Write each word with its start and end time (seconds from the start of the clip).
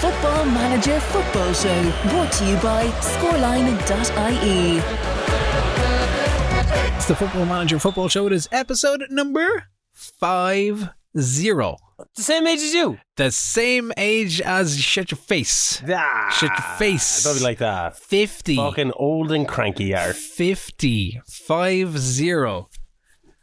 Football 0.00 0.44
Manager 0.46 1.00
Football 1.00 1.52
Show, 1.52 1.82
brought 2.10 2.30
to 2.32 2.46
you 2.46 2.56
by 2.58 2.86
scoreline.ie. 3.00 4.78
It's 6.96 7.06
the 7.06 7.16
Football 7.16 7.46
Manager 7.46 7.78
Football 7.80 8.08
Show. 8.08 8.26
It 8.28 8.32
is 8.32 8.48
episode 8.52 9.04
number 9.10 9.64
five 9.92 10.90
zero. 11.18 11.76
The 12.14 12.22
same 12.22 12.46
age 12.46 12.60
as 12.60 12.74
you. 12.74 12.98
The 13.16 13.32
same 13.32 13.92
age 13.96 14.40
as 14.40 14.78
shut 14.78 15.10
your 15.10 15.18
face. 15.18 15.82
Ah, 15.88 16.30
Shut 16.32 16.50
your 16.56 16.76
face. 16.78 17.24
Don't 17.24 17.38
be 17.38 17.42
like 17.42 17.58
that. 17.58 17.96
50. 17.98 18.54
Fucking 18.56 18.92
old 18.94 19.32
and 19.32 19.48
cranky 19.48 19.84
you 19.86 19.96
are. 19.96 20.12
50. 20.12 21.20
Five 21.26 21.98
zero. 21.98 22.68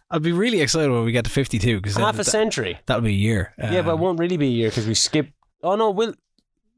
I'd 0.09 0.21
be 0.21 0.31
really 0.31 0.61
excited 0.61 0.89
when 0.89 1.03
we 1.03 1.11
get 1.11 1.25
to 1.25 1.31
52 1.31 1.81
because 1.81 1.97
Half 1.97 2.13
a 2.15 2.17
that, 2.19 2.23
century. 2.25 2.79
that'll 2.85 3.01
be 3.01 3.09
a 3.09 3.11
year. 3.11 3.53
yeah, 3.57 3.81
but 3.81 3.89
it 3.89 3.93
Um, 3.95 3.99
won't 3.99 4.19
really 4.19 4.37
be 4.37 4.47
a 4.47 4.51
year 4.51 4.69
because 4.69 4.87
we 4.87 4.93
skip. 4.93 5.27
Oh 5.61 5.75
no, 5.75 5.89
we'll. 5.91 6.13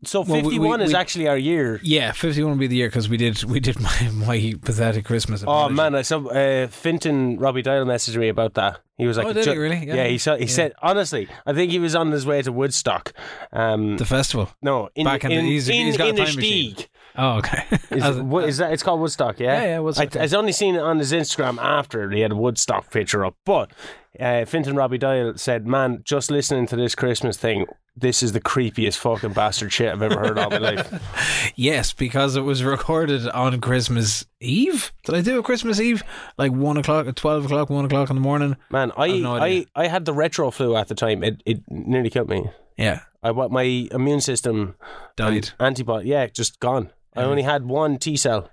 So 0.03 0.21
Well, 0.21 0.37
we- 0.41 0.43
we- 0.43 0.49
51 0.55 0.81
is 0.81 0.89
we- 0.89 0.95
actually 0.95 1.27
our 1.27 1.37
year. 1.37 1.79
yeah, 1.81 2.11
51 2.11 2.51
will 2.51 2.57
be 2.59 2.67
the 2.67 2.75
year 2.75 2.87
because 2.87 3.09
we 3.09 3.17
did 3.17 3.43
we 3.45 3.59
did 3.59 3.79
my, 3.79 4.09
my 4.13 4.53
pathetic 4.61 5.05
Christmas. 5.05 5.43
Oh 5.45 5.69
man, 5.69 5.95
I 5.95 6.03
saw 6.03 6.19
uh, 6.27 6.67
Finton 6.67 7.37
Robbie 7.39 7.63
Dial 7.63 7.83
messaged 7.85 8.15
me 8.17 8.29
about 8.29 8.53
that. 8.53 8.79
He 8.97 9.07
was 9.07 9.17
like, 9.17 9.25
Oh, 9.27 9.33
did 9.33 9.45
he 9.45 9.57
really? 9.57 9.85
Yeah, 9.87 9.95
Yeah. 9.95 10.07
he 10.07 10.17
saw, 10.19 10.35
he 10.35 10.43
Yeah. 10.43 10.47
said 10.49 10.73
honestly, 10.83 11.27
I 11.47 11.53
think 11.53 11.71
he 11.71 11.79
was 11.79 11.95
on 11.95 12.11
his 12.11 12.25
way 12.27 12.41
to 12.43 12.51
Woodstock. 12.51 13.13
Um, 13.51 13.97
The 13.97 14.05
festival. 14.05 14.49
no, 14.61 14.89
in 14.95 15.05
back 15.05 15.23
in 15.23 15.29
the- 15.31 15.35
in, 15.37 15.45
he's- 15.45 15.67
in, 15.67 15.85
he's 15.87 15.97
got 15.97 16.09
a 16.09 16.13
time 16.13 16.35
machine. 16.35 16.75
Oh, 17.19 17.37
okay. 17.39 17.63
Is, 17.89 18.03
As- 18.03 18.21
what, 18.21 18.47
is 18.47 18.57
that? 18.59 18.71
It's 18.73 18.83
called 18.83 18.99
Woodstock, 19.01 19.39
yeah. 19.39 19.59
Yeah, 19.61 19.67
yeah, 19.69 19.79
Woodstock, 19.79 20.15
I, 20.15 20.19
yeah. 20.19 20.23
I've 20.23 20.33
only 20.35 20.51
seen 20.51 20.75
it 20.75 20.81
on 20.81 20.99
his 20.99 21.11
Instagram 21.13 21.57
after 21.59 22.11
he 22.11 22.19
had 22.21 22.31
a 22.31 22.35
Woodstock 22.35 22.91
picture 22.91 23.25
up. 23.25 23.33
But 23.43 23.71
uh, 24.19 24.45
Finton 24.45 24.77
Robbie 24.77 24.97
Dial 24.97 25.37
said, 25.37 25.67
"Man, 25.67 26.01
just 26.03 26.31
listening 26.31 26.67
to 26.67 26.75
this 26.75 26.95
Christmas 26.95 27.37
thing, 27.37 27.65
this 27.95 28.21
is 28.21 28.31
the 28.31 28.41
creepiest 28.41 28.97
fucking 28.97 29.33
bastard 29.33 29.71
shit 29.73 29.91
I've 29.91 30.01
ever 30.01 30.19
heard 30.19 30.37
all 30.37 30.49
my 30.49 30.57
life." 30.57 31.03
Yes, 31.55 31.91
because 31.93 32.35
it 32.35 32.41
was 32.41 32.63
recorded 32.63 33.27
on 33.29 33.59
Christmas 33.61 34.25
Eve. 34.39 34.91
Did 35.05 35.15
I 35.15 35.21
do 35.21 35.39
a 35.39 35.43
Christmas 35.43 35.79
Eve? 35.79 36.03
Like 36.37 36.51
one 36.51 36.77
o'clock, 36.77 37.13
twelve 37.15 37.45
o'clock, 37.45 37.69
one 37.69 37.85
o'clock 37.85 38.09
in 38.09 38.15
the 38.15 38.21
morning. 38.21 38.57
Man, 38.69 38.91
I 38.97 39.05
I've 39.05 39.21
no 39.21 39.35
I. 39.37 39.65
I 39.75 39.87
had 39.87 40.05
the 40.05 40.13
retro 40.13 40.51
flu 40.51 40.75
at 40.75 40.87
the 40.87 40.95
time. 40.95 41.23
It 41.23 41.41
it 41.45 41.61
nearly 41.69 42.09
killed 42.09 42.29
me. 42.29 42.49
Yeah, 42.77 43.01
I 43.23 43.31
what 43.31 43.51
my 43.51 43.63
immune 43.63 44.21
system 44.21 44.75
died. 45.15 45.49
antibody, 45.59 46.09
yeah, 46.09 46.27
just 46.27 46.59
gone. 46.59 46.91
I 47.15 47.23
only 47.23 47.41
had 47.41 47.65
one 47.65 47.97
T 47.97 48.15
cell 48.17 48.49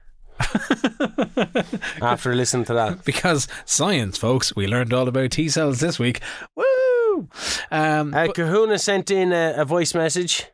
after 2.02 2.34
listening 2.34 2.64
to 2.66 2.74
that. 2.74 3.04
Because 3.04 3.48
science, 3.64 4.18
folks, 4.18 4.54
we 4.56 4.66
learned 4.66 4.92
all 4.92 5.08
about 5.08 5.30
T 5.32 5.48
cells 5.48 5.80
this 5.80 5.98
week. 5.98 6.20
Woo! 6.56 7.28
Um, 7.70 8.12
Uh, 8.14 8.28
Kahuna 8.32 8.78
sent 8.78 9.10
in 9.10 9.32
a, 9.32 9.54
a 9.58 9.64
voice 9.64 9.94
message. 9.94 10.46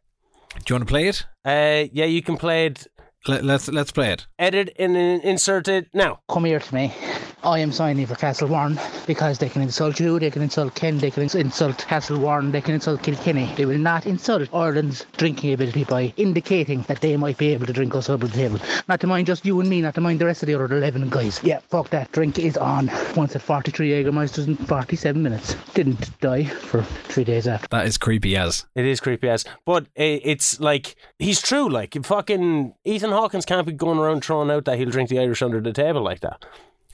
do 0.56 0.62
you 0.68 0.74
want 0.74 0.88
to 0.88 0.92
play 0.92 1.08
it? 1.08 1.26
Uh, 1.44 1.88
yeah, 1.92 2.04
you 2.06 2.22
can 2.22 2.36
play 2.36 2.66
it, 2.66 2.86
Let, 3.28 3.44
let's 3.44 3.68
let's 3.68 3.92
play 3.92 4.12
it. 4.12 4.26
edit, 4.38 4.74
and 4.78 4.96
insert 4.96 5.68
it 5.68 5.88
now. 5.92 6.20
come 6.28 6.46
here 6.46 6.58
to 6.58 6.74
me. 6.74 6.94
I 7.42 7.58
am 7.60 7.72
signing 7.72 8.06
for 8.06 8.16
Castle 8.16 8.48
Warren 8.48 8.78
because 9.06 9.38
they 9.38 9.48
can 9.48 9.62
insult 9.62 9.98
you, 9.98 10.18
they 10.18 10.30
can 10.30 10.42
insult 10.42 10.74
Ken, 10.74 10.98
they 10.98 11.10
can 11.10 11.22
insult 11.22 11.78
Castle 11.78 12.18
Warren, 12.18 12.52
they 12.52 12.60
can 12.60 12.74
insult 12.74 13.02
Kilkenny. 13.02 13.50
They 13.56 13.64
will 13.64 13.78
not 13.78 14.04
insult 14.04 14.52
Ireland's 14.52 15.06
drinking 15.16 15.54
ability 15.54 15.84
by 15.84 16.12
indicating 16.18 16.82
that 16.82 17.00
they 17.00 17.16
might 17.16 17.38
be 17.38 17.48
able 17.54 17.64
to 17.64 17.72
drink 17.72 17.94
us 17.94 18.10
over 18.10 18.26
the 18.26 18.36
table. 18.36 18.60
Not 18.88 19.00
to 19.00 19.06
mind 19.06 19.26
just 19.26 19.46
you 19.46 19.58
and 19.58 19.70
me, 19.70 19.80
not 19.80 19.94
to 19.94 20.02
mind 20.02 20.20
the 20.20 20.26
rest 20.26 20.42
of 20.42 20.48
the 20.48 20.54
other 20.54 20.76
11 20.76 21.08
guys. 21.08 21.41
Yeah, 21.42 21.60
fuck 21.68 21.88
that. 21.91 22.12
Drink 22.12 22.38
is 22.38 22.58
on. 22.58 22.91
Once 23.16 23.34
at 23.34 23.42
43 23.42 23.91
Jägermeisters 23.91 24.46
in 24.46 24.56
47 24.56 25.22
minutes. 25.22 25.56
Didn't 25.72 26.20
die 26.20 26.44
for 26.44 26.82
three 26.82 27.24
days 27.24 27.48
after. 27.48 27.68
That 27.70 27.86
is 27.86 27.96
creepy 27.96 28.36
as. 28.36 28.66
It 28.74 28.84
is 28.84 29.00
creepy 29.00 29.30
as, 29.30 29.46
but 29.64 29.86
eh, 29.96 30.20
it's 30.22 30.60
like 30.60 30.94
he's 31.19 31.41
true. 31.41 31.70
Like 31.70 31.97
fucking 32.04 32.75
Ethan 32.84 33.09
Hawkins 33.12 33.44
can't 33.44 33.66
be 33.66 33.72
going 33.72 33.98
around 33.98 34.25
throwing 34.25 34.50
out 34.50 34.65
that 34.65 34.78
he'll 34.78 34.91
drink 34.91 35.09
the 35.09 35.19
Irish 35.19 35.43
under 35.43 35.60
the 35.60 35.72
table 35.72 36.03
like 36.03 36.21
that. 36.21 36.44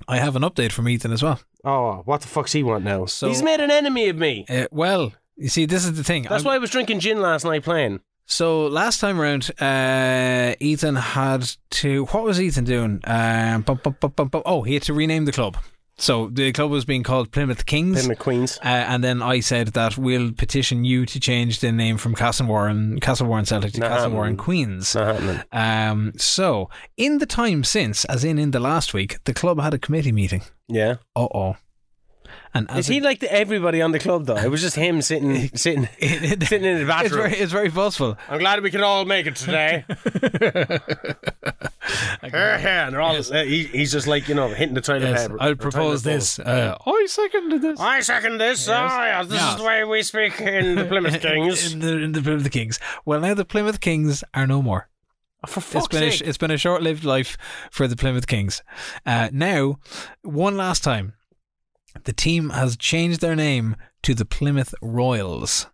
I 0.08 0.18
have 0.18 0.36
an 0.36 0.42
update 0.42 0.72
from 0.72 0.88
Ethan 0.88 1.12
as 1.12 1.22
well. 1.22 1.40
Oh, 1.64 2.02
what 2.04 2.20
the 2.20 2.28
fuck's 2.28 2.52
he 2.52 2.62
want 2.62 2.84
now? 2.84 3.06
So- 3.06 3.28
he's 3.28 3.42
made 3.42 3.60
an 3.60 3.70
enemy 3.70 4.08
of 4.08 4.16
me. 4.16 4.44
Uh, 4.48 4.66
well, 4.70 5.12
you 5.36 5.48
see, 5.48 5.66
this 5.66 5.84
is 5.84 5.94
the 5.96 6.04
thing. 6.04 6.22
That's 6.24 6.34
I'm- 6.34 6.44
why 6.44 6.54
I 6.54 6.58
was 6.58 6.70
drinking 6.70 7.00
gin 7.00 7.20
last 7.20 7.44
night 7.44 7.62
playing. 7.64 8.00
So 8.28 8.66
last 8.66 8.98
time 9.00 9.20
around, 9.20 9.50
uh, 9.60 10.54
Ethan 10.58 10.96
had 10.96 11.48
to. 11.70 12.06
What 12.06 12.24
was 12.24 12.40
Ethan 12.40 12.64
doing? 12.64 13.00
Um, 13.04 13.62
bum, 13.62 13.78
bum, 13.82 13.96
bum, 14.00 14.12
bum, 14.16 14.28
bum. 14.28 14.42
Oh, 14.44 14.62
he 14.62 14.74
had 14.74 14.82
to 14.84 14.94
rename 14.94 15.26
the 15.26 15.32
club. 15.32 15.56
So 15.98 16.28
the 16.28 16.52
club 16.52 16.70
was 16.70 16.84
being 16.84 17.02
called 17.02 17.32
Plymouth 17.32 17.64
Kings. 17.64 18.00
Plymouth 18.00 18.18
Queens. 18.18 18.58
Uh, 18.58 18.68
and 18.68 19.02
then 19.02 19.22
I 19.22 19.40
said 19.40 19.68
that 19.68 19.96
we'll 19.96 20.30
petition 20.32 20.84
you 20.84 21.06
to 21.06 21.18
change 21.18 21.60
the 21.60 21.72
name 21.72 21.96
from 21.96 22.14
Castle 22.14 22.46
Warren, 22.46 23.00
Castle 23.00 23.26
Warren 23.26 23.46
Celtic 23.46 23.72
to 23.72 23.80
Not 23.80 23.86
Castle 23.88 24.02
happening. 24.02 24.16
Warren 24.16 24.36
Queens. 24.36 24.94
Not 24.94 25.14
happening. 25.14 25.42
Um, 25.52 26.12
so 26.16 26.68
in 26.98 27.18
the 27.18 27.26
time 27.26 27.64
since, 27.64 28.04
as 28.06 28.24
in 28.24 28.38
in 28.38 28.50
the 28.50 28.60
last 28.60 28.92
week, 28.92 29.24
the 29.24 29.32
club 29.32 29.58
had 29.58 29.72
a 29.72 29.78
committee 29.78 30.12
meeting. 30.12 30.42
Yeah. 30.68 30.96
Uh 31.14 31.28
oh. 31.34 31.56
And 32.56 32.78
Is 32.78 32.86
he 32.86 32.98
a- 32.98 33.02
like 33.02 33.20
the 33.20 33.32
everybody 33.32 33.82
on 33.82 33.92
the 33.92 33.98
club 33.98 34.26
though? 34.26 34.36
It 34.36 34.50
was 34.50 34.60
just 34.62 34.76
him 34.76 35.02
sitting, 35.02 35.48
sitting, 35.56 35.88
sitting 36.00 36.64
in 36.64 36.76
the 36.76 36.80
it's 36.82 36.88
bathroom. 36.88 37.22
very, 37.22 37.36
it's 37.36 37.52
very 37.52 37.70
possible. 37.70 38.16
I'm 38.28 38.38
glad 38.38 38.62
we 38.62 38.70
can 38.70 38.82
all 38.82 39.04
make 39.04 39.26
it 39.26 39.36
today. 39.36 39.84
and 42.22 42.94
they're 42.94 43.00
all, 43.00 43.16
uh, 43.16 43.44
he, 43.44 43.64
he's 43.64 43.92
just 43.92 44.06
like 44.06 44.28
you 44.28 44.34
know 44.34 44.48
hitting 44.48 44.74
the 44.74 44.80
toilet 44.80 45.02
Yes, 45.02 45.22
paper. 45.28 45.36
I'll 45.40 45.54
propose 45.54 46.02
this. 46.02 46.38
Uh, 46.38 46.76
I 46.86 47.06
seconded 47.08 47.62
this. 47.62 47.80
I 47.80 48.00
second 48.00 48.38
this. 48.38 48.68
Oh, 48.68 48.72
yeah, 48.72 49.22
this 49.22 49.32
Yes. 49.34 49.50
is 49.52 49.56
the 49.58 49.64
way 49.64 49.84
we 49.84 50.02
speak 50.02 50.40
in 50.40 50.74
the 50.76 50.84
Plymouth 50.84 51.20
Kings. 51.20 51.72
in 51.72 51.78
the 51.80 51.96
in 51.98 52.12
the 52.12 52.22
Plymouth 52.22 52.50
Kings. 52.50 52.78
Well, 53.04 53.20
now 53.20 53.34
the 53.34 53.44
Plymouth 53.44 53.80
Kings 53.80 54.24
are 54.34 54.46
no 54.46 54.62
more. 54.62 54.88
For 55.46 55.60
It's 55.60 55.68
fuck's 55.68 55.88
been 55.88 56.02
a, 56.02 56.10
sake. 56.10 56.26
it's 56.26 56.38
been 56.38 56.50
a 56.50 56.56
short 56.58 56.82
lived 56.82 57.04
life 57.04 57.36
for 57.70 57.86
the 57.86 57.94
Plymouth 57.94 58.26
Kings. 58.26 58.62
Uh, 59.04 59.28
now, 59.32 59.78
one 60.22 60.56
last 60.56 60.82
time, 60.82 61.12
the 62.04 62.12
team 62.12 62.50
has 62.50 62.76
changed 62.76 63.20
their 63.20 63.36
name 63.36 63.76
to 64.02 64.14
the 64.14 64.24
Plymouth 64.24 64.74
Royals. 64.82 65.66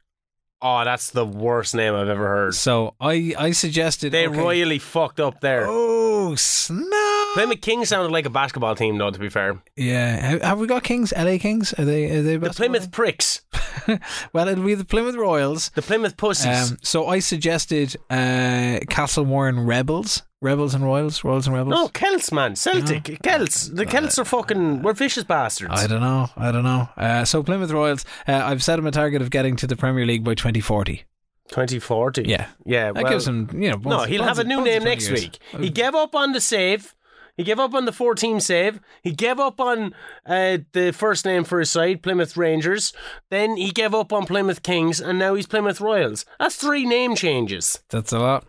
oh, 0.64 0.84
that's 0.84 1.10
the 1.10 1.26
worst 1.26 1.74
name 1.74 1.94
I've 1.94 2.08
ever 2.08 2.26
heard. 2.28 2.54
So 2.54 2.94
I 3.00 3.34
I 3.38 3.50
suggested 3.52 4.12
They 4.12 4.28
okay, 4.28 4.38
royally 4.38 4.78
fucked 4.78 5.18
up 5.20 5.40
there. 5.40 5.64
Oh 5.68 6.34
snap! 6.36 7.26
Plymouth 7.34 7.60
Kings 7.62 7.88
sounded 7.88 8.12
like 8.12 8.26
a 8.26 8.30
basketball 8.30 8.74
team, 8.76 8.96
though. 8.98 9.10
To 9.10 9.18
be 9.18 9.28
fair, 9.28 9.60
Yeah, 9.76 10.16
have, 10.16 10.42
have 10.42 10.58
we 10.60 10.66
got 10.66 10.84
Kings? 10.84 11.12
LA 11.16 11.38
Kings? 11.38 11.72
Are 11.78 11.84
they? 11.84 12.10
Are 12.16 12.22
they 12.22 12.36
the 12.36 12.50
Plymouth 12.50 12.90
Pricks, 12.92 13.42
well, 14.32 14.46
it'll 14.48 14.64
be 14.64 14.74
the 14.74 14.84
Plymouth 14.84 15.16
Royals. 15.16 15.70
the 15.74 15.82
Plymouth 15.82 16.16
Pussies. 16.16 16.70
Um, 16.72 16.78
so 16.82 17.06
I 17.08 17.18
suggested 17.18 17.96
uh, 18.10 18.78
Castle 18.88 19.24
Warren 19.24 19.60
Rebels, 19.66 20.22
Rebels 20.42 20.74
and 20.74 20.84
Royals, 20.84 21.22
Royals 21.22 21.46
and 21.46 21.54
Rebels. 21.54 21.70
no, 21.70 21.88
Celts, 21.88 22.32
man, 22.32 22.56
Celtic, 22.56 23.20
Celts. 23.22 23.68
The 23.68 23.86
Celts 23.86 24.18
are 24.18 24.24
fucking. 24.24 24.82
We're 24.82 24.92
vicious 24.92 25.22
bastards. 25.22 25.72
I 25.72 25.86
don't 25.86 26.00
know. 26.00 26.28
I 26.36 26.50
don't 26.50 26.64
know. 26.64 26.88
Uh, 26.96 27.24
so 27.24 27.44
Plymouth 27.44 27.70
Royals, 27.70 28.04
uh, 28.26 28.42
I've 28.44 28.62
set 28.62 28.78
him 28.78 28.86
a 28.86 28.90
target 28.90 29.22
of 29.22 29.30
getting 29.30 29.54
to 29.56 29.68
the 29.68 29.76
Premier 29.76 30.04
League 30.04 30.24
by 30.24 30.34
2040. 30.34 31.04
2040. 31.48 32.22
Yeah. 32.22 32.48
yeah. 32.64 32.92
That 32.92 33.04
well, 33.04 33.12
gives 33.12 33.28
him, 33.28 33.50
you 33.54 33.70
know. 33.70 33.76
No, 33.84 34.02
he'll 34.02 34.24
have 34.24 34.40
a 34.40 34.44
new 34.44 34.64
name 34.64 34.82
next 34.82 35.08
years. 35.08 35.22
week. 35.22 35.38
He 35.60 35.70
gave 35.70 35.94
up 35.94 36.14
on 36.14 36.32
the 36.32 36.40
save. 36.40 36.94
He 37.36 37.44
gave 37.44 37.60
up 37.60 37.72
on 37.72 37.84
the 37.84 37.92
four 37.92 38.14
team 38.16 38.40
save. 38.40 38.80
He 39.02 39.12
gave 39.12 39.38
up 39.38 39.60
on 39.60 39.94
uh, 40.26 40.58
the 40.72 40.92
first 40.92 41.24
name 41.24 41.44
for 41.44 41.60
his 41.60 41.70
side, 41.70 42.02
Plymouth 42.02 42.36
Rangers. 42.36 42.92
Then 43.30 43.56
he 43.56 43.70
gave 43.70 43.94
up 43.94 44.12
on 44.12 44.26
Plymouth 44.26 44.62
Kings, 44.62 45.00
and 45.00 45.18
now 45.18 45.34
he's 45.34 45.46
Plymouth 45.46 45.80
Royals. 45.80 46.26
That's 46.40 46.56
three 46.56 46.84
name 46.84 47.14
changes. 47.14 47.82
That's 47.90 48.12
a 48.12 48.18
lot. 48.18 48.44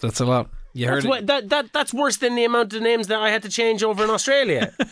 That's 0.00 0.20
a 0.20 0.24
lot. 0.24 0.48
You 0.76 0.88
heard 0.88 0.96
That's, 0.96 1.04
it. 1.04 1.08
what, 1.08 1.26
that, 1.28 1.48
that, 1.50 1.72
that's 1.72 1.94
worse 1.94 2.16
than 2.16 2.34
the 2.34 2.44
amount 2.44 2.74
of 2.74 2.82
names 2.82 3.06
that 3.06 3.20
I 3.20 3.30
had 3.30 3.42
to 3.44 3.48
change 3.48 3.82
over 3.84 4.02
in 4.04 4.10
Australia. 4.10 4.74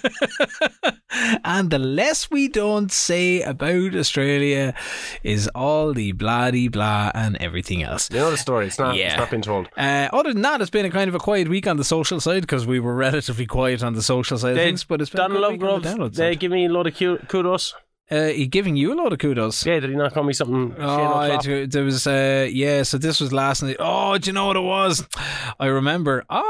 And 1.44 1.70
the 1.70 1.78
less 1.78 2.30
we 2.30 2.48
don't 2.48 2.90
say 2.90 3.42
about 3.42 3.94
Australia 3.94 4.74
is 5.22 5.46
all 5.54 5.92
the 5.92 6.12
blah 6.12 6.50
de 6.50 6.68
blah 6.68 7.10
and 7.14 7.36
everything 7.36 7.82
else. 7.82 8.08
you 8.10 8.16
know 8.18 8.30
the 8.30 8.38
story. 8.38 8.66
It's 8.66 8.78
not, 8.78 8.96
Yeah. 8.96 9.08
it's 9.08 9.16
not 9.18 9.30
been 9.30 9.42
told. 9.42 9.68
Uh, 9.76 10.08
other 10.12 10.32
than 10.32 10.40
that, 10.42 10.60
it's 10.62 10.70
been 10.70 10.86
a 10.86 10.90
kind 10.90 11.08
of 11.08 11.14
a 11.14 11.18
quiet 11.18 11.48
week 11.48 11.66
on 11.66 11.76
the 11.76 11.84
social 11.84 12.18
side 12.20 12.40
because 12.42 12.66
we 12.66 12.80
were 12.80 12.94
relatively 13.08 13.44
quiet 13.46 13.82
on 13.82 13.92
the 13.92 14.02
social 14.02 14.38
side 14.38 14.52
of 14.52 14.56
things. 14.58 14.84
But 14.84 15.00
it's 15.02 15.10
been 15.10 15.20
a 15.20 15.28
Donald 15.28 15.60
good 15.60 15.82
week 15.84 15.86
on 15.86 15.98
the 16.00 16.08
they 16.08 16.32
side. 16.32 16.40
give 16.40 16.50
me 16.50 16.64
a 16.66 16.70
lot 16.70 16.86
of 16.86 16.94
kudos. 17.28 17.74
Uh, 18.12 18.26
he 18.28 18.46
giving 18.46 18.76
you 18.76 18.92
a 18.92 18.96
lot 19.02 19.12
of 19.12 19.18
kudos. 19.18 19.64
Yeah, 19.64 19.80
did 19.80 19.88
he 19.90 19.96
not 19.96 20.12
call 20.12 20.22
me 20.24 20.34
something? 20.34 20.74
Oh, 20.78 21.40
it- 21.44 21.70
there 21.72 21.84
was 21.84 22.06
uh, 22.06 22.46
yeah. 22.52 22.82
So 22.82 22.98
this 22.98 23.20
was 23.20 23.32
last 23.32 23.62
night. 23.62 23.76
Oh, 23.78 24.18
do 24.18 24.28
you 24.28 24.34
know 24.34 24.46
what 24.48 24.56
it 24.56 24.60
was? 24.60 25.06
I 25.58 25.66
remember. 25.66 26.24
Ah, 26.28 26.42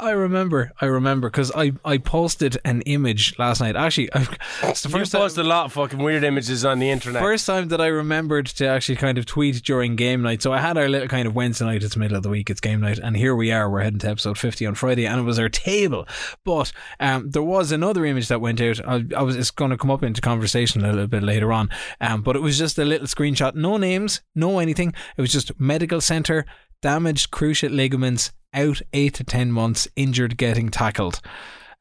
I 0.00 0.10
remember. 0.12 0.72
I 0.80 0.86
remember 0.86 1.28
because 1.30 1.52
I, 1.54 1.72
I 1.84 1.98
posted 1.98 2.58
an 2.64 2.80
image 2.82 3.38
last 3.38 3.60
night. 3.60 3.76
Actually, 3.76 4.08
it's 4.62 4.82
the 4.82 4.88
You 4.88 4.98
first 4.98 5.12
time, 5.12 5.20
post 5.20 5.38
a 5.38 5.44
lot 5.44 5.66
of 5.66 5.72
fucking 5.74 5.98
weird 5.98 6.24
images 6.24 6.64
on 6.64 6.78
the 6.78 6.90
internet. 6.90 7.22
first 7.22 7.46
time 7.46 7.68
that 7.68 7.80
I 7.80 7.88
remembered 7.88 8.46
to 8.46 8.66
actually 8.66 8.96
kind 8.96 9.18
of 9.18 9.26
tweet 9.26 9.62
during 9.62 9.96
game 9.96 10.22
night. 10.22 10.42
So 10.42 10.52
I 10.52 10.58
had 10.58 10.78
our 10.78 10.88
little 10.88 11.08
kind 11.08 11.26
of 11.28 11.34
Wednesday 11.34 11.66
night. 11.66 11.82
It's 11.82 11.96
middle 11.96 12.16
of 12.16 12.22
the 12.22 12.30
week. 12.30 12.48
It's 12.50 12.60
game 12.60 12.80
night, 12.80 12.98
and 12.98 13.16
here 13.16 13.36
we 13.36 13.52
are. 13.52 13.70
We're 13.70 13.82
heading 13.82 13.98
to 14.00 14.08
episode 14.08 14.38
fifty 14.38 14.66
on 14.66 14.74
Friday, 14.74 15.06
and 15.06 15.20
it 15.20 15.24
was 15.24 15.38
our 15.38 15.48
table. 15.48 16.08
But 16.44 16.72
um, 16.98 17.30
there 17.30 17.42
was 17.42 17.70
another 17.70 18.04
image 18.06 18.28
that 18.28 18.40
went 18.40 18.60
out. 18.60 18.80
I, 18.86 19.04
I 19.16 19.22
was 19.22 19.36
it's 19.36 19.50
going 19.50 19.70
to 19.70 19.76
come 19.76 19.90
up 19.90 20.02
into 20.02 20.20
conversation 20.20 20.84
a 20.84 20.90
little 20.92 21.06
bit 21.06 21.22
later 21.22 21.52
on. 21.52 21.68
Um, 22.00 22.22
but 22.22 22.36
it 22.36 22.40
was 22.40 22.58
just 22.58 22.78
a 22.78 22.84
little 22.84 23.06
screenshot. 23.06 23.54
No 23.54 23.76
names, 23.76 24.22
no 24.34 24.58
anything. 24.58 24.94
It 25.16 25.20
was 25.20 25.32
just 25.32 25.58
medical 25.60 26.00
center. 26.00 26.46
Damaged 26.82 27.30
cruciate 27.30 27.74
ligaments, 27.74 28.32
out 28.54 28.80
eight 28.92 29.14
to 29.14 29.24
ten 29.24 29.52
months, 29.52 29.88
injured 29.96 30.36
getting 30.36 30.68
tackled. 30.70 31.20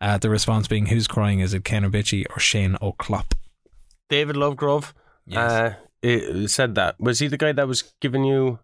Uh, 0.02 0.18
the 0.18 0.30
response 0.30 0.68
being, 0.68 0.88
"Who's 0.88 1.08
crying? 1.08 1.40
Is 1.40 1.54
it 1.54 1.64
Ken 1.66 1.84
Bitchy 1.92 2.26
or 2.30 2.40
Shane 2.40 2.78
O'Clop?" 2.82 3.34
David 4.10 4.36
Lovegrove 4.36 4.94
Yes. 5.26 5.76
uh, 6.04 6.48
said 6.48 6.76
that. 6.76 7.00
Was 7.00 7.20
he 7.20 7.28
the 7.28 7.38
guy 7.38 7.52
that 7.52 7.68
was 7.68 7.94
giving 8.02 8.24
you? 8.24 8.60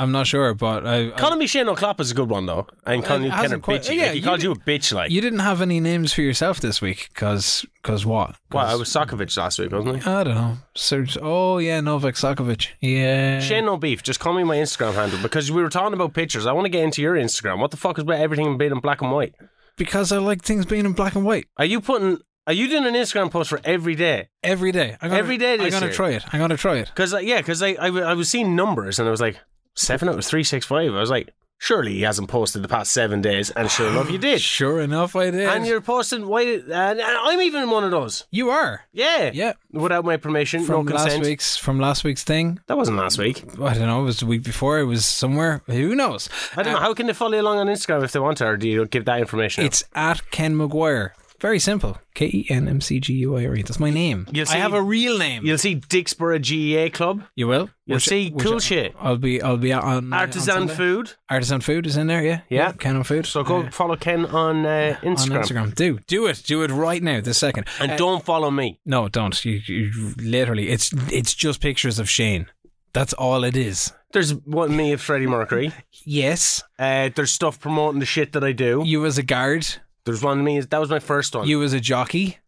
I'm 0.00 0.12
not 0.12 0.26
sure, 0.26 0.54
but 0.54 0.86
I, 0.86 1.12
I- 1.14 1.46
Shane 1.46 1.68
O'Clop 1.68 2.00
is 2.00 2.10
a 2.10 2.14
good 2.14 2.28
one 2.30 2.46
though, 2.46 2.66
and 2.86 3.02
you 3.02 3.30
Kenner 3.30 3.58
quite- 3.58 3.82
bitchy. 3.82 3.96
yeah, 3.96 4.02
like 4.04 4.10
he 4.12 4.18
you 4.18 4.24
called 4.24 4.42
you 4.42 4.52
a 4.52 4.56
bitch. 4.56 4.92
Like 4.94 5.10
you 5.10 5.20
didn't 5.20 5.40
have 5.40 5.60
any 5.60 5.80
names 5.80 6.12
for 6.12 6.22
yourself 6.22 6.60
this 6.60 6.80
week, 6.80 7.08
because 7.14 7.64
because 7.82 8.06
what? 8.06 8.36
well, 8.52 8.64
I 8.66 8.70
'Cause- 8.70 8.78
was 8.80 8.88
Sokovich 8.88 9.36
last 9.36 9.58
week, 9.58 9.72
wasn't 9.72 10.06
I? 10.06 10.20
I 10.20 10.24
don't 10.24 10.34
know. 10.34 10.56
Search. 10.74 11.18
Oh 11.20 11.58
yeah, 11.58 11.80
Novak 11.80 12.14
Sokovic. 12.14 12.68
Yeah. 12.80 13.40
Shane 13.40 13.64
no 13.66 13.76
beef. 13.76 14.02
Just 14.02 14.20
call 14.20 14.32
me 14.32 14.44
my 14.44 14.56
Instagram 14.56 14.94
handle 14.94 15.18
because 15.22 15.50
we 15.52 15.62
were 15.62 15.68
talking 15.70 15.94
about 15.94 16.14
pictures. 16.14 16.46
I 16.46 16.52
want 16.52 16.64
to 16.64 16.70
get 16.70 16.82
into 16.84 17.02
your 17.02 17.14
Instagram. 17.16 17.58
What 17.58 17.70
the 17.70 17.76
fuck 17.76 17.98
is 17.98 18.02
about 18.02 18.20
everything 18.20 18.56
being 18.58 18.72
in 18.72 18.80
black 18.80 19.02
and 19.02 19.12
white? 19.12 19.34
because 19.76 20.12
I 20.12 20.18
like 20.18 20.42
things 20.42 20.66
being 20.66 20.84
in 20.84 20.92
black 20.92 21.14
and 21.14 21.24
white 21.24 21.46
Are 21.56 21.64
you 21.64 21.80
putting? 21.80 22.18
Are 22.46 22.52
you 22.52 22.68
doing 22.68 22.84
an 22.86 22.94
Instagram 22.94 23.30
post 23.30 23.48
for 23.50 23.60
every 23.64 23.94
day? 23.94 24.28
every 24.42 24.72
day. 24.72 24.96
I'm 25.00 25.08
gonna, 25.10 25.18
Every 25.20 25.36
day 25.38 25.54
I'm 25.54 25.70
gonna 25.70 25.86
year. 25.86 25.94
try 25.94 26.10
it. 26.10 26.24
I'm 26.32 26.40
gonna 26.40 26.56
try 26.56 26.76
it. 26.76 26.88
Because 26.88 27.14
uh, 27.14 27.18
yeah, 27.18 27.38
because 27.38 27.62
I 27.62 27.74
I 27.74 28.14
was 28.14 28.28
seeing 28.28 28.56
numbers 28.56 28.98
and 28.98 29.06
I 29.06 29.10
was 29.10 29.20
like 29.20 29.38
seven 29.80 30.08
out 30.08 30.18
of 30.18 30.24
three 30.24 30.44
six 30.44 30.66
five. 30.66 30.92
I 30.94 31.00
was 31.00 31.10
like, 31.10 31.32
surely 31.58 31.92
he 31.94 32.02
hasn't 32.02 32.28
posted 32.28 32.62
the 32.62 32.68
past 32.68 32.92
seven 32.92 33.20
days, 33.20 33.50
and 33.50 33.70
sure 33.70 33.88
enough, 33.88 34.10
you 34.10 34.18
did. 34.18 34.40
Sure 34.60 34.80
enough, 34.80 35.14
I 35.16 35.30
did. 35.30 35.48
And 35.48 35.66
you're 35.66 35.80
posting. 35.80 36.26
Why? 36.26 36.44
did- 36.44 36.70
And, 36.70 37.00
I'm 37.02 37.40
even 37.42 37.68
one 37.70 37.84
of 37.84 37.90
those. 37.90 38.26
you 38.30 38.50
are. 38.50 38.82
Yeah, 38.92 39.30
Yeah. 39.34 39.52
Without 39.72 40.04
my 40.04 40.16
permission, 40.16 40.64
From 40.64 40.86
no 40.86 40.94
last 40.94 41.20
week's 41.20 41.56
from 41.56 41.78
last 41.78 42.02
week's 42.04 42.24
thing. 42.24 42.58
That 42.66 42.76
wasn't 42.76 42.96
last 42.98 43.18
week. 43.18 43.44
I 43.60 43.74
don't 43.74 43.86
know. 43.86 44.00
It 44.02 44.04
was 44.04 44.18
the 44.20 44.26
week 44.26 44.42
before. 44.42 44.78
It 44.80 44.84
was 44.84 45.04
somewhere. 45.04 45.62
Who 45.66 45.94
knows? 45.94 46.28
I 46.56 46.62
don't 46.62 46.72
know. 46.72 46.78
Uh, 46.78 46.82
how 46.82 46.94
can 46.94 47.06
they 47.06 47.12
follow 47.12 47.34
you 47.34 47.40
along 47.42 47.58
on 47.58 47.66
Instagram 47.68 48.02
if 48.04 48.12
they 48.12 48.20
want 48.20 48.38
to, 48.38 48.46
or 48.46 48.56
do 48.56 48.68
you 48.68 48.86
give 48.86 49.04
that 49.04 49.20
information? 49.20 49.62
out? 49.64 49.66
It's 49.68 49.84
at 49.94 50.30
Ken 50.30 50.54
McGuire. 50.56 51.10
Very 51.40 51.58
simple. 51.58 51.96
K 52.14 52.26
E 52.26 52.46
N 52.50 52.68
M 52.68 52.80
C 52.80 53.00
G 53.00 53.14
U 53.14 53.36
I 53.36 53.46
R 53.46 53.54
E. 53.56 53.62
That's 53.62 53.80
my 53.80 53.88
name. 53.90 54.26
You'll 54.30 54.48
I 54.50 54.56
have 54.56 54.74
a 54.74 54.82
real 54.82 55.16
name. 55.18 55.44
You'll 55.44 55.56
see 55.58 55.76
Dicksboro 55.76 56.38
GAA 56.38 56.94
Club, 56.94 57.22
You 57.34 57.46
will. 57.48 57.70
You'll 57.86 57.96
Which- 57.96 58.04
see 58.04 58.30
which- 58.30 58.44
cool 58.46 58.58
shit. 58.60 58.94
I'll 59.00 59.16
be. 59.16 59.40
I'll 59.40 59.56
be 59.56 59.72
on 59.72 59.82
uh, 59.82 59.96
on 59.96 60.12
artisan 60.12 60.68
food. 60.68 61.12
Artisan 61.30 61.60
food 61.60 61.86
is 61.86 61.96
in 61.96 62.06
there. 62.08 62.22
Yeah. 62.22 62.40
Yeah. 62.50 62.72
Ken 62.72 62.94
on 62.96 63.04
food. 63.04 63.24
So 63.26 63.42
go 63.42 63.62
Uh, 63.62 63.70
follow 63.70 63.96
Ken 63.96 64.26
on 64.26 64.66
uh, 64.66 64.96
on 65.02 65.16
Instagram. 65.16 65.42
Instagram. 65.42 65.74
Do 65.74 65.98
do 66.06 66.26
it. 66.26 66.42
Do 66.46 66.62
it 66.62 66.70
right 66.70 67.02
now. 67.02 67.20
This 67.20 67.38
second. 67.38 67.66
and 67.80 67.92
Uh, 67.92 67.96
don't 67.96 68.24
follow 68.24 68.50
me. 68.50 68.78
No, 68.84 69.08
don't. 69.08 69.42
You, 69.44 69.60
you 69.66 70.14
literally, 70.18 70.68
it's 70.68 70.92
it's 71.10 71.34
just 71.34 71.60
pictures 71.60 71.98
of 71.98 72.08
Shane. 72.10 72.46
That's 72.92 73.12
all 73.14 73.44
it 73.44 73.56
is. 73.56 73.92
There's 74.12 74.34
one 74.34 74.76
me 74.76 74.92
of 74.92 75.00
Freddie 75.00 75.28
Mercury. 75.28 75.72
Yes, 76.04 76.62
Uh, 76.78 77.10
there's 77.14 77.30
stuff 77.32 77.60
promoting 77.60 78.00
the 78.00 78.06
shit 78.06 78.32
that 78.32 78.42
I 78.42 78.50
do. 78.52 78.82
you 78.84 79.06
as 79.06 79.16
a 79.18 79.22
guard, 79.22 79.64
There's 80.10 80.22
one 80.22 80.42
me. 80.44 80.60
That 80.60 80.78
was 80.80 80.90
my 80.90 80.98
first 80.98 81.34
one. 81.34 81.46
you 81.48 81.62
as 81.62 81.72
a 81.72 81.80
jockey. 81.80 82.38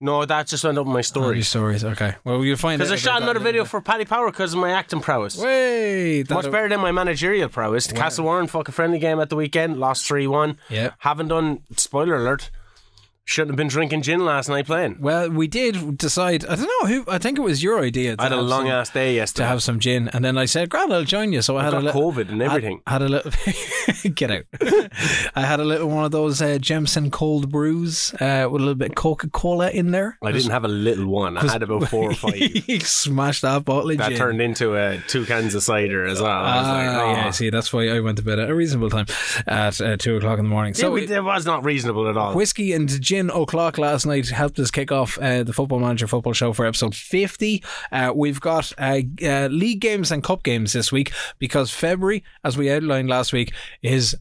no, 0.00 0.24
that 0.24 0.46
just 0.48 0.64
went 0.64 0.76
up 0.78 0.86
in 0.86 0.92
my 0.92 0.96
Oh, 0.96 0.96
your 0.98 1.02
stories. 1.04 1.48
stories. 1.48 1.84
Okay. 1.84 2.14
Well, 2.24 2.44
you'll 2.44 2.56
find 2.56 2.78
Because 2.78 2.92
I 2.92 2.96
shot 2.96 3.22
another 3.22 3.38
video 3.40 3.64
for 3.64 3.80
Paddy 3.80 4.04
Power 4.04 4.30
because 4.30 4.52
of 4.52 4.58
my 4.60 4.70
acting 4.70 5.00
prowess. 5.00 5.38
Wait, 5.38 6.28
Much 6.28 6.50
better 6.50 6.68
than 6.68 6.80
my 6.80 6.92
managerial 6.92 7.48
prowess. 7.48 7.86
The 7.86 7.94
Castle 7.94 8.24
Warren 8.24 8.46
fucking 8.46 8.72
friendly 8.74 8.98
game 8.98 9.18
at 9.20 9.28
the 9.30 9.36
weekend, 9.36 9.78
lost 9.78 10.06
3 10.06 10.26
1. 10.26 10.58
Yeah. 10.68 10.90
Haven't 10.98 11.28
done, 11.28 11.60
spoiler 11.76 12.16
alert, 12.16 12.50
shouldn't 13.24 13.52
have 13.52 13.56
been 13.56 13.68
drinking 13.68 14.02
gin 14.02 14.24
last 14.24 14.48
night 14.48 14.66
playing. 14.66 14.96
Well, 15.00 15.30
we 15.30 15.46
did 15.46 15.96
decide. 15.96 16.44
I 16.46 16.56
don't 16.56 16.70
know 16.82 16.88
who. 16.88 17.04
I 17.08 17.18
think 17.18 17.38
it 17.38 17.42
was 17.42 17.62
your 17.62 17.80
idea. 17.80 18.16
To 18.16 18.22
I 18.22 18.24
had 18.24 18.32
a 18.32 18.42
long 18.42 18.64
some, 18.64 18.72
ass 18.72 18.90
day 18.90 19.14
yesterday 19.14 19.44
to 19.44 19.48
have 19.48 19.62
some 19.62 19.80
gin, 19.80 20.08
and 20.08 20.24
then 20.24 20.36
I 20.36 20.44
said, 20.44 20.68
"Grand, 20.70 20.92
I'll 20.92 21.04
join 21.04 21.32
you." 21.32 21.42
So 21.42 21.56
I, 21.56 21.62
I 21.62 21.64
had 21.64 21.74
a 21.74 21.80
little. 21.80 22.12
COVID 22.12 22.28
and 22.30 22.42
everything. 22.42 22.82
Had, 22.86 23.00
had 23.00 23.10
a 23.10 23.12
little 23.12 23.32
get 24.14 24.30
out. 24.30 24.44
I 25.34 25.42
had 25.42 25.60
a 25.60 25.64
little 25.64 25.88
one 25.88 26.04
of 26.04 26.10
those 26.10 26.42
uh, 26.42 26.58
cold 27.10 27.50
brews 27.50 28.12
uh, 28.20 28.48
with 28.50 28.60
a 28.60 28.64
little 28.64 28.74
bit 28.74 28.90
of 28.90 28.94
Coca 28.94 29.28
Cola 29.30 29.70
in 29.70 29.90
there. 29.90 30.18
I 30.22 30.32
didn't 30.32 30.50
have 30.50 30.64
a 30.64 30.68
little 30.68 31.06
one. 31.06 31.38
I 31.38 31.50
had 31.50 31.62
about 31.62 31.88
four 31.88 32.10
or 32.10 32.14
five. 32.14 32.34
he 32.34 32.78
smashed 32.80 33.42
that 33.42 33.64
bottle 33.64 33.90
of 33.90 33.96
gin. 33.96 33.98
That 33.98 34.08
gin. 34.10 34.18
turned 34.18 34.40
into 34.42 34.74
uh, 34.76 34.98
two 35.08 35.24
cans 35.24 35.54
of 35.54 35.62
cider 35.62 36.04
as 36.04 36.20
well. 36.20 36.30
I 36.30 36.58
was 36.58 36.68
like, 36.68 36.88
Ah, 36.88 37.00
oh. 37.00 37.12
yeah. 37.12 37.30
See, 37.30 37.50
that's 37.50 37.72
why 37.72 37.88
I 37.88 38.00
went 38.00 38.18
to 38.18 38.24
bed 38.24 38.38
at 38.38 38.50
a 38.50 38.54
reasonable 38.54 38.90
time, 38.90 39.06
at 39.46 39.80
uh, 39.80 39.96
two 39.96 40.16
o'clock 40.16 40.38
in 40.38 40.44
the 40.44 40.50
morning. 40.50 40.74
So 40.74 40.82
So 40.82 40.96
it, 40.96 41.10
it 41.10 41.22
was 41.22 41.46
not 41.46 41.64
reasonable 41.64 42.08
at 42.08 42.16
all. 42.16 42.34
Whiskey 42.34 42.72
and 42.72 42.88
gin 43.00 43.13
o'clock 43.20 43.78
last 43.78 44.06
night 44.06 44.28
helped 44.28 44.58
us 44.58 44.70
kick 44.70 44.92
off 44.92 45.18
uh, 45.18 45.42
the 45.42 45.52
Football 45.52 45.80
Manager 45.80 46.06
Football 46.06 46.32
Show 46.32 46.52
for 46.52 46.66
episode 46.66 46.94
50. 46.94 47.62
Uh, 47.92 48.12
we've 48.14 48.40
got 48.40 48.72
uh, 48.78 49.00
uh, 49.22 49.48
league 49.50 49.80
games 49.80 50.10
and 50.10 50.22
cup 50.22 50.42
games 50.42 50.72
this 50.72 50.90
week 50.92 51.12
because 51.38 51.70
February, 51.70 52.24
as 52.44 52.56
we 52.56 52.70
outlined 52.70 53.08
last 53.08 53.32
week, 53.32 53.52
is. 53.82 54.16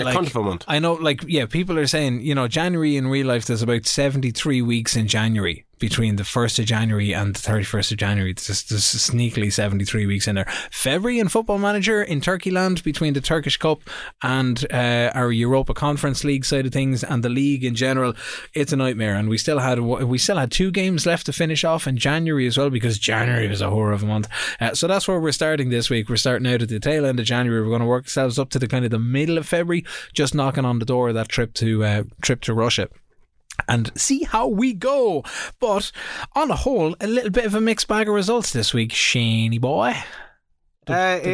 A 0.00 0.04
like- 0.04 0.34
month. 0.34 0.64
I 0.66 0.80
know, 0.80 0.94
like, 0.94 1.24
yeah, 1.28 1.46
people 1.46 1.78
are 1.78 1.86
saying, 1.86 2.20
you 2.22 2.34
know, 2.34 2.48
January 2.48 2.96
in 2.96 3.06
real 3.06 3.28
life, 3.28 3.44
there's 3.46 3.62
about 3.62 3.86
73 3.86 4.60
weeks 4.60 4.96
in 4.96 5.06
January 5.06 5.64
between 5.78 6.16
the 6.16 6.22
1st 6.22 6.60
of 6.60 6.64
January 6.66 7.12
and 7.12 7.34
the 7.34 7.40
31st 7.40 7.92
of 7.92 7.98
January. 7.98 8.32
There's, 8.32 8.64
there's 8.64 8.84
sneakily 8.84 9.52
73 9.52 10.06
weeks 10.06 10.28
in 10.28 10.36
there. 10.36 10.46
February 10.70 11.18
in 11.18 11.28
Football 11.28 11.58
Manager 11.58 12.02
in 12.02 12.20
Turkey 12.20 12.50
land 12.50 12.82
between 12.82 13.14
the 13.14 13.20
Turkish 13.20 13.56
Cup 13.56 13.80
and 14.22 14.66
uh, 14.72 15.10
our 15.14 15.32
Europa 15.32 15.74
Conference 15.74 16.24
League 16.24 16.44
side 16.44 16.66
of 16.66 16.72
things 16.72 17.04
and 17.04 17.22
the 17.22 17.28
league 17.28 17.64
in 17.64 17.74
general. 17.74 18.14
It's 18.54 18.72
a 18.72 18.76
nightmare. 18.76 19.14
And 19.14 19.28
we 19.28 19.38
still 19.38 19.58
had 19.58 19.80
we 19.80 20.18
still 20.18 20.36
had 20.36 20.50
two 20.50 20.70
games 20.70 21.06
left 21.06 21.26
to 21.26 21.32
finish 21.32 21.64
off 21.64 21.86
in 21.86 21.96
January 21.96 22.46
as 22.46 22.58
well 22.58 22.70
because 22.70 22.98
January 22.98 23.48
was 23.48 23.60
a 23.60 23.70
horror 23.70 23.92
of 23.92 24.02
a 24.02 24.06
month. 24.06 24.28
Uh, 24.60 24.74
so 24.74 24.86
that's 24.86 25.08
where 25.08 25.20
we're 25.20 25.32
starting 25.32 25.70
this 25.70 25.90
week. 25.90 26.08
We're 26.08 26.16
starting 26.16 26.46
out 26.46 26.62
at 26.62 26.68
the 26.68 26.80
tail 26.80 27.06
end 27.06 27.20
of 27.20 27.26
January. 27.26 27.62
We're 27.62 27.68
going 27.68 27.80
to 27.80 27.86
work 27.86 28.04
ourselves 28.04 28.38
up 28.38 28.50
to 28.50 28.58
the 28.58 28.68
kind 28.68 28.84
of 28.84 28.90
the 28.90 28.98
middle 28.98 29.38
of 29.38 29.46
February, 29.46 29.84
just 30.12 30.34
knocking 30.34 30.64
on 30.64 30.78
the 30.78 30.84
door 30.84 31.08
of 31.08 31.14
that 31.14 31.28
trip 31.28 31.54
to 31.54 31.84
uh, 31.84 32.02
trip 32.22 32.40
to 32.42 32.54
Russia 32.54 32.88
and 33.68 33.90
see 33.98 34.24
how 34.24 34.46
we 34.46 34.72
go. 34.74 35.24
But 35.60 35.90
on 36.34 36.48
the 36.48 36.56
whole, 36.56 36.94
a 37.00 37.06
little 37.06 37.30
bit 37.30 37.46
of 37.46 37.54
a 37.54 37.60
mixed 37.60 37.88
bag 37.88 38.08
of 38.08 38.14
results 38.14 38.52
this 38.52 38.72
week, 38.74 38.90
Shaney 38.92 39.60
boy. 39.60 39.94
Uh, 40.88 40.92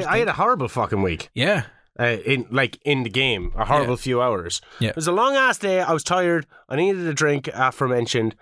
I 0.09 0.19
had 0.19 0.29
a 0.29 0.33
horrible 0.33 0.69
fucking 0.69 1.03
week. 1.03 1.31
Yeah. 1.35 1.65
Uh, 1.99 2.17
in 2.25 2.47
like 2.51 2.79
in 2.85 3.03
the 3.03 3.11
game, 3.11 3.53
a 3.57 3.65
horrible 3.65 3.95
Yeah. 3.95 3.97
few 4.03 4.23
hours. 4.23 4.61
Yeah. 4.79 4.91
It 4.91 4.97
was 4.97 5.07
a 5.09 5.13
long 5.13 5.35
ass 5.37 5.59
day. 5.59 5.81
I 5.81 5.93
was 5.93 6.05
tired. 6.05 6.47
I 6.69 6.77
needed 6.77 7.07
a 7.07 7.13
drink. 7.13 7.49
Aforementioned. 7.53 8.37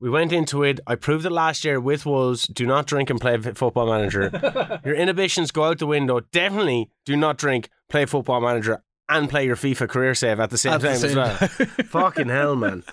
We 0.00 0.10
went 0.10 0.32
into 0.32 0.62
it. 0.64 0.80
I 0.86 0.94
proved 0.96 1.24
it 1.26 1.30
last 1.30 1.62
year 1.64 1.78
with 1.78 2.04
Wolves. 2.06 2.46
Do 2.46 2.66
not 2.66 2.86
drink 2.86 3.10
and 3.10 3.20
play 3.20 3.36
Football 3.38 3.86
Manager. 3.86 4.80
your 4.84 4.94
inhibitions 4.94 5.50
go 5.50 5.64
out 5.64 5.78
the 5.78 5.86
window. 5.86 6.20
Definitely 6.20 6.90
do 7.04 7.16
not 7.16 7.36
drink, 7.36 7.68
play 7.90 8.06
Football 8.06 8.40
Manager, 8.40 8.82
and 9.10 9.28
play 9.28 9.44
your 9.44 9.56
FIFA 9.56 9.88
career 9.88 10.14
save 10.14 10.40
at 10.40 10.50
the 10.50 10.56
same 10.58 10.72
At 10.74 10.80
the 10.80 10.88
time 10.88 10.96
same 10.98 11.18
as 11.18 11.58
well. 11.58 11.66
Fucking 11.86 12.28
hell, 12.28 12.56
man! 12.56 12.84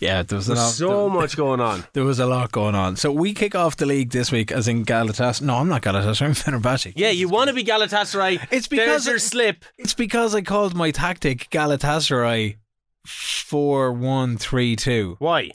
Yeah, 0.00 0.22
there 0.22 0.36
was 0.36 0.48
a 0.48 0.54
There's 0.54 0.58
lot, 0.60 0.70
so 0.72 1.08
much 1.08 1.36
going 1.36 1.60
on. 1.60 1.84
there 1.92 2.04
was 2.04 2.18
a 2.18 2.26
lot 2.26 2.52
going 2.52 2.74
on. 2.74 2.96
So 2.96 3.10
we 3.12 3.32
kick 3.34 3.54
off 3.54 3.76
the 3.76 3.86
league 3.86 4.10
this 4.10 4.30
week 4.32 4.50
as 4.52 4.68
in 4.68 4.84
Galatasaray. 4.84 5.42
No, 5.42 5.56
I'm 5.56 5.68
not 5.68 5.82
Galatasaray. 5.82 6.22
I'm 6.26 6.32
Fenerbahce. 6.34 6.92
Yeah, 6.96 7.10
you 7.10 7.28
want 7.28 7.48
to 7.48 7.54
be 7.54 7.64
Galatasaray. 7.64 8.48
It's 8.50 8.68
because 8.68 9.04
There's 9.04 9.06
your 9.06 9.16
it- 9.16 9.20
slip. 9.20 9.64
It's 9.78 9.94
because 9.94 10.34
I 10.34 10.42
called 10.42 10.74
my 10.74 10.90
tactic 10.90 11.48
Galatasaray 11.50 12.56
four 13.06 13.92
one 13.92 14.36
three 14.36 14.76
two. 14.76 15.16
Why? 15.18 15.50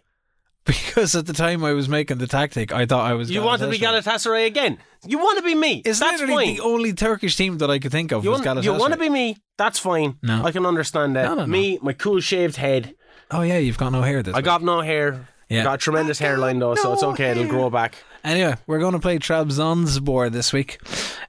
Because 0.95 1.13
at 1.15 1.27
the 1.27 1.33
time 1.33 1.63
I 1.63 1.73
was 1.73 1.87
making 1.87 2.17
the 2.17 2.25
tactic, 2.27 2.71
I 2.71 2.85
thought 2.87 3.05
I 3.09 3.13
was. 3.13 3.29
You 3.29 3.43
want 3.43 3.61
to 3.61 3.69
be 3.69 3.77
Galatasaray 3.77 4.47
again? 4.47 4.79
You 5.05 5.19
want 5.19 5.37
to 5.37 5.43
be 5.43 5.53
me? 5.53 5.81
It's 5.85 5.99
That's 5.99 6.19
literally 6.21 6.45
fine. 6.47 6.55
the 6.55 6.61
only 6.63 6.93
Turkish 6.93 7.35
team 7.35 7.59
that 7.59 7.69
I 7.69 7.77
could 7.77 7.91
think 7.91 8.11
of 8.11 8.23
You 8.23 8.31
was 8.31 8.39
want, 8.43 8.59
Galatasaray. 8.59 8.63
you 8.63 8.73
want 8.73 8.93
to 8.93 8.99
be 8.99 9.09
me? 9.09 9.37
That's 9.57 9.77
fine. 9.77 10.17
No. 10.23 10.43
I 10.43 10.51
can 10.51 10.65
understand 10.65 11.15
that. 11.17 11.25
No, 11.25 11.35
no, 11.35 11.41
no. 11.41 11.47
Me, 11.47 11.77
my 11.83 11.93
cool 11.93 12.19
shaved 12.19 12.55
head. 12.55 12.95
Oh 13.29 13.41
yeah, 13.41 13.57
you've 13.59 13.77
got 13.77 13.91
no 13.91 14.01
hair 14.01 14.23
this. 14.23 14.33
I 14.33 14.37
week. 14.39 14.45
got 14.45 14.63
no 14.63 14.81
hair. 14.81 15.27
Yeah. 15.49 15.63
Got 15.63 15.75
a 15.75 15.77
tremendous 15.77 16.17
hairline 16.17 16.57
though, 16.57 16.73
so 16.73 16.93
it's 16.93 17.01
no 17.03 17.11
okay. 17.11 17.31
It'll 17.31 17.45
grow 17.45 17.69
back. 17.69 17.95
Anyway, 18.23 18.55
we're 18.65 18.79
going 18.79 18.93
to 18.93 18.99
play 18.99 19.19
Trabzonspor 19.19 20.31
this 20.31 20.51
week. 20.51 20.79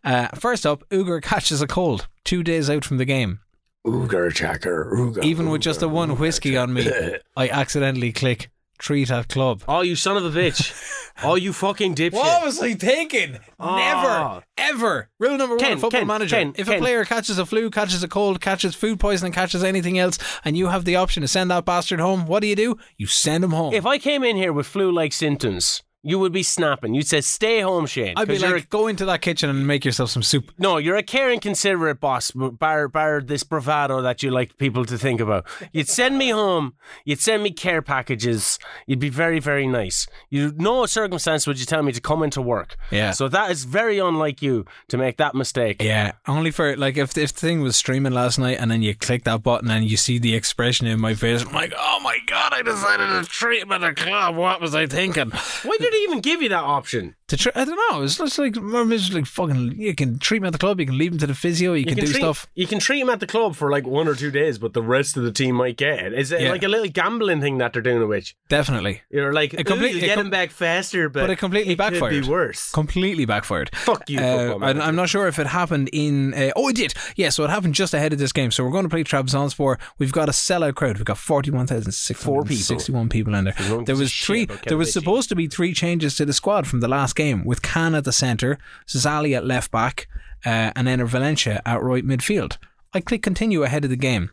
Uh, 0.02 0.28
first 0.28 0.64
up, 0.64 0.88
Ugar 0.88 1.20
catches 1.20 1.60
a 1.60 1.66
cold 1.66 2.08
two 2.24 2.42
days 2.42 2.70
out 2.70 2.84
from 2.86 2.96
the 2.96 3.04
game. 3.04 3.40
Ooger 3.86 4.32
checker. 4.34 4.90
Ooger. 4.96 5.22
Even 5.22 5.50
with 5.50 5.60
just 5.60 5.82
a 5.82 5.88
one 5.88 6.18
whiskey 6.18 6.56
on 6.56 6.72
me, 6.72 6.90
I 7.36 7.48
accidentally 7.50 8.12
click 8.12 8.50
treat 8.78 9.10
at 9.10 9.28
club. 9.28 9.62
Oh, 9.68 9.80
you 9.80 9.96
son 9.96 10.16
of 10.16 10.24
a 10.24 10.30
bitch! 10.30 10.72
oh, 11.22 11.34
you 11.34 11.52
fucking 11.52 11.94
dipshit! 11.94 12.12
What 12.12 12.44
was 12.44 12.60
I 12.60 12.74
thinking? 12.74 13.38
Oh. 13.58 13.76
Never, 13.76 14.44
ever. 14.58 15.10
Rule 15.18 15.36
number 15.38 15.56
one 15.56 15.64
Ken, 15.64 15.72
of 15.72 15.80
football 15.80 16.00
Ken, 16.00 16.06
manager. 16.06 16.36
Ken, 16.36 16.54
if 16.56 16.68
a 16.68 16.78
player 16.78 17.04
catches 17.04 17.38
a 17.38 17.46
flu, 17.46 17.70
catches 17.70 18.02
a 18.02 18.08
cold, 18.08 18.40
catches 18.40 18.74
food 18.74 19.00
poisoning, 19.00 19.32
catches 19.32 19.64
anything 19.64 19.98
else, 19.98 20.18
and 20.44 20.56
you 20.56 20.68
have 20.68 20.84
the 20.84 20.96
option 20.96 21.20
to 21.22 21.28
send 21.28 21.50
that 21.50 21.64
bastard 21.64 22.00
home, 22.00 22.26
what 22.26 22.40
do 22.40 22.46
you 22.46 22.56
do? 22.56 22.78
You 22.96 23.06
send 23.06 23.44
him 23.44 23.52
home. 23.52 23.72
If 23.72 23.86
I 23.86 23.98
came 23.98 24.22
in 24.22 24.36
here 24.36 24.52
with 24.52 24.66
flu-like 24.66 25.12
symptoms, 25.12 25.82
you 26.06 26.18
would 26.18 26.32
be 26.32 26.42
snapping. 26.42 26.94
You'd 26.94 27.08
say, 27.08 27.20
"Stay 27.20 27.60
home, 27.60 27.86
Shane." 27.86 28.14
I'd 28.16 28.28
be 28.28 28.38
like, 28.38 28.70
go 28.70 28.86
into 28.86 29.04
that 29.06 29.22
kitchen 29.22 29.50
and 29.50 29.66
make 29.66 29.84
yourself 29.84 30.10
some 30.10 30.22
soup. 30.22 30.52
No, 30.58 30.76
you're 30.76 30.96
a 30.96 31.02
caring, 31.02 31.40
considerate 31.40 31.98
boss, 32.00 32.30
bar, 32.30 32.88
bar 32.88 33.20
this 33.20 33.42
bravado 33.42 34.02
that 34.02 34.22
you 34.22 34.30
like 34.30 34.56
people 34.58 34.84
to 34.84 34.98
think 34.98 35.20
about. 35.20 35.46
You'd 35.72 35.88
send 35.88 36.18
me 36.18 36.30
home, 36.30 36.74
you'd 37.04 37.20
send 37.20 37.42
me 37.42 37.50
care 37.50 37.82
packages, 37.82 38.58
you'd 38.86 39.00
be 39.00 39.08
very, 39.08 39.40
very 39.40 39.66
nice. 39.66 40.06
You 40.30 40.52
no 40.56 40.86
circumstance 40.86 41.46
would 41.46 41.58
you 41.58 41.66
tell 41.66 41.82
me 41.82 41.92
to 41.92 42.00
come 42.00 42.22
into 42.22 42.42
work. 42.42 42.76
Yeah. 42.90 43.12
So 43.12 43.28
that 43.28 43.50
is 43.50 43.64
very 43.64 43.98
unlike 43.98 44.42
you 44.42 44.64
to 44.88 44.96
make 44.96 45.16
that 45.16 45.34
mistake. 45.34 45.82
Yeah, 45.82 46.12
only 46.28 46.50
for 46.50 46.76
like 46.76 46.96
if 46.96 47.16
if 47.16 47.32
the 47.32 47.40
thing 47.40 47.60
was 47.62 47.76
streaming 47.76 48.12
last 48.12 48.38
night 48.38 48.58
and 48.60 48.70
then 48.70 48.82
you 48.82 48.94
click 48.94 49.24
that 49.24 49.42
button 49.42 49.70
and 49.70 49.88
you 49.88 49.96
see 49.96 50.18
the 50.18 50.34
expression 50.34 50.86
in 50.86 51.00
my 51.00 51.14
face, 51.14 51.44
I'm 51.44 51.52
like, 51.52 51.72
oh 51.76 52.00
my 52.02 52.18
god, 52.26 52.52
I 52.52 52.62
decided 52.62 53.06
to 53.06 53.30
treat 53.30 53.62
him 53.62 53.72
at 53.72 53.84
a 53.84 53.94
club. 53.94 54.36
What 54.36 54.60
was 54.60 54.74
I 54.74 54.86
thinking? 54.86 55.30
Why 55.30 55.76
did 55.78 55.94
he 55.96 56.04
even 56.04 56.20
give 56.20 56.42
you 56.42 56.48
that 56.50 56.62
option? 56.64 57.16
To 57.28 57.36
tr- 57.36 57.48
I 57.56 57.64
don't 57.64 57.78
know. 57.90 58.02
It's 58.02 58.18
just 58.18 58.38
like 58.38 58.54
it's 58.56 59.02
just 59.02 59.12
like 59.12 59.26
fucking. 59.26 59.80
You 59.80 59.96
can 59.96 60.20
treat 60.20 60.38
him 60.38 60.44
at 60.44 60.52
the 60.52 60.58
club. 60.60 60.78
You 60.78 60.86
can 60.86 60.96
leave 60.96 61.10
him 61.10 61.18
to 61.18 61.26
the 61.26 61.34
physio. 61.34 61.72
You, 61.72 61.84
can, 61.84 61.96
do 61.96 62.02
treat, 62.06 62.14
stuff. 62.16 62.46
You 62.54 62.68
can 62.68 62.78
treat 62.78 63.00
him 63.00 63.10
at 63.10 63.18
the 63.18 63.26
club 63.26 63.56
for 63.56 63.68
like 63.68 63.84
one 63.84 64.06
or 64.06 64.14
two 64.14 64.30
days, 64.30 64.58
but 64.58 64.74
the 64.74 64.82
rest 64.82 65.16
of 65.16 65.24
the 65.24 65.32
team 65.32 65.56
might 65.56 65.76
get 65.76 65.98
it. 66.04 66.12
Is 66.12 66.30
it 66.30 66.40
Yeah. 66.42 66.50
like 66.52 66.62
a 66.62 66.68
little 66.68 66.86
gambling 66.86 67.40
thing 67.40 67.58
that 67.58 67.72
they're 67.72 67.82
doing 67.82 68.06
which 68.06 68.36
Definitely. 68.48 69.02
you're 69.10 69.32
like, 69.32 69.54
It 69.54 69.64
completely- 69.66 69.98
you 69.98 70.04
it 70.04 70.06
get 70.06 70.14
com- 70.18 70.26
him 70.26 70.30
back 70.30 70.50
faster, 70.52 71.08
but, 71.08 71.22
but 71.22 71.30
it 71.30 71.36
completely 71.36 71.74
could 71.74 71.78
backfired. 71.78 72.22
be 72.22 72.28
worse. 72.30 72.70
Completely 72.70 73.24
backfired. 73.24 73.74
Fuck 73.74 74.08
you, 74.08 74.20
Uh, 74.20 74.58
I'm. 74.62 74.80
I'm 74.80 74.94
not 74.94 75.08
sure 75.08 75.26
if 75.26 75.40
it 75.40 75.48
happened 75.48 75.90
in. 75.92 76.32
Uh, 76.32 76.52
oh, 76.54 76.68
it 76.68 76.76
did. 76.76 76.94
Yeah, 77.16 77.30
so 77.30 77.42
it 77.42 77.50
happened 77.50 77.74
just 77.74 77.92
ahead 77.92 78.12
of 78.12 78.20
this 78.20 78.30
game. 78.30 78.52
So 78.52 78.62
we're 78.62 78.70
going 78.70 78.84
to 78.84 78.88
play 78.88 79.02
Trabzonspor. 79.02 79.78
We've 79.98 80.12
got 80.12 80.28
a 80.28 80.32
sellout 80.32 80.76
crowd. 80.76 80.96
We've 80.98 81.04
got 81.04 81.18
forty-one 81.18 81.66
thousand 81.66 81.90
six 81.90 82.22
hundred 82.22 82.42
people. 82.46 82.62
sixty-one 82.62 83.08
people 83.08 83.34
in 83.34 83.46
there. 83.46 83.54
There 83.84 83.96
was 83.96 84.12
three. 84.14 84.46
There 84.68 84.76
was 84.78 84.92
supposed 84.92 85.28
to 85.30 85.34
be 85.34 85.48
three 85.48 85.72
changes 85.74 86.14
to 86.18 86.24
the 86.24 86.32
squad 86.32 86.68
from 86.68 86.78
the 86.78 86.86
last 86.88 87.15
game, 87.16 87.44
with 87.44 87.62
Can 87.62 87.94
at 87.94 88.04
the 88.04 88.12
centre, 88.12 88.58
Zali 88.86 89.36
at 89.36 89.44
left 89.44 89.70
back, 89.70 90.06
uh, 90.44 90.70
and 90.76 90.86
then 90.86 91.04
Valencia 91.06 91.60
at 91.66 91.82
right 91.82 92.06
midfield. 92.06 92.58
I 92.94 93.00
click 93.00 93.22
continue 93.22 93.62
ahead 93.62 93.84
of 93.84 93.90
the 93.90 93.96
game 93.96 94.30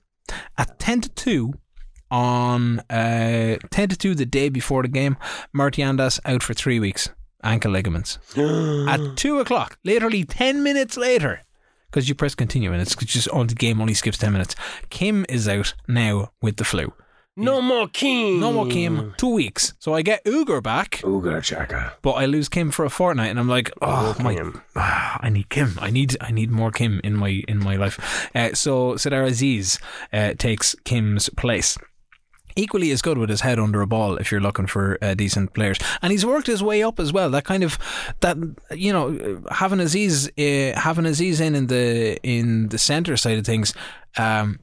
at 0.58 0.80
ten 0.80 1.02
to 1.02 1.10
two. 1.10 1.54
On 2.12 2.80
uh, 2.92 3.58
ten 3.72 3.90
to 3.90 3.98
two 3.98 4.14
the 4.14 4.26
day 4.26 4.50
before 4.50 4.84
the 4.84 4.88
game, 4.88 5.18
Martiandas 5.56 6.20
out 6.26 6.44
for 6.44 6.54
three 6.54 6.80
weeks, 6.80 7.10
ankle 7.44 7.72
ligaments 7.72 8.20
at 8.38 9.16
two 9.16 9.40
o'clock, 9.40 9.80
literally 9.84 10.24
ten 10.24 10.62
minutes 10.62 10.96
later, 10.96 11.42
because 11.90 12.08
you 12.08 12.14
press 12.14 12.36
continue 12.36 12.72
and 12.72 12.84
it's 12.84 12.96
just 12.96 13.30
on 13.30 13.48
the 13.48 13.56
game 13.56 13.82
only 13.82 13.96
skips 13.96 14.20
ten 14.20 14.32
minutes. 14.32 14.56
Kim 14.92 15.26
is 15.28 15.48
out 15.48 15.74
now 15.88 16.32
with 16.40 16.58
the 16.58 16.64
flu. 16.64 16.94
No 17.36 17.62
more 17.62 17.88
Kim. 17.88 18.40
No 18.40 18.52
more 18.54 18.68
Kim, 18.68 19.16
two 19.18 19.34
weeks. 19.34 19.74
So 19.80 19.94
I 19.96 20.04
get 20.04 20.24
Uger 20.24 20.62
back, 20.62 20.98
Uga 21.04 21.42
Chaka. 21.42 21.94
but 22.04 22.12
I 22.12 22.28
lose 22.28 22.48
Kim 22.48 22.70
for 22.70 22.86
a 22.86 22.90
fortnight, 22.92 23.32
and 23.32 23.40
I'm 23.40 23.48
like, 23.50 23.72
oh 23.82 24.16
my, 24.20 24.36
Kim. 24.36 24.62
ah, 24.76 25.18
I 25.20 25.30
need 25.30 25.50
Kim. 25.50 25.78
I 25.82 25.90
need 25.90 26.16
I 26.22 26.32
need 26.32 26.52
more 26.52 26.70
Kim 26.72 27.02
in 27.04 27.16
my 27.16 27.42
in 27.48 27.58
my 27.58 27.76
life. 27.76 28.30
Uh, 28.36 28.54
so 28.54 28.98
Serdar 28.98 29.24
Aziz 29.24 29.80
uh, 30.12 30.34
takes 30.38 30.76
Kim's 30.84 31.30
place. 31.30 31.76
Equally 32.56 32.92
as 32.92 33.02
good 33.02 33.18
with 33.18 33.32
his 33.32 33.42
head 33.42 33.58
under 33.58 33.82
a 33.82 33.88
ball 33.88 34.18
if 34.18 34.32
you're 34.32 34.40
looking 34.40 34.68
for 34.68 35.00
uh, 35.02 35.16
decent 35.16 35.56
players, 35.56 35.80
and 36.04 36.12
he's 36.12 36.24
worked 36.24 36.46
his 36.46 36.62
way 36.62 36.84
up 36.84 37.00
as 37.00 37.12
well. 37.12 37.32
That 37.32 37.46
kind 37.46 37.64
of 37.64 37.80
that 38.20 38.38
you 38.70 38.94
know 38.94 39.42
having 39.50 39.80
Aziz 39.80 40.30
uh, 40.38 40.80
having 40.80 41.08
Aziz 41.08 41.42
in 41.42 41.56
in 41.56 41.66
the 41.66 42.20
in 42.22 42.70
the 42.70 42.78
center 42.78 43.18
side 43.18 43.40
of 43.40 43.46
things. 43.48 43.74
Um, 44.20 44.60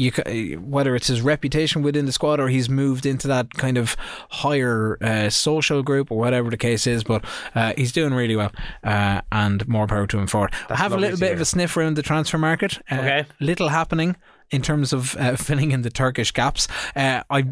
you 0.00 0.58
whether 0.60 0.94
it's 0.96 1.08
his 1.08 1.20
reputation 1.20 1.82
within 1.82 2.06
the 2.06 2.12
squad 2.12 2.40
or 2.40 2.48
he's 2.48 2.68
moved 2.68 3.04
into 3.06 3.28
that 3.28 3.50
kind 3.54 3.76
of 3.78 3.96
higher 4.30 4.96
uh, 5.02 5.28
social 5.30 5.82
group 5.82 6.10
or 6.10 6.18
whatever 6.18 6.50
the 6.50 6.56
case 6.56 6.86
is, 6.86 7.04
but 7.04 7.24
uh, 7.54 7.72
he's 7.76 7.92
doing 7.92 8.14
really 8.14 8.36
well, 8.36 8.52
uh, 8.84 9.20
and 9.32 9.66
more 9.68 9.86
power 9.86 10.06
to 10.06 10.18
him 10.18 10.26
for 10.26 10.46
it. 10.48 10.54
I 10.70 10.76
have 10.76 10.92
a 10.92 10.96
little 10.96 11.18
bit 11.18 11.26
hear. 11.26 11.34
of 11.34 11.40
a 11.40 11.44
sniff 11.44 11.76
around 11.76 11.96
the 11.96 12.02
transfer 12.02 12.38
market. 12.38 12.78
Uh, 12.90 12.96
Okay. 13.00 13.26
little 13.40 13.68
happening 13.68 14.16
in 14.50 14.62
terms 14.62 14.92
of 14.92 15.16
uh, 15.16 15.36
filling 15.46 15.72
in 15.72 15.82
the 15.82 15.90
Turkish 15.90 16.32
gaps. 16.32 16.68
Uh, 16.96 17.22
I 17.30 17.44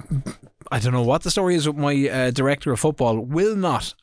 I 0.70 0.78
don't 0.80 0.92
know 0.92 1.02
what 1.02 1.22
the 1.22 1.30
story 1.30 1.54
is 1.54 1.66
with 1.66 1.76
my 1.76 2.08
uh, 2.08 2.30
director 2.30 2.72
of 2.72 2.80
football. 2.80 3.18
Will 3.20 3.56
not. 3.56 3.94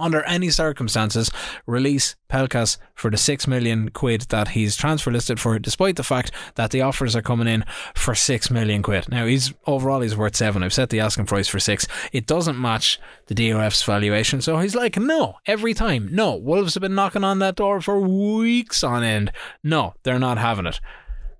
Under 0.00 0.22
any 0.24 0.50
circumstances, 0.50 1.30
release 1.66 2.16
Pelkas 2.30 2.78
for 2.94 3.10
the 3.10 3.16
six 3.16 3.46
million 3.46 3.90
quid 3.90 4.22
that 4.30 4.48
he's 4.48 4.76
transfer 4.76 5.10
listed 5.10 5.38
for, 5.38 5.58
despite 5.58 5.96
the 5.96 6.02
fact 6.02 6.30
that 6.54 6.70
the 6.70 6.80
offers 6.80 7.14
are 7.14 7.22
coming 7.22 7.46
in 7.46 7.64
for 7.94 8.14
six 8.14 8.50
million 8.50 8.82
quid. 8.82 9.08
Now 9.08 9.26
he's 9.26 9.52
overall 9.66 10.00
he's 10.00 10.16
worth 10.16 10.36
seven. 10.36 10.62
I've 10.62 10.72
set 10.72 10.90
the 10.90 11.00
asking 11.00 11.26
price 11.26 11.48
for 11.48 11.60
six. 11.60 11.86
It 12.12 12.26
doesn't 12.26 12.60
match 12.60 12.98
the 13.26 13.34
DOF's 13.34 13.82
valuation, 13.82 14.40
so 14.40 14.58
he's 14.58 14.74
like, 14.74 14.96
no, 14.96 15.36
every 15.46 15.74
time, 15.74 16.08
no. 16.10 16.36
Wolves 16.36 16.74
have 16.74 16.80
been 16.80 16.94
knocking 16.94 17.24
on 17.24 17.38
that 17.40 17.56
door 17.56 17.80
for 17.80 18.00
weeks 18.00 18.82
on 18.82 19.02
end. 19.02 19.32
No, 19.62 19.94
they're 20.02 20.18
not 20.18 20.38
having 20.38 20.66
it. 20.66 20.80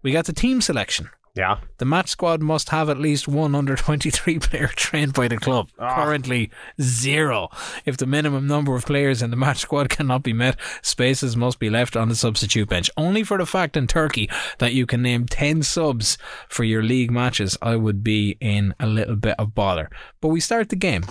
We 0.03 0.13
got 0.13 0.27
the 0.27 0.33
team 0.33 0.61
selection. 0.61 1.11
Yeah. 1.35 1.61
The 1.79 1.85
match 1.85 2.09
squad 2.09 2.43
must 2.43 2.71
have 2.71 2.89
at 2.89 2.99
least 2.99 3.29
one 3.29 3.55
under 3.55 3.77
23 3.77 4.39
player 4.41 4.67
trained 4.69 5.15
by 5.15 5.29
the 5.29 5.37
club. 5.37 5.69
Ah. 5.79 5.95
Currently 5.95 6.51
zero. 6.81 7.49
If 7.85 7.97
the 7.97 8.07
minimum 8.07 8.47
number 8.47 8.75
of 8.75 8.85
players 8.85 9.23
in 9.23 9.31
the 9.31 9.37
match 9.37 9.59
squad 9.59 9.89
cannot 9.89 10.23
be 10.23 10.33
met, 10.33 10.57
spaces 10.83 11.37
must 11.37 11.59
be 11.59 11.71
left 11.71 11.97
on 11.97 12.09
the 12.09 12.17
substitute 12.17 12.69
bench. 12.69 12.91
Only 12.97 13.23
for 13.23 13.39
the 13.39 13.47
fact 13.47 13.77
in 13.77 13.87
Turkey 13.87 14.29
that 14.59 14.75
you 14.75 14.87
can 14.87 15.03
name 15.03 15.27
10 15.27 15.63
subs 15.63 16.19
for 16.49 16.65
your 16.65 16.83
league 16.83 17.11
matches, 17.11 17.57
I 17.63 17.77
would 17.77 18.03
be 18.03 18.37
in 18.41 18.75
a 18.81 18.87
little 18.87 19.17
bit 19.17 19.37
of 19.39 19.55
bother. 19.55 19.89
But 20.21 20.29
we 20.29 20.41
start 20.41 20.69
the 20.69 20.77
game. 20.77 21.05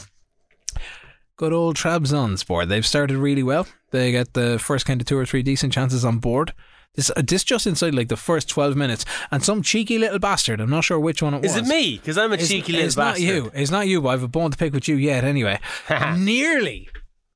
Good 1.38 1.53
old 1.53 1.77
Trabzonspor. 1.77 2.67
They've 2.67 2.85
started 2.85 3.15
really 3.15 3.43
well. 3.43 3.65
They 3.91 4.11
get 4.11 4.33
the 4.33 4.59
first 4.59 4.85
kind 4.85 4.99
of 4.99 5.07
two 5.07 5.17
or 5.17 5.25
three 5.25 5.41
decent 5.41 5.71
chances 5.71 6.03
on 6.03 6.17
board. 6.19 6.53
This, 6.96 7.12
uh, 7.15 7.22
this 7.25 7.43
just 7.43 7.67
inside 7.67 7.93
like 7.93 8.10
the 8.10 8.17
first 8.17 8.50
12 8.50 8.75
minutes. 8.75 9.05
And 9.31 9.43
some 9.43 9.62
cheeky 9.62 9.98
little 9.98 10.19
bastard, 10.19 10.60
I'm 10.60 10.69
not 10.69 10.84
sure 10.84 11.00
which 11.00 11.22
one 11.22 11.34
it 11.36 11.46
Is 11.46 11.53
was. 11.53 11.62
Is 11.63 11.69
it 11.69 11.74
me? 11.74 11.98
Because 11.98 12.17
I'm 12.17 12.31
a 12.31 12.36
It's, 12.36 12.48
cheeky 12.48 12.74
little 12.74 12.88
it's 12.88 12.96
bastard. 12.96 13.24
It's 13.24 13.31
not 13.31 13.36
you. 13.36 13.51
It's 13.62 13.72
not 13.72 13.88
you, 13.88 14.01
but 14.01 14.10
I 14.10 14.12
have 14.13 14.24
a 14.24 14.27
bone 14.27 14.51
to 14.51 14.58
pick 14.58 14.74
with 14.74 14.88
you 14.88 14.96
yet 14.96 15.24
anyway. 15.24 15.60
nearly, 16.17 16.89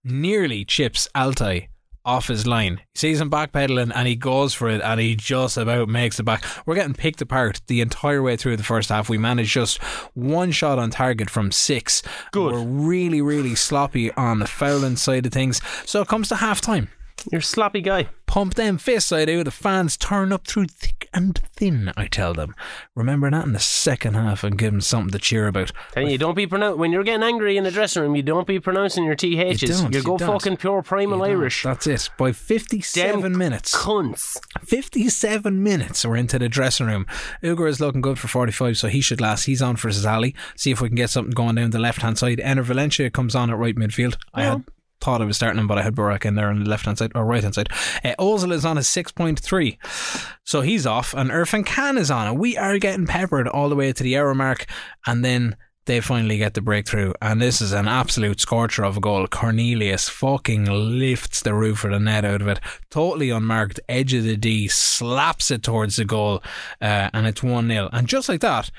nearly 0.04 0.66
chips 0.66 1.08
Altay 1.16 1.68
off 2.06 2.28
his 2.28 2.46
line. 2.46 2.78
He 2.94 3.00
sees 3.00 3.22
him 3.22 3.32
backpedaling 3.32 3.92
and 3.96 4.08
he 4.08 4.16
goes 4.16 4.54
for 4.54 4.68
it 4.70 4.82
and 4.82 5.00
he 5.00 5.16
just 5.16 5.56
about 5.56 5.88
makes 5.88 6.20
it 6.20 6.24
back. 6.24 6.44
We're 6.66 6.76
getting 6.76 6.94
picked 6.94 7.22
apart 7.22 7.62
the 7.68 7.80
entire 7.80 8.22
way 8.22 8.36
through 8.36 8.58
the 8.58 8.64
first 8.64 8.90
half. 8.90 9.08
We 9.08 9.18
managed 9.18 9.54
just 9.54 9.82
one 10.14 10.52
shot 10.52 10.80
on 10.80 10.90
target 10.90 11.30
from 11.30 11.52
six. 11.54 12.02
Good. 12.32 12.52
We're 12.54 12.64
really, 12.66 13.22
really 13.22 13.56
sloppy 13.56 14.12
on 14.14 14.40
the 14.40 14.48
fouling 14.48 14.98
side 14.98 15.26
of 15.26 15.32
things. 15.32 15.62
So 15.86 16.02
it 16.02 16.10
comes 16.10 16.28
to 16.30 16.36
half 16.36 16.60
time. 16.60 16.90
You're 17.32 17.40
a 17.40 17.44
sloppy 17.44 17.82
guy. 17.82 18.10
Pump 18.26 18.56
them 18.56 18.78
fists, 18.78 19.12
I 19.12 19.26
do. 19.26 19.44
The 19.44 19.52
fans 19.52 19.96
turn 19.96 20.32
up 20.32 20.48
through 20.48 20.66
thick 20.66 21.08
and 21.14 21.40
thin, 21.56 21.94
I 21.96 22.08
tell 22.08 22.34
them. 22.34 22.56
Remember 22.96 23.30
that 23.30 23.46
in 23.46 23.54
the 23.54 23.60
second 23.60 24.16
half 24.16 24.44
and 24.44 24.58
give 24.58 24.72
them 24.72 24.82
something 24.82 25.12
to 25.12 25.20
cheer 25.20 25.48
about. 25.48 25.72
Tell 25.92 26.10
you, 26.10 26.18
don't 26.18 26.34
be 26.34 26.48
pronoun- 26.48 26.80
when 26.80 26.92
you're 26.92 27.04
getting 27.04 27.22
angry 27.22 27.58
in 27.58 27.64
the 27.64 27.72
dressing 27.72 28.02
room. 28.02 28.16
You 28.16 28.24
don't 28.24 28.48
be 28.48 28.60
pronouncing 28.60 29.04
your 29.04 29.16
ths. 29.16 29.62
You 29.62 29.68
don't, 29.68 29.94
you 29.94 30.02
go 30.02 30.18
don't. 30.18 30.28
fucking 30.28 30.58
pure 30.58 30.82
primal 30.82 31.24
Irish. 31.24 31.62
That's 31.64 31.86
it. 31.86 32.10
By 32.18 32.32
57 32.32 33.22
Them 33.22 33.38
minutes. 33.38 33.76
Cunts. 33.76 34.38
57 34.64 35.62
minutes 35.62 36.04
we're 36.04 36.16
into 36.16 36.40
the 36.40 36.50
dressing 36.50 36.88
room. 36.88 37.06
Uger 37.44 37.70
is 37.70 37.80
looking 37.80 38.02
good 38.02 38.18
for 38.18 38.28
45, 38.28 38.78
so 38.78 38.88
he 38.88 39.02
should 39.02 39.22
last. 39.22 39.46
He's 39.46 39.62
on 39.62 39.76
for 39.76 39.90
Zali. 39.90 40.34
See 40.56 40.72
if 40.72 40.82
we 40.82 40.90
can 40.90 40.96
get 40.96 41.12
something 41.12 41.32
going 41.32 41.56
down 41.56 41.70
the 41.70 41.80
left 41.80 42.02
hand 42.02 42.18
side. 42.18 42.40
Enner 42.40 42.64
Valencia 42.64 43.10
comes 43.12 43.36
on 43.36 43.52
at 43.52 43.58
right 43.58 43.76
midfield. 43.76 44.16
I 44.34 44.44
had 44.44 44.64
thought 45.04 45.22
I 45.22 45.26
was 45.26 45.36
starting 45.36 45.60
him, 45.60 45.68
but 45.68 45.78
I 45.78 45.84
had 45.84 45.96
Burak 45.96 46.26
in 46.26 46.36
there 46.36 46.50
on 46.50 46.64
the 46.64 46.70
left 46.70 46.86
hand 46.86 46.98
side 46.98 47.12
or 47.14 47.26
right 47.26 47.44
hand 47.44 47.56
side. 47.56 47.70
Uh, 48.04 48.16
Ozil 48.18 48.54
is 48.54 48.64
on 48.64 48.78
a 48.78 48.82
6.3, 48.82 49.78
so 50.44 50.62
he's 50.62 50.88
off, 50.88 51.14
and 51.14 51.30
Irfan 51.30 51.66
Can 51.66 51.98
is 51.98 52.10
on. 52.10 52.38
We 52.38 52.58
are 52.58 52.80
getting 52.80 53.06
peppered 53.06 53.48
all 53.48 53.70
the 53.70 53.76
way 53.76 53.92
to 53.92 54.04
the 54.04 54.18
hour 54.18 54.34
mark, 54.34 54.66
and 55.06 55.24
then 55.24 55.58
they 55.86 56.00
finally 56.00 56.38
get 56.38 56.54
the 56.54 56.62
breakthrough, 56.62 57.12
and 57.22 57.42
this 57.42 57.60
is 57.60 57.74
an 57.74 57.90
absolute 57.90 58.40
scorcher 58.40 58.86
of 58.86 58.96
a 58.96 59.02
goal. 59.02 59.28
Cornelius 59.28 60.08
fucking 60.08 60.66
lifts 60.66 61.42
the 61.42 61.54
roof 61.54 61.84
of 61.84 61.92
the 61.92 62.00
net 62.00 62.24
out 62.24 62.42
of 62.42 62.48
it, 62.48 62.62
totally 62.90 63.30
unmarked, 63.30 63.82
edge 63.90 64.14
of 64.14 64.24
the 64.24 64.38
D, 64.38 64.70
slaps 64.70 65.52
it 65.52 65.64
towards 65.64 65.98
the 65.98 66.06
goal, 66.06 66.42
uh, 66.82 67.10
and 67.14 67.28
it's 67.28 67.44
1 67.44 67.68
0. 67.68 67.90
And 67.92 68.08
just 68.08 68.30
like 68.30 68.40
that, 68.40 68.72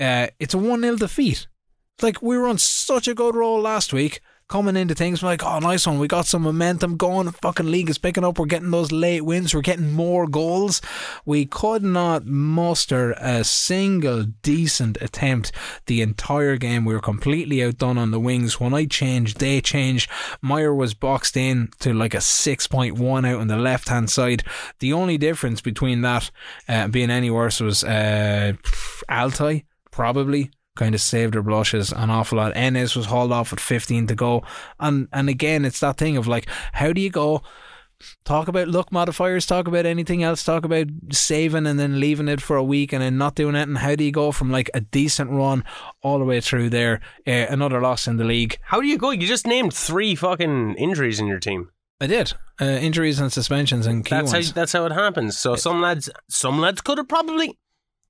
uh, 0.00 0.26
it's 0.40 0.54
a 0.54 0.58
1 0.58 0.80
0 0.80 0.96
defeat. 0.96 1.46
Like, 2.00 2.20
we 2.20 2.36
were 2.36 2.48
on 2.48 2.58
such 2.58 3.06
a 3.06 3.14
good 3.14 3.36
roll 3.36 3.60
last 3.60 3.92
week. 3.92 4.20
Coming 4.52 4.76
into 4.76 4.94
things, 4.94 5.22
we're 5.22 5.30
like, 5.30 5.42
oh, 5.42 5.60
nice 5.60 5.86
one. 5.86 5.98
We 5.98 6.08
got 6.08 6.26
some 6.26 6.42
momentum 6.42 6.98
going. 6.98 7.24
The 7.24 7.32
fucking 7.32 7.70
league 7.70 7.88
is 7.88 7.96
picking 7.96 8.22
up. 8.22 8.38
We're 8.38 8.44
getting 8.44 8.70
those 8.70 8.92
late 8.92 9.22
wins. 9.22 9.54
We're 9.54 9.62
getting 9.62 9.92
more 9.92 10.26
goals. 10.26 10.82
We 11.24 11.46
could 11.46 11.82
not 11.82 12.26
muster 12.26 13.12
a 13.12 13.44
single 13.44 14.24
decent 14.24 14.98
attempt 15.00 15.52
the 15.86 16.02
entire 16.02 16.58
game. 16.58 16.84
We 16.84 16.92
were 16.92 17.00
completely 17.00 17.64
outdone 17.64 17.96
on 17.96 18.10
the 18.10 18.20
wings. 18.20 18.60
When 18.60 18.74
I 18.74 18.84
changed, 18.84 19.40
they 19.40 19.62
changed. 19.62 20.10
Meyer 20.42 20.74
was 20.74 20.92
boxed 20.92 21.38
in 21.38 21.70
to 21.80 21.94
like 21.94 22.12
a 22.12 22.18
6.1 22.18 23.26
out 23.26 23.40
on 23.40 23.46
the 23.46 23.56
left 23.56 23.88
hand 23.88 24.10
side. 24.10 24.44
The 24.80 24.92
only 24.92 25.16
difference 25.16 25.62
between 25.62 26.02
that 26.02 26.30
uh, 26.68 26.88
being 26.88 27.08
any 27.08 27.30
worse 27.30 27.58
was 27.58 27.84
uh, 27.84 28.52
Altay, 29.08 29.64
probably 29.90 30.50
kind 30.76 30.94
of 30.94 31.00
saved 31.00 31.34
her 31.34 31.42
blushes 31.42 31.92
an 31.92 32.10
awful 32.10 32.38
lot. 32.38 32.52
Ennis 32.56 32.96
was 32.96 33.06
hauled 33.06 33.32
off 33.32 33.50
with 33.50 33.60
15 33.60 34.06
to 34.08 34.14
go. 34.14 34.42
And 34.80 35.08
and 35.12 35.28
again, 35.28 35.64
it's 35.64 35.80
that 35.80 35.96
thing 35.98 36.16
of 36.16 36.26
like, 36.26 36.46
how 36.72 36.92
do 36.92 37.00
you 37.00 37.10
go? 37.10 37.42
Talk 38.24 38.48
about 38.48 38.66
luck 38.66 38.90
modifiers, 38.90 39.46
talk 39.46 39.68
about 39.68 39.86
anything 39.86 40.24
else, 40.24 40.42
talk 40.42 40.64
about 40.64 40.88
saving 41.12 41.68
and 41.68 41.78
then 41.78 42.00
leaving 42.00 42.26
it 42.26 42.40
for 42.40 42.56
a 42.56 42.64
week 42.64 42.92
and 42.92 43.00
then 43.00 43.16
not 43.16 43.36
doing 43.36 43.54
it. 43.54 43.68
And 43.68 43.78
how 43.78 43.94
do 43.94 44.02
you 44.02 44.10
go 44.10 44.32
from 44.32 44.50
like 44.50 44.68
a 44.74 44.80
decent 44.80 45.30
run 45.30 45.62
all 46.02 46.18
the 46.18 46.24
way 46.24 46.40
through 46.40 46.70
there? 46.70 47.00
Uh, 47.24 47.46
another 47.48 47.80
loss 47.80 48.08
in 48.08 48.16
the 48.16 48.24
league. 48.24 48.58
How 48.62 48.80
do 48.80 48.88
you 48.88 48.98
go? 48.98 49.10
You 49.10 49.28
just 49.28 49.46
named 49.46 49.72
three 49.72 50.16
fucking 50.16 50.74
injuries 50.78 51.20
in 51.20 51.28
your 51.28 51.38
team. 51.38 51.70
I 52.00 52.08
did. 52.08 52.32
Uh, 52.60 52.64
injuries 52.64 53.20
and 53.20 53.32
suspensions 53.32 53.86
and 53.86 54.04
key 54.04 54.16
That's 54.16 54.32
how 54.32 54.38
ones. 54.38 54.52
that's 54.52 54.72
how 54.72 54.84
it 54.86 54.92
happens. 54.92 55.38
So 55.38 55.54
some 55.54 55.80
lads, 55.80 56.10
some 56.28 56.58
lads 56.58 56.80
could 56.80 56.98
have 56.98 57.06
probably 57.08 57.56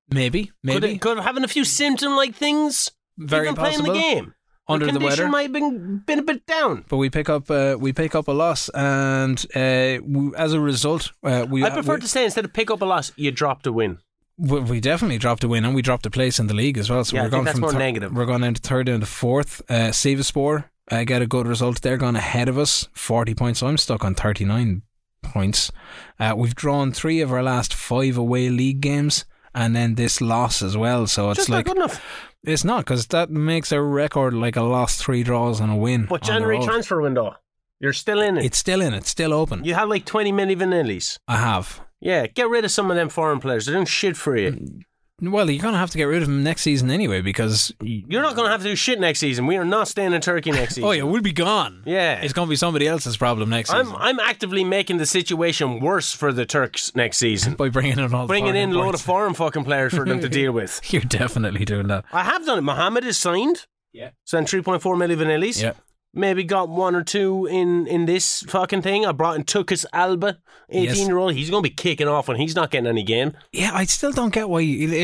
maybe, 0.09 0.45
could 0.45 0.53
maybe. 0.63 0.97
could 0.97 1.17
have 1.17 1.25
having 1.25 1.43
a 1.43 1.47
few 1.47 1.63
symptom 1.65 2.15
like 2.15 2.35
things. 2.35 2.91
Very 3.17 3.45
even 3.45 3.55
possible. 3.55 3.85
playing 3.85 3.93
the 3.93 3.99
game. 4.21 4.33
Under 4.65 4.85
the 4.85 4.93
condition 4.93 5.25
weather. 5.25 5.27
might 5.29 5.41
have 5.43 5.51
been 5.51 5.97
been 6.05 6.19
a 6.19 6.23
bit 6.23 6.45
down. 6.45 6.85
but 6.87 6.95
we 6.95 7.09
pick 7.09 7.27
up 7.29 7.51
uh, 7.51 7.75
we 7.77 7.91
pick 7.91 8.15
up 8.15 8.29
a 8.29 8.31
loss, 8.31 8.69
and 8.69 9.45
uh, 9.55 9.99
we, 10.05 10.33
as 10.37 10.53
a 10.53 10.59
result, 10.61 11.11
uh, 11.21 11.45
we 11.49 11.65
I 11.65 11.69
prefer 11.69 11.95
we, 11.95 11.99
to 12.01 12.07
say 12.07 12.23
instead 12.23 12.45
of 12.45 12.53
pick 12.53 12.71
up 12.71 12.81
a 12.81 12.85
loss, 12.85 13.11
you 13.17 13.29
dropped 13.31 13.67
a 13.67 13.73
win. 13.73 13.97
we, 14.37 14.61
we 14.61 14.79
definitely 14.79 15.17
dropped 15.17 15.43
a 15.43 15.49
win, 15.49 15.65
and 15.65 15.75
we 15.75 15.81
dropped 15.81 16.05
a 16.05 16.09
place 16.09 16.39
in 16.39 16.47
the 16.47 16.53
league 16.53 16.77
as 16.77 16.89
well. 16.89 17.03
So 17.03 17.17
Yeah, 17.17 17.23
we're 17.23 17.29
going 17.29 17.43
that's 17.43 17.55
from 17.55 17.61
more 17.61 17.71
thir- 17.73 17.79
negative. 17.79 18.13
We're 18.13 18.25
going 18.25 18.39
down 18.41 18.53
to 18.53 18.61
third 18.61 18.87
and 18.87 19.01
to 19.01 19.05
fourth. 19.05 19.61
Uh, 19.69 19.91
Sivaspor 19.91 20.69
uh, 20.89 21.03
get 21.03 21.21
a 21.21 21.27
good 21.27 21.45
result. 21.45 21.81
They're 21.81 21.97
gone 21.97 22.15
ahead 22.15 22.47
of 22.47 22.57
us, 22.57 22.87
forty 22.93 23.35
points. 23.35 23.59
So 23.59 23.67
I'm 23.67 23.77
stuck 23.77 24.05
on 24.05 24.15
thirty 24.15 24.45
nine 24.45 24.83
points. 25.21 25.73
Uh, 26.17 26.35
we've 26.37 26.55
drawn 26.55 26.93
three 26.93 27.19
of 27.19 27.33
our 27.33 27.43
last 27.43 27.73
five 27.73 28.17
away 28.17 28.47
league 28.49 28.79
games. 28.79 29.25
And 29.55 29.75
then 29.75 29.95
this 29.95 30.19
loss 30.21 30.61
as 30.61 30.75
well, 30.75 31.05
so 31.07 31.29
it's 31.29 31.37
Just 31.41 31.49
like 31.49 31.67
not 31.67 31.75
good 31.75 31.83
enough. 31.83 32.01
it's 32.43 32.63
not 32.63 32.85
because 32.85 33.05
that 33.07 33.29
makes 33.29 33.71
a 33.71 33.81
record 33.81 34.33
like 34.33 34.55
a 34.55 34.63
loss, 34.63 34.97
three 34.99 35.21
draws, 35.23 35.59
and 35.59 35.71
a 35.71 35.75
win. 35.75 36.05
But 36.07 36.23
January 36.23 36.59
transfer 36.63 36.99
window, 37.01 37.35
you're 37.79 37.93
still 37.93 38.19
in 38.21 38.37
it. 38.37 38.45
It's 38.45 38.57
still 38.57 38.81
in. 38.81 38.93
It's 38.93 39.09
still 39.09 39.33
open. 39.33 39.63
you 39.63 39.75
have 39.75 39.89
like 39.89 40.05
twenty 40.05 40.31
mini 40.31 40.55
vanillis. 40.55 41.17
I 41.27 41.37
have. 41.37 41.81
Yeah, 42.01 42.27
get 42.27 42.49
rid 42.49 42.65
of 42.65 42.71
some 42.71 42.89
of 42.91 42.97
them 42.97 43.09
foreign 43.09 43.39
players. 43.39 43.65
They're 43.65 43.75
doing 43.75 43.85
shit 43.85 44.17
for 44.17 44.35
you. 44.35 44.51
Mm. 44.51 44.79
Well, 45.21 45.49
you're 45.49 45.61
going 45.61 45.73
to 45.73 45.79
have 45.79 45.91
to 45.91 45.97
get 45.97 46.05
rid 46.05 46.23
of 46.23 46.27
him 46.27 46.43
next 46.43 46.63
season 46.63 46.89
anyway 46.89 47.21
because. 47.21 47.71
You're 47.81 48.23
not 48.23 48.35
going 48.35 48.47
to 48.47 48.51
have 48.51 48.61
to 48.63 48.67
do 48.69 48.75
shit 48.75 48.99
next 48.99 49.19
season. 49.19 49.45
We 49.45 49.57
are 49.57 49.63
not 49.65 49.87
staying 49.87 50.11
in 50.13 50.21
Turkey 50.21 50.51
next 50.51 50.75
season. 50.75 50.83
Oh, 50.89 50.91
yeah, 50.91 51.03
we'll 51.03 51.21
be 51.21 51.31
gone. 51.31 51.83
Yeah. 51.85 52.15
It's 52.21 52.33
going 52.33 52.47
to 52.47 52.49
be 52.49 52.55
somebody 52.55 52.87
else's 52.87 53.15
problem 53.15 53.49
next 53.49 53.69
I'm 53.69 53.85
season. 53.85 53.97
I'm 53.99 54.19
actively 54.19 54.63
making 54.63 54.97
the 54.97 55.05
situation 55.05 55.79
worse 55.79 56.11
for 56.13 56.33
the 56.33 56.45
Turks 56.45 56.93
next 56.95 57.17
season. 57.17 57.53
by 57.53 57.69
bringing 57.69 57.97
in 57.99 58.13
all 58.13 58.27
Bringing 58.27 58.53
foreign 58.53 58.69
in 58.71 58.75
a 58.75 58.79
load 58.79 58.95
of 58.95 59.01
foreign 59.01 59.33
fucking 59.33 59.63
players 59.63 59.93
for 59.93 60.03
them 60.03 60.19
to 60.19 60.27
deal 60.41 60.51
with. 60.51 60.81
You're 60.91 61.03
definitely 61.03 61.63
doing 61.63 61.87
that. 61.87 62.05
I 62.11 62.23
have 62.23 62.45
done 62.45 62.57
it. 62.57 62.61
Mohammed 62.61 63.05
is 63.05 63.17
signed. 63.17 63.65
Yeah. 63.93 64.09
Sent 64.25 64.47
3.4 64.47 64.97
million 64.97 65.19
vanillis. 65.19 65.61
Yeah. 65.61 65.73
Maybe 66.15 66.43
got 66.43 66.69
one 66.69 66.93
or 66.95 67.03
two 67.03 67.47
in 67.47 67.87
in 67.87 68.05
this 68.05 68.43
fucking 68.47 68.83
thing. 68.83 69.05
I 69.05 69.11
brought 69.13 69.35
in 69.35 69.43
Tukas 69.45 69.83
Alba, 69.93 70.37
18 70.69 70.83
Yes. 70.85 70.97
year 71.07 71.17
old. 71.17 71.33
He's 71.33 71.49
going 71.49 71.63
to 71.63 71.69
be 71.69 71.73
kicking 71.75 72.07
off 72.07 72.27
when 72.27 72.37
he's 72.37 72.55
not 72.55 72.69
getting 72.69 72.87
any 72.87 73.01
game. 73.03 73.33
Yeah, 73.51 73.71
I 73.73 73.85
still 73.85 74.11
don't 74.11 74.33
get 74.33 74.47
why. 74.47 74.61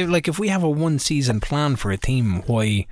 Like, 0.07 0.27
if 0.27 0.37
we 0.37 0.49
have 0.49 0.61
a 0.63 0.69
one 0.69 0.99
season 0.99 1.39
plan 1.39 1.75
for 1.77 1.91
a 1.91 1.97
team, 1.97 2.43
why. 2.45 2.85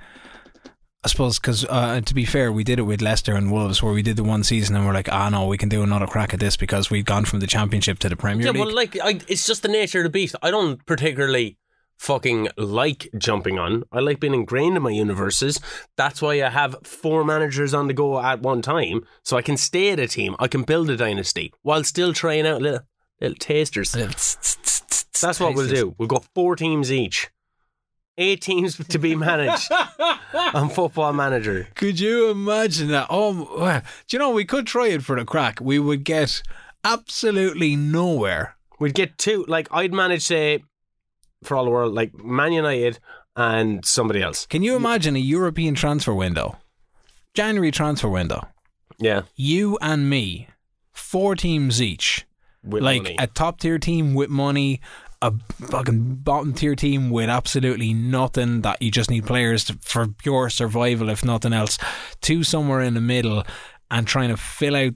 I 1.04 1.08
suppose 1.08 1.38
because 1.38 1.64
uh, 1.66 2.00
to 2.00 2.12
be 2.12 2.24
fair, 2.24 2.50
we 2.50 2.64
did 2.64 2.80
it 2.80 2.82
with 2.82 3.00
Leicester 3.00 3.34
and 3.36 3.52
Wolves, 3.52 3.80
where 3.84 3.92
we 3.92 4.02
did 4.02 4.16
the 4.16 4.24
one 4.24 4.42
season 4.42 4.74
and 4.74 4.84
we're 4.84 4.92
like, 4.92 5.08
ah, 5.12 5.28
no, 5.28 5.46
we 5.46 5.56
can 5.56 5.68
do 5.68 5.84
another 5.84 6.08
crack 6.08 6.34
at 6.34 6.40
this 6.40 6.56
because 6.56 6.90
we've 6.90 7.04
gone 7.04 7.24
from 7.24 7.38
the 7.38 7.46
Championship 7.46 8.00
to 8.00 8.08
the 8.08 8.16
Premier 8.16 8.46
Yeah, 8.46 8.50
League. 8.52 8.66
well, 8.66 8.74
like 8.74 8.98
I, 9.00 9.20
it's 9.28 9.46
just 9.46 9.62
the 9.62 9.68
nature 9.68 9.98
of 10.00 10.04
the 10.04 10.10
beast. 10.10 10.34
I 10.42 10.50
don't 10.50 10.84
particularly 10.86 11.56
fucking 11.98 12.48
like 12.56 13.08
jumping 13.18 13.58
on. 13.58 13.82
I 13.92 14.00
like 14.00 14.20
being 14.20 14.34
ingrained 14.34 14.76
in 14.76 14.82
my 14.82 14.90
universes. 14.90 15.60
That's 15.96 16.22
why 16.22 16.42
I 16.42 16.48
have 16.48 16.76
four 16.84 17.24
managers 17.24 17.74
on 17.74 17.88
the 17.88 17.92
go 17.92 18.20
at 18.20 18.40
one 18.40 18.62
time, 18.62 19.04
so 19.22 19.36
I 19.36 19.42
can 19.42 19.56
stay 19.56 19.90
at 19.90 19.98
a 19.98 20.08
team. 20.08 20.34
I 20.38 20.48
can 20.48 20.62
build 20.62 20.88
a 20.90 20.96
dynasty 20.96 21.52
while 21.62 21.84
still 21.84 22.12
trying 22.12 22.46
out 22.46 22.62
little 22.62 22.80
little 23.20 23.36
tasters. 23.36 23.92
That's 23.92 25.40
what 25.40 25.54
we'll 25.54 25.68
do. 25.68 25.94
We'll 25.98 26.08
go 26.08 26.22
four 26.34 26.56
teams 26.56 26.92
each. 26.92 27.28
Eight 28.20 28.40
teams 28.40 28.76
to 28.76 28.98
be 28.98 29.14
managed 29.14 29.70
on 30.54 30.70
Football 30.70 31.12
Manager. 31.12 31.68
Could 31.76 32.00
you 32.00 32.30
imagine 32.30 32.88
that? 32.88 33.06
Oh, 33.10 33.80
do 34.08 34.16
you 34.16 34.18
know 34.18 34.30
we 34.30 34.44
could 34.44 34.66
try 34.66 34.88
it 34.88 35.04
for 35.04 35.16
the 35.16 35.24
crack? 35.24 35.60
We 35.60 35.78
would 35.78 36.02
get 36.02 36.42
absolutely 36.84 37.76
nowhere. 37.76 38.56
We'd 38.80 38.94
get 38.94 39.18
two. 39.18 39.44
Like 39.46 39.68
I'd 39.70 39.92
manage, 39.92 40.22
say, 40.22 40.64
for 41.42 41.56
all 41.56 41.64
the 41.64 41.70
world, 41.70 41.94
like 41.94 42.14
Man 42.14 42.52
United 42.52 42.98
and 43.36 43.84
somebody 43.84 44.20
else. 44.22 44.46
Can 44.46 44.62
you 44.62 44.74
imagine 44.76 45.14
a 45.16 45.20
European 45.20 45.74
transfer 45.74 46.14
window, 46.14 46.56
January 47.34 47.70
transfer 47.70 48.08
window? 48.08 48.48
Yeah, 48.98 49.22
You 49.36 49.78
and 49.80 50.10
me, 50.10 50.48
four 50.92 51.36
teams 51.36 51.80
each, 51.80 52.26
with 52.64 52.82
like 52.82 53.02
money. 53.04 53.16
a 53.20 53.28
top 53.28 53.60
tier 53.60 53.78
team 53.78 54.14
with 54.14 54.28
money, 54.28 54.80
a 55.22 55.32
fucking 55.68 56.16
bottom 56.16 56.52
tier 56.52 56.74
team 56.74 57.10
with 57.10 57.28
absolutely 57.30 57.94
nothing 57.94 58.62
that 58.62 58.82
you 58.82 58.90
just 58.90 59.08
need 59.08 59.24
players 59.24 59.64
to, 59.66 59.78
for 59.82 60.08
pure 60.08 60.50
survival, 60.50 61.08
if 61.10 61.24
nothing 61.24 61.52
else, 61.52 61.78
to 62.22 62.42
somewhere 62.42 62.80
in 62.80 62.94
the 62.94 63.00
middle, 63.00 63.44
and 63.88 64.06
trying 64.08 64.30
to 64.30 64.36
fill 64.36 64.74
out 64.74 64.94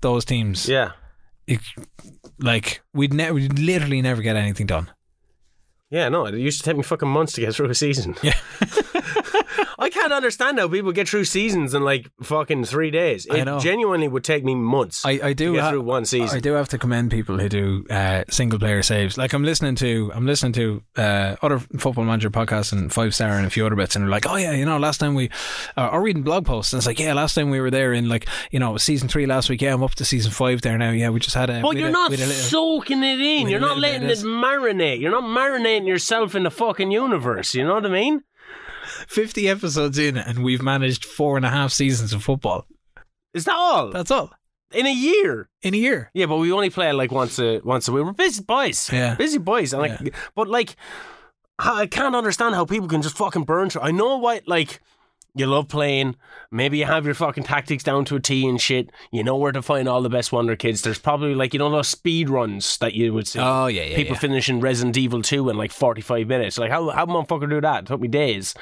those 0.00 0.24
teams. 0.24 0.68
yeah. 0.68 0.90
It- 1.46 1.60
like 2.40 2.82
we'd 2.92 3.12
never, 3.12 3.34
we'd 3.34 3.58
literally 3.60 4.02
never 4.02 4.20
get 4.22 4.34
anything 4.34 4.66
done. 4.66 4.90
Yeah, 5.94 6.08
no, 6.08 6.26
it 6.26 6.34
used 6.34 6.58
to 6.58 6.64
take 6.64 6.76
me 6.76 6.82
fucking 6.82 7.08
months 7.08 7.34
to 7.34 7.40
get 7.40 7.54
through 7.54 7.70
a 7.70 7.74
season. 7.74 8.16
Yeah. 8.20 8.34
I 9.78 9.90
can't 9.90 10.12
understand 10.12 10.58
how 10.58 10.68
people 10.68 10.92
get 10.92 11.08
through 11.08 11.24
seasons 11.24 11.74
in 11.74 11.82
like 11.82 12.10
fucking 12.22 12.64
three 12.64 12.90
days. 12.90 13.26
I 13.30 13.38
It 13.38 13.44
know. 13.44 13.58
genuinely 13.58 14.08
would 14.08 14.24
take 14.24 14.44
me 14.44 14.54
months. 14.54 15.04
I, 15.04 15.20
I 15.22 15.32
do 15.32 15.48
to 15.48 15.52
get 15.54 15.62
ha- 15.62 15.70
through 15.70 15.82
one 15.82 16.04
season. 16.04 16.36
I 16.36 16.40
do 16.40 16.52
have 16.52 16.68
to 16.70 16.78
commend 16.78 17.10
people 17.10 17.38
who 17.38 17.48
do 17.48 17.84
uh, 17.90 18.24
single 18.30 18.58
player 18.58 18.82
saves. 18.82 19.16
Like 19.18 19.32
I'm 19.32 19.42
listening 19.44 19.74
to 19.76 20.12
I'm 20.14 20.26
listening 20.26 20.52
to 20.54 20.82
uh, 20.96 21.36
other 21.42 21.58
football 21.58 22.04
manager 22.04 22.30
podcasts 22.30 22.72
and 22.72 22.92
five 22.92 23.14
star 23.14 23.30
and 23.32 23.46
a 23.46 23.50
few 23.50 23.66
other 23.66 23.76
bits, 23.76 23.96
and 23.96 24.02
they're 24.04 24.10
like, 24.10 24.26
oh 24.28 24.36
yeah, 24.36 24.52
you 24.52 24.64
know, 24.64 24.78
last 24.78 24.98
time 24.98 25.14
we 25.14 25.30
uh, 25.76 25.88
or 25.92 26.02
reading 26.02 26.22
blog 26.22 26.46
posts, 26.46 26.72
and 26.72 26.78
it's 26.78 26.86
like, 26.86 26.98
yeah, 26.98 27.12
last 27.12 27.34
time 27.34 27.50
we 27.50 27.60
were 27.60 27.70
there 27.70 27.92
in 27.92 28.08
like 28.08 28.28
you 28.50 28.58
know 28.58 28.76
season 28.76 29.08
three 29.08 29.26
last 29.26 29.48
week. 29.50 29.62
Yeah, 29.62 29.74
I'm 29.74 29.82
up 29.82 29.94
to 29.96 30.04
season 30.04 30.30
five 30.32 30.62
there 30.62 30.78
now. 30.78 30.90
Yeah, 30.90 31.10
we 31.10 31.20
just 31.20 31.34
had 31.36 31.50
a. 31.50 31.60
but 31.62 31.76
you're 31.76 31.88
a- 31.88 31.92
not 31.92 32.10
little- 32.10 32.26
soaking 32.26 33.02
it 33.02 33.20
in. 33.20 33.48
You're 33.48 33.60
not 33.60 33.78
letting 33.78 34.02
it 34.04 34.06
this. 34.08 34.22
marinate. 34.22 35.00
You're 35.00 35.10
not 35.10 35.24
marinating 35.24 35.86
yourself 35.86 36.34
in 36.34 36.42
the 36.44 36.50
fucking 36.50 36.90
universe. 36.90 37.54
You 37.54 37.64
know 37.64 37.74
what 37.74 37.86
I 37.86 37.88
mean? 37.90 38.22
50 39.08 39.48
episodes 39.48 39.98
in, 39.98 40.16
and 40.16 40.44
we've 40.44 40.62
managed 40.62 41.04
four 41.04 41.36
and 41.36 41.44
a 41.46 41.50
half 41.50 41.72
seasons 41.72 42.12
of 42.12 42.22
football. 42.22 42.66
Is 43.32 43.44
that 43.44 43.56
all? 43.56 43.90
That's 43.90 44.10
all 44.10 44.32
in 44.74 44.86
a 44.86 44.92
year. 44.92 45.48
in 45.62 45.74
a 45.74 45.76
year. 45.76 46.10
Yeah, 46.14 46.26
but 46.26 46.36
we 46.36 46.52
only 46.52 46.70
play 46.70 46.92
like 46.92 47.12
once 47.12 47.38
a 47.38 47.60
once 47.60 47.88
a 47.88 47.92
week. 47.92 48.04
We're 48.04 48.12
busy 48.12 48.42
boys. 48.42 48.90
Yeah. 48.92 49.14
busy 49.14 49.38
boys. 49.38 49.72
And 49.72 49.82
like, 49.82 50.14
but 50.34 50.48
like, 50.48 50.76
I 51.58 51.86
can't 51.86 52.16
understand 52.16 52.54
how 52.54 52.64
people 52.64 52.88
can 52.88 53.02
just 53.02 53.16
fucking 53.16 53.44
burn 53.44 53.70
through. 53.70 53.82
I 53.82 53.90
know 53.90 54.18
why. 54.18 54.40
Like, 54.46 54.80
you 55.34 55.46
love 55.46 55.68
playing. 55.68 56.16
Maybe 56.50 56.78
you 56.78 56.84
have 56.84 57.04
your 57.04 57.14
fucking 57.14 57.44
tactics 57.44 57.82
down 57.82 58.04
to 58.06 58.16
a 58.16 58.20
T 58.20 58.48
and 58.48 58.60
shit. 58.60 58.90
You 59.10 59.24
know 59.24 59.36
where 59.36 59.52
to 59.52 59.62
find 59.62 59.88
all 59.88 60.00
the 60.00 60.08
best 60.08 60.32
Wonder 60.32 60.54
Kids. 60.54 60.82
There's 60.82 60.98
probably 60.98 61.34
like 61.34 61.52
you 61.52 61.58
know 61.58 61.70
those 61.70 61.88
speed 61.88 62.30
runs 62.30 62.78
that 62.78 62.94
you 62.94 63.12
would 63.12 63.26
see. 63.26 63.40
Oh 63.40 63.66
yeah, 63.66 63.82
yeah. 63.82 63.96
people 63.96 64.14
yeah. 64.14 64.20
finishing 64.20 64.60
Resident 64.60 64.96
Evil 64.96 65.22
2 65.22 65.50
in 65.50 65.56
like 65.56 65.72
45 65.72 66.26
minutes. 66.28 66.58
Like, 66.58 66.70
how 66.70 66.88
how 66.90 67.06
motherfucker 67.06 67.50
do 67.50 67.60
that? 67.60 67.84
It 67.84 67.86
took 67.86 68.00
me 68.00 68.08
days. 68.08 68.54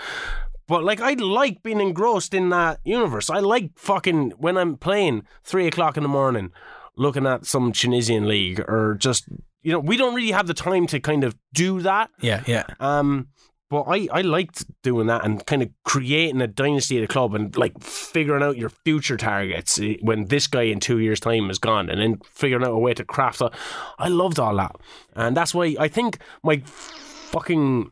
But 0.67 0.85
like, 0.85 1.01
I 1.01 1.13
like 1.15 1.63
being 1.63 1.81
engrossed 1.81 2.33
in 2.33 2.49
that 2.51 2.81
universe. 2.85 3.29
I 3.29 3.41
like 3.41 3.73
fucking 3.77 4.31
when 4.39 4.57
I'm 4.57 4.77
playing 4.77 5.25
three 5.45 5.67
o'clock 5.67 5.97
in 5.97 6.03
the 6.03 6.09
morning, 6.09 6.53
looking 6.97 7.27
at 7.27 7.45
some 7.45 7.73
Tunisian 7.73 8.27
league 8.27 8.61
or 8.61 8.97
just 8.99 9.29
you 9.63 9.73
know, 9.73 9.79
we 9.79 9.97
don't 9.97 10.15
really 10.15 10.33
have 10.33 10.47
the 10.47 10.55
time 10.55 10.87
to 10.89 11.01
kind 11.01 11.25
of 11.25 11.37
do 11.53 11.81
that. 11.83 12.11
yeah, 12.21 12.43
yeah. 12.47 12.65
Um, 12.81 13.29
but 13.73 13.85
I, 13.89 14.07
I 14.13 14.21
liked 14.21 14.67
doing 14.83 15.07
that 15.07 15.25
and 15.25 15.47
kind 15.47 15.63
of 15.63 15.71
creating 15.83 16.43
a 16.43 16.47
dynasty 16.47 16.99
at 16.99 17.05
a 17.05 17.07
club 17.07 17.35
and 17.35 17.57
like 17.57 17.83
figuring 17.83 18.43
out 18.43 18.59
your 18.59 18.69
future 18.69 19.17
targets 19.17 19.81
eh, 19.81 19.97
when 20.03 20.27
this 20.27 20.47
guy 20.47 20.65
in 20.65 20.79
two 20.79 20.99
years' 20.99 21.21
time 21.21 21.49
is 21.49 21.59
gone 21.59 21.89
and 21.89 21.99
then 21.99 22.21
figuring 22.23 22.67
out 22.67 22.73
a 22.73 22.79
way 22.79 22.93
to 22.93 23.03
craft 23.03 23.39
that. 23.39 23.55
I 23.99 24.09
loved 24.09 24.39
all 24.39 24.55
that. 24.57 24.77
And 25.17 25.35
that's 25.35 25.55
why 25.55 25.75
I 25.81 25.89
think 25.89 26.19
my 26.45 26.63
fucking. 26.67 27.91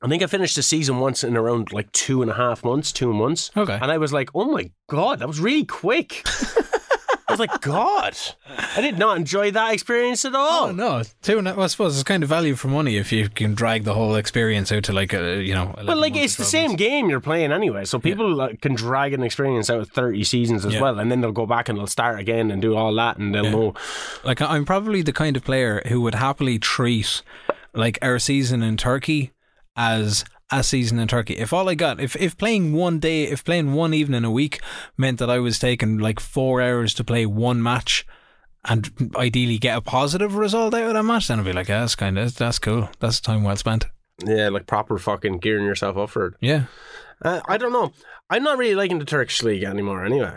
I 0.00 0.08
think 0.08 0.22
I 0.22 0.26
finished 0.28 0.54
the 0.54 0.62
season 0.62 1.00
once 1.00 1.24
in 1.24 1.36
around 1.36 1.72
like 1.72 1.90
two 1.90 2.22
and 2.22 2.30
a 2.30 2.34
half 2.34 2.64
months, 2.64 2.92
two 2.92 3.12
months. 3.12 3.50
Okay. 3.56 3.78
And 3.82 3.90
I 3.90 3.98
was 3.98 4.12
like, 4.12 4.30
oh 4.32 4.44
my 4.44 4.70
God, 4.88 5.18
that 5.18 5.28
was 5.28 5.40
really 5.40 5.64
quick. 5.66 6.24
I 7.30 7.32
was 7.32 7.40
like, 7.40 7.60
God, 7.60 8.16
I 8.76 8.80
did 8.80 8.98
not 8.98 9.16
enjoy 9.16 9.50
that 9.52 9.72
experience 9.72 10.24
at 10.24 10.34
all. 10.34 10.68
Oh 10.68 10.72
no, 10.72 11.02
two 11.22 11.38
and 11.38 11.46
well, 11.46 11.62
I 11.62 11.66
suppose 11.68 11.94
it's 11.94 12.02
kind 12.04 12.22
of 12.22 12.28
value 12.28 12.54
for 12.56 12.68
money 12.68 12.96
if 12.96 13.12
you 13.12 13.28
can 13.28 13.54
drag 13.54 13.84
the 13.84 13.94
whole 13.94 14.16
experience 14.16 14.72
out 14.72 14.84
to 14.84 14.92
like 14.92 15.12
a 15.12 15.42
you 15.42 15.54
know. 15.54 15.66
11 15.78 15.86
But 15.86 15.98
like 15.98 16.16
it's 16.16 16.34
the 16.36 16.42
12 16.42 16.50
same 16.50 16.70
months. 16.70 16.82
game 16.82 17.08
you're 17.08 17.20
playing 17.20 17.52
anyway, 17.52 17.84
so 17.84 17.98
people 17.98 18.34
like, 18.34 18.60
can 18.60 18.74
drag 18.74 19.12
an 19.12 19.22
experience 19.22 19.70
out 19.70 19.80
of 19.80 19.90
thirty 19.90 20.24
seasons 20.24 20.66
as 20.66 20.74
Yeah. 20.74 20.80
well, 20.82 20.98
and 20.98 21.10
then 21.10 21.20
they'll 21.20 21.32
go 21.32 21.46
back 21.46 21.68
and 21.68 21.78
they'll 21.78 21.86
start 21.86 22.18
again 22.20 22.50
and 22.50 22.60
do 22.60 22.76
all 22.76 22.94
that, 22.96 23.16
and 23.18 23.34
they'll 23.34 23.50
know. 23.50 23.74
Like 24.24 24.40
I'm 24.40 24.64
probably 24.64 25.02
the 25.02 25.12
kind 25.12 25.36
of 25.36 25.44
player 25.44 25.82
who 25.86 26.00
would 26.02 26.16
happily 26.16 26.58
treat 26.58 27.22
like 27.74 27.98
our 28.02 28.18
season 28.18 28.62
in 28.62 28.76
Turkey 28.76 29.30
as 29.76 30.24
a 30.50 30.62
season 30.62 30.98
in 30.98 31.08
Turkey. 31.08 31.34
If 31.34 31.52
all 31.52 31.68
I 31.68 31.74
got, 31.74 32.00
if, 32.00 32.16
if 32.16 32.36
playing 32.36 32.72
one 32.72 32.98
day, 32.98 33.24
if 33.24 33.44
playing 33.44 33.72
one 33.72 33.94
evening 33.94 34.24
a 34.24 34.30
week 34.30 34.60
meant 34.96 35.18
that 35.18 35.30
I 35.30 35.38
was 35.38 35.58
taking 35.58 35.98
like 35.98 36.20
four 36.20 36.60
hours 36.60 36.94
to 36.94 37.04
play 37.04 37.26
one 37.26 37.62
match 37.62 38.06
and 38.64 39.12
ideally 39.16 39.58
get 39.58 39.76
a 39.78 39.80
positive 39.80 40.34
result 40.36 40.74
out 40.74 40.82
of 40.88 40.94
that 40.94 41.02
match, 41.04 41.28
then 41.28 41.38
I'd 41.38 41.44
be 41.46 41.52
like, 41.52 41.68
yeah, 41.68 41.80
that's 41.80 41.94
kind 41.96 42.18
of, 42.18 42.34
that's 42.36 42.58
cool. 42.58 42.88
That's 42.98 43.20
time 43.20 43.42
well 43.44 43.56
spent. 43.56 43.86
Yeah, 44.26 44.48
like 44.50 44.66
proper 44.66 44.98
fucking 44.98 45.38
gearing 45.38 45.64
yourself 45.64 45.96
up 45.96 46.10
for 46.10 46.26
it. 46.26 46.34
Yeah. 46.40 46.64
Uh, 47.22 47.40
I 47.48 47.56
don't 47.56 47.72
know. 47.72 47.92
I'm 48.28 48.42
not 48.42 48.58
really 48.58 48.74
liking 48.74 48.98
the 48.98 49.04
Turkish 49.04 49.42
league 49.42 49.64
anymore. 49.64 50.04
Anyway, 50.04 50.36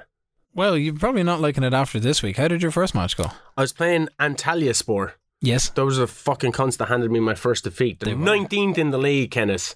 Well, 0.54 0.78
you're 0.78 0.94
probably 0.94 1.24
not 1.24 1.42
liking 1.42 1.64
it 1.64 1.74
after 1.74 2.00
this 2.00 2.22
week. 2.24 2.38
How 2.38 2.48
did 2.48 2.62
your 2.62 2.72
first 2.72 2.96
match 2.96 3.18
go? 3.18 3.26
I 3.58 3.62
was 3.62 3.74
playing 3.74 4.08
Antalyaspor. 4.20 5.14
Yes. 5.42 5.70
Those 5.70 5.98
are 5.98 6.02
the 6.02 6.08
fucking 6.08 6.54
cunts 6.54 6.78
that 6.78 6.88
handed 6.88 7.12
me 7.12 7.20
my 7.20 7.36
first 7.36 7.66
defeat. 7.66 8.00
The 8.00 8.06
They 8.08 8.14
were. 8.14 8.26
19th 8.26 8.78
in 8.78 8.92
the 8.92 8.98
league, 8.98 9.32
Kenneth. 9.32 9.76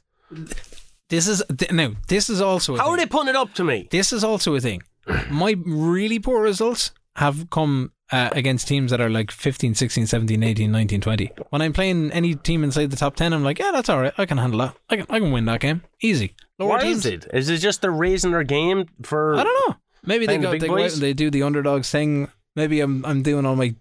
This 1.09 1.27
is, 1.27 1.41
th- 1.57 1.71
now, 1.71 1.91
this 2.09 2.29
is 2.29 2.41
also 2.41 2.75
a 2.75 2.77
How 2.77 2.85
thing. 2.85 2.93
are 2.93 2.97
they 2.97 3.05
putting 3.05 3.29
it 3.29 3.35
up 3.35 3.53
to 3.55 3.63
me? 3.63 3.87
This 3.91 4.11
is 4.11 4.23
also 4.23 4.55
a 4.55 4.59
thing. 4.59 4.83
My 5.29 5.55
really 5.65 6.19
poor 6.19 6.41
results 6.43 6.91
have 7.15 7.49
come 7.49 7.93
uh, 8.11 8.29
against 8.33 8.67
teams 8.67 8.91
that 8.91 8.99
are 8.99 9.09
like 9.09 9.31
15, 9.31 9.73
16, 9.75 10.05
17, 10.07 10.43
18, 10.43 10.71
19, 10.71 11.01
20. 11.01 11.31
When 11.49 11.61
I'm 11.61 11.71
playing 11.73 12.11
any 12.11 12.35
team 12.35 12.63
inside 12.63 12.91
the 12.91 12.97
top 12.97 13.15
10, 13.15 13.31
I'm 13.31 13.43
like, 13.43 13.57
yeah, 13.59 13.71
that's 13.71 13.87
all 13.89 14.01
right. 14.01 14.13
I 14.17 14.25
can 14.25 14.37
handle 14.37 14.59
that. 14.59 14.75
I 14.89 14.97
can, 14.97 15.05
I 15.09 15.19
can 15.19 15.31
win 15.31 15.45
that 15.45 15.61
game. 15.61 15.81
Easy. 16.01 16.35
Lower 16.59 16.69
Why 16.69 16.81
teams. 16.83 17.05
is 17.05 17.05
it? 17.05 17.27
Is 17.33 17.49
it 17.49 17.57
just 17.59 17.81
they're 17.81 17.91
raising 17.91 18.31
their 18.31 18.43
game 18.43 18.87
for? 19.03 19.35
I 19.35 19.43
don't 19.43 19.69
know. 19.69 19.75
Maybe 20.05 20.25
they 20.25 20.37
Playing 20.37 20.41
the 20.41 20.47
go, 20.47 20.51
big 20.51 20.61
they 20.61 20.67
go 20.67 20.73
out 20.73 20.77
boys? 20.77 20.93
and 20.95 21.03
they 21.03 21.13
do 21.13 21.29
the 21.31 21.43
underdogs 21.43 21.89
thing. 21.89 22.29
Maybe 22.55 22.79
I'm 22.81 23.05
I'm 23.05 23.23
doing 23.23 23.45
all 23.45 23.55
my 23.55 23.75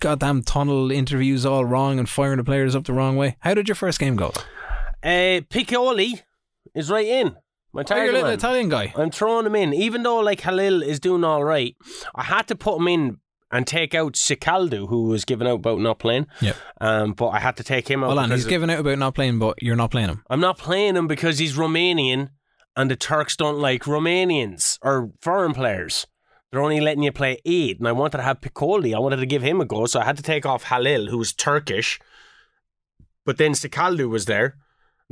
goddamn 0.00 0.42
tunnel 0.42 0.90
interviews 0.90 1.46
all 1.46 1.64
wrong 1.64 1.98
and 1.98 2.08
firing 2.08 2.38
the 2.38 2.44
players 2.44 2.74
up 2.74 2.84
the 2.84 2.92
wrong 2.92 3.16
way. 3.16 3.36
How 3.40 3.54
did 3.54 3.68
your 3.68 3.74
first 3.76 3.98
game 3.98 4.16
go? 4.16 4.32
Uh, 5.02 5.40
Piccoli 5.50 6.22
is 6.74 6.90
right 6.90 7.06
in. 7.06 7.36
My 7.72 7.84
Oh, 7.90 7.96
you're 7.96 8.10
a 8.10 8.12
little 8.12 8.22
man. 8.28 8.34
Italian 8.34 8.68
guy. 8.68 8.92
I'm 8.96 9.10
throwing 9.10 9.46
him 9.46 9.54
in, 9.54 9.72
even 9.72 10.02
though 10.02 10.18
like 10.20 10.40
Halil 10.40 10.82
is 10.82 11.00
doing 11.00 11.24
all 11.24 11.42
right. 11.42 11.74
I 12.14 12.24
had 12.24 12.46
to 12.48 12.54
put 12.54 12.78
him 12.78 12.88
in 12.88 13.18
and 13.50 13.66
take 13.66 13.94
out 13.94 14.12
Cicâldău, 14.14 14.88
who 14.88 15.04
was 15.04 15.24
giving 15.24 15.46
out 15.48 15.56
about 15.56 15.80
not 15.80 15.98
playing. 15.98 16.26
Yep. 16.40 16.56
Um, 16.80 17.12
but 17.12 17.28
I 17.28 17.38
had 17.40 17.56
to 17.58 17.64
take 17.64 17.88
him 17.88 18.04
out. 18.04 18.16
On, 18.16 18.30
he's 18.30 18.44
giving 18.44 18.70
out 18.70 18.80
about 18.80 18.98
not 18.98 19.14
playing, 19.14 19.38
but 19.38 19.62
you're 19.62 19.76
not 19.76 19.90
playing 19.90 20.08
him. 20.08 20.22
I'm 20.28 20.40
not 20.40 20.58
playing 20.58 20.96
him 20.96 21.06
because 21.06 21.38
he's 21.38 21.56
Romanian, 21.56 22.30
and 22.76 22.90
the 22.90 22.96
Turks 22.96 23.36
don't 23.36 23.58
like 23.58 23.84
Romanians 23.84 24.78
or 24.82 25.10
foreign 25.20 25.54
players. 25.54 26.06
They're 26.50 26.62
only 26.62 26.80
letting 26.80 27.02
you 27.02 27.12
play 27.12 27.40
eight, 27.46 27.78
and 27.78 27.88
I 27.88 27.92
wanted 27.92 28.18
to 28.18 28.22
have 28.24 28.42
Piccoli. 28.42 28.94
I 28.94 28.98
wanted 28.98 29.16
to 29.16 29.26
give 29.26 29.42
him 29.42 29.60
a 29.60 29.64
go, 29.64 29.86
so 29.86 30.00
I 30.00 30.04
had 30.04 30.18
to 30.18 30.22
take 30.22 30.44
off 30.44 30.64
Halil, 30.64 31.08
who 31.08 31.16
was 31.16 31.32
Turkish. 31.32 31.98
But 33.24 33.38
then 33.38 33.52
Cicâldău 33.52 34.10
was 34.10 34.26
there. 34.26 34.56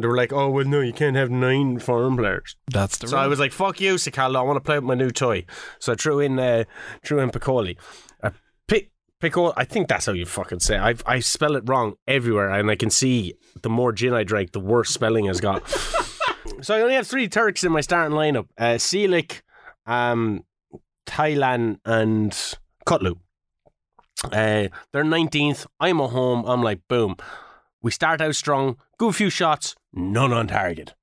They 0.00 0.08
were 0.08 0.16
like, 0.16 0.32
"Oh 0.32 0.48
well, 0.50 0.64
no, 0.64 0.80
you 0.80 0.92
can't 0.92 1.16
have 1.16 1.30
nine 1.30 1.78
foreign 1.78 2.16
players." 2.16 2.56
That's 2.72 2.98
the 2.98 3.08
So 3.08 3.16
I 3.16 3.26
was 3.26 3.38
like, 3.38 3.52
"Fuck 3.52 3.80
you, 3.80 3.94
Cicâldău. 3.94 4.36
I 4.36 4.42
want 4.42 4.56
to 4.56 4.60
play 4.60 4.76
with 4.76 4.84
my 4.84 4.94
new 4.94 5.10
toy." 5.10 5.44
So 5.78 5.92
I 5.92 5.96
threw 5.96 6.20
in, 6.20 6.38
uh, 6.38 6.64
threw 7.04 7.20
in 7.20 7.30
Piccoli. 7.30 7.76
Uh, 8.22 8.30
Pic- 8.66 8.92
Piccoli. 9.20 9.52
I 9.56 9.64
think 9.64 9.88
that's 9.88 10.06
how 10.06 10.12
you 10.12 10.26
fucking 10.26 10.60
say. 10.60 10.78
I 10.78 10.94
I 11.06 11.20
spell 11.20 11.56
it 11.56 11.64
wrong 11.66 11.94
everywhere, 12.06 12.50
and 12.50 12.70
I 12.70 12.76
can 12.76 12.90
see 12.90 13.34
the 13.62 13.68
more 13.70 13.92
gin 13.92 14.14
I 14.14 14.24
drank, 14.24 14.52
the 14.52 14.60
worse 14.60 14.90
spelling 14.90 15.26
has 15.26 15.40
got. 15.40 15.68
so 16.62 16.74
I 16.74 16.80
only 16.80 16.94
have 16.94 17.06
three 17.06 17.28
Turks 17.28 17.64
in 17.64 17.72
my 17.72 17.80
starting 17.82 18.16
lineup: 18.16 18.46
uh, 18.58 18.78
Selik, 18.78 19.42
um, 19.86 20.44
Taylan, 21.06 21.78
and 21.84 22.32
Kutlu. 22.86 23.16
Uh, 24.24 24.68
they're 24.92 25.04
nineteenth. 25.04 25.66
I'm 25.80 26.00
at 26.00 26.10
home. 26.10 26.44
I'm 26.46 26.62
like, 26.62 26.80
boom. 26.88 27.16
We 27.82 27.90
start 27.90 28.20
out 28.20 28.34
strong, 28.34 28.76
good 29.00 29.16
few 29.16 29.30
shots, 29.30 29.74
none 29.94 30.30
on 30.30 30.46
target 30.46 30.94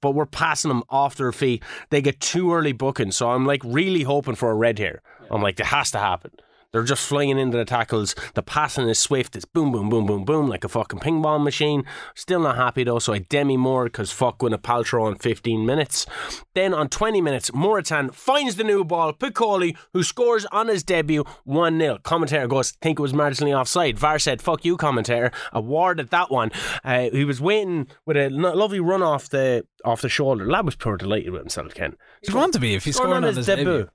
but 0.00 0.12
we're 0.12 0.26
passing 0.26 0.68
them 0.68 0.84
off 0.88 1.16
their 1.16 1.32
feet. 1.32 1.60
They 1.90 2.00
get 2.00 2.20
too 2.20 2.54
early 2.54 2.70
booking, 2.72 3.10
so 3.10 3.30
I'm 3.32 3.44
like 3.44 3.62
really 3.64 4.04
hoping 4.04 4.36
for 4.36 4.52
a 4.52 4.54
red 4.54 4.78
here. 4.78 5.02
I'm 5.28 5.42
like, 5.42 5.58
it 5.58 5.66
has 5.66 5.90
to 5.90 5.98
happen. 5.98 6.30
They're 6.72 6.84
just 6.84 7.06
flying 7.06 7.38
into 7.38 7.58
the 7.58 7.64
tackles. 7.64 8.14
The 8.34 8.42
passing 8.42 8.88
is 8.88 8.98
swift. 8.98 9.36
It's 9.36 9.44
boom, 9.44 9.72
boom, 9.72 9.90
boom, 9.90 10.06
boom, 10.06 10.24
boom, 10.24 10.48
like 10.48 10.64
a 10.64 10.68
fucking 10.68 11.00
ping 11.00 11.22
pong 11.22 11.44
machine. 11.44 11.84
Still 12.14 12.40
not 12.40 12.56
happy 12.56 12.82
though, 12.84 12.98
so 12.98 13.12
I 13.12 13.18
demi 13.18 13.58
more 13.58 13.84
because 13.84 14.10
fuck 14.10 14.38
Gwyneth 14.38 14.62
Paltrow 14.62 15.04
on 15.04 15.16
15 15.16 15.66
minutes. 15.66 16.06
Then 16.54 16.72
on 16.72 16.88
20 16.88 17.20
minutes, 17.20 17.50
Morutan 17.50 18.14
finds 18.14 18.56
the 18.56 18.64
new 18.64 18.84
ball. 18.84 19.12
Piccoli, 19.12 19.76
who 19.92 20.02
scores 20.02 20.46
on 20.46 20.68
his 20.68 20.82
debut 20.82 21.24
1 21.44 21.78
0. 21.78 21.98
Commentator 22.02 22.46
goes, 22.46 22.70
think 22.70 22.98
it 22.98 23.02
was 23.02 23.12
marginally 23.12 23.54
offside. 23.58 23.98
VAR 23.98 24.18
said, 24.18 24.40
fuck 24.40 24.64
you, 24.64 24.78
commentator. 24.78 25.30
Awarded 25.52 26.08
that 26.08 26.30
one. 26.30 26.50
Uh, 26.82 27.10
he 27.10 27.24
was 27.24 27.40
waiting 27.40 27.86
with 28.06 28.16
a 28.16 28.30
lovely 28.30 28.80
run 28.80 29.02
off 29.02 29.28
the 29.28 29.66
off 29.84 30.00
the 30.00 30.08
shoulder. 30.08 30.46
Lad 30.48 30.64
was 30.64 30.76
pure 30.76 30.96
delighted 30.96 31.32
with 31.32 31.42
himself, 31.42 31.74
Ken. 31.74 31.96
He's 32.22 32.32
going 32.32 32.52
to 32.52 32.60
be 32.60 32.74
if 32.74 32.84
he's 32.84 32.96
Scoring 32.96 33.10
scoring 33.10 33.24
on 33.24 33.36
his 33.36 33.46
debut. 33.46 33.88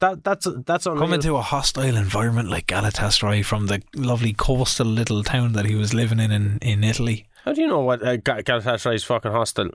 That 0.00 0.24
that's 0.24 0.46
that's 0.66 0.86
unreal. 0.86 1.04
Come 1.04 1.14
into 1.14 1.36
a 1.36 1.40
hostile 1.42 1.96
environment 1.96 2.50
like 2.50 2.66
Galatasaray 2.66 3.44
from 3.44 3.66
the 3.66 3.82
lovely 3.94 4.34
coastal 4.34 4.86
little 4.86 5.22
town 5.22 5.54
that 5.54 5.64
he 5.64 5.74
was 5.74 5.94
living 5.94 6.20
in 6.20 6.30
in, 6.30 6.58
in 6.60 6.84
Italy. 6.84 7.26
How 7.44 7.52
do 7.52 7.62
you 7.62 7.66
know 7.66 7.80
what 7.80 8.02
uh, 8.02 8.18
is 8.92 9.04
fucking 9.04 9.32
hostile? 9.32 9.70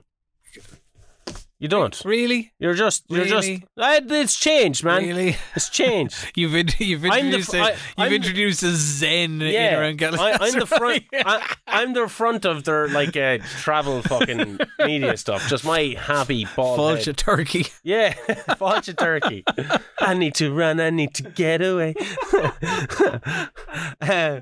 You 1.62 1.68
don't. 1.68 2.02
Really? 2.04 2.52
You're 2.58 2.74
just. 2.74 3.04
You're 3.08 3.22
Really? 3.24 3.58
just. 3.58 4.10
It's 4.10 4.36
changed, 4.36 4.82
man. 4.82 5.04
Really? 5.04 5.36
It's 5.54 5.68
changed. 5.68 6.16
You've 6.34 6.56
in, 6.56 6.66
you've 6.78 7.02
the 7.02 7.06
introduced 7.06 7.50
fr- 7.52 7.56
a, 7.56 7.60
I- 7.60 7.68
you've 7.70 7.78
I'm 7.98 8.08
the- 8.10 8.16
introduced 8.16 8.62
a 8.64 8.72
zen 8.72 9.40
in 9.40 9.52
yeah, 9.52 9.78
around 9.78 9.98
Galatasaray. 10.00 10.18
I, 10.18 10.38
I'm 10.40 10.58
the 10.58 10.66
front. 10.66 11.04
I, 11.14 11.54
I'm 11.68 11.92
the 11.92 12.08
front 12.08 12.44
of 12.46 12.64
their 12.64 12.88
like 12.88 13.16
uh, 13.16 13.38
travel 13.60 14.02
fucking 14.02 14.58
media 14.80 15.16
stuff. 15.16 15.46
Just 15.48 15.64
my 15.64 15.94
happy 15.96 16.48
ball. 16.56 16.88
Of 16.88 17.14
Turkey. 17.14 17.66
Yeah, 17.84 18.12
Falcha 18.58 18.96
turkey. 18.98 19.44
I 20.00 20.14
need 20.14 20.34
to 20.36 20.52
run. 20.52 20.80
I 20.80 20.90
need 20.90 21.14
to 21.14 21.22
get 21.22 21.62
away. 21.62 21.94
Uh, 24.00 24.40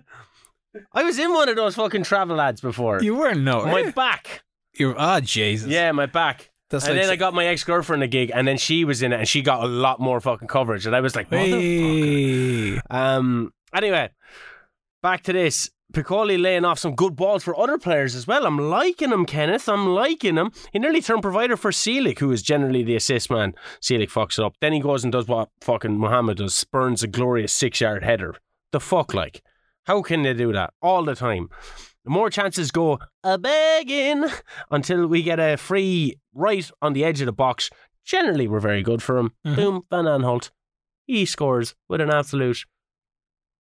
I 0.95 1.03
was 1.05 1.19
in 1.19 1.35
one 1.35 1.51
of 1.51 1.57
those 1.57 1.75
fucking 1.75 2.05
travel 2.05 2.41
ads 2.41 2.63
before. 2.63 3.03
You 3.03 3.15
were 3.15 3.35
no. 3.35 3.67
my 3.67 3.91
back. 3.91 4.43
You're 4.73 4.95
ah 4.99 5.21
Jesus. 5.21 5.69
Yeah, 5.69 5.93
my 5.93 6.07
back. 6.07 6.50
That's 6.71 6.87
and 6.87 6.95
like 6.95 7.03
then 7.03 7.13
I 7.13 7.17
got 7.17 7.35
my 7.35 7.47
ex 7.47 7.65
girlfriend 7.65 8.03
a 8.03 8.07
gig, 8.07 8.31
and 8.33 8.47
then 8.47 8.57
she 8.57 8.85
was 8.85 9.03
in 9.03 9.13
it, 9.13 9.19
and 9.19 9.29
she 9.29 9.43
got 9.43 9.65
a 9.65 9.67
lot 9.67 10.01
more 10.01 10.21
fucking 10.21 10.49
coverage, 10.49 10.87
and 10.87 10.95
I 10.95 11.01
was 11.01 11.17
like. 11.17 11.29
Hey. 11.29 12.81
Um. 12.89 13.53
Anyway, 13.75 14.11
back 15.03 15.23
to 15.25 15.33
this. 15.33 15.71
Piccoli 15.93 16.41
laying 16.41 16.65
off 16.65 16.79
some 16.79 16.95
good 16.95 17.17
balls 17.17 17.43
for 17.43 17.59
other 17.59 17.77
players 17.77 18.15
as 18.15 18.25
well. 18.25 18.47
I'm 18.47 18.59
liking 18.59 19.11
him, 19.11 19.27
Kenneth. 19.27 19.69
I'm 19.69 19.89
liking 19.89 20.37
him. 20.37 20.53
He 20.73 20.79
nearly 20.79 21.03
turned 21.03 21.23
provider 21.23 21.57
for 21.57 21.73
Selik, 21.73 22.21
who 22.21 22.31
is 22.31 22.43
generally 22.43 22.85
the 22.85 22.95
assist 22.95 23.29
man. 23.29 23.55
Selik 23.83 24.09
fucks 24.09 24.39
it 24.39 24.45
up. 24.45 24.55
Then 24.61 24.73
he 24.73 24.79
goes 24.79 25.03
and 25.03 25.13
does 25.13 25.27
what 25.27 25.49
fucking 25.61 25.99
Muhammad 25.99 26.39
does, 26.39 26.55
spurns 26.55 27.03
a 27.03 27.09
glorious 27.09 27.53
six 27.53 27.81
yard 27.81 28.05
header. 28.05 28.37
The 28.71 28.79
fuck, 28.79 29.15
like? 29.15 29.43
How 29.87 30.03
can 30.03 30.23
they 30.23 30.35
do 30.35 30.53
that 30.53 30.73
all 30.81 31.03
the 31.03 31.17
time? 31.17 31.49
The 32.05 32.11
more 32.11 32.31
chances 32.31 32.71
go 32.71 32.99
a 33.23 33.37
begging 33.39 34.25
until 34.71 35.07
we 35.07 35.23
get 35.23 35.39
a 35.39 35.57
free 35.57 36.17
right 36.35 36.71
on 36.81 36.93
the 36.95 37.05
edge 37.05 37.21
of 37.21 37.27
the 37.27 37.33
box. 37.33 37.71
Generally, 38.05 38.49
we're 38.49 38.61
very 38.61 38.83
good 38.83 39.03
for 39.03 39.19
him. 39.19 39.33
Mhm. 39.47 39.57
Boom, 39.57 39.83
Van 39.91 40.05
Aanholt. 40.07 40.51
He 41.07 41.27
scores 41.27 41.75
with 41.89 42.01
an 42.01 42.11
absolute 42.11 42.65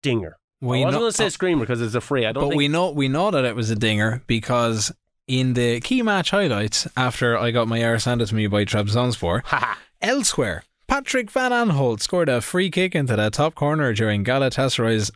dinger. 0.03 0.37
We 0.61 0.81
I 0.83 0.87
wasn't 0.87 1.01
going 1.03 1.11
to 1.13 1.17
say 1.17 1.29
screamer 1.29 1.61
because 1.61 1.81
it's 1.83 1.95
a 1.95 2.01
free. 2.01 2.25
I 2.27 2.33
don't 2.33 2.45
but 2.45 2.49
think. 2.51 2.59
we 2.59 2.69
know 2.69 2.91
we 2.91 3.09
know 3.09 3.31
that 3.31 3.45
it 3.45 3.55
was 3.55 3.71
a 3.71 3.77
dinger 3.77 4.23
because 4.27 4.93
in 5.29 5.55
the 5.55 5.81
key 5.81 6.03
match 6.03 6.31
highlights 6.31 6.89
after 6.97 7.37
I 7.39 7.51
got 7.51 7.69
my 7.69 7.83
arse 7.85 8.05
handed 8.05 8.29
to 8.29 8.35
me 8.35 8.47
by 8.47 8.65
Trabzonspor, 8.65 9.43
elsewhere, 10.01 10.63
Patrick 10.89 11.31
Van 11.31 11.51
Aanholt 11.53 12.01
scored 12.01 12.29
a 12.29 12.41
free 12.41 12.71
kick 12.71 12.95
into 12.95 13.17
the 13.17 13.31
top 13.31 13.55
corner 13.55 13.93
during 13.93 14.25
Galatasaray's 14.25 15.11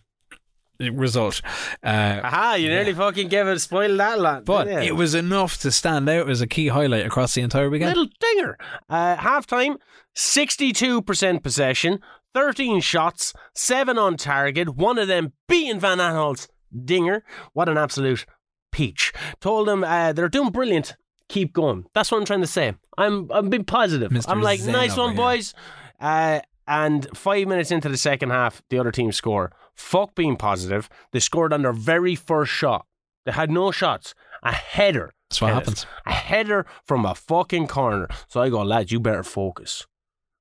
result. 0.80 1.40
Uh, 1.82 2.20
Aha, 2.22 2.54
you 2.54 2.68
nearly 2.68 2.94
fucking 2.94 3.28
gave 3.28 3.46
it, 3.46 3.58
spoiled 3.60 3.98
that 3.98 4.18
lot. 4.20 4.44
but 4.44 4.68
it 4.68 4.96
was 4.96 5.14
enough 5.14 5.58
to 5.60 5.70
stand 5.70 6.08
out 6.08 6.28
as 6.30 6.40
a 6.40 6.46
key 6.46 6.68
highlight 6.68 7.04
across 7.06 7.34
the 7.34 7.42
entire 7.42 7.68
weekend. 7.68 7.96
Little 7.96 8.12
dinger. 8.20 8.58
Uh, 8.88 9.16
half 9.16 9.46
time, 9.46 9.78
62% 10.16 11.42
possession, 11.42 12.00
13 12.34 12.80
shots, 12.80 13.32
7 13.54 13.98
on 13.98 14.16
target, 14.16 14.76
one 14.76 14.98
of 14.98 15.08
them 15.08 15.32
being 15.48 15.80
Van 15.80 15.98
Aanholt's 15.98 16.48
dinger. 16.84 17.24
What 17.52 17.68
an 17.68 17.78
absolute 17.78 18.26
peach. 18.70 19.12
Told 19.40 19.68
them 19.68 19.84
uh, 19.84 20.12
they're 20.12 20.28
doing 20.28 20.50
brilliant. 20.50 20.96
Keep 21.28 21.52
going. 21.52 21.86
That's 21.94 22.10
what 22.10 22.18
I'm 22.18 22.24
trying 22.24 22.40
to 22.40 22.46
say. 22.46 22.74
I'm 22.96 23.30
I'm 23.30 23.50
being 23.50 23.64
positive. 23.64 24.10
Mr. 24.10 24.24
I'm 24.28 24.40
like, 24.40 24.60
Zen 24.60 24.72
nice 24.72 24.96
one, 24.96 25.10
here." 25.10 25.16
boys. 25.16 25.54
Uh, 26.00 26.40
and 26.66 27.06
five 27.16 27.46
minutes 27.48 27.70
into 27.70 27.88
the 27.88 27.96
second 27.96 28.30
half, 28.30 28.62
the 28.70 28.78
other 28.78 28.92
team 28.92 29.12
score. 29.12 29.52
Fuck 29.78 30.14
being 30.14 30.36
positive. 30.36 30.88
They 31.12 31.20
scored 31.20 31.52
on 31.52 31.62
their 31.62 31.72
very 31.72 32.14
first 32.14 32.52
shot. 32.52 32.84
They 33.24 33.32
had 33.32 33.50
no 33.50 33.70
shots. 33.70 34.14
A 34.42 34.52
header. 34.52 35.14
That's 35.30 35.40
what 35.40 35.48
Kenneth. 35.48 35.64
happens. 35.64 35.86
A 36.04 36.12
header 36.12 36.66
from 36.84 37.06
a 37.06 37.14
fucking 37.14 37.68
corner. 37.68 38.08
So 38.28 38.42
I 38.42 38.48
go, 38.50 38.62
lads, 38.62 38.92
you 38.92 39.00
better 39.00 39.22
focus. 39.22 39.86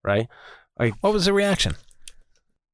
Right? 0.03 0.27
What 0.75 1.13
was 1.13 1.25
the 1.25 1.33
reaction? 1.33 1.75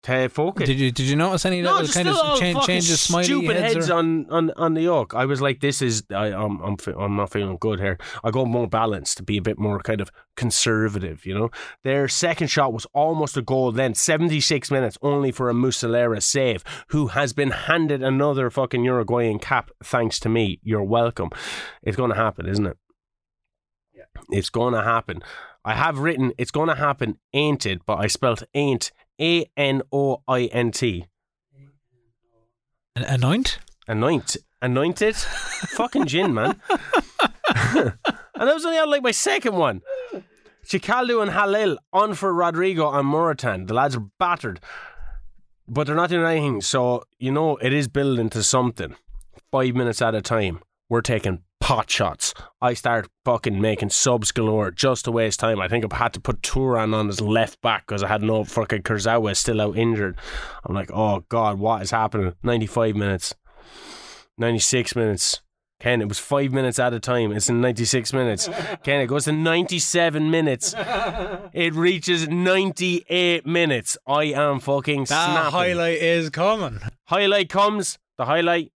To 0.03 0.27
focus. 0.27 0.67
Did 0.67 0.79
you 0.79 0.91
did 0.91 1.05
you 1.05 1.15
notice 1.15 1.45
any 1.45 1.61
no, 1.61 1.71
little 1.71 1.85
just 1.85 1.93
kind 1.95 2.09
of 2.09 2.39
change, 2.39 2.59
changes, 2.65 3.01
smiley 3.01 3.23
stupid 3.23 3.55
heads? 3.55 3.73
heads, 3.73 3.89
or- 3.89 3.95
on, 3.95 4.29
on 4.29 4.51
on 4.57 4.73
the 4.73 4.81
yoke. 4.81 5.13
I 5.13 5.25
was 5.25 5.41
like, 5.41 5.61
this 5.61 5.81
is 5.81 6.03
I, 6.11 6.27
I'm 6.27 6.59
I'm 6.61 6.77
fe- 6.77 6.93
I'm 6.97 7.15
not 7.15 7.31
feeling 7.31 7.57
good 7.59 7.79
here. 7.79 7.97
I 8.23 8.31
go 8.31 8.45
more 8.45 8.67
balanced 8.67 9.17
to 9.17 9.23
be 9.23 9.37
a 9.37 9.41
bit 9.41 9.57
more 9.57 9.79
kind 9.79 10.01
of 10.01 10.11
conservative. 10.35 11.25
You 11.25 11.33
know, 11.37 11.49
their 11.83 12.07
second 12.07 12.47
shot 12.47 12.73
was 12.73 12.85
almost 12.93 13.37
a 13.37 13.41
goal. 13.41 13.71
Then 13.71 13.93
76 13.93 14.69
minutes 14.69 14.97
only 15.01 15.31
for 15.31 15.49
a 15.49 15.53
Muslera 15.53 16.21
save, 16.21 16.63
who 16.89 17.07
has 17.07 17.31
been 17.31 17.51
handed 17.51 18.03
another 18.03 18.49
fucking 18.49 18.83
Uruguayan 18.83 19.39
cap 19.39 19.71
thanks 19.83 20.19
to 20.19 20.29
me. 20.29 20.59
You're 20.63 20.83
welcome. 20.83 21.29
It's 21.81 21.97
going 21.97 22.11
to 22.11 22.17
happen, 22.17 22.47
isn't 22.47 22.65
it? 22.65 22.77
Yeah, 23.93 24.03
it's 24.31 24.49
going 24.49 24.73
to 24.73 24.83
happen. 24.83 25.23
I 25.65 25.75
have 25.75 25.99
written 25.99 26.33
it's 26.37 26.51
going 26.51 26.67
to 26.67 26.75
happen, 26.75 27.19
ain't 27.33 27.65
it? 27.65 27.85
But 27.85 27.99
I 27.99 28.07
spelt 28.07 28.43
ain't 28.53 28.91
A 29.19 29.45
N 29.55 29.81
O 29.91 30.21
I 30.27 30.45
N 30.45 30.71
T. 30.71 31.05
Anoint? 32.95 33.59
Anoint, 33.87 34.37
anointed, 34.61 35.15
fucking 35.15 36.05
gin, 36.05 36.33
man. 36.33 36.61
and 36.69 37.93
that 38.35 38.53
was 38.53 38.65
only 38.65 38.77
on 38.77 38.89
like 38.89 39.03
my 39.03 39.11
second 39.11 39.55
one. 39.55 39.81
Cicâldău 40.65 41.21
and 41.21 41.31
Halil 41.31 41.77
on 41.91 42.13
for 42.13 42.33
Rodrigo 42.33 42.91
and 42.91 43.07
Morutan. 43.07 43.67
The 43.67 43.73
lads 43.73 43.97
are 43.97 44.07
battered, 44.19 44.61
but 45.67 45.85
they're 45.85 45.95
not 45.95 46.09
doing 46.09 46.25
anything. 46.25 46.61
So 46.61 47.03
you 47.19 47.31
know 47.31 47.57
it 47.57 47.73
is 47.73 47.89
building 47.89 48.29
to 48.29 48.41
something. 48.41 48.95
Five 49.51 49.75
minutes 49.75 50.01
at 50.01 50.15
a 50.15 50.21
time, 50.21 50.61
we're 50.87 51.01
taking 51.01 51.39
pot 51.63 51.89
shots. 51.89 52.33
I 52.61 52.73
start 52.73 53.07
fucking 53.23 53.61
making 53.61 53.91
subs 53.91 54.33
galore 54.33 54.69
just 54.69 55.05
to 55.05 55.11
waste 55.13 55.39
time. 55.39 55.61
I 55.61 55.69
think 55.69 55.85
I 55.89 55.95
had 55.95 56.11
to 56.11 56.19
put 56.19 56.43
Turan 56.43 56.93
on 56.93 57.07
his 57.07 57.21
left 57.21 57.61
back 57.61 57.87
because 57.87 58.03
I 58.03 58.09
had 58.09 58.21
no 58.21 58.43
fucking 58.43 58.83
Kurzawa 58.83 59.33
still 59.33 59.61
out 59.61 59.77
injured. 59.77 60.17
I'm 60.65 60.75
like, 60.75 60.91
oh 60.93 61.23
god, 61.29 61.59
what 61.59 61.81
is 61.81 61.91
happening? 61.91 62.33
95 62.43 62.97
minutes. 62.97 63.33
96 64.37 64.93
minutes. 64.97 65.41
Ken, 65.79 66.01
it 66.01 66.09
was 66.09 66.19
five 66.19 66.51
minutes 66.51 66.79
at 66.79 66.93
a 66.93 66.99
time. 66.99 67.31
It's 67.31 67.47
in 67.47 67.61
96 67.61 68.11
minutes. 68.11 68.49
Ken, 68.83 68.99
it 68.99 69.07
goes 69.07 69.23
to 69.23 69.31
97 69.31 70.29
minutes. 70.29 70.75
It 71.53 71.73
reaches 71.75 72.27
98 72.27 73.45
minutes. 73.45 73.97
I 74.05 74.25
am 74.25 74.59
fucking 74.59 75.05
snapping. 75.05 75.51
Highlight 75.51 76.01
is 76.01 76.29
coming. 76.29 76.81
Highlight 77.05 77.47
comes. 77.47 77.99
The 78.17 78.25
highlight 78.25 78.72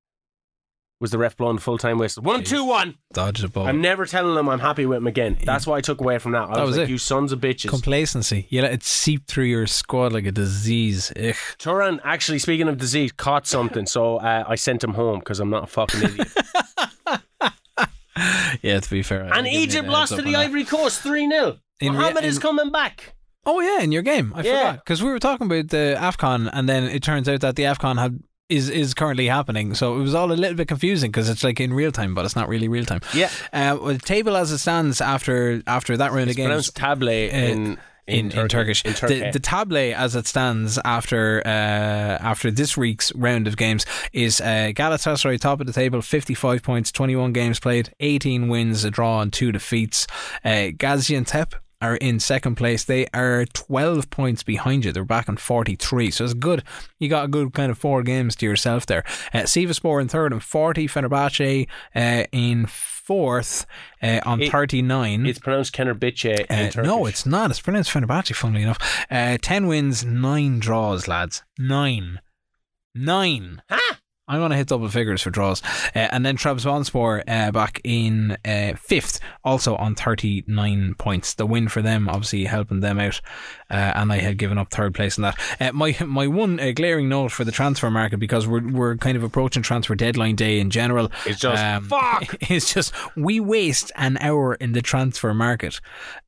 was 1.00 1.12
the 1.12 1.18
ref 1.18 1.38
blowing 1.38 1.58
full 1.60 1.78
time 1.78 1.98
whistle. 2.00 2.24
One, 2.24 2.44
two, 2.44 2.64
one. 2.66 2.96
Dodge 3.14 3.42
the 3.42 3.48
ball. 3.50 3.68
I'm 3.68 3.82
never 3.82 4.06
telling 4.06 4.34
them 4.36 4.50
I'm 4.50 4.60
happy 4.60 4.86
with 4.86 4.98
him 4.98 5.08
again. 5.08 5.38
That's 5.44 5.68
what 5.68 5.76
I 5.76 5.82
took 5.82 6.02
away 6.02 6.18
from 6.18 6.32
that. 6.32 6.50
I 6.50 6.56
That 6.56 6.62
was, 6.62 6.70
was 6.70 6.78
like, 6.78 6.88
it. 6.88 6.92
you 6.92 6.98
sons 6.98 7.32
of 7.32 7.40
bitches. 7.40 7.70
Complacency. 7.70 8.48
You 8.50 8.62
let 8.64 8.74
it 8.74 8.84
seep 8.84 9.28
through 9.28 9.46
your 9.46 9.68
squad 9.68 10.12
like 10.14 10.26
a 10.26 10.32
disease. 10.32 11.12
Ugh. 11.16 11.36
Turan, 11.60 12.02
actually, 12.04 12.40
speaking 12.40 12.68
of 12.68 12.78
disease, 12.78 13.12
caught 13.12 13.46
something, 13.46 13.86
so 13.86 14.18
uh, 14.18 14.44
I 14.48 14.56
sent 14.56 14.84
him 14.84 14.94
home 14.96 15.20
because 15.20 15.40
I'm 15.40 15.50
not 15.52 15.66
a 15.66 15.68
fucking 15.68 16.02
idiot. 16.04 16.28
Yeah, 18.64 18.80
to 18.80 18.90
be 18.90 19.04
fair. 19.04 19.26
I'll 19.26 19.34
and 19.40 19.48
Egypt 19.48 19.88
lost 19.88 20.16
to 20.16 20.22
the 20.24 20.30
on 20.30 20.34
that. 20.34 20.40
Ivory 20.48 20.64
Coast 20.66 21.02
3 21.02 21.30
0. 21.30 21.60
In 21.80 21.94
rea- 21.94 22.00
Mohammed 22.00 22.24
is 22.24 22.38
in- 22.38 22.42
coming 22.42 22.72
back. 22.72 23.14
Oh 23.46 23.60
yeah, 23.62 23.82
in 23.82 23.92
your 23.92 24.02
game. 24.02 24.34
I 24.36 24.42
Yeah. 24.42 24.58
forgot 24.72 24.76
because 24.86 25.04
we 25.04 25.10
were 25.12 25.20
talking 25.20 25.46
about 25.46 25.70
the 25.70 25.96
Afcon, 26.00 26.50
and 26.52 26.68
then 26.68 26.86
it 26.86 27.04
turns 27.04 27.30
out 27.30 27.42
that 27.42 27.56
the 27.56 27.64
Afcon 27.64 28.00
had 28.00 28.20
is 28.50 28.70
is 28.70 28.94
currently 28.94 29.28
happening. 29.28 29.74
So 29.76 29.98
it 29.98 30.02
was 30.02 30.16
all 30.16 30.32
a 30.32 30.34
little 30.34 30.56
bit 30.56 30.68
confusing 30.68 31.12
because 31.12 31.30
it's 31.30 31.44
like 31.44 31.60
in 31.60 31.74
real 31.74 31.92
time, 31.92 32.16
but 32.16 32.26
it's 32.26 32.36
not 32.36 32.48
really 32.48 32.68
real 32.68 32.86
time. 32.86 33.02
Yeah. 33.14 33.30
Uh, 33.52 33.78
well, 33.82 33.94
the 33.94 34.00
table 34.00 34.36
as 34.36 34.52
it 34.52 34.60
stands 34.60 35.02
after 35.02 35.62
after 35.68 35.98
that 35.98 36.12
round 36.12 36.30
It's 36.30 36.32
of 36.32 36.38
games 36.38 36.48
pronounced 36.48 36.76
table 36.76 37.30
in, 37.30 37.78
in, 38.08 38.32
in, 38.32 38.48
Turkish. 38.48 38.86
In. 38.86 38.94
The, 38.94 39.32
the 39.34 39.40
table 39.40 39.94
as 39.94 40.16
it 40.16 40.28
stands 40.28 40.80
after 40.86 41.42
uh, 41.46 41.50
after 41.50 42.50
this 42.50 42.78
week's 42.78 43.14
round 43.16 43.48
of 43.48 43.58
games 43.58 43.86
is 44.14 44.40
uh, 44.40 44.72
Galatasaray 44.74 45.40
top 45.40 45.60
of 45.60 45.68
the 45.68 45.74
table, 45.74 46.02
55 46.02 46.64
points, 46.64 46.92
21 46.92 47.34
games 47.34 47.60
played, 47.60 47.94
18 48.00 48.48
wins, 48.48 48.84
a 48.84 48.92
draw, 48.92 49.22
and 49.22 49.34
two 49.34 49.52
defeats. 49.52 50.08
Uh, 50.44 50.72
Gaziantep 50.72 51.54
are 51.82 51.96
in 51.98 52.20
second 52.20 52.56
place. 52.56 52.84
They 52.84 53.08
are 53.14 53.46
12 53.46 54.10
points 54.10 54.44
behind 54.44 54.86
you. 54.86 54.92
They're 54.92 55.04
back 55.04 55.30
on 55.30 55.38
43. 55.38 56.12
So 56.12 56.24
it's 56.24 56.34
good. 56.34 56.64
You 57.00 57.08
got 57.10 57.26
a 57.26 57.28
good 57.28 57.54
kind 57.54 57.70
of 57.72 57.78
four 57.78 58.02
games 58.04 58.36
to 58.38 58.46
yourself 58.46 58.86
there. 58.86 59.04
Uh, 59.34 59.40
Sivaspor 59.44 60.02
in 60.02 60.08
third 60.08 60.32
and 60.34 60.42
40. 60.44 60.88
Fenerbahce 60.88 61.68
uh, 61.96 62.26
in 62.32 62.66
fourth 62.66 63.66
uh, 64.02 64.20
on 64.26 64.42
It- 64.42 64.52
39. 64.52 65.26
it's 65.26 65.40
pronounced 65.40 65.74
Kenerbiche 65.76 66.46
in 66.50 66.80
Uh, 66.80 66.84
no, 66.84 67.06
it's 67.06 67.26
not. 67.26 67.52
It's 67.52 67.62
pronounced 67.62 67.92
Fenerbahce, 67.92 68.34
funnily 68.36 68.64
enough. 68.64 68.80
Uh, 69.10 69.38
10 69.42 69.68
wins, 69.68 70.04
9 70.04 70.60
draws, 70.60 71.08
lads. 71.08 71.44
9. 71.60 72.20
9. 72.96 73.62
Ha! 73.70 73.97
I'm 74.28 74.40
going 74.40 74.52
to 74.52 74.58
hit 74.58 74.68
double 74.68 74.90
figures 74.90 75.22
for 75.22 75.30
draws. 75.30 75.64
Uh, 75.96 76.10
and 76.12 76.26
then 76.26 76.36
Trabzonspor 76.36 77.24
uh, 77.28 77.52
back 77.52 77.80
in 77.84 78.38
uh, 78.44 78.74
fifth, 78.76 79.20
also 79.44 79.76
on 79.78 79.96
39 79.96 80.96
points. 80.96 81.34
The 81.36 81.46
win 81.46 81.70
for 81.70 81.82
them, 81.82 82.10
obviously 82.10 82.44
helping 82.46 82.82
them 82.82 83.00
out. 83.00 83.22
Uh, 83.70 83.92
and 83.96 84.12
I 84.12 84.18
had 84.20 84.38
given 84.38 84.58
up 84.58 84.72
third 84.72 84.94
place 84.96 85.18
in 85.18 85.24
that. 85.24 85.38
Uh, 85.60 85.72
my 85.74 85.96
my 86.06 86.28
one 86.28 86.60
uh, 86.60 86.72
glaring 86.72 87.10
note 87.10 87.32
for 87.32 87.44
the 87.44 87.52
transfer 87.52 87.90
market, 87.92 88.18
because 88.18 88.48
we're, 88.48 88.68
we're 88.68 88.96
kind 88.98 89.18
of 89.18 89.24
approaching 89.24 89.62
transfer 89.64 89.96
deadline 89.96 90.36
day 90.36 90.60
in 90.60 90.70
general. 90.70 91.06
um, 91.06 91.12
It's 91.26 91.40
just, 91.40 91.84
fuck! 91.86 92.36
It's 92.50 92.74
just, 92.74 92.94
we 93.16 93.40
waste 93.40 93.92
an 93.96 94.18
hour 94.22 94.56
in 94.56 94.72
the 94.72 94.82
transfer 94.82 95.34
market. 95.34 95.80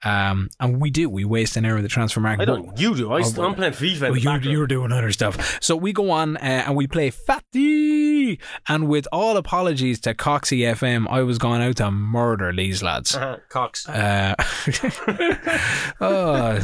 Um, 0.03 0.49
and 0.59 0.81
we 0.81 0.89
do. 0.89 1.09
We 1.09 1.25
waste 1.25 1.55
an 1.57 1.65
hour 1.65 1.77
in 1.77 1.83
the 1.83 1.89
transfer 1.89 2.19
market. 2.19 2.41
I 2.43 2.45
don't. 2.45 2.77
You 2.79 2.95
do. 2.95 3.11
I, 3.11 3.19
I'm 3.19 3.55
playing 3.55 3.73
FIFA. 3.73 4.01
Well, 4.11 4.17
you're, 4.17 4.41
you're 4.41 4.67
doing 4.67 4.91
other 4.91 5.11
stuff. 5.11 5.59
So 5.61 5.75
we 5.75 5.93
go 5.93 6.11
on 6.11 6.37
uh, 6.37 6.63
and 6.67 6.75
we 6.75 6.87
play 6.87 7.09
Fatty. 7.09 8.39
And 8.67 8.87
with 8.87 9.07
all 9.11 9.37
apologies 9.37 9.99
to 10.01 10.13
Coxie 10.13 10.59
FM, 10.75 11.07
I 11.09 11.21
was 11.23 11.37
going 11.37 11.61
out 11.61 11.77
to 11.77 11.89
murder 11.91 12.53
these 12.55 12.83
lads. 12.83 13.15
Uh-huh, 13.15 13.37
Cox. 13.49 13.87
Uh, 13.87 14.35
oh, 16.01 16.59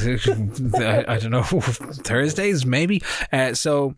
I, 0.73 1.05
I 1.15 1.19
don't 1.19 1.31
know. 1.31 1.43
Thursdays, 1.43 2.65
maybe. 2.65 3.01
Uh, 3.31 3.53
so. 3.53 3.95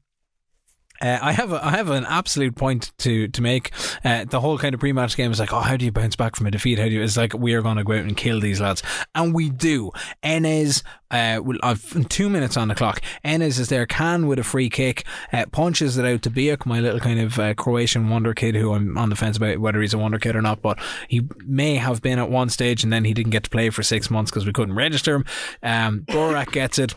Uh, 1.01 1.19
I 1.21 1.31
have 1.31 1.51
a, 1.51 1.65
I 1.65 1.71
have 1.71 1.89
an 1.89 2.05
absolute 2.05 2.55
point 2.55 2.91
to 2.99 3.27
to 3.27 3.41
make. 3.41 3.71
Uh, 4.03 4.25
the 4.25 4.39
whole 4.39 4.57
kind 4.57 4.73
of 4.73 4.79
pre-match 4.79 5.15
game 5.17 5.31
is 5.31 5.39
like, 5.39 5.53
oh, 5.53 5.59
how 5.59 5.77
do 5.77 5.85
you 5.85 5.91
bounce 5.91 6.15
back 6.15 6.35
from 6.35 6.47
a 6.47 6.51
defeat? 6.51 6.79
How 6.79 6.85
do 6.85 6.91
you? 6.91 7.03
It's 7.03 7.17
like 7.17 7.33
we 7.33 7.53
are 7.53 7.61
going 7.61 7.77
to 7.77 7.83
go 7.83 7.93
out 7.93 7.99
and 7.99 8.17
kill 8.17 8.39
these 8.39 8.61
lads, 8.61 8.83
and 9.15 9.33
we 9.33 9.49
do. 9.49 9.91
Enes, 10.23 10.83
uh, 11.11 11.41
I've 11.63 12.09
two 12.09 12.29
minutes 12.29 12.57
on 12.57 12.67
the 12.67 12.75
clock. 12.75 13.01
Enes 13.23 13.59
is 13.59 13.69
there, 13.69 13.85
can 13.85 14.27
with 14.27 14.39
a 14.39 14.43
free 14.43 14.69
kick, 14.69 15.05
uh, 15.31 15.45
punches 15.51 15.97
it 15.97 16.05
out 16.05 16.21
to 16.23 16.31
Biak, 16.31 16.65
my 16.65 16.79
little 16.79 16.99
kind 16.99 17.19
of 17.19 17.39
uh, 17.39 17.53
Croatian 17.53 18.09
wonder 18.09 18.33
kid, 18.33 18.55
who 18.55 18.73
I'm 18.73 18.97
on 18.97 19.09
the 19.09 19.15
fence 19.15 19.37
about 19.37 19.59
whether 19.59 19.81
he's 19.81 19.93
a 19.93 19.97
wonder 19.97 20.19
kid 20.19 20.35
or 20.35 20.41
not, 20.41 20.61
but 20.61 20.79
he 21.07 21.27
may 21.45 21.75
have 21.75 22.01
been 22.01 22.19
at 22.19 22.29
one 22.29 22.49
stage, 22.49 22.83
and 22.83 22.91
then 22.91 23.05
he 23.05 23.13
didn't 23.13 23.31
get 23.31 23.43
to 23.43 23.49
play 23.49 23.69
for 23.69 23.83
six 23.83 24.09
months 24.09 24.31
because 24.31 24.45
we 24.45 24.53
couldn't 24.53 24.75
register 24.75 25.15
him. 25.15 25.25
Um, 25.63 26.01
Borak 26.07 26.51
gets 26.51 26.79
it, 26.79 26.95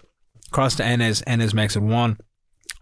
cross 0.51 0.77
to 0.77 0.83
Enes, 0.83 1.23
Enes 1.25 1.55
makes 1.55 1.77
it 1.77 1.83
one. 1.83 2.19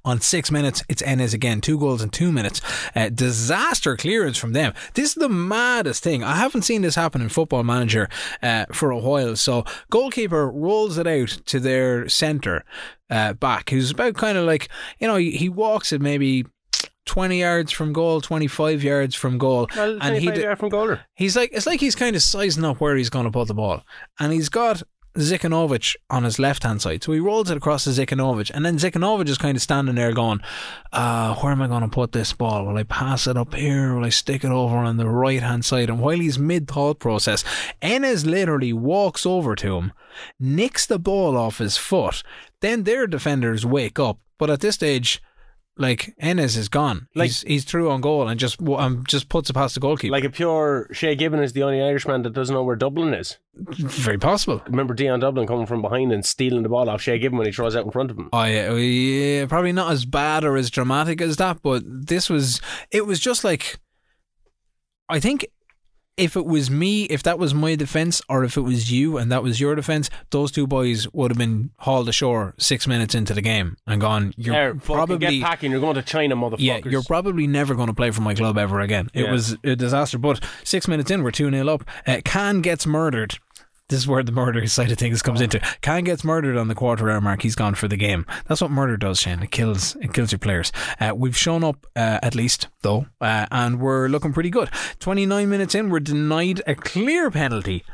On 0.04 0.20
six 0.20 0.50
minutes, 0.50 0.82
it's 0.88 1.02
Enes 1.02 1.34
again. 1.34 1.60
Two 1.60 1.78
goals 1.78 2.02
in 2.02 2.10
two 2.10 2.32
minutes. 2.32 2.60
Uh, 2.94 3.08
disaster 3.08 3.96
clearance 3.96 4.38
from 4.38 4.52
them. 4.52 4.72
This 4.94 5.10
is 5.10 5.14
the 5.14 5.28
maddest 5.28 6.02
thing. 6.02 6.22
I 6.22 6.36
haven't 6.36 6.62
seen 6.62 6.82
this 6.82 6.94
happen 6.94 7.20
in 7.20 7.28
Football 7.28 7.64
Manager 7.64 8.08
uh, 8.42 8.66
for 8.72 8.90
a 8.90 8.98
while. 8.98 9.36
So, 9.36 9.64
goalkeeper 9.90 10.48
rolls 10.50 10.98
it 10.98 11.06
out 11.06 11.28
to 11.46 11.60
their 11.60 12.08
centre 12.08 12.64
uh, 13.10 13.32
back, 13.34 13.70
who's 13.70 13.90
about 13.90 14.14
kind 14.14 14.38
of 14.38 14.46
like, 14.46 14.68
you 14.98 15.06
know, 15.06 15.16
he, 15.16 15.48
walks 15.48 15.92
it 15.92 16.00
maybe 16.00 16.44
20 17.06 17.40
yards 17.40 17.72
from 17.72 17.92
goal, 17.92 18.20
25 18.20 18.84
yards 18.84 19.14
from 19.14 19.38
goal. 19.38 19.68
Well, 19.74 19.98
and 20.00 20.16
he 20.16 20.30
d- 20.30 20.42
yard 20.42 20.58
from 20.58 20.70
goaler. 20.70 21.00
He's 21.14 21.36
like 21.36 21.50
it's 21.52 21.66
like 21.66 21.80
he's 21.80 21.96
kind 21.96 22.14
of 22.14 22.22
sizing 22.22 22.64
up 22.64 22.80
where 22.80 22.96
he's 22.96 23.10
going 23.10 23.24
to 23.24 23.30
put 23.30 23.48
the 23.48 23.54
ball, 23.54 23.82
and 24.20 24.32
he's 24.32 24.48
got 24.48 24.82
Zikanovic 25.18 25.96
on 26.10 26.24
his 26.24 26.38
left 26.38 26.62
hand 26.62 26.82
side, 26.82 27.02
so 27.02 27.12
he 27.12 27.20
rolls 27.20 27.50
it 27.50 27.56
across 27.56 27.84
to 27.84 27.90
Zikanovic, 27.90 28.50
and 28.54 28.64
then 28.64 28.78
Zikanovic 28.78 29.28
is 29.28 29.38
kind 29.38 29.56
of 29.56 29.62
standing 29.62 29.94
there 29.94 30.12
going, 30.12 30.40
uh, 30.92 31.34
"Where 31.36 31.52
am 31.52 31.62
I 31.62 31.66
going 31.66 31.82
to 31.82 31.88
put 31.88 32.12
this 32.12 32.32
ball? 32.32 32.66
Will 32.66 32.76
I 32.76 32.84
pass 32.84 33.26
it 33.26 33.36
up 33.36 33.54
here? 33.54 33.94
Will 33.94 34.04
I 34.04 34.10
stick 34.10 34.44
it 34.44 34.50
over 34.50 34.76
on 34.76 34.96
the 34.96 35.08
right 35.08 35.42
hand 35.42 35.64
side?" 35.64 35.90
And 35.90 36.00
while 36.00 36.18
he's 36.18 36.38
mid 36.38 36.68
thought 36.68 36.98
process, 36.98 37.44
Enes 37.82 38.24
literally 38.24 38.72
walks 38.72 39.26
over 39.26 39.54
to 39.56 39.76
him, 39.76 39.92
nicks 40.38 40.86
the 40.86 40.98
ball 40.98 41.36
off 41.36 41.58
his 41.58 41.76
foot. 41.76 42.22
Then 42.60 42.84
their 42.84 43.06
defenders 43.06 43.66
wake 43.66 43.98
up, 43.98 44.18
but 44.38 44.50
at 44.50 44.60
this 44.60 44.76
stage. 44.76 45.22
Like 45.80 46.14
Enes 46.20 46.56
is 46.56 46.68
gone. 46.68 47.06
Like- 47.14 47.28
he's 47.28 47.42
he's 47.42 47.64
through 47.64 47.90
on 47.90 48.00
goal 48.00 48.26
and 48.26 48.38
just 48.38 48.60
um, 48.60 49.04
just 49.06 49.28
puts 49.28 49.48
it 49.48 49.52
past 49.52 49.74
the 49.74 49.80
goalkeeper. 49.80 50.10
Like 50.12 50.24
a 50.24 50.30
pure 50.30 50.88
Shay 50.92 51.14
Given 51.14 51.40
is 51.40 51.52
the 51.52 51.62
only 51.62 51.80
Irishman 51.80 52.22
that 52.22 52.32
doesn't 52.32 52.52
know 52.52 52.64
where 52.64 52.74
Dublin 52.76 53.14
is. 53.14 53.38
Very 53.54 54.18
possible. 54.18 54.60
Remember 54.66 54.92
Dion 54.92 55.20
Dublin 55.20 55.46
coming 55.46 55.66
from 55.66 55.80
behind 55.80 56.12
and 56.12 56.26
stealing 56.26 56.64
the 56.64 56.68
ball 56.68 56.90
off 56.90 57.00
Shay 57.00 57.18
Given 57.18 57.38
when 57.38 57.46
he 57.46 57.52
throws 57.52 57.76
out 57.76 57.84
in 57.84 57.90
front 57.92 58.10
of 58.10 58.18
him. 58.18 58.28
Oh 58.32 58.42
yeah, 58.44 58.72
yeah, 58.74 59.46
probably 59.46 59.72
not 59.72 59.92
as 59.92 60.04
bad 60.04 60.44
or 60.44 60.56
as 60.56 60.68
dramatic 60.70 61.20
as 61.20 61.36
that, 61.36 61.62
but 61.62 61.82
this 61.86 62.28
was. 62.28 62.60
It 62.90 63.06
was 63.06 63.20
just 63.20 63.44
like, 63.44 63.78
I 65.08 65.20
think 65.20 65.46
if 66.18 66.36
it 66.36 66.44
was 66.44 66.70
me, 66.70 67.04
if 67.04 67.22
that 67.22 67.38
was 67.38 67.54
my 67.54 67.74
defence, 67.76 68.20
or 68.28 68.44
if 68.44 68.56
it 68.56 68.62
was 68.62 68.90
you 68.92 69.16
and 69.16 69.30
that 69.32 69.42
was 69.42 69.60
your 69.60 69.74
defence, 69.74 70.10
those 70.30 70.50
two 70.50 70.66
boys 70.66 71.06
would 71.12 71.30
have 71.30 71.38
been 71.38 71.70
hauled 71.78 72.08
ashore 72.08 72.54
six 72.58 72.86
minutes 72.86 73.14
into 73.14 73.32
the 73.32 73.40
game 73.42 73.76
and 73.86 74.00
gone. 74.00 74.34
You're 74.36 74.54
There, 74.54 74.74
probably 74.74 75.18
get 75.18 75.42
packing. 75.42 75.70
You're 75.70 75.80
going 75.80 75.94
to 75.94 76.02
China, 76.02 76.36
motherfuckers. 76.36 76.56
yeah, 76.60 76.80
you're 76.84 77.02
probably 77.04 77.46
never 77.46 77.74
going 77.74 77.88
to 77.88 77.94
play 77.94 78.10
for 78.10 78.20
my 78.20 78.34
club 78.34 78.58
ever 78.58 78.80
again. 78.80 79.08
It 79.14 79.24
Yeah. 79.24 79.32
was 79.32 79.56
a 79.64 79.76
disaster. 79.76 80.18
But 80.18 80.42
six 80.64 80.86
minutes 80.88 81.10
in, 81.10 81.22
we're 81.22 81.30
2 81.30 81.50
0 81.50 81.68
up. 81.68 81.84
Uh, 82.06 82.20
Can 82.24 82.60
gets 82.60 82.86
murdered. 82.86 83.38
This 83.88 84.00
is 84.00 84.06
where 84.08 84.22
the 84.22 84.32
murder 84.32 84.66
side 84.66 84.90
of 84.90 84.98
things 84.98 85.22
comes 85.22 85.40
into. 85.40 85.60
Can 85.80 86.04
gets 86.04 86.22
murdered 86.22 86.56
on 86.58 86.68
the 86.68 86.74
quarter 86.74 87.10
hour 87.10 87.20
mark. 87.22 87.42
He's 87.42 87.54
gone 87.54 87.74
for 87.74 87.88
the 87.88 87.96
game. 87.96 88.26
That's 88.46 88.60
what 88.60 88.70
murder 88.70 88.96
does, 88.98 89.18
Shane. 89.20 89.42
It 89.42 89.50
kills. 89.50 89.96
It 89.96 90.12
kills 90.12 90.30
your 90.30 90.38
players. 90.38 90.72
Uh, 91.00 91.12
we've 91.16 91.36
shown 91.36 91.64
up 91.64 91.86
uh, 91.96 92.18
at 92.22 92.34
least 92.34 92.68
though, 92.82 93.06
uh, 93.20 93.46
and 93.50 93.80
we're 93.80 94.08
looking 94.08 94.32
pretty 94.34 94.50
good. 94.50 94.68
Twenty 94.98 95.24
nine 95.24 95.48
minutes 95.48 95.74
in, 95.74 95.88
we're 95.88 96.00
denied 96.00 96.60
a 96.66 96.74
clear 96.74 97.30
penalty. 97.30 97.84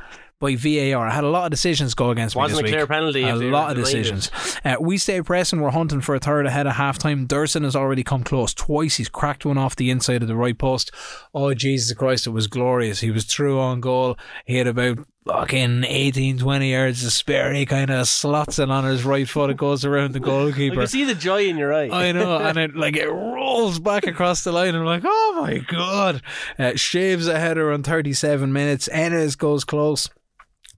By 0.40 0.56
VAR, 0.56 1.06
I 1.06 1.10
had 1.14 1.24
a 1.24 1.28
lot 1.30 1.44
of 1.44 1.52
decisions 1.52 1.94
go 1.94 2.10
against 2.10 2.34
Wasn't 2.36 2.56
me 2.56 2.58
a 2.60 2.62
this 2.64 2.70
clear 2.72 2.82
week. 2.82 2.90
penalty 2.90 3.22
A 3.22 3.32
if 3.32 3.38
they 3.38 3.46
were 3.46 3.52
lot 3.52 3.70
of 3.70 3.76
decisions. 3.82 4.30
Uh, 4.64 4.74
we 4.80 4.98
stay 4.98 5.22
pressing. 5.22 5.60
We're 5.60 5.70
hunting 5.70 6.00
for 6.02 6.16
a 6.16 6.18
third 6.18 6.44
ahead 6.44 6.66
of 6.66 6.74
half 6.74 6.98
time. 6.98 7.26
Dursun 7.28 7.62
has 7.62 7.76
already 7.76 8.02
come 8.02 8.24
close 8.24 8.52
twice. 8.52 8.96
He's 8.96 9.08
cracked 9.08 9.46
one 9.46 9.56
off 9.56 9.76
the 9.76 9.90
inside 9.90 10.20
of 10.22 10.28
the 10.28 10.34
right 10.36 10.58
post. 10.58 10.90
Oh, 11.32 11.54
Jesus 11.54 11.96
Christ, 11.96 12.26
it 12.26 12.30
was 12.30 12.48
glorious. 12.48 13.00
He 13.00 13.12
was 13.12 13.24
through 13.24 13.58
on 13.60 13.80
goal. 13.80 14.18
He 14.44 14.56
had 14.56 14.66
about 14.66 14.98
fucking 15.26 15.84
18, 15.84 16.38
20 16.38 16.70
yards 16.70 17.02
to 17.02 17.10
spare. 17.10 17.52
He 17.52 17.66
kind 17.66 17.90
of 17.90 18.06
slots 18.08 18.58
it 18.58 18.70
on 18.70 18.84
his 18.84 19.04
right 19.04 19.28
foot. 19.28 19.50
It 19.50 19.56
goes 19.56 19.84
around 19.84 20.12
the 20.12 20.20
I 20.20 20.22
goalkeeper. 20.22 20.76
can 20.76 20.86
see 20.86 21.04
the 21.04 21.14
joy 21.14 21.46
in 21.46 21.56
your 21.56 21.72
eye. 21.72 21.88
I 21.90 22.12
know, 22.12 22.36
and 22.38 22.58
it 22.58 22.76
like 22.76 22.96
it 22.96 23.08
rolls 23.08 23.78
back 23.78 24.06
across 24.06 24.44
the 24.44 24.52
line. 24.52 24.74
I'm 24.74 24.84
like, 24.84 25.02
oh 25.04 25.38
my 25.40 25.58
god! 25.58 26.22
Uh, 26.58 26.72
shaves 26.76 27.26
a 27.26 27.38
header 27.38 27.72
on 27.72 27.82
37 27.82 28.52
minutes. 28.52 28.88
Enes 28.92 29.36
goes 29.36 29.64
close. 29.64 30.08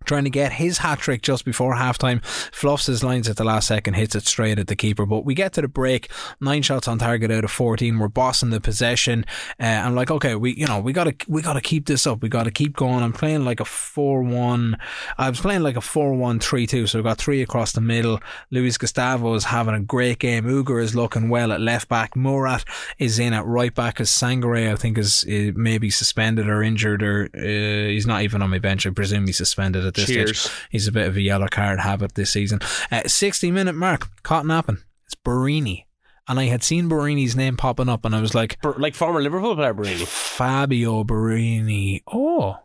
Trying 0.07 0.25
to 0.25 0.31
get 0.31 0.53
his 0.53 0.79
hat 0.79 1.01
trick 1.01 1.23
just 1.23 1.45
before 1.45 1.75
halftime, 1.75 2.25
fluffs 2.25 2.87
his 2.87 3.03
lines 3.03 3.29
at 3.29 3.37
the 3.37 3.45
last 3.45 3.67
second, 3.67 3.95
hits 3.95 4.15
it 4.15 4.27
straight 4.27 4.59
at 4.59 4.69
the 4.69 4.77
keeper. 4.77 5.05
But 5.05 5.25
we 5.25 5.35
get 5.35 5.53
to 5.55 5.63
the 5.63 5.69
break, 5.69 6.11
nine 6.41 6.63
shots 6.63 6.87
on 6.87 6.99
target 6.99 7.31
out 7.31 7.43
of 7.43 7.51
fourteen. 7.51 7.99
We're 7.99 8.09
bossing 8.09 8.51
the 8.51 8.61
possession. 8.61 9.25
Uh, 9.61 9.65
I'm 9.65 9.97
like, 9.97 10.13
okay, 10.13 10.37
we 10.37 10.55
you 10.55 10.67
know 10.67 10.79
we 10.79 10.93
gotta 10.93 11.15
we 11.27 11.43
gotta 11.43 11.61
keep 11.61 11.87
this 11.87 12.07
up. 12.07 12.23
We 12.23 12.29
gotta 12.29 12.53
keep 12.53 12.77
going. 12.77 13.03
I'm 13.03 13.13
playing 13.13 13.45
like 13.45 13.59
a 13.59 13.65
four-one. 13.65 14.79
I 15.19 15.29
was 15.29 15.41
playing 15.41 15.63
like 15.63 15.77
a 15.77 15.81
four-one-three-two. 15.81 16.87
So 16.87 16.99
I've 16.99 17.05
got 17.05 17.19
three 17.19 17.43
across 17.43 17.73
the 17.73 17.81
middle. 17.81 18.21
Luis 18.53 18.79
Gustavo 18.79 19.35
is 19.35 19.45
having 19.45 19.75
a 19.75 19.81
great 19.81 20.21
game. 20.21 20.45
Uger 20.45 20.81
is 20.81 20.95
looking 20.95 21.29
well 21.29 21.51
at 21.51 21.61
left 21.61 21.89
back. 21.89 22.15
Murat 22.15 22.65
is 22.99 23.19
in 23.19 23.33
at 23.33 23.45
right 23.45 23.75
back. 23.75 24.01
As 24.01 24.11
Sangare, 24.11 24.73
I 24.73 24.77
think, 24.77 24.99
is 24.99 25.25
uh, 25.25 25.51
maybe 25.57 25.91
suspended 25.91 26.49
or 26.49 26.63
injured, 26.63 27.03
or 27.03 27.29
uh, 27.35 27.41
he's 27.41 28.07
not 28.07 28.23
even 28.23 28.41
on 28.41 28.51
my 28.51 28.61
bench. 28.61 28.87
I 28.87 28.91
presume 28.91 29.27
he's 29.27 29.39
suspended 29.39 29.85
at 29.85 29.96
this 29.97 30.07
Cheers. 30.07 30.39
stage. 30.39 30.53
He's 30.71 30.87
a 30.89 30.93
bit 30.93 31.09
of 31.09 31.17
a 31.17 31.21
yellow 31.21 31.49
card 31.49 31.81
habit 31.81 32.15
this 32.15 32.33
season. 32.33 32.61
Uh, 32.93 33.03
60 33.07 33.51
minute 33.51 33.75
mark, 33.75 34.09
caught 34.23 34.47
napping. 34.47 34.79
It's 35.07 35.15
Borini. 35.15 35.85
And 36.29 36.41
I 36.41 36.45
had 36.47 36.65
seen 36.65 36.89
Borini's 36.89 37.37
name 37.37 37.57
popping 37.57 37.89
up, 37.89 38.05
and 38.05 38.15
I 38.15 38.21
was 38.21 38.35
like, 38.35 38.59
like 38.79 38.95
former 38.97 39.23
Liverpool 39.23 39.55
player, 39.55 39.73
Borini. 39.75 40.07
Fabio 40.07 41.05
Borini. 41.05 42.03
Oh, 42.13 42.59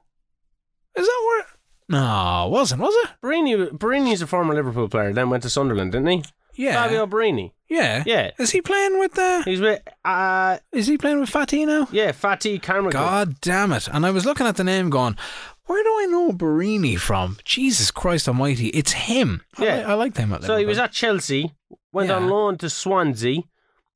is 0.95 1.05
that 1.05 1.23
where? 1.27 1.45
No, 1.89 2.47
it 2.47 2.51
wasn't, 2.51 2.81
was 2.81 2.93
it? 3.03 3.09
Borini, 3.21 3.69
Borini's 3.77 4.21
a 4.21 4.27
former 4.27 4.55
Liverpool 4.55 4.89
player. 4.89 5.13
Then 5.13 5.29
went 5.29 5.43
to 5.43 5.49
Sunderland, 5.49 5.91
didn't 5.91 6.07
he? 6.07 6.23
Yeah. 6.55 6.73
Fabio 6.83 7.05
Borini. 7.05 7.51
Yeah. 7.69 8.03
Yeah. 8.05 8.31
Is 8.39 8.49
he 8.51 8.61
playing 8.61 8.99
with 8.99 9.13
the? 9.13 9.43
He's 9.45 9.61
with, 9.61 9.81
uh, 10.03 10.57
Is 10.71 10.87
he 10.87 10.97
playing 10.97 11.19
with 11.21 11.29
Fatih 11.29 11.65
now? 11.67 11.87
yeah, 11.91 12.11
Fatih 12.11 12.61
Carmichael. 12.61 12.99
God 12.99 13.39
damn 13.41 13.71
it! 13.73 13.87
And 13.87 14.05
I 14.05 14.11
was 14.11 14.25
looking 14.25 14.47
at 14.47 14.57
the 14.57 14.63
name, 14.63 14.89
going, 14.89 15.17
"Where 15.65 15.83
do 15.83 15.89
I 15.89 16.05
know 16.09 16.31
Borini 16.31 16.97
from?" 16.99 17.37
Jesus 17.45 17.91
Christ 17.91 18.27
Almighty! 18.27 18.67
It's 18.69 18.91
him. 18.93 19.41
I 19.57 19.63
Yeah. 19.63 19.75
li- 19.77 19.83
I, 19.83 19.93
liked 19.93 20.17
him 20.17 20.33
at 20.33 20.43
So 20.43 20.57
he 20.57 20.65
was 20.65 20.77
at 20.77 20.91
Chelsea, 20.91 21.53
went 21.91 22.09
Yeah. 22.09 22.15
on 22.17 22.27
loan 22.27 22.57
to 22.59 22.69
Swansea, 22.69 23.41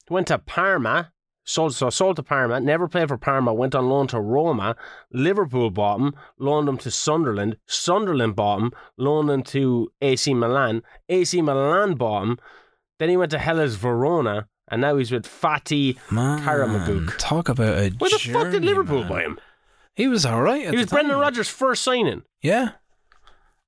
went 0.10 0.28
to 0.28 0.38
Parma, 0.38 1.12
sold, 1.44 1.74
so 1.76 1.90
sold 1.90 2.16
to 2.18 2.24
Parma, 2.24 2.60
never 2.60 2.88
played 2.88 3.08
for 3.08 3.18
Parma, 3.18 3.54
went 3.54 3.76
on 3.76 3.88
loan 3.90 4.08
to 4.08 4.20
Roma, 4.20 4.76
Liverpool 5.12 5.70
bought 5.70 6.00
him, 6.00 6.14
loaned 6.40 6.68
him 6.70 6.78
to 6.80 6.92
Sunderland, 6.92 7.58
Sunderland 7.68 8.36
bought 8.36 8.62
him, 8.62 8.72
loaned 8.98 9.30
him 9.30 9.44
to 9.44 9.92
AC 10.02 10.34
Milan, 10.34 10.82
AC 11.10 11.42
Milan 11.42 11.96
bought 11.96 12.24
him, 12.24 12.40
then 13.00 13.10
he 13.10 13.18
went 13.18 13.32
to 13.32 13.38
Hellas 13.40 13.76
Verona, 13.76 14.48
and 14.72 14.82
now 14.82 14.98
he's 14.98 15.12
with 15.12 15.28
Fatty 15.28 15.98
Man, 16.10 16.42
Karamagook. 16.44 17.16
Talk 17.20 17.50
about 17.50 17.78
a. 17.78 17.90
Where 18.00 18.10
the 18.10 18.18
fuck 18.18 18.50
did 18.52 18.64
Liverpool 18.66 19.04
buy 19.04 19.22
him? 19.22 19.40
He 19.96 20.08
was 20.08 20.26
all 20.26 20.42
right. 20.42 20.66
At 20.66 20.74
He 20.74 20.80
was 20.80 20.88
Brendan 20.88 21.14
time. 21.14 21.22
Rodgers' 21.22 21.48
first 21.50 21.84
signing. 21.84 22.24
Yeah. 22.42 22.72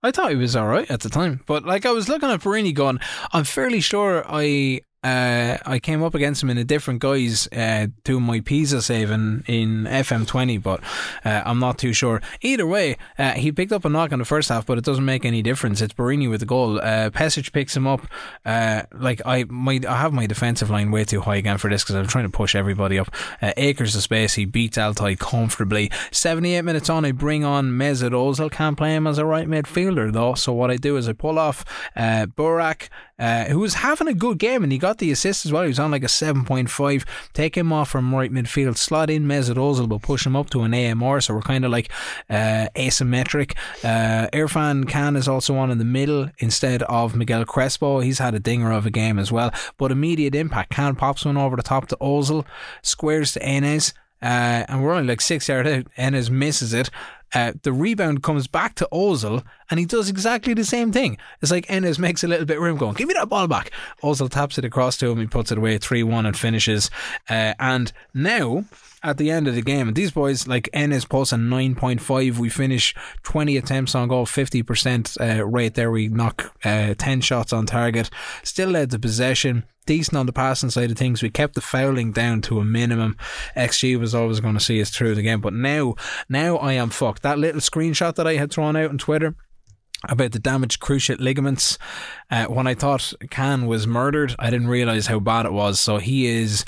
I 0.04 0.12
thought 0.12 0.30
he 0.30 0.36
was 0.36 0.56
all 0.56 0.68
right 0.68 0.90
at 0.92 1.00
the 1.00 1.10
time, 1.10 1.42
but 1.48 1.66
like 1.66 1.86
I 1.86 1.92
was 1.92 2.08
looking 2.08 2.30
at 2.30 2.42
Borini, 2.42 2.74
going, 2.74 3.00
I'm 3.34 3.44
fairly 3.44 3.80
sure 3.82 4.24
I 4.28 4.82
uh, 5.04 5.58
I 5.66 5.80
came 5.80 6.04
up 6.04 6.16
against 6.16 6.42
him 6.42 6.50
in 6.50 6.58
a 6.58 6.64
different 6.64 7.00
guise 7.02 7.48
uh, 7.52 7.88
doing 8.04 8.24
my 8.24 8.40
Pisa 8.40 8.82
saving 8.82 9.44
in, 9.48 9.86
in 9.86 9.86
FM20, 9.86 10.62
but 10.62 10.82
uh, 11.24 11.44
I'm 11.46 11.60
not 11.60 11.78
too 11.78 11.94
sure. 11.94 12.20
Either 12.42 12.66
way, 12.66 12.98
uh, 13.20 13.34
he 13.34 13.52
picked 13.52 13.72
up 13.72 13.86
a 13.86 13.90
knock 13.90 14.12
in 14.12 14.18
the 14.18 14.26
first 14.26 14.50
half, 14.50 14.66
but 14.66 14.80
it 14.80 14.84
doesn't 14.84 15.06
make 15.06 15.24
any 15.24 15.44
difference. 15.44 15.82
It's 15.82 15.94
Borini 15.94 16.28
with 16.30 16.40
the 16.40 16.48
goal. 16.48 16.80
Uh, 16.80 17.12
Pesic 17.12 17.52
picks 17.54 17.78
him 17.78 17.86
up. 17.86 18.08
Uh, 18.44 18.84
like 18.92 19.22
I 19.24 19.46
my 19.50 19.80
I 19.88 19.98
have 19.98 20.14
my 20.14 20.26
defensive 20.26 20.72
line 20.72 20.90
way 20.90 21.04
too 21.04 21.22
high 21.22 21.36
again 21.36 21.60
for 21.60 21.70
this 21.70 21.84
because 21.84 21.96
I'm 21.96 22.08
trying 22.08 22.26
to 22.26 22.32
push 22.32 22.56
everybody 22.56 22.98
up. 22.98 23.14
Acres 23.42 23.96
of 23.96 24.02
space. 24.02 24.34
He 24.34 24.46
beats 24.46 24.78
Altay 24.78 25.18
comfortably. 25.18 25.92
78 26.12 26.64
minutes 26.64 26.90
on, 26.90 27.06
I 27.06 27.12
bring 27.12 27.46
on 27.46 27.72
Mesut 27.72 28.12
Ozil. 28.12 28.52
Can't 28.52 28.78
play 28.78 28.96
him 28.96 29.06
as 29.06 29.20
a 29.20 29.26
right 29.26 29.48
midfielder 29.48 30.12
though. 30.12 30.34
So 30.34 30.54
what 30.54 30.72
I 30.72 30.78
do 30.78 30.98
is 30.98 31.08
I 31.08 31.14
pull 31.14 31.38
off 31.38 31.64
Burak, 31.96 32.90
uh, 33.20 33.46
who 33.46 33.60
was 33.60 33.76
having 33.76 34.08
a 34.08 34.14
good 34.14 34.38
game 34.38 34.64
and 34.64 34.72
he 34.72 34.78
got 34.78 35.00
the 35.00 35.12
assist 35.12 35.46
as 35.46 35.52
well. 35.52 35.64
He 35.64 35.70
was 35.70 35.80
on 35.80 35.92
like 35.92 36.04
a 36.04 36.08
7.5. 36.08 37.06
Take 37.34 37.58
him 37.58 37.74
off 37.74 37.90
from 37.90 38.14
right 38.14 38.32
midfield, 38.32 38.78
slot 38.78 39.10
in 39.10 39.26
Mesut 39.26 39.56
Ozil, 39.56 39.90
but 39.90 40.02
push 40.02 40.26
him 40.26 40.36
up 40.36 40.50
to 40.52 40.62
an 40.62 40.74
AMR. 40.74 41.22
So 41.22 41.34
we're 41.34 41.42
kind 41.42 41.66
of 41.66 41.72
like 41.72 41.92
uh, 42.30 42.68
asymmetric. 42.76 43.56
Uh, 43.84 44.28
Irfan 44.34 44.88
Can 44.88 45.16
is 45.16 45.28
also 45.28 45.56
on 45.56 45.72
in 45.72 45.78
the 45.78 45.86
middle 45.86 46.30
instead 46.40 46.84
of 46.84 47.16
Miguel 47.16 47.46
Crespo. 47.46 48.00
He's 48.00 48.20
had 48.20 48.36
a 48.36 48.40
dinger 48.40 48.72
of 48.72 48.86
a 48.86 48.92
game 48.92 49.18
as 49.20 49.32
well, 49.32 49.52
but 49.78 49.92
immediate 49.92 50.36
impact. 50.36 50.72
Can 50.72 50.96
pops 50.96 51.26
one 51.26 51.38
over 51.38 51.56
the 51.56 51.64
top 51.64 51.88
to 51.88 51.98
Ozil, 51.98 52.46
squares 52.82 53.34
to 53.34 53.40
Enes. 53.40 53.94
Uh, 54.22 54.66
and 54.68 54.84
we're 54.84 54.94
only 54.94 55.08
like 55.08 55.22
six 55.22 55.48
yards 55.48 55.70
out. 55.70 55.86
Enes 55.98 56.30
misses 56.30 56.74
it. 56.74 56.90
Uh, 57.34 57.54
the 57.64 57.74
rebound 57.74 58.24
comes 58.24 58.48
back 58.48 58.74
to 58.76 58.88
Ozil, 58.92 59.44
and 59.70 59.80
he 59.80 59.86
does 59.86 60.10
exactly 60.10 60.54
the 60.54 60.64
same 60.64 60.92
thing. 60.92 61.18
It's 61.42 61.52
like 61.52 61.68
Enes 61.68 62.00
makes 62.00 62.24
a 62.24 62.28
little 62.28 62.46
bit 62.46 62.58
of 62.58 62.64
room, 62.64 62.78
going, 62.78 62.96
"Give 62.96 63.08
me 63.08 63.14
that 63.16 63.30
ball 63.30 63.48
back." 63.48 63.72
Ozil 64.02 64.30
taps 64.30 64.58
it 64.58 64.66
across 64.66 64.98
to 64.98 65.12
him. 65.12 65.20
He 65.20 65.28
puts 65.28 65.52
it 65.52 65.58
away, 65.58 65.78
three 65.78 66.04
one, 66.04 66.26
and 66.26 66.38
finishes. 66.38 66.90
Uh, 67.30 67.54
and 67.60 67.92
now 68.14 68.66
at 69.04 69.18
the 69.18 69.32
end 69.32 69.48
of 69.48 69.56
the 69.56 69.62
game, 69.62 69.94
these 69.94 70.12
boys 70.12 70.48
like 70.48 70.70
Enes 70.74 71.08
posts 71.08 71.34
a 71.34 71.38
nine 71.38 71.76
point 71.76 72.02
five. 72.02 72.40
We 72.40 72.50
finish 72.50 72.96
twenty 73.24 73.58
attempts 73.58 73.96
on 73.96 74.08
goal, 74.08 74.26
fifty 74.26 74.64
percent 74.64 75.16
uh, 75.20 75.46
rate 75.46 75.76
there. 75.76 75.92
We 75.92 76.08
knock 76.08 76.54
uh, 76.64 76.94
ten 76.98 77.22
shots 77.22 77.54
on 77.54 77.66
target. 77.66 78.10
Still 78.44 78.70
led 78.70 78.90
the 78.90 79.00
possession 79.00 79.64
decent 79.86 80.18
on 80.18 80.26
the 80.26 80.34
passing 80.34 80.70
side 80.70 80.92
of 80.92 80.98
things. 80.98 81.24
We 81.24 81.30
kept 81.30 81.56
the 81.56 81.62
fouling 81.62 82.12
down 82.12 82.42
to 82.42 82.60
a 82.60 82.66
minimum. 82.66 83.16
XG 83.56 83.98
was 83.98 84.14
always 84.14 84.42
going 84.42 84.54
to 84.56 84.60
see 84.60 84.82
us 84.82 84.92
through 84.92 85.16
the 85.16 85.22
game, 85.24 85.40
but 85.40 85.54
now, 85.54 85.96
now 86.30 86.58
I 86.58 86.74
am 86.74 86.90
fucked. 86.90 87.24
That 87.24 87.40
little 87.40 87.62
screenshot 87.62 88.16
that 88.16 88.28
I 88.28 88.36
had 88.36 88.52
thrown 88.52 88.76
out 88.76 88.90
on 88.90 88.98
Twitter 88.98 89.34
about 90.08 90.32
the 90.32 90.40
damaged 90.40 90.82
cruciate 90.82 91.20
ligaments. 91.20 91.78
Uh, 92.30 92.46
when 92.46 92.68
I 92.68 92.74
thought 92.74 93.14
Can 93.30 93.66
was 93.68 93.88
murdered, 93.88 94.36
I 94.40 94.50
didn't 94.50 94.68
realize 94.68 95.08
how 95.08 95.20
bad 95.20 95.46
it 95.46 95.54
was. 95.54 95.80
So 95.80 95.98
he 95.98 96.28
is 96.28 96.66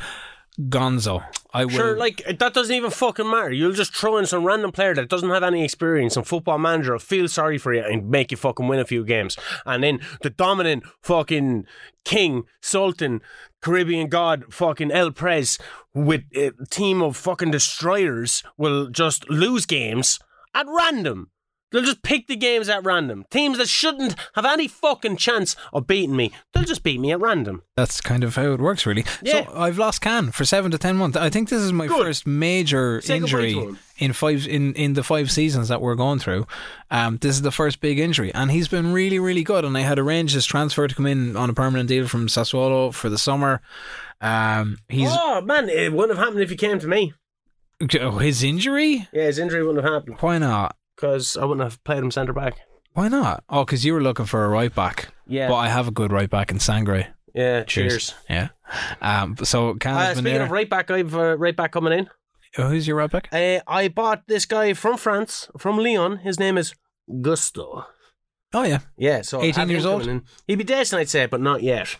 gonzo. 0.59 1.23
I 1.53 1.65
will. 1.65 1.71
Sure, 1.71 1.97
like 1.97 2.23
that 2.39 2.53
doesn't 2.53 2.75
even 2.75 2.91
fucking 2.91 3.29
matter. 3.29 3.51
You'll 3.51 3.71
just 3.71 3.95
throw 3.95 4.17
in 4.17 4.25
some 4.25 4.43
random 4.43 4.71
player 4.71 4.93
that 4.95 5.09
doesn't 5.09 5.29
have 5.29 5.43
any 5.43 5.63
experience, 5.63 6.13
some 6.13 6.23
football 6.23 6.57
manager 6.57 6.93
will 6.93 6.99
feel 6.99 7.27
sorry 7.27 7.57
for 7.57 7.73
you 7.73 7.81
and 7.81 8.09
make 8.09 8.31
you 8.31 8.37
fucking 8.37 8.67
win 8.67 8.79
a 8.79 8.85
few 8.85 9.03
games. 9.03 9.37
And 9.65 9.83
then 9.83 9.99
the 10.21 10.29
dominant 10.29 10.83
fucking 11.01 11.65
king, 12.05 12.43
sultan, 12.61 13.21
Caribbean 13.61 14.09
god, 14.09 14.53
fucking 14.53 14.91
El 14.91 15.11
Prez 15.11 15.57
with 15.93 16.23
a 16.35 16.51
team 16.69 17.01
of 17.01 17.17
fucking 17.17 17.51
destroyers 17.51 18.43
will 18.57 18.89
just 18.89 19.29
lose 19.29 19.65
games 19.65 20.19
at 20.53 20.67
random. 20.67 21.31
They'll 21.71 21.83
just 21.83 22.01
pick 22.01 22.27
the 22.27 22.35
games 22.35 22.67
at 22.67 22.83
random. 22.83 23.25
Teams 23.29 23.57
that 23.59 23.69
shouldn't 23.69 24.15
have 24.33 24.45
any 24.45 24.67
fucking 24.67 25.17
chance 25.17 25.55
of 25.71 25.85
beating 25.85 26.15
me, 26.15 26.31
they'll 26.53 26.63
just 26.63 26.83
beat 26.83 26.99
me 26.99 27.11
at 27.11 27.19
random. 27.19 27.61
That's 27.75 28.01
kind 28.01 28.23
of 28.23 28.35
how 28.35 28.51
it 28.53 28.59
works, 28.59 28.85
really. 28.85 29.05
Yeah. 29.21 29.45
So 29.45 29.53
I've 29.55 29.77
lost 29.77 30.01
Can 30.01 30.31
for 30.31 30.45
seven 30.45 30.71
to 30.71 30.77
ten 30.77 30.97
months. 30.97 31.17
I 31.17 31.29
think 31.29 31.49
this 31.49 31.61
is 31.61 31.71
my 31.71 31.87
Good. 31.87 32.03
first 32.03 32.25
major 32.25 33.01
Say 33.01 33.17
injury 33.17 33.57
in 33.97 34.13
five 34.13 34.47
in, 34.47 34.73
in 34.73 34.93
the 34.93 35.03
five 35.03 35.31
seasons 35.31 35.67
that 35.67 35.81
we're 35.81 35.95
going 35.95 36.19
through. 36.19 36.47
Um, 36.89 37.17
this 37.17 37.35
is 37.35 37.41
the 37.41 37.51
first 37.51 37.81
big 37.81 37.99
injury, 37.99 38.33
and 38.33 38.49
he's 38.49 38.67
been 38.67 38.91
really, 38.91 39.19
really 39.19 39.43
good. 39.43 39.65
And 39.65 39.77
I 39.77 39.81
had 39.81 39.99
arranged 39.99 40.33
his 40.33 40.45
transfer 40.45 40.87
to 40.87 40.95
come 40.95 41.05
in 41.05 41.35
on 41.35 41.49
a 41.49 41.53
permanent 41.53 41.89
deal 41.89 42.07
from 42.07 42.27
Sassuolo 42.27 42.93
for 42.93 43.09
the 43.09 43.17
summer. 43.17 43.61
Um, 44.21 44.77
he's 44.89 45.09
oh 45.11 45.41
man, 45.41 45.69
it 45.69 45.93
wouldn't 45.93 46.17
have 46.17 46.25
happened 46.25 46.41
if 46.43 46.49
he 46.49 46.57
came 46.57 46.79
to 46.79 46.87
me. 46.87 47.13
Oh, 48.01 48.17
his 48.17 48.43
injury? 48.43 49.07
Yeah, 49.13 49.23
his 49.27 49.39
injury 49.39 49.63
wouldn't 49.65 49.85
have 49.85 49.93
happened 49.93 50.17
Why 50.19 50.37
not? 50.37 50.75
Because 50.99 51.37
I 51.37 51.45
wouldn't 51.45 51.63
have 51.63 51.81
played 51.83 51.99
him 52.03 52.11
centre 52.11 52.33
back. 52.33 52.59
Why 52.93 53.07
not? 53.07 53.43
Oh, 53.47 53.63
because 53.63 53.85
you 53.85 53.93
were 53.93 54.01
looking 54.01 54.25
for 54.25 54.43
a 54.43 54.49
right 54.49 54.73
back. 54.73 55.09
Yeah. 55.27 55.47
But 55.47 55.55
I 55.55 55.69
have 55.69 55.87
a 55.87 55.91
good 55.91 56.11
right 56.11 56.29
back 56.29 56.51
in 56.51 56.57
Sangare. 56.57 57.07
Yeah, 57.33 57.63
cheers. 57.63 58.15
Yeah. 58.29 58.49
Um. 59.01 59.37
So 59.43 59.75
can 59.75 59.95
Uh, 59.95 60.15
speaking 60.15 60.41
of 60.41 60.51
right 60.51 60.69
back, 60.69 60.91
I've 60.91 61.15
uh, 61.15 61.37
right 61.37 61.55
back 61.55 61.71
coming 61.71 61.93
in. 61.93 62.09
Oh, 62.57 62.67
who's 62.67 62.87
your 62.87 62.97
right 62.97 63.09
back? 63.09 63.29
Uh, 63.31 63.59
I 63.67 63.87
bought 63.87 64.23
this 64.27 64.45
guy 64.45 64.73
from 64.73 64.97
France, 64.97 65.47
from 65.57 65.77
Lyon. 65.77 66.17
His 66.17 66.39
name 66.39 66.57
is 66.57 66.73
Gusto. 67.21 67.85
Oh 68.53 68.63
yeah. 68.63 68.79
Yeah, 68.97 69.21
so 69.21 69.41
18 69.43 69.69
years 69.69 69.85
old? 69.85 70.07
in. 70.07 70.23
He'd 70.47 70.55
be 70.57 70.63
decent, 70.63 70.99
I'd 70.99 71.09
say, 71.09 71.27
but 71.27 71.39
not 71.39 71.61
yet. 71.61 71.95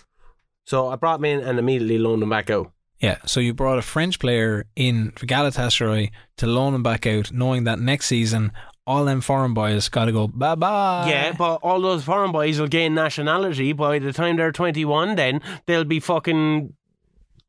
So 0.66 0.88
I 0.88 0.96
brought 0.96 1.20
him 1.20 1.26
in 1.26 1.40
and 1.42 1.60
immediately 1.60 2.00
loaned 2.00 2.24
him 2.24 2.30
back 2.30 2.50
out. 2.50 2.72
Yeah. 3.00 3.18
So 3.26 3.40
you 3.40 3.54
brought 3.54 3.78
a 3.78 3.84
French 3.84 4.20
player 4.20 4.66
in 4.76 5.12
for 5.12 5.26
Galatasaray 5.28 6.12
to 6.38 6.48
loan 6.48 6.74
him 6.74 6.84
back 6.84 7.06
out, 7.06 7.32
knowing 7.32 7.64
that 7.66 7.80
next 7.80 8.08
season 8.08 8.52
all 8.88 9.06
them 9.06 9.22
foreign 9.22 9.54
boys 9.54 9.88
got 9.90 10.06
to 10.06 10.12
go 10.12 10.28
bye 10.28 10.56
bye. 10.56 11.08
yeah, 11.10 11.32
but 11.32 11.56
all 11.58 11.82
those 11.82 12.04
foreign 12.04 12.32
boys 12.32 12.60
will 12.60 12.68
gain 12.68 12.94
nationality 12.94 13.74
by 13.74 14.00
the 14.00 14.12
time 14.14 14.38
they're 14.38 14.52
21. 14.52 15.16
Then 15.16 15.42
they'll 15.66 15.84
be 15.84 16.00
fucking 16.00 16.74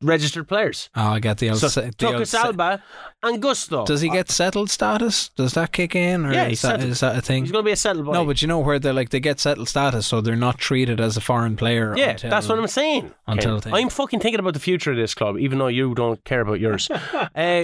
registered 0.01 0.47
players. 0.47 0.89
Oh, 0.95 1.01
I 1.13 1.19
get 1.19 1.37
the 1.37 1.49
old. 1.49 1.59
So 1.59 1.67
se- 1.67 1.91
the 1.97 2.13
old 2.15 2.27
se- 2.27 2.37
Alba 2.37 2.83
and 3.23 3.41
Gusto. 3.41 3.85
Does 3.85 4.01
he 4.01 4.09
get 4.09 4.29
settled 4.31 4.69
status? 4.69 5.29
Does 5.35 5.53
that 5.53 5.71
kick 5.71 5.95
in, 5.95 6.25
or 6.25 6.33
Yeah, 6.33 6.47
is 6.47 6.61
that, 6.63 6.81
is 6.81 6.99
that 7.01 7.15
a 7.17 7.21
thing? 7.21 7.43
He's 7.43 7.51
going 7.51 7.63
to 7.63 7.67
be 7.67 7.71
a 7.73 7.75
settled 7.75 8.05
boy. 8.05 8.13
No, 8.13 8.25
but 8.25 8.41
you 8.41 8.47
know 8.47 8.59
where 8.59 8.79
they're 8.79 8.93
like 8.93 9.09
they 9.09 9.19
get 9.19 9.39
settled 9.39 9.67
status, 9.69 10.07
so 10.07 10.21
they're 10.21 10.35
not 10.35 10.57
treated 10.57 10.99
as 10.99 11.17
a 11.17 11.21
foreign 11.21 11.55
player. 11.55 11.93
Yeah, 11.95 12.11
until- 12.11 12.29
that's 12.29 12.47
what 12.49 12.57
I'm 12.57 12.67
saying. 12.67 13.11
until 13.27 13.59
then. 13.59 13.73
I'm 13.73 13.89
fucking 13.89 14.19
thinking 14.19 14.39
about 14.39 14.53
the 14.53 14.59
future 14.59 14.91
of 14.91 14.97
this 14.97 15.13
club, 15.13 15.37
even 15.37 15.59
though 15.59 15.67
you 15.67 15.93
don't 15.93 16.23
care 16.23 16.41
about 16.41 16.59
yours. 16.59 16.89
uh, 17.35 17.63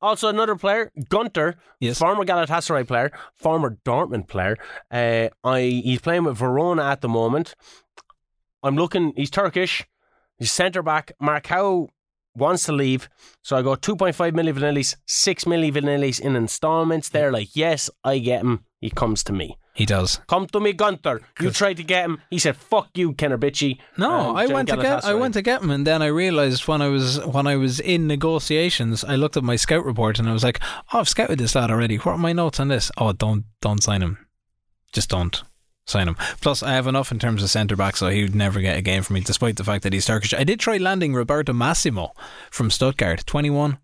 also, 0.00 0.28
another 0.28 0.56
player, 0.56 0.90
Gunter, 1.08 1.56
Yes. 1.80 1.98
former 1.98 2.24
Galatasaray 2.24 2.86
player, 2.88 3.12
former 3.34 3.76
Dortmund 3.84 4.28
player. 4.28 4.56
Uh, 4.90 5.28
I 5.44 5.60
he's 5.84 6.00
playing 6.00 6.24
with 6.24 6.36
Verona 6.38 6.84
at 6.84 7.00
the 7.02 7.08
moment. 7.08 7.54
I'm 8.62 8.76
looking. 8.76 9.12
He's 9.16 9.30
Turkish. 9.30 9.84
He's 10.38 10.52
centre 10.52 10.82
back. 10.82 11.12
Marcao 11.20 11.88
wants 12.34 12.64
to 12.64 12.72
leave, 12.72 13.08
so 13.42 13.56
I 13.56 13.62
go 13.62 13.74
2.5 13.76 14.34
million 14.34 14.54
vanillis, 14.56 14.96
6 15.06 15.46
million 15.46 15.72
vanillis 15.74 16.20
in 16.20 16.36
installments. 16.36 17.08
They're 17.08 17.32
like, 17.32 17.56
yes, 17.56 17.88
I 18.04 18.18
get 18.18 18.42
him. 18.42 18.64
He 18.80 18.90
comes 18.90 19.24
to 19.24 19.32
me. 19.32 19.56
He 19.76 19.84
does. 19.84 20.20
Come 20.26 20.46
to 20.48 20.60
me, 20.60 20.72
Gunther. 20.72 21.20
You 21.38 21.50
tried 21.50 21.76
to 21.76 21.84
get 21.84 22.06
him. 22.06 22.22
He 22.30 22.38
said, 22.38 22.56
"Fuck 22.56 22.96
you, 22.96 23.12
Kenner 23.12 23.36
Bitchy." 23.36 23.78
No, 23.98 24.10
um, 24.10 24.28
And 24.28 24.38
I 24.38 24.46
went 24.46 24.68
to 24.70 24.76
get 24.78 25.04
I 25.04 25.12
went 25.12 25.34
to 25.34 25.42
get 25.42 25.60
him, 25.60 25.70
and 25.70 25.86
then 25.86 26.00
I 26.00 26.06
realized 26.06 26.66
when 26.66 26.80
I 26.80 26.88
was 26.88 27.22
when 27.26 27.46
I 27.46 27.56
was 27.56 27.78
in 27.78 28.06
negotiations, 28.06 29.04
I 29.04 29.16
looked 29.16 29.36
at 29.36 29.44
my 29.44 29.56
scout 29.56 29.84
report 29.84 30.18
and 30.18 30.30
I 30.30 30.32
was 30.32 30.42
like, 30.44 30.60
"Oh, 30.94 31.00
I've 31.00 31.10
scouted 31.10 31.38
this 31.38 31.54
lad 31.54 31.70
already. 31.70 31.96
What 31.98 32.12
are 32.12 32.18
my 32.18 32.32
notes 32.32 32.58
on 32.58 32.68
this? 32.68 32.90
Oh, 32.96 33.12
don't 33.12 33.44
don't 33.60 33.82
sign 33.82 34.00
him. 34.02 34.16
Just 34.94 35.10
don't." 35.10 35.42
Sign 35.86 36.08
him. 36.08 36.16
Plus, 36.40 36.64
I 36.64 36.72
have 36.72 36.88
enough 36.88 37.12
in 37.12 37.18
terms 37.20 37.42
of 37.42 37.50
centre 37.50 37.76
back, 37.76 37.96
so 37.96 38.08
he 38.08 38.22
would 38.22 38.34
never 38.34 38.60
get 38.60 38.76
a 38.76 38.82
game 38.82 39.04
from 39.04 39.14
me, 39.14 39.20
despite 39.20 39.56
the 39.56 39.64
fact 39.64 39.84
that 39.84 39.92
he's 39.92 40.06
Turkish. 40.06 40.34
I 40.34 40.42
did 40.42 40.58
try 40.58 40.78
landing 40.78 41.14
Roberto 41.14 41.52
Massimo 41.52 42.12
from 42.50 42.70
Stuttgart, 42.70 43.24
twenty-one. 43.24 43.78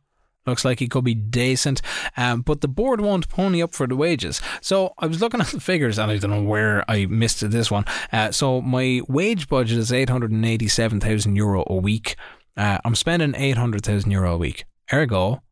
Looks 0.44 0.64
like 0.64 0.80
he 0.80 0.88
could 0.88 1.04
be 1.04 1.14
decent, 1.14 1.80
um, 2.16 2.42
but 2.42 2.60
the 2.60 2.66
board 2.66 3.00
won't 3.00 3.28
pony 3.28 3.62
up 3.62 3.72
for 3.72 3.86
the 3.86 3.94
wages. 3.94 4.42
So 4.60 4.92
I 4.98 5.06
was 5.06 5.20
looking 5.20 5.40
at 5.40 5.46
the 5.46 5.60
figures, 5.60 6.00
and 6.00 6.10
I 6.10 6.18
don't 6.18 6.32
know 6.32 6.42
where 6.42 6.84
I 6.90 7.06
missed 7.06 7.48
this 7.48 7.70
one. 7.70 7.84
Uh, 8.12 8.32
so 8.32 8.60
my 8.60 9.02
wage 9.06 9.46
budget 9.46 9.78
is 9.78 9.92
eight 9.92 10.10
hundred 10.10 10.32
and 10.32 10.44
eighty-seven 10.44 10.98
thousand 10.98 11.36
euro 11.36 11.62
a 11.68 11.76
week. 11.76 12.16
Uh, 12.56 12.78
I'm 12.84 12.96
spending 12.96 13.36
eight 13.36 13.56
hundred 13.56 13.84
thousand 13.84 14.10
euro 14.10 14.34
a 14.34 14.38
week. 14.38 14.64
Ergo, 14.92 15.44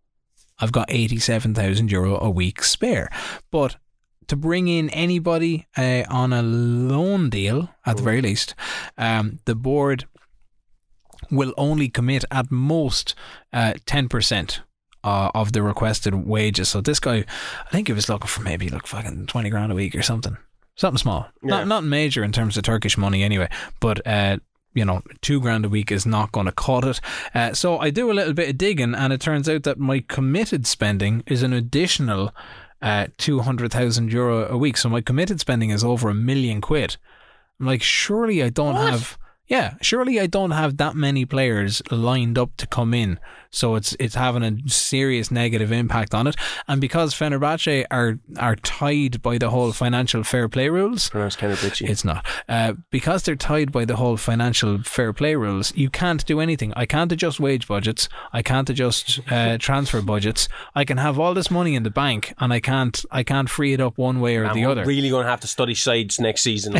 I've 0.58 0.72
got 0.72 0.90
eighty-seven 0.90 1.54
thousand 1.54 1.92
euro 1.92 2.18
a 2.18 2.28
week 2.28 2.64
spare. 2.64 3.08
But 3.52 3.76
to 4.30 4.36
bring 4.36 4.68
in 4.68 4.88
anybody 4.90 5.66
uh, 5.76 6.04
on 6.08 6.32
a 6.32 6.40
loan 6.40 7.30
deal, 7.30 7.68
at 7.84 7.96
the 7.96 8.02
very 8.04 8.22
least, 8.22 8.54
um, 8.96 9.40
the 9.44 9.56
board 9.56 10.06
will 11.32 11.52
only 11.56 11.88
commit 11.88 12.24
at 12.30 12.48
most 12.48 13.16
uh, 13.52 13.72
10% 13.86 14.60
uh, 15.02 15.30
of 15.34 15.52
the 15.52 15.62
requested 15.62 16.14
wages. 16.14 16.68
So 16.68 16.80
this 16.80 17.00
guy, 17.00 17.24
I 17.66 17.70
think 17.72 17.88
he 17.88 17.92
was 17.92 18.08
looking 18.08 18.28
for 18.28 18.40
maybe 18.42 18.68
like 18.68 18.86
fucking 18.86 19.26
20 19.26 19.50
grand 19.50 19.72
a 19.72 19.74
week 19.74 19.96
or 19.96 20.02
something. 20.02 20.36
Something 20.76 20.98
small. 20.98 21.26
Yeah. 21.42 21.50
Not, 21.50 21.66
not 21.66 21.82
major 21.82 22.22
in 22.22 22.30
terms 22.30 22.56
of 22.56 22.62
Turkish 22.62 22.96
money 22.96 23.24
anyway, 23.24 23.48
but 23.80 24.06
uh, 24.06 24.36
you 24.74 24.84
know, 24.84 25.02
two 25.22 25.40
grand 25.40 25.64
a 25.64 25.68
week 25.68 25.90
is 25.90 26.06
not 26.06 26.30
going 26.30 26.46
to 26.46 26.52
cut 26.52 26.84
it. 26.84 27.00
Uh, 27.34 27.52
so 27.52 27.78
I 27.78 27.90
do 27.90 28.12
a 28.12 28.14
little 28.14 28.32
bit 28.32 28.50
of 28.50 28.58
digging, 28.58 28.94
and 28.94 29.12
it 29.12 29.20
turns 29.20 29.48
out 29.48 29.64
that 29.64 29.80
my 29.80 30.04
committed 30.06 30.68
spending 30.68 31.24
is 31.26 31.42
an 31.42 31.52
additional 31.52 32.32
uh, 32.82 33.06
200,000 33.18 34.12
euro 34.12 34.46
a 34.48 34.56
week. 34.56 34.76
So 34.76 34.88
my 34.88 35.00
committed 35.00 35.40
spending 35.40 35.70
is 35.70 35.84
over 35.84 36.08
a 36.08 36.14
million 36.14 36.60
quid. 36.60 36.96
I'm 37.58 37.66
like, 37.66 37.82
surely 37.82 38.42
I 38.42 38.48
don't 38.48 38.74
What? 38.74 38.90
have. 38.92 39.18
Yeah, 39.46 39.74
surely 39.82 40.20
I 40.20 40.26
don't 40.26 40.52
have 40.52 40.76
that 40.76 40.94
many 40.94 41.24
players 41.24 41.82
lined 41.90 42.38
up 42.38 42.56
to 42.58 42.66
come 42.68 42.94
in, 42.94 43.18
so 43.50 43.74
it's 43.74 43.96
it's 43.98 44.14
having 44.14 44.42
a 44.42 44.56
serious 44.68 45.30
negative 45.30 45.72
impact 45.72 46.14
on 46.14 46.26
it. 46.26 46.36
And 46.68 46.80
because 46.80 47.14
Fenerbahce 47.14 47.84
are 47.90 48.18
are 48.38 48.56
tied 48.56 49.20
by 49.22 49.38
the 49.38 49.50
whole 49.50 49.72
financial 49.72 50.22
fair 50.24 50.48
play 50.48 50.68
rules, 50.68 51.10
Pronounced 51.10 51.38
Kenner 51.38 51.56
Bitchy. 51.56 51.88
it's 51.88 52.04
not. 52.04 52.24
Uh, 52.48 52.74
because 52.90 53.22
they're 53.22 53.36
tied 53.36 53.72
by 53.72 53.84
the 53.84 53.96
whole 53.96 54.16
financial 54.16 54.82
fair 54.82 55.12
play 55.12 55.34
rules, 55.34 55.74
you 55.76 55.90
can't 55.90 56.24
do 56.26 56.40
anything. 56.40 56.72
I 56.76 56.86
can't 56.86 57.10
adjust 57.12 57.40
wage 57.40 57.66
budgets. 57.66 58.08
I 58.32 58.42
can't 58.42 58.70
adjust 58.70 59.20
uh, 59.30 59.58
transfer 59.58 60.00
budgets. 60.02 60.48
I 60.74 60.84
can 60.84 60.98
have 60.98 61.18
all 61.18 61.34
this 61.34 61.50
money 61.50 61.74
in 61.74 61.82
the 61.82 61.90
bank, 61.90 62.34
and 62.38 62.52
I 62.52 62.60
can't. 62.60 63.04
I 63.10 63.22
can't 63.22 63.50
free 63.50 63.72
it 63.72 63.80
up 63.80 63.98
one 63.98 64.20
way 64.20 64.36
or 64.36 64.44
And 64.44 64.54
the 64.56 64.64
other. 64.64 64.84
really 64.84 65.10
going 65.10 65.24
to 65.24 65.30
have 65.30 65.40
to 65.40 65.48
study 65.48 65.74
sides 65.74 66.20
next 66.20 66.42
season, 66.42 66.74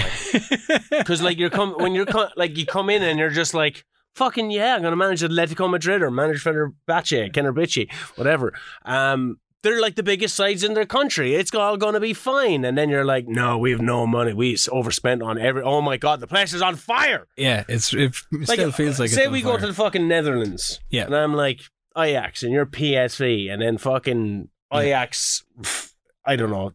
because 0.91 1.21
like 1.27 1.39
you're 1.39 1.51
come 1.51 1.73
when 1.79 1.95
you're 1.95 2.07
co- 2.07 2.29
like 2.37 2.57
you 2.57 2.67
come 2.67 2.91
in 2.91 3.03
and 3.03 3.19
you're 3.19 3.31
just 3.31 3.55
like 3.55 3.85
fucking 4.15 4.51
yeah, 4.51 4.75
I'm 4.75 4.83
going 4.83 4.93
to 4.93 4.97
manage 4.97 5.21
Atletico 5.23 5.71
Madrid 5.71 6.03
or 6.03 6.11
manage 6.11 6.43
Fenerbahce, 6.45 7.33
Kenner 7.33 7.53
Bitchy, 7.53 7.93
whatever. 8.17 8.53
Um, 8.85 9.39
they're 9.63 9.81
like 9.81 9.95
the 9.97 10.03
biggest 10.03 10.35
sides 10.37 10.65
in 10.65 10.73
their 10.75 10.87
country. 10.87 11.35
It's 11.35 11.55
all 11.55 11.77
going 11.77 11.93
to 11.95 12.01
be 12.01 12.15
fine, 12.15 12.65
and 12.65 12.79
then 12.79 12.89
you're 12.89 13.05
like, 13.05 13.27
no, 13.29 13.59
we 13.59 13.73
have 13.73 13.83
no 13.83 14.07
money. 14.07 14.33
We 14.33 14.57
overspent 14.71 15.23
on 15.23 15.39
every. 15.39 15.63
Oh 15.63 15.83
my 15.83 15.97
god, 15.99 16.21
the 16.21 16.27
place 16.27 16.53
is 16.55 16.63
on 16.63 16.77
fire. 16.77 17.27
yeah, 17.37 17.65
it's 17.69 17.93
it 17.93 18.15
still 18.45 18.73
feels 18.73 18.99
like 18.99 19.11
say 19.11 19.21
it's 19.23 19.27
on 19.27 19.33
we 19.35 19.43
go 19.43 19.59
to 19.59 19.67
the 19.67 19.75
fucking 19.75 20.09
Netherlands, 20.09 20.81
Yeah. 20.89 21.05
and 21.05 21.15
I'm 21.15 21.35
like 21.35 21.61
Ajax, 21.97 22.43
and 22.43 22.53
you're 22.53 22.65
PSV, 22.65 23.53
and 23.53 23.61
then 23.61 23.77
fucking 23.77 24.49
Ajax. 24.73 25.45
pff, 25.61 25.93
I 26.25 26.37
don't 26.37 26.51
know. 26.51 26.73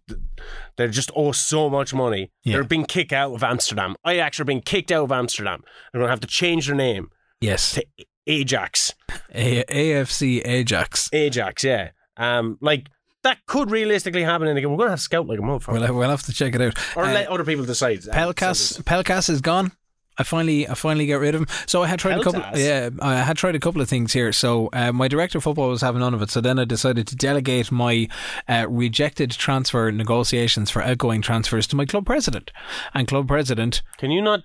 They're 0.75 0.87
just 0.87 1.11
owe 1.15 1.31
so 1.31 1.69
much 1.69 1.93
money. 1.93 2.31
Yeah. 2.43 2.53
They're 2.53 2.63
being 2.65 2.85
kicked 2.85 3.13
out 3.13 3.33
of 3.33 3.43
Amsterdam. 3.43 3.95
Ajax 4.05 4.39
are 4.39 4.43
being 4.45 4.61
kicked 4.61 4.91
out 4.91 5.03
of 5.05 5.11
Amsterdam. 5.11 5.63
They're 5.91 5.99
going 5.99 6.07
to 6.07 6.11
have 6.11 6.19
to 6.21 6.27
change 6.27 6.67
their 6.67 6.75
name 6.75 7.09
yes, 7.41 7.73
to 7.75 7.85
Ajax. 8.27 8.93
A- 9.33 9.63
AFC 9.65 10.41
Ajax. 10.45 11.09
Ajax, 11.13 11.63
yeah. 11.63 11.91
Um, 12.17 12.57
like 12.61 12.87
that 13.23 13.45
could 13.45 13.71
realistically 13.71 14.23
happen 14.23 14.47
in 14.47 14.55
the 14.55 14.61
game. 14.61 14.71
We're 14.71 14.77
going 14.77 14.87
to 14.87 14.91
have 14.91 14.99
to 14.99 15.03
scout 15.03 15.27
like 15.27 15.39
a 15.39 15.41
motherfucker, 15.41 15.73
We'll 15.73 15.81
have, 15.81 15.95
we'll 15.95 16.09
have 16.09 16.23
to 16.23 16.33
check 16.33 16.55
it 16.55 16.61
out. 16.61 16.77
or 16.95 17.05
Uh, 17.05 17.13
let 17.13 17.27
other 17.27 17.43
people 17.43 17.65
decide. 17.65 18.01
Pelkas 18.01 18.81
Pelkas 18.83 19.29
is 19.29 19.41
gone. 19.41 19.71
I 20.17 20.23
finally 20.23 20.65
I 20.65 20.75
finally 20.75 21.05
get 21.05 21.15
rid 21.19 21.35
of 21.35 21.41
him. 21.41 21.47
So 21.65 21.83
I 21.83 21.87
had 21.87 21.99
tried 21.99 22.19
a 22.19 22.23
couple 22.23 22.41
yeah, 22.57 22.89
I 23.01 23.15
had 23.15 23.35
tried 23.35 23.55
a 23.55 23.59
couple 23.59 23.81
of 23.81 23.89
things 23.89 24.13
here. 24.13 24.31
So 24.31 24.69
uh, 24.71 24.93
my 24.93 25.09
director 25.09 25.39
of 25.39 25.43
football 25.43 25.67
was 25.69 25.81
having 25.81 25.99
none 25.99 26.13
of 26.13 26.21
it. 26.21 26.29
So 26.29 26.39
then 26.39 26.57
I 26.57 26.63
decided 26.63 27.05
to 27.07 27.17
delegate 27.17 27.69
my 27.69 28.07
uh, 28.47 28.65
rejected 28.69 29.31
transfer 29.31 29.91
negotiations 29.91 30.71
for 30.71 30.81
outgoing 30.81 31.21
transfers 31.21 31.67
to 31.67 31.75
my 31.75 31.85
club 31.85 32.05
president. 32.05 32.51
And 32.93 33.09
club 33.09 33.27
president 33.27 33.81
Can 33.97 34.09
you 34.11 34.21
not 34.21 34.43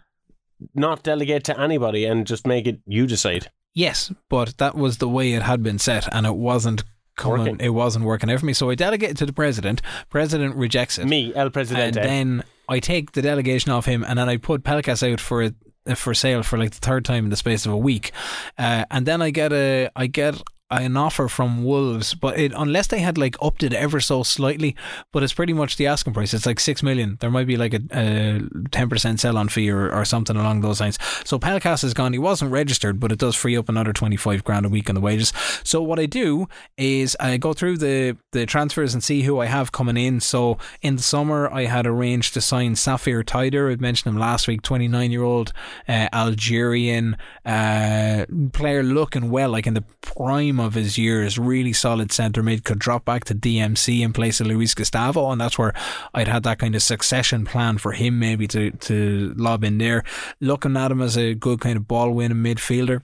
not 0.75 1.03
delegate 1.03 1.45
to 1.45 1.59
anybody 1.59 2.05
and 2.05 2.27
just 2.27 2.47
make 2.47 2.67
it 2.67 2.81
you 2.87 3.07
decide? 3.07 3.51
Yes, 3.75 4.13
but 4.29 4.59
that 4.59 4.75
was 4.75 4.99
the 4.99 5.09
way 5.09 5.33
it 5.33 5.43
had 5.43 5.63
been 5.63 5.79
set, 5.79 6.13
and 6.13 6.27
it 6.27 6.35
wasn't 6.35 6.83
coming. 7.17 7.39
Working. 7.39 7.61
It 7.61 7.71
wasn't 7.71 8.05
working 8.05 8.31
out 8.31 8.41
for 8.41 8.47
me. 8.47 8.53
So 8.53 8.71
I 8.71 8.75
delegated 8.75 9.17
to 9.19 9.27
the 9.27 9.33
president. 9.33 9.83
President 10.09 10.57
rejects 10.57 10.99
it. 10.99 11.07
Me, 11.07 11.33
El 11.35 11.47
and 11.47 11.53
Presidente. 11.53 12.01
then 12.03 12.45
I 12.69 12.81
take 12.81 13.13
the 13.13 13.23
delegation 13.23 13.71
off 13.71 13.87
him, 13.87 14.05
and 14.05 14.19
then 14.19 14.29
I 14.29 14.37
put 14.39 14.65
Pelkas 14.65 15.09
out 15.11 15.21
for 15.21 15.43
a, 15.87 15.97
for 15.97 16.15
sale 16.15 16.43
for 16.43 16.59
like 16.59 16.73
the 16.73 16.79
third 16.79 17.05
time 17.05 17.25
in 17.25 17.31
the 17.31 17.37
space 17.37 17.67
of 17.67 17.73
a 17.73 17.77
week, 17.77 18.13
uh, 18.59 18.85
and 18.91 19.07
then 19.07 19.23
I 19.23 19.31
get 19.31 19.53
a 19.53 19.89
I 19.95 20.07
get 20.07 20.43
an 20.71 20.97
offer 20.97 21.29
from 21.29 21.65
Wolves, 21.65 22.15
but 22.15 22.39
it, 22.39 22.53
unless 22.57 22.87
they 22.87 23.01
had 23.01 23.19
like 23.19 23.37
upped 23.43 23.63
it 23.63 23.73
ever 23.73 24.01
so 24.01 24.23
slightly, 24.23 24.77
but 25.13 25.23
it's 25.23 25.33
pretty 25.33 25.53
much 25.53 25.77
the 25.77 25.87
asking 25.87 26.15
price. 26.15 26.33
It's 26.33 26.47
like 26.47 26.61
six 26.61 26.83
million. 26.83 27.19
There 27.21 27.31
might 27.31 27.47
be 27.47 27.57
like 27.57 27.75
a 27.75 28.41
ten 28.71 28.89
percent 28.89 29.19
sell 29.21 29.37
on 29.37 29.49
fee 29.49 29.71
or, 29.71 29.93
or 29.93 30.05
something 30.05 30.37
along 30.37 30.61
those 30.61 30.81
lines. 30.81 30.99
So 31.25 31.39
Pelkas 31.39 31.83
is 31.83 31.95
gone. 31.95 32.13
He 32.13 32.19
wasn't 32.19 32.53
registered, 32.53 33.01
but 33.01 33.11
it 33.11 33.19
does 33.19 33.35
free 33.35 33.57
up 33.57 33.69
another 33.69 33.93
twenty 33.93 34.17
five 34.17 34.45
grand 34.45 34.65
a 34.65 34.69
week 34.69 34.89
on 34.89 34.95
the 34.95 35.01
wages. 35.01 35.33
So 35.65 35.83
what 35.83 35.99
I 35.99 36.07
do 36.07 36.47
is 36.77 37.17
I 37.19 37.37
go 37.37 37.53
through 37.53 37.79
the 37.79 38.17
the 38.33 38.47
transfers 38.47 38.95
and 38.95 39.03
see 39.03 39.23
who 39.23 39.41
I 39.41 39.47
have 39.47 39.73
coming 39.73 39.97
in. 39.97 40.21
So 40.21 40.59
in 40.83 40.97
the 40.97 41.03
summer, 41.03 41.51
I 41.53 41.65
had 41.65 41.87
arranged 41.87 42.35
to 42.35 42.41
sign 42.41 42.77
Saphir 42.77 43.25
Taïder. 43.25 43.73
I 43.73 43.77
mentioned 43.77 44.15
him 44.15 44.21
last 44.21 44.47
week. 44.47 44.63
Twenty 44.63 44.87
nine 44.87 45.11
year 45.11 45.25
old 45.25 45.53
uh, 45.89 46.09
Algerian 46.13 47.17
uh, 47.45 48.27
player, 48.53 48.85
looking 48.85 49.31
well, 49.31 49.51
like 49.51 49.67
in 49.67 49.75
the 49.75 49.85
prime 50.01 50.60
prime 50.61 50.67
of 50.67 50.75
his 50.75 50.99
years, 50.99 51.39
really 51.39 51.73
solid 51.73 52.13
centre 52.13 52.43
mid, 52.43 52.65
could 52.65 52.79
drop 52.79 53.05
back 53.05 53.25
to 53.25 53.35
DMC 53.35 54.01
in 54.01 54.13
place 54.13 54.41
of 54.41 54.47
Luis 54.47 54.75
Gustavo, 54.75 55.31
and 55.31 55.41
that's 55.41 55.59
where 55.59 55.73
I'd 56.15 56.29
had 56.29 56.43
that 56.45 56.59
kind 56.59 56.75
of 56.75 56.83
succession 56.83 57.45
plan 57.45 57.79
for 57.79 57.93
him 57.93 58.19
maybe 58.19 58.47
to 58.49 58.71
to 58.71 59.35
lob 59.37 59.65
in 59.65 59.79
there. 59.79 60.05
Looking 60.41 60.77
at 60.77 60.91
him 60.91 61.03
as 61.03 61.17
a 61.17 61.35
good 61.35 61.61
kind 61.61 61.77
of 61.77 61.89
ball 61.89 62.11
winning 62.13 62.39
midfielder 62.39 63.03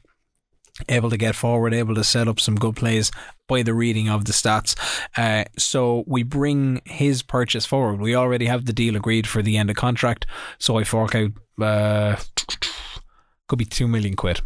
able 0.90 1.08
to 1.08 1.16
get 1.16 1.34
forward, 1.34 1.72
able 1.72 1.94
to 1.94 2.04
set 2.04 2.28
up 2.28 2.38
some 2.38 2.54
good 2.54 2.76
plays 2.76 3.10
by 3.48 3.62
the 3.62 3.72
reading 3.72 4.10
of 4.10 4.26
the 4.26 4.32
stats. 4.32 4.76
Uh, 5.16 5.42
so 5.56 6.04
we 6.06 6.22
bring 6.22 6.82
his 6.84 7.22
purchase 7.22 7.64
forward. 7.64 7.98
We 7.98 8.14
already 8.14 8.44
have 8.44 8.66
the 8.66 8.74
deal 8.74 8.94
agreed 8.94 9.26
for 9.26 9.40
the 9.40 9.56
end 9.56 9.70
of 9.70 9.76
contract. 9.76 10.26
So 10.58 10.76
I 10.76 10.84
fork 10.84 11.14
out 11.14 11.30
uh, 11.58 12.16
could 13.48 13.58
be 13.58 13.64
two 13.64 13.88
million 13.88 14.16
quid 14.16 14.42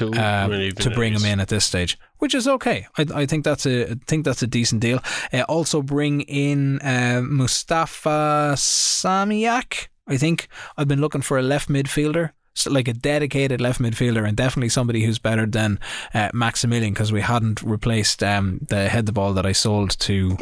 um, 0.00 0.50
really 0.50 0.72
to 0.72 0.90
bring 0.90 1.12
him 1.12 1.24
in 1.24 1.40
at 1.40 1.48
this 1.48 1.64
stage, 1.64 1.98
which 2.22 2.36
is 2.36 2.46
okay. 2.46 2.86
I, 2.96 3.06
I 3.22 3.26
think 3.26 3.44
that's 3.44 3.66
a 3.66 3.90
I 3.90 3.94
think 4.06 4.24
that's 4.24 4.44
a 4.44 4.46
decent 4.46 4.80
deal. 4.80 5.00
Uh, 5.32 5.42
also 5.48 5.82
bring 5.82 6.20
in 6.20 6.78
uh, 6.78 7.20
Mustafa 7.20 8.52
Samiak. 8.54 9.88
I 10.06 10.16
think 10.16 10.46
I've 10.78 10.86
been 10.86 11.00
looking 11.00 11.22
for 11.22 11.36
a 11.36 11.42
left 11.42 11.68
midfielder. 11.68 12.30
So 12.54 12.70
like 12.70 12.86
a 12.86 12.92
dedicated 12.92 13.60
left 13.60 13.80
midfielder 13.80 14.24
and 14.28 14.36
definitely 14.36 14.68
somebody 14.68 15.04
who's 15.04 15.18
better 15.18 15.46
than 15.46 15.80
uh, 16.14 16.28
Maximilian 16.32 16.92
because 16.92 17.10
we 17.10 17.22
hadn't 17.22 17.60
replaced 17.62 18.22
um, 18.22 18.60
the 18.68 18.88
head 18.88 19.06
the 19.06 19.12
ball 19.12 19.32
that 19.32 19.46
I 19.46 19.52
sold 19.52 19.98
to 20.00 20.36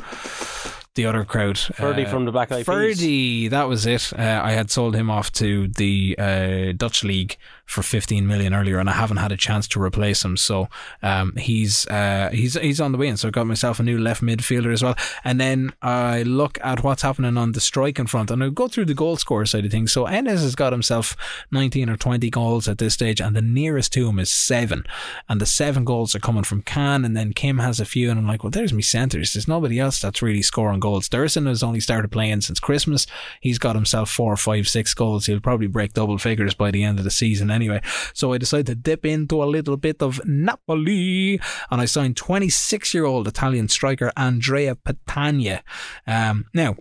the 0.96 1.06
other 1.06 1.24
crowd. 1.24 1.56
Ferdy 1.58 2.04
Uh, 2.04 2.10
from 2.10 2.24
the 2.24 2.32
back. 2.32 2.48
Ferdy, 2.64 3.48
that 3.48 3.68
was 3.68 3.86
it. 3.86 4.12
Uh, 4.12 4.40
I 4.42 4.52
had 4.52 4.70
sold 4.70 4.94
him 4.94 5.08
off 5.08 5.30
to 5.32 5.68
the 5.68 6.16
uh, 6.18 6.72
Dutch 6.76 7.04
league 7.04 7.36
for 7.70 7.82
15 7.82 8.26
million 8.26 8.52
earlier, 8.52 8.78
and 8.78 8.90
I 8.90 8.94
haven't 8.94 9.18
had 9.18 9.30
a 9.30 9.36
chance 9.36 9.68
to 9.68 9.80
replace 9.80 10.24
him. 10.24 10.36
So 10.36 10.68
um, 11.02 11.36
he's 11.36 11.86
uh, 11.86 12.30
he's 12.32 12.54
he's 12.54 12.80
on 12.80 12.92
the 12.92 12.98
way, 12.98 13.08
and 13.08 13.18
so 13.18 13.28
I 13.28 13.30
got 13.30 13.46
myself 13.46 13.78
a 13.78 13.84
new 13.84 13.98
left 13.98 14.22
midfielder 14.22 14.72
as 14.72 14.82
well. 14.82 14.96
And 15.22 15.40
then 15.40 15.72
I 15.80 16.22
look 16.22 16.58
at 16.64 16.82
what's 16.82 17.02
happening 17.02 17.36
on 17.36 17.52
the 17.52 17.60
striking 17.60 18.06
front, 18.06 18.30
and 18.30 18.42
I 18.42 18.48
go 18.48 18.66
through 18.66 18.86
the 18.86 18.94
goal 18.94 19.16
scorer 19.16 19.46
side 19.46 19.64
of 19.64 19.70
things. 19.70 19.92
So 19.92 20.04
Enes 20.04 20.42
has 20.42 20.56
got 20.56 20.72
himself 20.72 21.16
19 21.52 21.88
or 21.88 21.96
20 21.96 22.28
goals 22.30 22.66
at 22.66 22.78
this 22.78 22.94
stage, 22.94 23.20
and 23.20 23.36
the 23.36 23.42
nearest 23.42 23.92
to 23.92 24.08
him 24.08 24.18
is 24.18 24.32
seven, 24.32 24.84
and 25.28 25.40
the 25.40 25.46
seven 25.46 25.84
goals 25.84 26.14
are 26.16 26.20
coming 26.20 26.42
from 26.42 26.62
Can, 26.62 27.04
and 27.04 27.16
then 27.16 27.32
Kim 27.32 27.58
has 27.58 27.78
a 27.78 27.84
few, 27.84 28.10
and 28.10 28.18
I'm 28.18 28.26
like, 28.26 28.42
well, 28.42 28.50
there's 28.50 28.72
me 28.72 28.82
centres. 28.82 29.32
There's 29.32 29.48
nobody 29.48 29.78
else 29.78 30.00
that's 30.00 30.22
really 30.22 30.42
scoring 30.42 30.80
goals. 30.80 31.08
Dursun 31.08 31.46
has 31.46 31.62
only 31.62 31.80
started 31.80 32.10
playing 32.10 32.40
since 32.40 32.58
Christmas. 32.58 33.06
He's 33.40 33.58
got 33.58 33.76
himself 33.76 34.10
four, 34.10 34.36
five, 34.36 34.66
six 34.66 34.92
goals. 34.92 35.26
He'll 35.26 35.40
probably 35.40 35.68
break 35.68 35.92
double 35.92 36.18
figures 36.18 36.54
by 36.54 36.72
the 36.72 36.82
end 36.82 36.98
of 36.98 37.04
the 37.04 37.10
season 37.10 37.50
anyway. 37.60 37.80
So 38.14 38.32
I 38.32 38.38
decided 38.38 38.66
to 38.66 38.74
dip 38.74 39.04
into 39.04 39.42
a 39.42 39.52
little 39.56 39.76
bit 39.76 40.02
of 40.02 40.20
Napoli, 40.26 41.40
and 41.70 41.80
I 41.80 41.84
signed 41.86 42.16
26 42.16 42.94
year 42.94 43.04
old 43.04 43.28
Italian 43.28 43.68
striker 43.68 44.10
Andrea 44.16 44.74
Petagna. 44.76 45.60
Um, 46.06 46.46
now, 46.54 46.76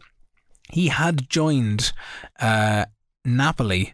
he 0.72 0.88
had 0.90 1.30
joined 1.30 1.92
uh, 2.40 2.86
Napoli 3.26 3.94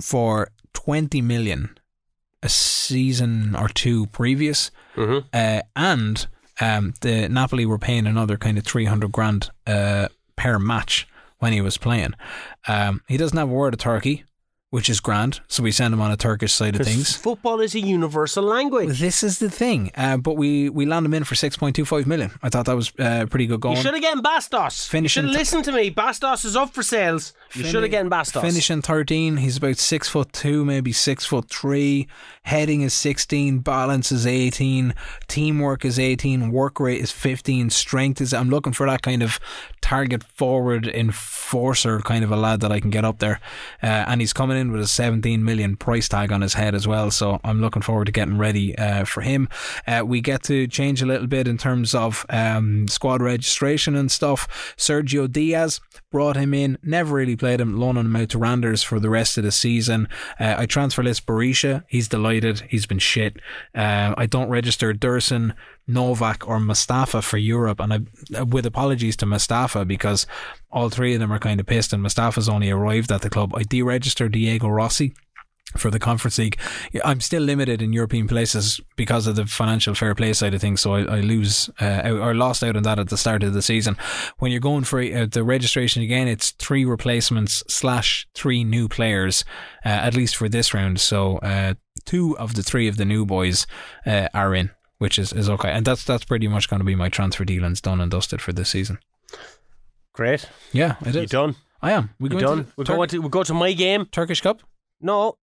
for 0.00 0.48
20 0.74 1.22
million 1.22 1.78
a 2.42 2.48
season 2.48 3.54
or 3.56 3.68
two 3.68 4.06
previous, 4.06 4.70
Mhm. 4.96 5.24
uh, 5.32 5.62
and 5.74 6.26
um, 6.60 6.94
the 7.00 7.28
Napoli 7.28 7.66
were 7.66 7.78
paying 7.78 8.06
another 8.06 8.36
kind 8.36 8.56
of 8.58 8.64
300 8.64 9.10
grand 9.12 9.50
uh, 9.66 10.08
per 10.36 10.58
match 10.58 11.06
when 11.38 11.52
he 11.52 11.60
was 11.60 11.76
playing. 11.76 12.14
Um, 12.68 13.02
he 13.08 13.16
doesn't 13.16 13.36
have 13.36 13.50
a 13.50 13.52
word 13.52 13.74
of 13.74 13.80
Turkey, 13.80 14.24
which 14.76 14.90
is 14.90 15.00
grand, 15.00 15.40
so 15.48 15.62
we 15.62 15.72
send 15.72 15.94
him 15.94 16.02
on 16.02 16.10
a 16.12 16.18
Turkish 16.18 16.52
side 16.52 16.78
of 16.78 16.86
things. 16.86 17.16
Football 17.16 17.60
is 17.60 17.74
a 17.74 17.80
universal 17.80 18.44
language. 18.44 19.00
This 19.00 19.22
is 19.22 19.38
the 19.38 19.48
thing, 19.48 19.90
uh, 19.96 20.18
but 20.18 20.34
we 20.34 20.68
we 20.68 20.84
land 20.84 21.06
him 21.06 21.14
in 21.14 21.24
for 21.24 21.34
six 21.34 21.56
point 21.56 21.74
two 21.74 21.86
five 21.86 22.06
million. 22.06 22.30
I 22.42 22.50
thought 22.50 22.66
that 22.66 22.76
was 22.76 22.92
uh, 22.98 23.24
pretty 23.30 23.46
good 23.46 23.62
going. 23.62 23.78
You 23.78 23.82
should 23.82 23.94
have 23.94 24.02
gotten 24.02 24.22
Bastos. 24.22 24.86
Finishing 24.86 25.04
You 25.04 25.08
should 25.08 25.20
t- 25.22 25.32
have 25.32 25.40
listened 25.40 25.64
to 25.64 25.72
me. 25.72 25.90
Bastos 25.90 26.44
is 26.44 26.56
up 26.56 26.74
for 26.74 26.82
sales. 26.82 27.32
You 27.54 27.64
should 27.64 27.84
have 27.84 27.90
gotten 27.90 28.10
Bastos. 28.10 28.42
Finishing 28.42 28.82
13. 28.82 29.38
He's 29.38 29.56
about 29.56 29.78
six 29.78 30.10
foot 30.10 30.30
two, 30.34 30.62
maybe 30.62 30.92
six 30.92 31.24
foot 31.24 31.48
three. 31.48 32.06
Heading 32.46 32.82
is 32.82 32.94
16. 32.94 33.58
Balance 33.58 34.12
is 34.12 34.24
18. 34.24 34.94
Teamwork 35.26 35.84
is 35.84 35.98
18. 35.98 36.52
Work 36.52 36.78
rate 36.78 37.00
is 37.00 37.10
15. 37.10 37.70
Strength 37.70 38.20
is. 38.20 38.32
I'm 38.32 38.50
looking 38.50 38.72
for 38.72 38.86
that 38.86 39.02
kind 39.02 39.24
of 39.24 39.40
target 39.80 40.22
forward 40.22 40.86
enforcer 40.86 41.98
kind 42.00 42.22
of 42.22 42.30
a 42.30 42.36
lad 42.36 42.60
that 42.60 42.70
I 42.70 42.78
can 42.78 42.90
get 42.90 43.04
up 43.04 43.18
there. 43.18 43.40
Uh, 43.82 44.04
and 44.06 44.20
he's 44.20 44.32
coming 44.32 44.56
in 44.56 44.70
with 44.70 44.80
a 44.80 44.86
17 44.86 45.44
million 45.44 45.76
price 45.76 46.08
tag 46.08 46.30
on 46.30 46.40
his 46.40 46.54
head 46.54 46.76
as 46.76 46.86
well. 46.86 47.10
So 47.10 47.40
I'm 47.42 47.60
looking 47.60 47.82
forward 47.82 48.04
to 48.04 48.12
getting 48.12 48.38
ready 48.38 48.78
uh, 48.78 49.04
for 49.06 49.22
him. 49.22 49.48
Uh, 49.84 50.04
we 50.06 50.20
get 50.20 50.44
to 50.44 50.68
change 50.68 51.02
a 51.02 51.06
little 51.06 51.26
bit 51.26 51.48
in 51.48 51.58
terms 51.58 51.96
of 51.96 52.24
um, 52.30 52.86
squad 52.86 53.22
registration 53.22 53.96
and 53.96 54.08
stuff. 54.08 54.74
Sergio 54.76 55.30
Diaz 55.30 55.80
brought 56.12 56.36
him 56.36 56.54
in, 56.54 56.78
never 56.84 57.16
really 57.16 57.34
played 57.34 57.60
him, 57.60 57.76
loaning 57.76 58.04
him 58.04 58.14
out 58.14 58.28
to 58.28 58.38
Randers 58.38 58.84
for 58.84 59.00
the 59.00 59.10
rest 59.10 59.36
of 59.36 59.42
the 59.42 59.50
season. 59.50 60.08
Uh, 60.38 60.54
I 60.58 60.66
transfer 60.66 61.02
list 61.02 61.26
Berisha. 61.26 61.82
He's 61.88 62.06
delighted. 62.06 62.35
He's 62.68 62.86
been 62.86 62.98
shit. 62.98 63.36
Uh, 63.74 64.14
I 64.16 64.26
don't 64.26 64.48
register 64.48 64.92
Dursun, 64.92 65.54
Novak, 65.86 66.46
or 66.48 66.60
Mustafa 66.60 67.22
for 67.22 67.38
Europe, 67.38 67.80
and 67.80 67.92
I, 67.92 68.42
with 68.42 68.66
apologies 68.66 69.16
to 69.18 69.26
Mustafa 69.26 69.84
because 69.84 70.26
all 70.70 70.90
three 70.90 71.14
of 71.14 71.20
them 71.20 71.32
are 71.32 71.38
kind 71.38 71.60
of 71.60 71.66
pissed, 71.66 71.92
and 71.92 72.02
Mustafa's 72.02 72.48
only 72.48 72.70
arrived 72.70 73.12
at 73.12 73.22
the 73.22 73.30
club. 73.30 73.54
I 73.54 73.62
deregister 73.62 74.30
Diego 74.30 74.68
Rossi 74.68 75.14
for 75.76 75.90
the 75.90 75.98
Conference 75.98 76.38
League. 76.38 76.58
I'm 77.04 77.20
still 77.20 77.42
limited 77.42 77.82
in 77.82 77.92
European 77.92 78.28
places 78.28 78.80
because 78.96 79.26
of 79.26 79.36
the 79.36 79.46
financial 79.46 79.94
fair 79.94 80.14
play 80.14 80.32
side 80.32 80.54
of 80.54 80.60
things, 80.60 80.80
so 80.80 80.94
I, 80.94 81.16
I 81.16 81.20
lose 81.20 81.70
uh, 81.80 81.84
out, 82.04 82.18
or 82.20 82.34
lost 82.34 82.62
out 82.62 82.76
on 82.76 82.82
that 82.84 82.98
at 82.98 83.08
the 83.08 83.16
start 83.16 83.42
of 83.42 83.52
the 83.54 83.62
season. 83.62 83.96
When 84.38 84.50
you're 84.52 84.60
going 84.60 84.84
for 84.84 85.00
uh, 85.00 85.26
the 85.30 85.44
registration 85.44 86.02
again, 86.02 86.28
it's 86.28 86.50
three 86.52 86.84
replacements 86.84 87.62
slash 87.68 88.26
three 88.34 88.64
new 88.64 88.88
players, 88.88 89.44
uh, 89.84 89.88
at 89.88 90.14
least 90.14 90.36
for 90.36 90.48
this 90.48 90.72
round. 90.74 91.00
So 91.00 91.38
uh, 91.38 91.74
two 92.04 92.36
of 92.38 92.54
the 92.54 92.62
three 92.62 92.88
of 92.88 92.96
the 92.96 93.04
new 93.04 93.24
boys 93.26 93.66
uh, 94.06 94.28
are 94.34 94.54
in, 94.54 94.70
which 94.98 95.18
is, 95.18 95.32
is 95.32 95.48
okay, 95.48 95.70
and 95.70 95.84
that's 95.84 96.04
that's 96.04 96.24
pretty 96.24 96.48
much 96.48 96.68
going 96.68 96.80
to 96.80 96.84
be 96.86 96.94
my 96.94 97.08
transfer 97.08 97.44
dealings 97.44 97.80
done 97.80 98.00
and 98.00 98.10
dusted 98.10 98.40
for 98.40 98.52
this 98.52 98.68
season. 98.70 98.98
Great. 100.12 100.48
Yeah, 100.72 100.96
it 101.04 101.14
You 101.14 101.20
is. 101.22 101.30
done? 101.30 101.56
I 101.82 101.92
am. 101.92 102.10
We 102.18 102.30
go 102.30 102.40
done? 102.40 102.72
We're 102.76 102.84
Tur- 102.84 103.06
to 103.06 103.18
we 103.20 103.28
go 103.28 103.42
to 103.42 103.52
my 103.54 103.72
game. 103.74 104.06
Turkish 104.06 104.40
Cup. 104.40 104.62
No, 105.00 105.36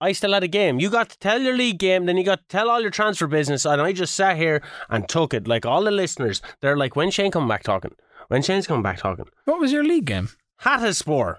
I 0.00 0.12
still 0.12 0.32
had 0.32 0.42
a 0.42 0.48
game. 0.48 0.80
You 0.80 0.88
got 0.90 1.10
to 1.10 1.18
tell 1.18 1.40
your 1.40 1.56
league 1.56 1.78
game, 1.78 2.06
then 2.06 2.16
you 2.16 2.24
got 2.24 2.38
to 2.40 2.44
tell 2.48 2.70
all 2.70 2.80
your 2.80 2.90
transfer 2.90 3.26
business, 3.26 3.64
and 3.66 3.80
I 3.82 3.92
just 3.92 4.14
sat 4.14 4.36
here 4.36 4.62
and 4.88 5.08
took 5.08 5.34
it. 5.34 5.46
Like 5.46 5.66
all 5.66 5.82
the 5.82 5.90
listeners, 5.90 6.40
they're 6.60 6.76
like, 6.76 6.96
"When 6.96 7.10
Shane 7.10 7.30
come 7.30 7.46
back 7.48 7.62
talking? 7.62 7.94
When 8.28 8.42
Shane's 8.42 8.66
coming 8.66 8.82
back 8.82 8.98
talking?" 8.98 9.26
What 9.44 9.60
was 9.60 9.72
your 9.72 9.84
league 9.84 10.06
game 10.06 10.30
Hatayspor. 10.62 11.36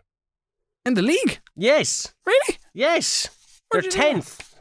in 0.86 0.94
the 0.94 1.02
league? 1.02 1.40
Yes, 1.56 2.14
Really? 2.26 2.58
yes. 2.74 3.30
They're 3.72 3.82
Where'd 3.82 3.92
that? 3.94 3.98
tenth. 3.98 4.56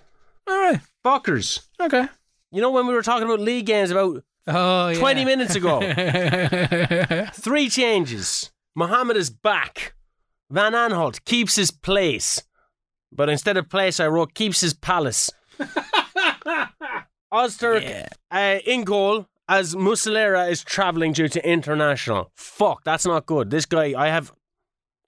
All 0.46 0.57
right. 0.59 0.80
Fuckers. 1.05 1.66
Okay. 1.80 2.07
You 2.53 2.61
know 2.61 2.70
when 2.70 2.86
we 2.86 2.94
were 2.94 3.03
talking 3.03 3.26
about 3.26 3.40
league 3.40 3.66
games 3.66 3.90
about 3.90 4.22
Oh, 4.46 4.88
yeah. 4.88 4.98
20 4.98 5.24
minutes 5.24 5.55
ago? 5.55 5.80
Three 7.34 7.68
changes. 7.68 8.51
Mohammed 8.74 9.16
is 9.16 9.30
back. 9.30 9.94
Van 10.51 10.72
Aanholt 10.72 11.24
keeps 11.24 11.57
his 11.57 11.70
place. 11.70 12.42
But 13.13 13.29
instead 13.29 13.57
of 13.57 13.69
place, 13.69 14.01
I 14.01 14.07
wrote 14.07 14.35
keeps 14.35 14.61
his 14.61 14.75
palace. 14.75 15.31
Ozturk 17.33 18.07
uh, 18.31 18.59
in 18.67 18.85
goal 18.85 19.27
as 19.49 19.75
Muslera 19.75 20.51
is 20.51 20.63
travelling 20.63 21.13
due 21.13 21.29
to 21.29 21.49
international. 21.49 22.31
Fuck, 22.35 22.85
that's 22.85 23.07
not 23.07 23.27
good. 23.27 23.51
This 23.51 23.67
guy, 23.67 23.95
I 24.01 24.09
have. 24.09 24.33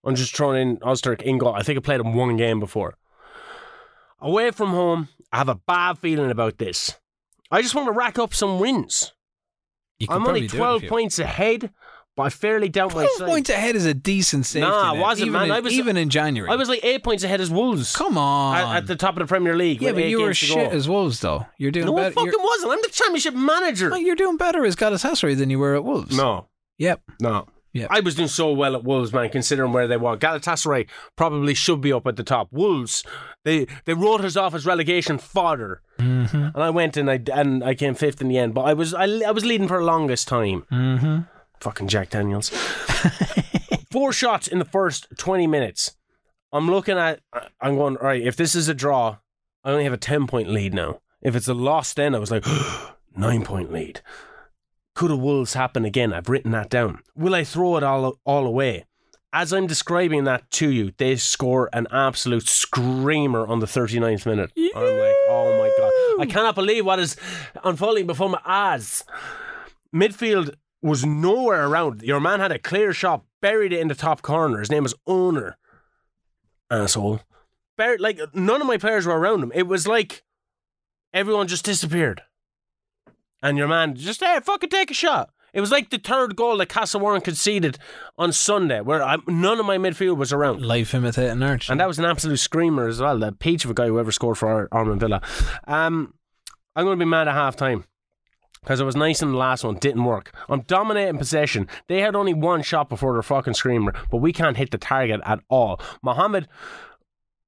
I'm 0.05 0.17
just 0.17 0.35
throwing 0.35 0.61
in 0.61 0.77
Ozturk 0.79 1.23
in 1.23 1.39
goal. 1.39 1.55
I 1.55 1.63
think 1.63 1.79
I 1.79 1.81
played 1.81 2.01
him 2.01 2.15
one 2.15 2.37
game 2.37 2.59
before. 2.59 2.95
Away 4.21 4.51
from 4.51 4.71
home, 4.71 5.09
I 5.33 5.39
have 5.39 5.49
a 5.49 5.55
bad 5.55 5.99
feeling 5.99 6.31
about 6.31 6.59
this. 6.59 6.97
I 7.51 7.63
just 7.63 7.75
want 7.75 7.87
to 7.87 7.93
rack 7.93 8.19
up 8.19 8.35
some 8.35 8.59
wins. 8.59 9.13
You 9.99 10.09
could 10.09 10.15
I'm 10.15 10.27
only 10.27 10.49
probably 10.49 10.49
do 10.49 10.57
it 10.57 10.81
12 10.81 10.83
points 10.89 11.19
ahead, 11.19 11.71
but 12.17 12.25
I 12.25 12.29
fairly 12.29 12.69
doubt 12.69 12.91
12 12.93 13.09
myself. 13.11 13.31
points 13.31 13.51
ahead 13.51 13.75
is 13.77 13.87
a 13.87 13.95
decent 13.95 14.47
safety 14.47 14.69
Nah, 14.69 14.93
net, 14.93 15.01
wasn't, 15.03 15.27
even 15.29 15.33
man. 15.41 15.45
In, 15.47 15.51
I 15.53 15.61
was- 15.61 15.73
even 15.73 15.97
in 15.97 16.09
January. 16.11 16.51
I 16.51 16.57
was 16.57 16.69
like 16.69 16.81
eight 16.85 17.03
points 17.03 17.25
ahead 17.25 17.41
as 17.41 17.51
Wolves. 17.51 17.95
Come 17.97 18.19
on. 18.19 18.57
At, 18.57 18.77
at 18.79 18.87
the 18.87 18.97
top 18.97 19.15
of 19.17 19.21
the 19.21 19.27
Premier 19.27 19.57
League. 19.57 19.81
yeah, 19.81 19.89
with 19.91 19.97
but 19.97 20.05
eight 20.05 20.11
you 20.11 20.21
were 20.21 20.27
games 20.29 20.41
to 20.41 20.47
shit 20.47 20.73
as 20.73 20.89
Wolves, 20.89 21.21
though. 21.21 21.47
You're 21.59 21.71
doing 21.71 21.87
No, 21.87 21.97
I 21.97 22.03
better. 22.03 22.15
fucking 22.15 22.33
you're, 22.33 22.43
wasn't. 22.43 22.73
I'm 22.73 22.83
the 22.83 22.89
Championship 22.89 23.35
manager. 23.35 23.89
No, 23.91 23.97
you're 23.97 24.17
doing 24.17 24.37
better 24.37 24.65
as 24.65 24.77
Galatasaray 24.77 25.37
than 25.39 25.51
you 25.51 25.59
were 25.59 25.75
at 25.75 25.85
Wolves. 25.85 26.17
No, 26.17 26.49
Yep. 26.79 27.01
no. 27.21 27.47
Yeah. 27.75 27.87
I 27.89 28.01
was 28.01 28.15
doing 28.17 28.29
so 28.29 28.53
well 28.53 28.77
at 28.77 28.85
Wolves, 28.85 29.15
man, 29.15 29.31
considering 29.31 29.73
where 29.73 29.89
they 29.89 29.97
were. 29.97 30.15
Galatasaray 30.19 30.87
probably 31.17 31.55
should 31.55 31.81
be 31.81 31.91
up 31.91 32.07
at 32.07 32.17
the 32.17 32.23
top. 32.23 32.49
Wolves, 32.53 33.03
they 33.47 33.67
they 33.87 33.95
wrote 33.95 34.21
us 34.21 34.37
off 34.37 34.55
as 34.55 34.67
relegation 34.67 35.17
fodder, 35.17 35.81
Mm-hmm. 35.99 36.37
and 36.37 36.57
I 36.63 36.69
went 36.69 36.99
and 36.99 37.11
I 37.11 37.19
and 37.33 37.65
I 37.65 37.75
came 37.75 37.95
fifth 37.95 38.21
in 38.21 38.29
the 38.29 38.37
end. 38.37 38.53
But 38.53 38.63
I 38.67 38.75
was 38.75 38.93
I, 38.93 39.05
I 39.27 39.31
was 39.31 39.47
leading 39.47 39.69
for 39.69 39.79
the 39.79 39.87
longest 39.87 40.29
time. 40.29 40.67
Mm-hmm. 40.71 41.21
Fucking 41.63 41.87
Jack 41.87 42.11
Daniels. 42.11 42.49
Four 43.93 44.13
shots 44.13 44.49
in 44.49 44.59
the 44.59 44.65
first 44.65 45.07
20 45.17 45.47
minutes. 45.47 45.97
I'm 46.53 46.69
looking 46.69 46.99
at, 46.99 47.21
I'm 47.61 47.77
going, 47.77 47.97
all 47.99 48.07
right, 48.07 48.21
if 48.21 48.35
this 48.35 48.57
is 48.57 48.69
a 48.69 48.75
draw, 48.75 49.19
I 49.63 49.71
only 49.71 49.85
have 49.85 49.93
a 49.93 49.99
10 49.99 50.27
point 50.27 50.49
lead 50.49 50.75
now. 50.75 51.01
If 51.21 51.37
it's 51.37 51.47
a 51.47 51.55
loss, 51.55 51.95
then 51.95 52.17
I 52.17 52.19
was 52.19 52.33
like, 52.33 52.45
nine 53.17 53.45
point 53.45 53.73
lead. 53.73 54.01
Could 54.97 55.13
a 55.13 55.17
Wolves 55.17 55.55
happen 55.55 55.85
again? 55.85 56.13
I've 56.13 56.29
written 56.29 56.51
that 56.51 56.69
down. 56.69 56.99
Will 57.15 57.35
I 57.35 57.45
throw 57.45 57.77
it 57.77 57.85
all 57.85 58.19
all 58.25 58.45
away? 58.45 58.85
As 59.33 59.53
I'm 59.53 59.69
describing 59.69 60.25
that 60.25 60.51
to 60.51 60.69
you, 60.69 60.93
they 60.99 61.15
score 61.17 61.71
an 61.73 61.87
absolute 61.93 62.49
screamer 62.49 63.47
on 63.47 63.61
the 63.61 63.67
39th 63.67 64.27
minute. 64.27 64.51
I'm 64.57 64.99
like, 64.99 65.17
oh 65.29 65.57
my 65.59 65.73
god, 65.79 66.23
I 66.23 66.27
cannot 66.31 66.57
believe 66.57 66.85
what 66.85 66.99
is 66.99 67.17
unfolding 67.65 68.07
before 68.07 68.29
my 68.29 68.41
eyes. 68.45 69.05
Midfield 69.95 70.55
was 70.83 71.07
nowhere 71.07 71.69
around. 71.69 72.03
Your 72.03 72.21
man 72.21 72.41
had 72.41 72.53
a 72.53 72.59
clear 72.59 72.93
shot, 72.93 73.25
buried 73.41 73.73
it 73.73 73.81
in 73.81 73.89
the 73.89 73.95
top 73.95 74.23
corner. 74.23 74.59
His 74.59 74.71
name 74.71 74.83
was 74.83 74.95
Owner. 75.07 75.57
Asshole. 76.71 77.21
Buried, 77.77 78.01
like 78.01 78.21
none 78.35 78.61
of 78.61 78.67
my 78.67 78.79
players 78.79 79.07
were 79.07 79.19
around 79.19 79.43
him. 79.43 79.53
It 79.55 79.67
was 79.67 79.87
like 79.87 80.25
everyone 81.15 81.49
just 81.49 81.65
disappeared. 81.65 82.23
And 83.43 83.59
your 83.59 83.69
man 83.69 83.95
just, 83.95 84.21
hey, 84.21 84.39
fucking 84.43 84.71
take 84.71 84.91
a 84.91 84.95
shot. 84.95 85.31
It 85.53 85.61
was 85.61 85.71
like 85.71 85.91
the 85.91 85.99
third 85.99 86.35
goal 86.35 86.57
that 86.59 86.71
Castle 86.71 87.01
Warren 87.01 87.21
conceded 87.21 87.79
on 88.17 88.33
Sunday, 88.33 88.81
where 88.81 89.03
I, 89.03 89.19
none 89.27 89.61
of 89.61 89.67
my 89.67 89.77
midfield 89.77 90.17
was 90.17 90.33
around. 90.33 90.65
Life 90.65 90.95
imitating 90.95 91.43
art. 91.43 91.69
And 91.69 91.79
that 91.79 91.89
was 91.89 91.99
an 91.99 92.07
absolute 92.07 92.39
screamer 92.39 92.89
as 92.89 93.01
well. 93.01 93.19
The 93.19 93.33
peach 93.33 93.65
of 93.65 93.71
a 93.71 93.75
guy 93.75 93.87
who 93.87 93.99
ever 93.99 94.13
scored 94.13 94.39
for 94.39 94.49
Ar- 94.49 94.69
Armand 94.73 95.01
Villa. 95.01 95.21
Um, 95.67 96.15
I'm 96.75 96.87
going 96.87 96.99
to 96.99 97.05
be 97.05 97.09
mad 97.09 97.29
at 97.29 97.35
half 97.35 97.57
time 97.57 97.85
because 98.63 98.81
it 98.81 98.85
was 98.85 98.97
nice 98.97 99.23
in 99.23 99.33
the 99.33 99.37
last 99.37 99.65
one, 99.65 99.75
didn't 99.77 100.05
work. 100.05 100.33
I'm 100.49 100.63
dominating 100.63 101.19
possession. 101.19 101.69
They 101.89 102.01
had 102.01 102.15
only 102.15 102.33
one 102.33 102.63
shot 102.63 102.89
before 102.89 103.13
their 103.13 103.23
fucking 103.23 103.55
screamer, 103.55 103.93
but 104.11 104.19
we 104.19 104.33
can't 104.33 104.57
hit 104.57 104.71
the 104.71 104.79
target 104.79 105.21
at 105.25 105.41
all. 105.49 105.81
Mohammed, 106.03 106.49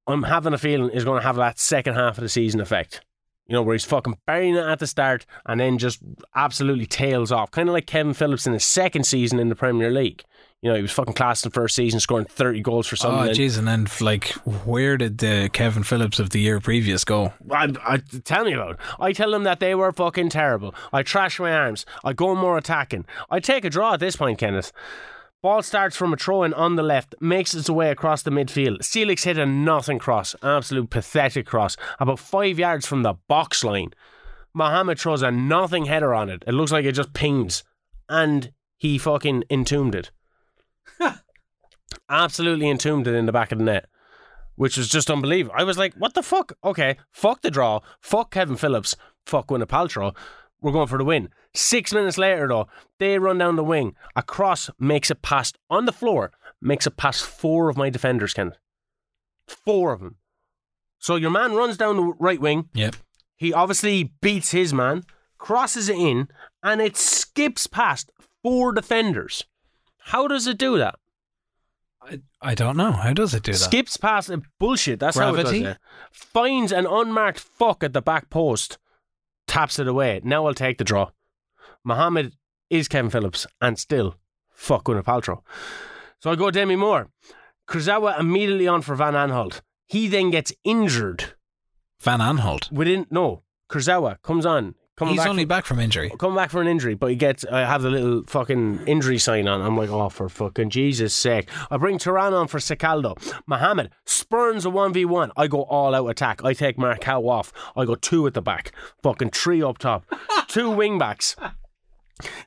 I'm 0.06 0.24
having 0.24 0.52
a 0.52 0.58
feeling, 0.58 0.90
is 0.90 1.04
going 1.04 1.20
to 1.20 1.26
have 1.26 1.36
that 1.36 1.58
second 1.58 1.94
half 1.94 2.18
of 2.18 2.22
the 2.22 2.28
season 2.28 2.60
effect. 2.60 3.00
You 3.46 3.52
know, 3.52 3.62
where 3.62 3.74
he's 3.74 3.84
fucking 3.84 4.18
burying 4.26 4.56
it 4.56 4.64
at 4.64 4.78
the 4.78 4.86
start 4.86 5.26
and 5.44 5.60
then 5.60 5.76
just 5.76 6.00
absolutely 6.34 6.86
tails 6.86 7.30
off. 7.30 7.50
Kind 7.50 7.68
of 7.68 7.74
like 7.74 7.86
Kevin 7.86 8.14
Phillips 8.14 8.46
in 8.46 8.54
his 8.54 8.64
second 8.64 9.04
season 9.04 9.38
in 9.38 9.50
the 9.50 9.54
Premier 9.54 9.90
League. 9.90 10.24
You 10.64 10.70
know, 10.70 10.76
he 10.76 10.82
was 10.82 10.92
fucking 10.92 11.12
class 11.12 11.44
in 11.44 11.50
the 11.50 11.52
first 11.54 11.74
season, 11.76 12.00
scoring 12.00 12.24
30 12.24 12.62
goals 12.62 12.86
for 12.86 12.94
Oh, 12.94 12.96
Sunderland. 12.96 13.36
jeez. 13.36 13.58
And 13.58 13.68
then, 13.68 13.86
like, 14.00 14.28
where 14.64 14.96
did 14.96 15.18
the 15.18 15.50
Kevin 15.52 15.82
Phillips 15.82 16.18
of 16.18 16.30
the 16.30 16.40
year 16.40 16.58
previous 16.58 17.04
go? 17.04 17.34
I, 17.50 17.70
I, 17.84 17.98
tell 18.24 18.46
me 18.46 18.54
about 18.54 18.70
it. 18.72 18.76
I 18.98 19.12
tell 19.12 19.30
them 19.30 19.44
that 19.44 19.60
they 19.60 19.74
were 19.74 19.92
fucking 19.92 20.30
terrible. 20.30 20.74
I 20.90 21.02
trash 21.02 21.38
my 21.38 21.52
arms. 21.52 21.84
I 22.02 22.14
go 22.14 22.34
more 22.34 22.56
attacking. 22.56 23.04
I 23.30 23.40
take 23.40 23.66
a 23.66 23.70
draw 23.70 23.92
at 23.92 24.00
this 24.00 24.16
point, 24.16 24.38
Kenneth. 24.38 24.72
Ball 25.42 25.62
starts 25.62 25.94
from 25.98 26.14
a 26.14 26.16
throw 26.16 26.42
in 26.44 26.54
on 26.54 26.76
the 26.76 26.82
left, 26.82 27.14
makes 27.20 27.54
its 27.54 27.68
way 27.68 27.90
across 27.90 28.22
the 28.22 28.30
midfield. 28.30 28.78
Celix 28.78 29.24
hit 29.24 29.36
a 29.36 29.44
nothing 29.44 29.98
cross, 29.98 30.34
absolute 30.42 30.88
pathetic 30.88 31.44
cross, 31.44 31.76
about 32.00 32.18
five 32.18 32.58
yards 32.58 32.86
from 32.86 33.02
the 33.02 33.12
box 33.28 33.62
line. 33.62 33.92
Mohammed 34.54 34.98
throws 34.98 35.20
a 35.20 35.30
nothing 35.30 35.84
header 35.84 36.14
on 36.14 36.30
it. 36.30 36.42
It 36.46 36.52
looks 36.52 36.72
like 36.72 36.86
it 36.86 36.92
just 36.92 37.12
pings. 37.12 37.64
And 38.08 38.50
he 38.78 38.96
fucking 38.96 39.44
entombed 39.50 39.94
it. 39.94 40.10
Absolutely 42.08 42.68
entombed 42.68 43.06
it 43.06 43.14
in 43.14 43.26
the 43.26 43.32
back 43.32 43.52
of 43.52 43.58
the 43.58 43.64
net 43.64 43.86
which 44.56 44.76
was 44.76 44.88
just 44.88 45.10
unbelievable. 45.10 45.54
I 45.56 45.64
was 45.64 45.78
like, 45.78 45.94
what 45.94 46.14
the 46.14 46.22
fuck? 46.22 46.52
Okay, 46.62 46.96
fuck 47.10 47.42
the 47.42 47.50
draw, 47.50 47.80
fuck 48.00 48.30
Kevin 48.30 48.56
Phillips, 48.56 48.96
fuck 49.26 49.48
Gwyneth 49.48 49.66
Paltrow. 49.66 50.14
We're 50.60 50.72
going 50.72 50.88
for 50.88 50.98
the 50.98 51.04
win. 51.04 51.28
Six 51.54 51.92
minutes 51.92 52.16
later, 52.16 52.48
though, 52.48 52.68
they 52.98 53.18
run 53.18 53.38
down 53.38 53.56
the 53.56 53.64
wing. 53.64 53.94
A 54.16 54.22
cross 54.22 54.70
makes 54.78 55.10
it 55.10 55.22
past 55.22 55.58
on 55.68 55.84
the 55.84 55.92
floor, 55.92 56.32
makes 56.60 56.86
it 56.86 56.96
past 56.96 57.24
four 57.24 57.68
of 57.68 57.76
my 57.76 57.90
defenders, 57.90 58.32
Ken. 58.32 58.52
Four 59.46 59.92
of 59.92 60.00
them. 60.00 60.16
So 60.98 61.16
your 61.16 61.30
man 61.30 61.52
runs 61.52 61.76
down 61.76 61.96
the 61.96 62.14
right 62.18 62.40
wing. 62.40 62.70
Yep. 62.72 62.96
He 63.36 63.52
obviously 63.52 64.14
beats 64.22 64.52
his 64.52 64.72
man, 64.72 65.02
crosses 65.36 65.90
it 65.90 65.98
in, 65.98 66.28
and 66.62 66.80
it 66.80 66.96
skips 66.96 67.66
past 67.66 68.10
four 68.42 68.72
defenders. 68.72 69.44
How 70.06 70.28
does 70.28 70.46
it 70.46 70.58
do 70.58 70.76
that? 70.78 70.96
I, 72.02 72.20
I 72.42 72.54
don't 72.54 72.76
know. 72.76 72.92
How 72.92 73.14
does 73.14 73.32
it 73.32 73.42
do 73.42 73.52
that? 73.52 73.58
Skips 73.58 73.96
past 73.96 74.28
it. 74.28 74.40
Bullshit. 74.58 75.00
That's 75.00 75.16
how 75.16 75.34
it 75.34 75.42
does 75.42 75.52
it. 75.52 75.78
Finds 76.12 76.72
an 76.72 76.86
unmarked 76.86 77.40
fuck 77.40 77.82
at 77.82 77.94
the 77.94 78.02
back 78.02 78.28
post. 78.28 78.76
Taps 79.46 79.78
it 79.78 79.88
away. 79.88 80.20
Now 80.22 80.46
I'll 80.46 80.52
take 80.54 80.76
the 80.76 80.84
draw. 80.84 81.10
Mohammed 81.84 82.34
is 82.68 82.86
Kevin 82.86 83.10
Phillips 83.10 83.46
and 83.62 83.78
still 83.78 84.16
fuck 84.50 84.84
Gwyneth 84.84 85.04
Paltrow. 85.04 85.40
So 86.20 86.30
I 86.30 86.36
go 86.36 86.50
Demi 86.50 86.76
Moore. 86.76 87.08
Kurzawa 87.66 88.20
immediately 88.20 88.68
on 88.68 88.82
for 88.82 88.94
Van 88.94 89.14
Aanholt. 89.14 89.62
He 89.86 90.06
then 90.08 90.30
gets 90.30 90.52
injured 90.64 91.34
Van 91.98 92.20
Aanholt. 92.20 92.70
within 92.70 93.06
no. 93.10 93.42
Kurzawa 93.70 94.20
comes 94.22 94.44
on. 94.44 94.74
Coming 94.96 95.14
He's 95.14 95.22
back 95.22 95.28
only 95.28 95.42
from- 95.42 95.48
back 95.48 95.64
from 95.66 95.80
injury. 95.80 96.12
Come 96.18 96.36
back 96.36 96.50
for 96.50 96.60
an 96.60 96.68
injury, 96.68 96.94
but 96.94 97.10
he 97.10 97.16
gets. 97.16 97.44
I 97.50 97.60
have 97.60 97.82
the 97.82 97.90
little 97.90 98.22
fucking 98.28 98.84
injury 98.86 99.18
sign 99.18 99.48
on. 99.48 99.60
I'm 99.60 99.76
like, 99.76 99.90
oh, 99.90 100.08
for 100.08 100.28
fucking 100.28 100.70
Jesus' 100.70 101.12
sake! 101.14 101.50
I 101.68 101.76
bring 101.78 101.98
Turan 101.98 102.32
on 102.32 102.46
for 102.46 102.58
Cicâldău. 102.58 103.16
Mohammed 103.48 103.90
spurns 104.06 104.64
a 104.64 104.70
one 104.70 104.92
v 104.92 105.04
one. 105.04 105.32
I 105.36 105.48
go 105.48 105.62
all 105.62 105.96
out 105.96 106.06
attack. 106.08 106.44
I 106.44 106.52
take 106.52 106.78
Markel 106.78 107.28
off. 107.28 107.52
I 107.76 107.84
go 107.84 107.96
two 107.96 108.24
at 108.28 108.34
the 108.34 108.42
back. 108.42 108.70
Fucking 109.02 109.30
three 109.30 109.62
up 109.64 109.78
top. 109.78 110.04
two 110.48 110.70
wing 110.70 110.96
backs. 110.96 111.34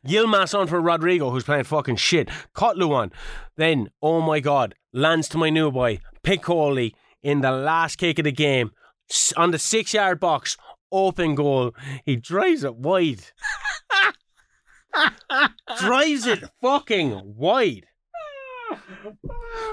Yilmaz 0.08 0.58
on 0.58 0.68
for 0.68 0.80
Rodrigo, 0.80 1.30
who's 1.30 1.44
playing 1.44 1.66
fucking 1.66 1.98
shit. 1.98 2.30
Kutlu 2.56 2.92
on. 2.92 3.12
Then, 3.58 3.90
oh 4.02 4.22
my 4.22 4.40
god, 4.40 4.76
lands 4.94 5.28
to 5.30 5.38
my 5.38 5.50
new 5.50 5.70
boy, 5.72 6.00
Piccoli, 6.24 6.94
in 7.22 7.42
the 7.42 7.52
last 7.52 7.98
kick 7.98 8.20
of 8.20 8.24
the 8.24 8.32
game. 8.32 8.72
On 9.36 9.52
the 9.52 9.60
six 9.60 9.94
yard 9.94 10.20
box, 10.22 10.56
open 10.92 11.36
goal. 11.36 11.74
He 12.06 12.16
drives 12.16 12.64
it 12.64 12.76
wide. 12.76 13.22
drives 15.80 16.26
it 16.26 16.44
fucking 16.62 17.36
wide. 17.36 17.86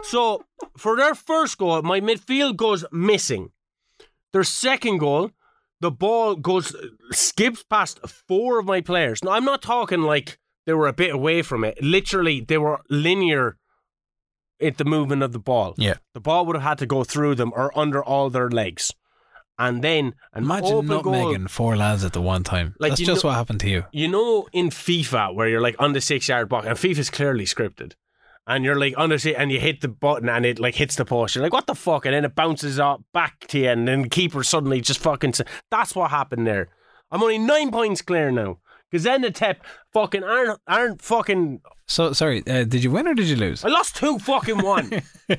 So, 0.02 0.44
for 0.76 0.96
their 0.96 1.14
first 1.14 1.58
goal, 1.58 1.82
my 1.82 2.00
midfield 2.00 2.56
goes 2.56 2.84
missing. 2.92 3.50
Their 4.32 4.44
second 4.44 4.98
goal, 4.98 5.30
the 5.80 5.90
ball 5.90 6.36
goes 6.36 6.74
skips 7.12 7.62
past 7.62 8.00
four 8.08 8.58
of 8.58 8.66
my 8.66 8.80
players. 8.80 9.22
Now 9.22 9.32
I'm 9.32 9.44
not 9.44 9.62
talking 9.62 10.02
like 10.02 10.38
they 10.66 10.72
were 10.72 10.88
a 10.88 10.92
bit 10.92 11.14
away 11.14 11.42
from 11.42 11.64
it. 11.64 11.82
Literally, 11.82 12.40
they 12.40 12.58
were 12.58 12.80
linear 12.88 13.56
at 14.60 14.78
the 14.78 14.84
movement 14.84 15.22
of 15.22 15.32
the 15.32 15.38
ball. 15.38 15.74
Yeah. 15.76 15.94
The 16.14 16.20
ball 16.20 16.46
would 16.46 16.56
have 16.56 16.62
had 16.62 16.78
to 16.78 16.86
go 16.86 17.04
through 17.04 17.34
them 17.34 17.52
or 17.54 17.76
under 17.78 18.02
all 18.02 18.30
their 18.30 18.48
legs. 18.48 18.92
And 19.58 19.84
then 19.84 20.14
an 20.32 20.42
Imagine 20.44 20.72
open 20.74 20.88
goal. 20.88 21.02
nutmegging 21.02 21.48
four 21.48 21.76
lads 21.76 22.04
at 22.04 22.12
the 22.12 22.20
one 22.20 22.42
time. 22.42 22.74
Like, 22.80 22.90
That's 22.90 23.02
just 23.02 23.22
know- 23.24 23.30
what 23.30 23.36
happened 23.36 23.60
to 23.60 23.68
you. 23.70 23.84
You 23.92 24.08
know, 24.08 24.48
in 24.52 24.70
FIFA 24.70 25.34
where 25.34 25.48
you're 25.48 25.60
like 25.60 25.76
on 25.78 25.92
the 25.92 26.00
six 26.00 26.28
yard 26.28 26.48
box, 26.48 26.66
and 26.66 26.76
FIFA's 26.76 27.08
clearly 27.10 27.44
scripted, 27.44 27.92
and 28.48 28.64
you're 28.64 28.78
like 28.78 28.94
on 28.98 29.10
the 29.10 29.18
si- 29.18 29.36
and 29.36 29.52
you 29.52 29.60
hit 29.60 29.80
the 29.80 29.86
button 29.88 30.28
and 30.28 30.44
it 30.44 30.58
like 30.58 30.74
hits 30.74 30.96
the 30.96 31.04
post. 31.04 31.34
You're 31.36 31.44
like, 31.44 31.52
what 31.52 31.66
the 31.68 31.76
fuck? 31.76 32.04
And 32.04 32.14
then 32.14 32.24
it 32.24 32.34
bounces 32.34 32.80
up 32.80 33.02
back 33.12 33.46
to 33.48 33.58
you, 33.60 33.68
and 33.68 33.86
then 33.86 34.02
the 34.02 34.08
keeper 34.08 34.42
suddenly 34.42 34.80
just 34.80 34.98
fucking. 34.98 35.34
That's 35.70 35.94
what 35.94 36.10
happened 36.10 36.46
there. 36.48 36.68
I'm 37.12 37.22
only 37.22 37.38
nine 37.38 37.70
points 37.70 38.02
clear 38.02 38.32
now 38.32 38.58
because 38.90 39.04
then 39.04 39.22
the 39.22 39.30
tip 39.30 39.62
fucking 39.92 40.24
aren't 40.24 40.58
aren't 40.66 41.00
fucking. 41.00 41.60
So 41.86 42.12
sorry, 42.12 42.42
uh, 42.48 42.64
did 42.64 42.82
you 42.82 42.90
win 42.90 43.06
or 43.06 43.14
did 43.14 43.26
you 43.26 43.36
lose? 43.36 43.64
I 43.64 43.68
lost 43.68 43.94
two 43.96 44.18
fucking 44.18 44.62
one. 44.62 45.00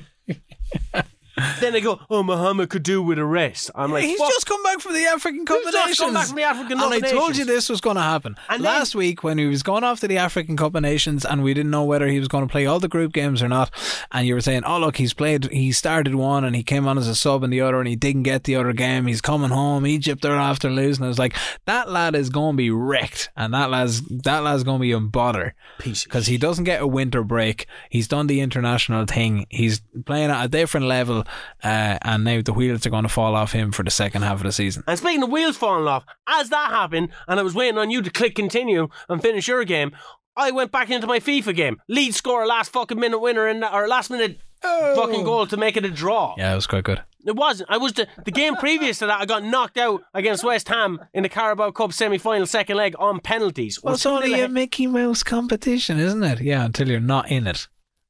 then 1.60 1.72
they 1.72 1.80
go, 1.80 2.00
oh, 2.10 2.22
Muhammad 2.22 2.70
could 2.70 2.82
do 2.82 3.02
with 3.02 3.18
a 3.18 3.24
rest. 3.24 3.70
I'm 3.74 3.92
like, 3.92 4.04
He's 4.04 4.18
fuck. 4.18 4.30
just 4.30 4.46
come 4.46 4.62
back 4.62 4.80
from 4.80 4.94
the 4.94 5.04
African 5.04 5.44
Cup 5.44 5.58
He's 5.58 5.66
of 5.68 5.72
just 5.72 5.86
Nations. 5.88 5.98
come 6.06 6.14
back 6.14 6.26
from 6.28 6.36
the 6.36 6.42
African 6.42 6.80
and 6.80 6.94
I 6.94 7.00
told 7.10 7.36
you 7.36 7.44
this 7.44 7.68
was 7.68 7.80
going 7.80 7.96
to 7.96 8.02
happen. 8.02 8.36
And 8.48 8.64
then- 8.64 8.72
Last 8.76 8.94
week 8.94 9.22
when 9.22 9.38
he 9.38 9.46
was 9.46 9.62
going 9.62 9.84
off 9.84 10.00
to 10.00 10.08
the 10.08 10.18
African 10.18 10.56
Cup 10.56 10.74
of 10.74 10.82
Nations 10.82 11.24
and 11.24 11.42
we 11.42 11.54
didn't 11.54 11.70
know 11.70 11.84
whether 11.84 12.06
he 12.08 12.18
was 12.18 12.28
going 12.28 12.46
to 12.46 12.50
play 12.50 12.66
all 12.66 12.78
the 12.80 12.88
group 12.88 13.12
games 13.12 13.42
or 13.42 13.48
not, 13.48 13.70
and 14.12 14.26
you 14.26 14.34
were 14.34 14.40
saying, 14.40 14.64
oh 14.64 14.78
look, 14.78 14.96
he's 14.96 15.14
played, 15.14 15.50
he 15.50 15.72
started 15.72 16.14
one 16.14 16.44
and 16.44 16.56
he 16.56 16.62
came 16.62 16.86
on 16.88 16.98
as 16.98 17.08
a 17.08 17.14
sub 17.14 17.42
in 17.42 17.50
the 17.50 17.60
other 17.60 17.78
and 17.78 17.88
he 17.88 17.96
didn't 17.96 18.22
get 18.24 18.44
the 18.44 18.56
other 18.56 18.72
game. 18.72 19.06
He's 19.06 19.20
coming 19.20 19.50
home. 19.50 19.86
Egypt 19.86 20.24
are 20.24 20.36
after 20.36 20.70
losing. 20.70 21.04
I 21.04 21.08
was 21.08 21.18
like, 21.18 21.36
that 21.66 21.88
lad 21.90 22.14
is 22.14 22.30
going 22.30 22.54
to 22.54 22.56
be 22.56 22.70
wrecked, 22.70 23.30
and 23.36 23.52
that 23.54 23.70
lad's 23.70 24.02
that 24.02 24.40
lad's 24.40 24.62
going 24.64 24.78
to 24.78 24.82
be 24.82 24.92
in 24.92 25.08
bother 25.08 25.54
because 25.82 26.26
he 26.26 26.38
doesn't 26.38 26.64
get 26.64 26.80
a 26.82 26.86
winter 26.86 27.22
break. 27.22 27.66
He's 27.90 28.08
done 28.08 28.26
the 28.26 28.40
international 28.40 29.04
thing. 29.06 29.46
He's 29.50 29.80
playing 30.04 30.30
at 30.30 30.44
a 30.44 30.48
different 30.48 30.86
level, 30.86 31.24
uh, 31.64 31.98
and 32.02 32.24
now 32.24 32.40
the 32.42 32.52
wheels 32.52 32.86
are 32.86 32.90
going 32.90 33.02
to 33.04 33.08
fall 33.08 33.34
off 33.34 33.52
him 33.52 33.72
for 33.72 33.82
the 33.82 33.90
second 33.90 34.22
half 34.22 34.38
of 34.38 34.42
the 34.44 34.52
season. 34.52 34.84
And 34.86 34.98
speaking 34.98 35.22
of 35.22 35.30
wheels 35.30 35.56
falling 35.56 35.88
off, 35.88 36.04
as 36.26 36.50
that 36.50 36.70
happened, 36.70 37.10
and 37.28 37.40
I 37.40 37.42
was 37.42 37.54
waiting 37.54 37.78
on 37.78 37.90
you 37.90 38.02
to 38.02 38.10
click 38.10 38.34
continue 38.34 38.88
and 39.08 39.22
finish 39.22 39.48
your 39.48 39.64
game, 39.64 39.92
I 40.36 40.50
went 40.50 40.70
back 40.70 40.90
into 40.90 41.06
my 41.06 41.18
FIFA 41.18 41.54
game. 41.54 41.80
Lead 41.88 42.14
scorer, 42.14 42.46
last 42.46 42.72
fucking 42.72 43.00
minute 43.00 43.18
winner, 43.18 43.48
in 43.48 43.64
or 43.64 43.88
last 43.88 44.10
minute 44.10 44.38
fucking 44.62 45.24
goal 45.24 45.46
to 45.46 45.56
make 45.56 45.76
it 45.76 45.84
a 45.84 45.90
draw. 45.90 46.34
Yeah, 46.36 46.52
it 46.52 46.56
was 46.56 46.66
quite 46.66 46.84
good. 46.84 47.02
It 47.24 47.34
wasn't. 47.34 47.70
I 47.70 47.78
was 47.78 47.92
the, 47.94 48.06
the 48.24 48.30
game 48.30 48.54
previous 48.56 49.00
to 49.00 49.06
that. 49.06 49.20
I 49.20 49.26
got 49.26 49.42
knocked 49.42 49.78
out 49.78 50.02
against 50.14 50.44
West 50.44 50.68
Ham 50.68 51.00
in 51.12 51.24
the 51.24 51.28
Carabao 51.28 51.72
Cup 51.72 51.92
semi 51.92 52.18
final, 52.18 52.46
second 52.46 52.76
leg 52.76 52.94
on 52.98 53.18
penalties. 53.18 53.82
Well, 53.82 53.92
Was 53.92 54.00
it's 54.00 54.06
only 54.06 54.40
a 54.40 54.48
Mickey 54.48 54.86
Mouse 54.86 55.24
competition, 55.24 55.98
isn't 55.98 56.22
it? 56.22 56.40
Yeah, 56.40 56.64
until 56.64 56.88
you're 56.88 57.00
not 57.00 57.28
in 57.30 57.46
it. 57.48 57.66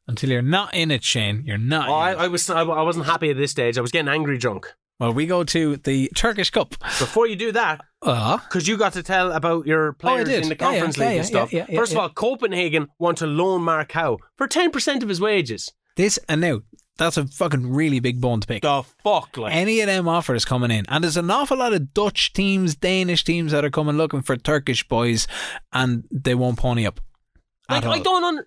Until 0.08 0.30
you're 0.30 0.42
not 0.42 0.72
in 0.74 0.90
it, 0.90 1.02
Shane. 1.02 1.42
You're 1.46 1.58
not. 1.58 1.88
Oh, 1.88 1.92
I, 1.94 2.12
it. 2.12 2.18
I 2.18 2.28
was 2.28 2.48
I, 2.48 2.62
wasn't 2.62 3.06
happy 3.06 3.30
at 3.30 3.36
this 3.36 3.50
stage. 3.50 3.76
I 3.76 3.80
was 3.80 3.90
getting 3.90 4.08
angry 4.08 4.38
drunk. 4.38 4.72
well, 5.00 5.12
we 5.12 5.26
go 5.26 5.42
to 5.44 5.76
the 5.78 6.10
Turkish 6.14 6.50
Cup. 6.50 6.70
Before 6.98 7.26
you 7.26 7.34
do 7.36 7.50
that, 7.52 7.80
Uh, 8.02 8.38
Because 8.38 8.68
you 8.68 8.76
got 8.76 8.92
to 8.94 9.02
tell 9.02 9.32
about 9.32 9.66
your 9.66 9.92
players 9.94 10.28
did. 10.28 10.42
in 10.44 10.48
the 10.48 10.56
Yeah, 10.58 10.70
yeah, 10.70 10.78
conference 10.80 10.96
yeah, 10.98 11.04
league 11.04 11.12
yeah, 11.14 11.18
and 11.18 11.26
stuff. 11.26 11.50
First 11.74 11.92
of 11.92 11.98
all, 11.98 12.08
Copenhagen 12.08 12.88
want 12.98 13.18
to 13.18 13.26
loan 13.26 13.62
Marcao 13.62 14.18
for 14.36 14.46
10% 14.46 15.02
of 15.02 15.08
his 15.08 15.20
wages. 15.20 15.72
this 15.96 16.18
and 16.28 16.40
now 16.40 16.60
that's 16.98 17.16
a 17.18 17.26
fucking 17.26 17.74
really 17.74 18.00
big 18.00 18.20
bone 18.22 18.40
to 18.40 18.46
pick. 18.46 18.62
The 18.62 18.82
fuck, 19.04 19.36
like. 19.36 19.54
Any 19.54 19.80
of 19.80 19.86
them 19.86 20.08
offers 20.08 20.46
coming 20.46 20.70
in, 20.70 20.86
and 20.88 21.04
there's 21.04 21.18
an 21.18 21.30
awful 21.30 21.58
lot 21.58 21.74
of 21.74 21.92
Dutch 21.92 22.32
teams, 22.32 22.74
Danish 22.74 23.22
teams 23.22 23.52
that 23.52 23.64
are 23.66 23.70
coming 23.70 23.96
looking 23.98 24.22
for 24.22 24.34
Turkish 24.36 24.86
boys, 24.88 25.26
and 25.74 26.04
they 26.10 26.34
won't 26.34 26.58
pony 26.58 26.86
up. 26.86 27.00
Like, 27.68 27.84
I 27.84 27.98
don't 27.98 28.24
under, 28.24 28.46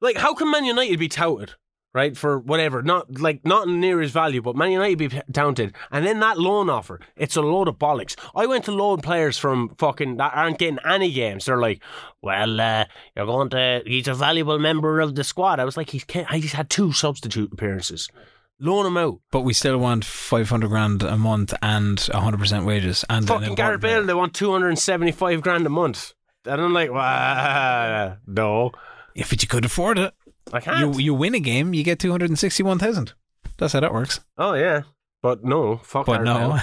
like 0.00 0.16
how 0.16 0.34
can 0.34 0.50
Man 0.50 0.64
United 0.64 0.98
be 0.98 1.08
touted, 1.08 1.52
right? 1.94 2.16
For 2.16 2.38
whatever, 2.38 2.82
not 2.82 3.20
like 3.20 3.44
not 3.44 3.68
near 3.68 4.00
his 4.00 4.12
value, 4.12 4.42
but 4.42 4.56
Man 4.56 4.70
United 4.70 4.98
be 4.98 5.08
touted, 5.32 5.74
and 5.90 6.06
then 6.06 6.20
that 6.20 6.38
loan 6.38 6.70
offer, 6.70 7.00
it's 7.16 7.36
a 7.36 7.42
load 7.42 7.68
of 7.68 7.78
bollocks. 7.78 8.16
I 8.34 8.46
went 8.46 8.64
to 8.66 8.72
loan 8.72 9.00
players 9.00 9.38
from 9.38 9.74
fucking 9.78 10.16
that 10.16 10.34
aren't 10.34 10.58
getting 10.58 10.78
any 10.84 11.10
games. 11.12 11.44
They're 11.46 11.58
like, 11.58 11.82
well, 12.22 12.60
uh, 12.60 12.84
you're 13.16 13.26
going 13.26 13.50
to. 13.50 13.82
He's 13.86 14.08
a 14.08 14.14
valuable 14.14 14.58
member 14.58 15.00
of 15.00 15.14
the 15.14 15.24
squad. 15.24 15.60
I 15.60 15.64
was 15.64 15.76
like, 15.76 15.90
he's 15.90 16.04
can't, 16.04 16.30
he's 16.30 16.52
had 16.52 16.70
two 16.70 16.92
substitute 16.92 17.52
appearances. 17.52 18.08
Loan 18.60 18.86
him 18.86 18.96
out. 18.96 19.20
But 19.30 19.42
we 19.42 19.52
still 19.52 19.78
want 19.78 20.04
500 20.04 20.66
grand 20.66 21.04
a 21.04 21.16
month 21.16 21.54
and 21.62 21.96
100% 21.96 22.66
wages. 22.66 23.04
And 23.08 23.22
an 23.22 23.26
Fucking 23.28 23.54
Gareth 23.54 23.80
Bale, 23.80 24.04
they 24.04 24.14
want 24.14 24.34
two 24.34 24.50
hundred 24.50 24.70
and 24.70 24.78
seventy-five 24.78 25.42
grand 25.42 25.64
a 25.64 25.70
month. 25.70 26.12
And 26.44 26.60
I'm 26.60 26.72
like, 26.72 26.90
wow, 26.90 28.16
no, 28.26 28.72
But 29.28 29.42
you 29.42 29.48
could 29.48 29.64
afford 29.64 29.98
it. 29.98 30.14
I 30.52 30.60
can't. 30.60 30.78
You, 30.94 31.00
you 31.00 31.14
win 31.14 31.34
a 31.34 31.40
game, 31.40 31.74
you 31.74 31.82
get 31.84 31.98
261,000. 31.98 33.12
That's 33.58 33.72
how 33.72 33.80
that 33.80 33.92
works. 33.92 34.20
oh 34.38 34.54
yeah, 34.54 34.82
but 35.22 35.44
no, 35.44 35.76
fuck. 35.78 36.06
But 36.06 36.22
no. 36.22 36.58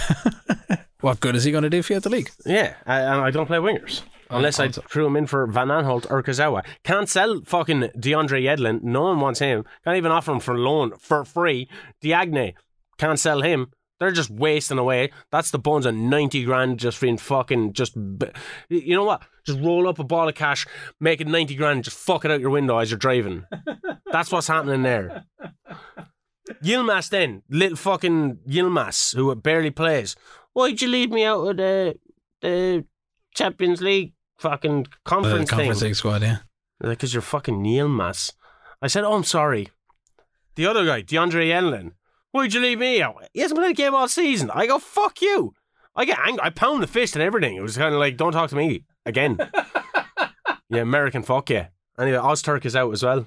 what 1.01 1.20
good 1.20 1.36
is 1.36 1.43
he 1.43 1.51
going 1.51 1.64
to 1.64 1.70
do 1.70 1.82
for 1.84 1.93
you 1.93 1.97
at 1.97 2.03
the 2.03 2.10
league? 2.10 2.30
Yeah, 2.45 2.76
I- 2.86 3.01
and 3.01 3.22
I 3.22 3.32
don't 3.32 3.45
play 3.47 3.58
wingers. 3.58 4.01
Oh, 4.32 4.38
Unless 4.38 4.60
I 4.60 4.70
threw 4.70 5.06
him 5.06 5.16
in 5.18 5.28
for 5.28 5.45
Van 5.45 5.68
Aanholt 5.68 6.10
or 6.10 6.24
Kurzawa. 6.24 6.66
Can't 6.84 7.08
sell 7.08 7.41
fucking 7.45 7.89
DeAndre 7.95 8.41
Yedlin. 8.41 8.82
No 8.82 9.03
one 9.03 9.20
wants 9.20 9.39
him. 9.39 9.66
Can't 9.84 9.97
even 9.97 10.12
offer 10.12 10.32
him 10.32 10.39
for 10.39 10.58
loan 10.58 10.93
for 10.99 11.24
free. 11.24 11.70
Diagne. 12.01 12.56
Can't 12.97 13.20
sell 13.20 13.41
him. 13.43 13.68
They're 14.00 14.12
just 14.12 14.30
wasting 14.30 14.78
away. 14.78 15.12
That's 15.32 15.52
the 15.52 15.60
bones 15.60 15.86
of 15.86 15.96
90 15.96 16.43
grand 16.43 16.80
just 16.80 17.00
being 17.00 17.18
fucking 17.18 17.74
just. 17.74 17.96
You 18.70 18.96
know 18.96 19.06
what? 19.06 19.24
Just 19.46 19.60
roll 19.60 19.88
up 19.88 20.00
a 20.00 20.04
ball 20.04 20.28
of 20.28 20.36
cash, 20.36 20.66
make 21.00 21.22
it 21.22 21.28
90 21.28 21.56
grand, 21.56 21.84
just 21.84 21.98
fuck 21.98 22.26
it 22.26 22.32
out 22.32 22.41
your 22.41 22.50
window 22.50 22.78
as 22.78 22.91
you're 22.91 22.98
driving. 22.98 23.46
That's 24.12 24.32
what's 24.32 24.48
happening 24.48 24.82
there. 24.84 25.24
Yilmaz 26.64 27.10
then, 27.10 27.41
little 27.50 27.78
fucking 27.78 28.39
Yilmaz, 28.48 29.16
who 29.16 29.34
barely 29.36 29.72
plays. 29.72 30.16
Why'd 30.54 30.82
you 30.82 30.88
leave 30.88 31.10
me 31.12 31.26
out 31.26 31.43
of 31.48 31.58
the 31.58 31.98
the 32.41 32.86
Champions 33.34 33.82
League 33.82 34.14
fucking 34.38 34.84
The 34.84 34.89
conference, 35.04 35.52
uh, 35.52 35.56
conference 35.56 35.80
thing? 35.80 35.88
league 35.88 35.96
squad, 35.96 36.22
yeah. 36.22 36.38
Uh, 36.84 36.89
because 36.89 37.14
you're 37.14 37.22
fucking 37.22 37.64
Yilmaz. 37.64 38.34
I 38.82 38.88
said, 38.88 39.04
oh, 39.04 39.14
I'm 39.14 39.24
sorry. 39.24 39.70
The 40.56 40.66
other 40.68 40.86
guy, 40.86 41.02
DeAndre 41.02 41.48
Yedlin. 41.48 41.91
Why'd 42.36 42.54
you 42.54 42.60
leave 42.60 42.80
me 42.80 43.02
out? 43.02 43.16
He 43.34 43.40
hasn't 43.40 43.58
played 43.58 43.72
a 43.72 43.74
game 43.74 43.96
all 43.96 44.10
season. 44.10 44.52
I 44.54 44.68
go, 44.68 44.78
fuck 44.78 45.22
you. 45.22 45.54
I 45.96 46.04
get 46.04 46.20
angry. 46.20 46.42
I 46.44 46.50
pound 46.50 46.84
the 46.84 46.88
fist 46.88 47.16
and 47.16 47.24
everything. 47.24 47.56
It 47.56 47.62
was 47.62 47.78
kind 47.78 47.94
of 47.94 48.00
like, 48.02 48.18
don't 48.18 48.34
talk 48.34 48.50
to 48.50 48.58
me 48.58 48.84
again. 49.06 49.38
yeah, 50.70 50.82
American 50.82 51.24
fuck 51.24 51.50
yeah. 51.50 51.68
Anyway, 51.98 52.18
Ozturk 52.18 52.66
is 52.66 52.76
out 52.76 52.92
as 52.92 53.04
well. 53.04 53.26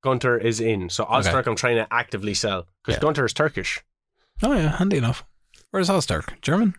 Gunter 0.00 0.38
is 0.38 0.60
in. 0.60 0.90
So 0.90 1.04
Ozturk 1.06 1.48
I'm 1.48 1.56
trying 1.56 1.74
to 1.74 1.88
actively 1.92 2.34
sell. 2.34 2.68
Because 2.84 2.98
Yeah. 2.98 3.02
Gunter 3.02 3.24
is 3.24 3.32
Turkish. 3.32 3.82
Oh, 4.44 4.52
yeah, 4.52 4.76
handy 4.76 4.98
enough. 4.98 5.24
Where's 5.72 5.88
Ozturk? 5.88 6.40
German? 6.40 6.74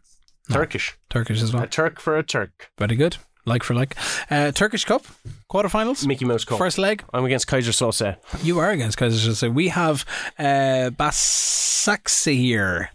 No. 0.48 0.56
Turkish. 0.56 0.98
Turkish 1.10 1.42
as 1.42 1.52
well. 1.52 1.64
A 1.64 1.68
Turk 1.68 2.00
for 2.00 2.18
a 2.18 2.24
Turk. 2.24 2.72
Very 2.78 2.96
good. 2.96 3.18
Like 3.48 3.64
for 3.64 3.74
like. 3.74 3.96
Uh, 4.30 4.52
Turkish 4.52 4.84
Cup, 4.84 5.06
quarterfinals. 5.50 6.06
Mickey 6.06 6.26
Mouse 6.26 6.44
Cup. 6.44 6.58
First 6.58 6.78
leg, 6.78 7.04
I'm 7.14 7.24
against 7.24 7.48
Keyser 7.48 7.72
Söze. 7.72 8.18
you 8.44 8.60
are 8.60 8.72
against 8.72 9.00
Keyser 9.00 9.54
We 9.54 9.70
have 9.70 10.06
uh, 10.38 10.92
Basaksehir. 10.92 12.90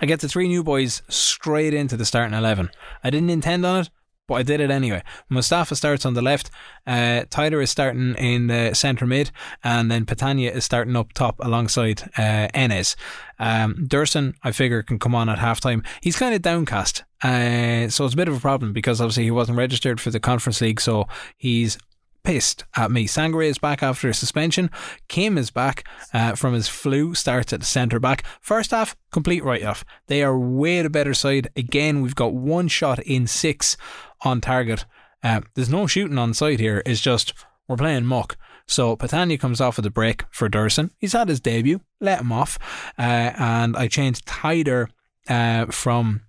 I 0.00 0.06
get 0.06 0.20
the 0.20 0.28
three 0.28 0.48
new 0.48 0.62
boys 0.62 1.02
straight 1.08 1.72
into 1.74 1.96
the 1.96 2.04
starting 2.04 2.36
11. 2.36 2.70
I 3.02 3.10
didn't 3.10 3.30
intend 3.30 3.64
on 3.64 3.80
it, 3.80 3.90
but 4.26 4.34
I 4.34 4.42
did 4.42 4.60
it 4.60 4.70
anyway. 4.70 5.02
Mustafa 5.28 5.76
starts 5.76 6.04
on 6.04 6.14
the 6.14 6.22
left, 6.22 6.50
uh, 6.86 7.24
Taïder 7.30 7.62
is 7.62 7.70
starting 7.70 8.14
in 8.16 8.46
the 8.48 8.74
centre 8.74 9.06
mid, 9.06 9.30
and 9.62 9.90
then 9.90 10.04
Petagna 10.04 10.52
is 10.52 10.64
starting 10.64 10.96
up 10.96 11.12
top 11.12 11.36
alongside 11.40 12.02
uh, 12.16 12.48
Enes. 12.54 12.96
Um, 13.38 13.86
Dursun, 13.88 14.34
I 14.42 14.52
figure, 14.52 14.82
can 14.82 14.98
come 14.98 15.14
on 15.14 15.28
at 15.28 15.38
half 15.38 15.60
time. 15.60 15.82
He's 16.02 16.16
kind 16.16 16.34
of 16.34 16.42
downcast, 16.42 17.04
uh, 17.22 17.88
so 17.88 18.04
it's 18.04 18.14
a 18.14 18.16
bit 18.16 18.28
of 18.28 18.36
a 18.36 18.40
problem 18.40 18.72
because 18.72 19.00
obviously 19.00 19.24
he 19.24 19.30
wasn't 19.30 19.58
registered 19.58 20.00
for 20.00 20.10
the 20.10 20.20
Conference 20.20 20.60
League, 20.60 20.80
so 20.80 21.06
he's 21.36 21.78
pissed 22.26 22.64
at 22.74 22.90
me. 22.90 23.06
Sangare 23.06 23.46
is 23.46 23.56
back 23.56 23.84
after 23.84 24.08
a 24.08 24.14
suspension. 24.14 24.68
Kim 25.06 25.38
is 25.38 25.50
back 25.52 25.86
uh, 26.12 26.34
from 26.34 26.54
his 26.54 26.68
flu, 26.68 27.14
starts 27.14 27.52
at 27.52 27.60
the 27.60 27.66
centre 27.66 28.00
back. 28.00 28.26
First 28.40 28.72
half, 28.72 28.96
complete 29.12 29.44
write 29.44 29.62
off. 29.62 29.84
They 30.08 30.24
are 30.24 30.36
way 30.36 30.82
the 30.82 30.90
better 30.90 31.14
side. 31.14 31.48
Again, 31.56 32.02
we've 32.02 32.16
got 32.16 32.34
one 32.34 32.66
shot 32.66 32.98
in 32.98 33.28
six 33.28 33.76
on 34.22 34.40
target. 34.40 34.84
Uh, 35.22 35.40
there's 35.54 35.70
no 35.70 35.86
shooting 35.86 36.18
on 36.18 36.34
site 36.34 36.60
here. 36.60 36.82
It's 36.86 37.00
just 37.00 37.32
we're 37.68 37.76
playing 37.76 38.06
muck. 38.06 38.36
So 38.66 38.96
Petagna 38.96 39.38
comes 39.38 39.60
off 39.60 39.78
of 39.78 39.84
the 39.84 39.90
break 39.90 40.24
for 40.30 40.48
Dursun. 40.48 40.90
He's 40.98 41.12
had 41.12 41.28
his 41.28 41.40
debut. 41.40 41.80
Let 42.00 42.20
him 42.20 42.32
off. 42.32 42.58
Uh, 42.98 43.32
and 43.36 43.76
I 43.76 43.88
changed 43.88 44.26
Taïder 44.26 44.88
uh, 45.28 45.66
from 45.66 46.22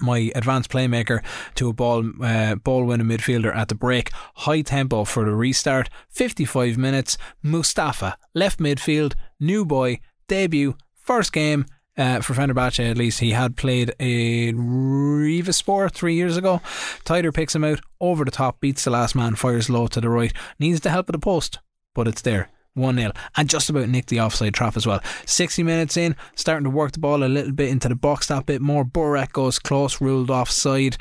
my 0.00 0.30
advanced 0.34 0.70
playmaker 0.70 1.22
to 1.54 1.68
a 1.68 1.72
ball 1.72 2.04
uh, 2.22 2.54
ball 2.56 2.84
winning 2.84 3.06
midfielder 3.06 3.54
at 3.54 3.68
the 3.68 3.74
break. 3.74 4.10
High 4.36 4.62
tempo 4.62 5.04
for 5.04 5.24
the 5.24 5.34
restart. 5.34 5.88
55 6.10 6.76
minutes. 6.76 7.16
Mustafa 7.42 8.16
left 8.34 8.58
midfield. 8.58 9.14
New 9.40 9.64
boy 9.64 10.00
debut. 10.26 10.76
First 10.94 11.32
game. 11.32 11.66
Uh, 11.98 12.20
for 12.20 12.32
Fenerbahce, 12.32 12.88
at 12.88 12.96
least, 12.96 13.18
he 13.18 13.32
had 13.32 13.56
played 13.56 13.92
a 13.98 14.52
Rizespor 14.52 15.90
three 15.90 16.14
years 16.14 16.36
ago. 16.36 16.62
Taïder 17.04 17.34
picks 17.34 17.56
him 17.56 17.64
out 17.64 17.80
over 18.00 18.24
the 18.24 18.30
top, 18.30 18.60
beats 18.60 18.84
the 18.84 18.90
last 18.90 19.16
man, 19.16 19.34
fires 19.34 19.68
low 19.68 19.88
to 19.88 20.00
the 20.00 20.08
right, 20.08 20.32
needs 20.60 20.80
the 20.80 20.90
help 20.90 21.08
of 21.08 21.12
the 21.12 21.18
post, 21.18 21.58
but 21.94 22.06
it's 22.06 22.22
there. 22.22 22.50
1 22.74 22.96
0 22.96 23.10
and 23.36 23.50
just 23.50 23.68
about 23.68 23.88
nicked 23.88 24.08
the 24.08 24.20
offside 24.20 24.54
trap 24.54 24.76
as 24.76 24.86
well. 24.86 25.02
60 25.26 25.64
minutes 25.64 25.96
in, 25.96 26.14
starting 26.36 26.62
to 26.62 26.70
work 26.70 26.92
the 26.92 27.00
ball 27.00 27.24
a 27.24 27.26
little 27.26 27.50
bit 27.50 27.70
into 27.70 27.88
the 27.88 27.96
box 27.96 28.28
that 28.28 28.46
bit 28.46 28.62
more. 28.62 28.84
Burak 28.84 29.32
goes 29.32 29.58
close, 29.58 30.00
ruled 30.00 30.30
offside. 30.30 30.96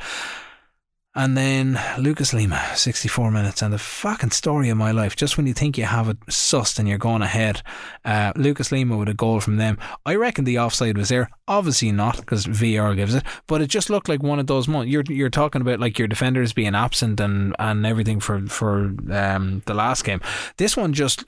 And 1.17 1.35
then 1.35 1.81
Lucas 1.97 2.31
Lima, 2.31 2.63
64 2.75 3.31
minutes, 3.31 3.63
and 3.63 3.73
the 3.73 3.79
fucking 3.79 4.29
story 4.29 4.69
of 4.69 4.77
my 4.77 4.91
life. 4.91 5.15
Just 5.15 5.35
when 5.35 5.47
you 5.47 5.53
think 5.53 5.75
you 5.75 5.85
have 5.85 6.09
it 6.09 6.19
sussed 6.27 6.77
and 6.77 6.87
you're 6.87 6.99
going 6.99 7.23
ahead, 7.23 7.63
uh, 8.05 8.33
Lucas 8.35 8.71
Lima 8.71 8.95
with 8.95 9.09
a 9.09 9.15
goal 9.15 9.39
from 9.39 9.57
them. 9.57 9.79
I 10.05 10.13
reckon 10.13 10.45
the 10.45 10.59
offside 10.59 10.95
was 10.95 11.09
there. 11.09 11.31
Obviously 11.47 11.91
not, 11.91 12.17
because 12.17 12.45
VR 12.45 12.95
gives 12.95 13.15
it. 13.15 13.23
But 13.47 13.63
it 13.63 13.67
just 13.67 13.89
looked 13.89 14.07
like 14.07 14.21
one 14.21 14.37
of 14.37 14.45
those 14.45 14.67
moments. 14.67 14.91
You're 14.91 15.05
you're 15.09 15.31
talking 15.31 15.61
about 15.61 15.79
like 15.79 15.97
your 15.97 16.07
defenders 16.07 16.53
being 16.53 16.75
absent 16.75 17.19
and 17.19 17.55
and 17.57 17.83
everything 17.83 18.19
for 18.19 18.45
for 18.45 18.93
um, 19.11 19.63
the 19.65 19.73
last 19.73 20.03
game. 20.03 20.21
This 20.57 20.77
one 20.77 20.93
just 20.93 21.25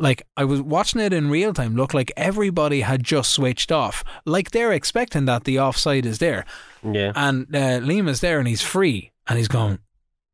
like 0.00 0.26
I 0.36 0.42
was 0.42 0.60
watching 0.60 1.00
it 1.00 1.12
in 1.12 1.30
real 1.30 1.54
time, 1.54 1.76
looked 1.76 1.94
like 1.94 2.10
everybody 2.16 2.80
had 2.80 3.04
just 3.04 3.30
switched 3.30 3.70
off. 3.70 4.02
Like 4.24 4.50
they're 4.50 4.72
expecting 4.72 5.26
that 5.26 5.44
the 5.44 5.60
offside 5.60 6.06
is 6.06 6.18
there. 6.18 6.44
Yeah. 6.82 7.12
And 7.14 7.54
uh, 7.54 7.78
Lima's 7.80 8.20
there 8.20 8.40
and 8.40 8.48
he's 8.48 8.62
free 8.62 9.11
and 9.28 9.38
he's 9.38 9.48
going, 9.48 9.78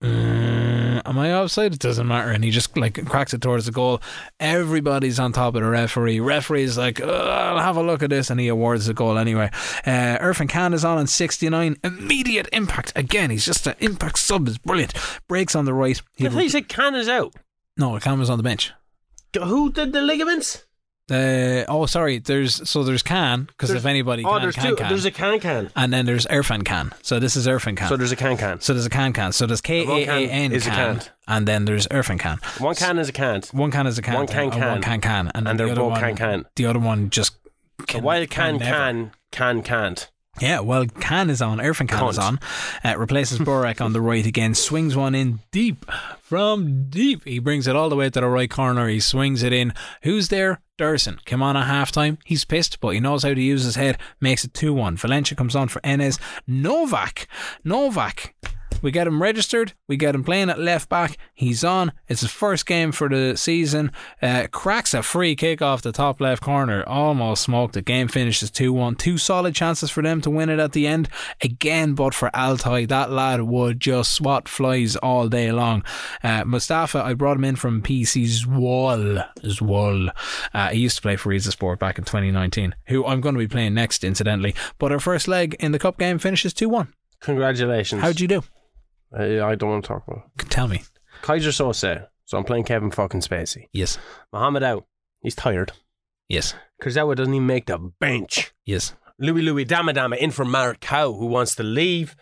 "Mm, 0.03 1.03
Am 1.05 1.18
I 1.18 1.32
offside? 1.32 1.72
It 1.72 1.78
doesn't 1.80 2.07
matter. 2.07 2.30
And 2.30 2.45
he 2.45 2.51
just 2.51 2.76
like 2.76 3.03
cracks 3.07 3.32
it 3.32 3.41
towards 3.41 3.64
the 3.66 3.72
goal. 3.72 4.01
Everybody's 4.41 5.18
on 5.18 5.32
top 5.32 5.55
of 5.55 5.62
the 5.62 5.68
referee. 5.68 6.20
Referee's 6.20 6.76
like, 6.76 7.01
I'll 7.01 7.59
have 7.61 7.76
a 7.76 7.82
look 7.82 8.03
at 8.03 8.11
this. 8.11 8.28
And 8.30 8.39
he 8.39 8.49
awards 8.49 8.86
the 8.86 8.95
goal 8.95 9.16
anyway. 9.16 9.49
Uh, 9.86 10.18
Irfan 10.18 10.49
Can 10.51 10.74
is 10.74 10.84
on 10.84 10.99
in 10.99 11.07
69. 11.07 11.76
Immediate 11.82 12.49
impact. 12.53 12.93
Again, 12.95 13.30
he's 13.30 13.47
just 13.47 13.66
an 13.66 13.74
impact 13.80 14.18
sub. 14.18 14.47
is 14.49 14.59
brilliant. 14.59 14.93
Breaks 15.28 15.55
on 15.55 15.64
the 15.64 15.72
right. 15.72 16.01
I 16.20 16.28
thought 16.28 16.43
you 16.43 16.51
said 16.51 16.68
Can 16.68 16.95
is 16.95 17.09
out. 17.09 17.34
no, 17.76 17.99
Can 17.99 18.18
was 18.18 18.28
on 18.28 18.36
the 18.39 18.43
bench. 18.45 18.72
Who 19.34 19.72
did 19.72 19.93
the 19.93 20.03
ligaments? 20.03 20.66
Uh, 21.11 21.64
oh, 21.68 21.86
sorry. 21.86 22.18
There's 22.18 22.68
so 22.68 22.84
there's 22.84 23.02
Can 23.02 23.44
because 23.44 23.70
if 23.70 23.86
anybody 23.86 24.24
Oh, 24.24 24.32
can, 24.32 24.42
there's 24.42 24.54
can, 24.56 24.64
two. 24.66 24.76
can. 24.76 24.88
There's 24.88 25.04
a 25.04 25.11
Can 25.11 25.40
Can. 25.40 25.70
and 25.74 25.92
then 25.92 26.04
there's 26.06 26.26
Irfan 26.26 26.64
Can. 26.64 26.92
So 27.02 27.18
this 27.18 27.34
is 27.36 27.46
Irfan 27.46 27.76
Can. 27.76 27.88
So 27.88 27.96
there's 27.96 28.12
a 28.12 28.16
Can 28.16 28.36
Can. 28.36 28.61
So 28.61 28.72
there's 28.74 28.86
a 28.86 28.90
can 28.90 29.12
can. 29.12 29.32
So 29.32 29.46
there's 29.46 29.61
K 29.61 29.86
one 29.86 30.04
can 30.04 30.52
is 30.52 30.66
a 30.66 30.70
can, 30.70 31.00
and 31.26 31.48
then 31.48 31.64
there's 31.64 31.86
Irfan 31.88 32.18
can. 32.20 32.38
One 32.59 32.74
can 32.74 32.98
is 32.98 33.09
a 33.09 33.12
can't. 33.12 33.46
One 33.54 33.70
can 33.70 33.86
is 33.86 33.98
a 33.98 34.02
can. 34.02 34.14
One 34.14 34.26
can 34.26 34.50
can. 34.50 34.68
One 34.68 34.82
can 34.82 35.00
can. 35.00 35.30
And, 35.34 35.48
And 35.48 35.59
the 35.59 35.64
they're 35.66 35.74
both 35.74 35.92
one, 35.92 36.00
can 36.00 36.16
can. 36.16 36.44
The 36.56 36.66
other 36.66 36.78
one 36.78 37.09
just 37.11 37.32
So 37.80 37.86
can, 37.86 38.02
while 38.02 38.26
can 38.26 38.59
never. 38.59 38.70
can, 38.70 39.12
can 39.32 39.62
can't. 39.62 40.11
Yeah, 40.41 40.61
well, 40.61 40.86
Can 40.86 41.30
is 41.30 41.43
on. 41.43 41.59
Irfan 41.59 41.89
Can 41.89 42.09
is 42.09 42.18
on. 42.18 42.39
Uh, 42.84 42.97
replaces 42.99 43.39
Burak 43.39 43.80
on 43.80 43.93
the 43.93 44.01
right 44.01 44.24
again. 44.24 44.55
Swings 44.55 44.97
one 44.97 45.14
in 45.14 45.41
deep 45.51 45.84
from 46.20 46.89
deep. 46.89 47.24
He 47.24 47.39
brings 47.39 47.66
it 47.66 47.76
all 47.76 47.89
the 47.89 47.97
way 47.97 48.11
to 48.11 48.20
the 48.20 48.26
right 48.28 48.51
corner. 48.51 48.89
He 48.89 49.01
swings 49.01 49.43
it 49.43 49.53
in. 49.53 49.72
Who's 50.03 50.28
there? 50.28 50.61
Dursun. 50.78 51.24
Came 51.24 51.43
on 51.43 51.57
at 51.57 51.66
half 51.66 51.91
time. 51.91 52.18
He's 52.24 52.45
pissed, 52.45 52.80
but 52.80 52.91
he 52.91 53.01
knows 53.01 53.24
how 53.24 53.34
to 53.34 53.41
use 53.41 53.64
his 53.64 53.76
head. 53.76 53.99
Makes 54.20 54.45
it 54.45 54.55
2 54.55 54.72
1. 54.72 54.97
Valencia 54.97 55.36
comes 55.36 55.57
on 55.57 55.68
for 55.68 55.80
Enes. 55.80 56.18
Novak. 56.47 57.26
Novak. 57.64 58.34
We 58.83 58.91
get 58.91 59.07
him 59.07 59.22
registered. 59.22 59.72
We 59.87 59.97
get 59.97 60.14
him 60.14 60.24
playing 60.24 60.51
at 60.51 60.59
left 60.59 60.89
back. 60.89 61.18
He's 61.35 61.64
on. 61.64 61.93
It's 62.09 62.20
his 62.20 62.31
first 62.31 62.66
game 62.66 62.93
for 62.93 63.09
the 63.09 63.37
season. 63.37 63.93
Uh, 64.22 64.47
cracks 64.51 64.95
a 64.95 65.03
free 65.03 65.35
kick 65.37 65.61
off 65.62 65.83
the 65.83 65.93
top 65.93 66.20
left 66.20 66.43
corner. 66.43 66.85
Almost 66.87 67.43
smoked 67.43 67.74
The 67.74 67.83
Game 67.83 68.09
finishes 68.09 68.51
2 68.51 68.72
1. 68.72 68.97
Two 68.97 69.18
solid 69.18 69.55
chances 69.55 69.91
for 69.91 70.03
them 70.03 70.20
to 70.20 70.31
win 70.31 70.49
it 70.49 70.59
at 70.59 70.72
the 70.72 70.87
end. 70.87 71.09
Again, 71.43 71.95
but 71.95 72.14
for 72.14 72.31
Altay, 72.31 72.89
that 72.89 73.11
lad 73.11 73.43
would 73.43 73.81
just 73.81 74.12
swat 74.12 74.49
flies 74.49 74.97
all 74.97 75.29
day 75.29 75.53
long. 75.53 75.85
Uh, 76.22 76.45
Mustafa, 76.45 77.03
I 77.03 77.14
brought 77.14 77.37
him 77.37 77.45
in 77.45 77.57
from 77.57 77.83
PC's 77.83 78.47
Wall. 78.47 79.22
Wall. 79.61 80.11
Uh, 80.55 80.68
he 80.68 80.81
used 80.81 80.97
to 80.97 81.03
play 81.03 81.16
for 81.16 81.31
Rizespor 81.31 81.79
back 81.79 81.99
in 81.99 82.05
2019, 82.05 82.74
who 82.87 83.05
I'm 83.05 83.20
going 83.20 83.35
to 83.35 83.39
be 83.39 83.49
playing 83.49 83.74
next, 83.74 84.05
incidentally. 84.05 84.55
But 84.79 84.93
our 84.93 85.01
first 85.01 85.29
leg 85.29 85.57
in 85.61 85.72
the 85.72 85.79
cup 85.79 85.99
game 85.99 86.18
finishes 86.18 86.55
2 86.55 86.68
1. 86.68 86.93
Congratulations. 87.20 88.03
How'd 88.03 88.20
you 88.20 88.29
do? 88.29 88.43
Uh, 89.16 89.44
I 89.44 89.54
don't 89.54 89.70
want 89.70 89.84
to 89.84 89.88
talk 89.88 90.04
about 90.06 90.24
it. 90.38 90.50
Tell 90.50 90.68
me. 90.68 90.82
Keyser 91.22 91.52
Söze. 91.52 92.06
So 92.24 92.36
I'm 92.36 92.44
playing 92.44 92.64
Kevin 92.64 92.90
fucking 92.90 93.20
Spacey. 93.20 93.68
Yes. 93.72 93.98
Mohammed 94.32 94.62
out. 94.62 94.84
He's 95.20 95.34
tired. 95.34 95.72
Yes. 96.28 96.54
Kurzawa 96.82 97.16
doesn't 97.16 97.34
even 97.34 97.46
make 97.46 97.66
the 97.66 97.78
bench. 97.78 98.52
Yes. 98.66 98.94
Louis 99.18 99.42
Louis 99.42 99.64
Dama 99.64 99.92
Dama 99.92 100.16
in 100.16 100.30
for 100.30 100.44
Mark 100.44 100.84
who 100.84 101.26
wants 101.26 101.54
to 101.56 101.62
leave. 101.62 102.14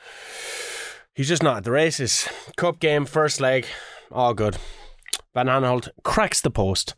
He's 1.15 1.29
just 1.29 1.43
not 1.43 1.59
at 1.59 1.65
the 1.65 1.73
races. 1.73 2.29
Cup 2.57 2.79
game, 2.79 3.05
first 3.05 3.41
leg, 3.41 3.67
all 4.11 4.33
good. 4.33 4.57
Van 5.35 5.47
Aanholt 5.47 5.89
cracks 6.05 6.41
the 6.41 6.51
post. 6.51 6.95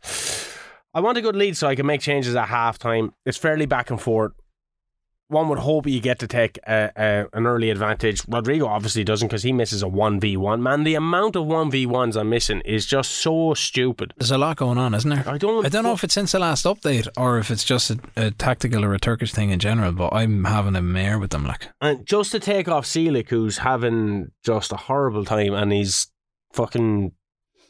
I 0.93 1.01
want 1.01 1.17
a 1.17 1.21
good 1.21 1.35
lead 1.35 1.57
so 1.57 1.67
I 1.67 1.75
can 1.75 1.85
make 1.85 2.01
changes 2.01 2.35
at 2.35 2.47
half 2.47 2.77
time. 2.77 3.13
It's 3.25 3.37
fairly 3.37 3.65
back 3.65 3.89
and 3.89 3.99
forth. 3.99 4.31
One 5.29 5.47
would 5.49 5.59
hope 5.59 5.85
you 5.85 5.99
get 5.99 6.17
to 6.19 6.27
take 6.27 6.57
a, 6.67 6.91
a, 6.95 7.37
an 7.37 7.45
early 7.45 7.69
advantage. 7.69 8.23
Rodrigo 8.27 8.65
obviously 8.65 9.03
doesn't 9.03 9.27
because 9.27 9.43
he 9.43 9.53
misses 9.53 9.83
a 9.83 9.85
1v1. 9.85 10.59
Man, 10.59 10.83
the 10.83 10.95
amount 10.95 11.35
of 11.35 11.45
1v1s 11.45 12.19
I'm 12.19 12.31
missing 12.31 12.61
is 12.61 12.87
just 12.87 13.11
so 13.11 13.53
stupid. 13.53 14.11
There's 14.17 14.31
a 14.31 14.39
lot 14.39 14.57
going 14.57 14.79
on, 14.79 14.95
isn't 14.95 15.07
there? 15.07 15.23
I 15.27 15.37
don't 15.37 15.63
I 15.63 15.69
don't 15.69 15.83
know 15.83 15.93
if 15.93 16.03
it's 16.03 16.15
since 16.15 16.31
the 16.31 16.39
last 16.39 16.65
update 16.65 17.07
or 17.15 17.37
if 17.37 17.51
it's 17.51 17.63
just 17.63 17.91
a, 17.91 17.99
a 18.17 18.31
tactical 18.31 18.83
or 18.83 18.95
a 18.95 18.99
Turkish 18.99 19.31
thing 19.31 19.51
in 19.51 19.59
general, 19.59 19.91
but 19.91 20.13
I'm 20.13 20.45
having 20.45 20.75
a 20.75 20.81
mare 20.81 21.19
with 21.19 21.29
them. 21.29 21.45
Like, 21.45 21.69
And 21.79 22.07
just 22.07 22.31
to 22.31 22.39
take 22.39 22.67
off 22.67 22.85
Seelick, 22.85 23.29
who's 23.29 23.59
having 23.59 24.31
just 24.43 24.71
a 24.71 24.77
horrible 24.77 25.25
time 25.25 25.53
and 25.53 25.71
he's 25.71 26.07
fucking 26.53 27.11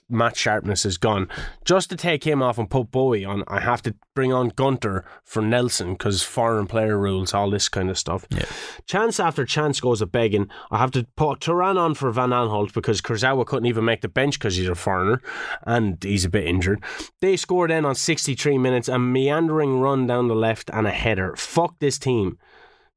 match 0.09 0.37
sharpness 0.37 0.85
is 0.85 0.97
gone, 0.97 1.27
just 1.65 1.89
to 1.89 1.95
take 1.95 2.23
him 2.23 2.41
off 2.41 2.57
and 2.57 2.69
put 2.69 2.91
Boey 2.91 3.27
on, 3.27 3.43
I 3.47 3.59
have 3.59 3.81
to 3.83 3.95
bring 4.15 4.33
on 4.33 4.49
Gunter 4.49 5.05
for 5.23 5.41
Nelson 5.41 5.93
because 5.93 6.23
foreign 6.23 6.67
player 6.67 6.97
rules, 6.97 7.33
all 7.33 7.49
this 7.49 7.69
kind 7.69 7.89
of 7.89 7.97
stuff. 7.97 8.25
Yeah. 8.29 8.45
Chance 8.85 9.19
after 9.19 9.45
chance 9.45 9.79
goes 9.79 10.01
a 10.01 10.05
begging. 10.05 10.49
I 10.71 10.77
have 10.77 10.91
to 10.91 11.05
put 11.15 11.41
Turan 11.41 11.77
on 11.77 11.93
for 11.93 12.11
Van 12.11 12.29
Aanholt 12.29 12.73
because 12.73 13.01
Kurzawa 13.01 13.45
couldn't 13.45 13.67
even 13.67 13.85
make 13.85 14.01
the 14.01 14.09
bench 14.09 14.37
because 14.39 14.55
he's 14.55 14.67
a 14.67 14.75
foreigner 14.75 15.21
and 15.63 16.03
he's 16.03 16.25
a 16.25 16.29
bit 16.29 16.47
injured. 16.47 16.83
They 17.21 17.37
scored 17.37 17.71
in 17.71 17.85
on 17.85 17.95
63 17.95 18.57
minutes, 18.57 18.87
a 18.87 18.99
meandering 18.99 19.79
run 19.79 20.07
down 20.07 20.27
the 20.27 20.35
left 20.35 20.69
and 20.73 20.87
a 20.87 20.91
header. 20.91 21.35
Fuck 21.35 21.79
this 21.79 21.99
team. 21.99 22.37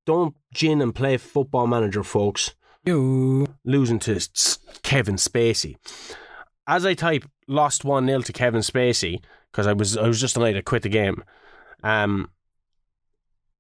Don't 0.04 0.34
gin 0.52 0.82
and 0.82 0.94
play 0.94 1.16
football 1.16 1.66
manager, 1.66 2.02
folks. 2.02 2.54
you. 2.84 3.46
Losing 3.64 4.00
to 4.00 4.20
Kevin 4.82 5.14
Spacey. 5.16 5.76
As 6.66 6.86
I 6.86 6.94
type 6.94 7.24
lost 7.48 7.84
1 7.84 8.06
0 8.06 8.20
to 8.22 8.32
Kevin 8.32 8.60
Spacey, 8.60 9.20
because 9.50 9.66
I 9.66 9.72
was 9.72 9.96
I 9.96 10.06
was 10.06 10.20
just 10.20 10.34
delighted 10.34 10.58
to 10.58 10.62
quit 10.62 10.82
the 10.82 10.88
game. 10.88 11.24
Um 11.82 12.30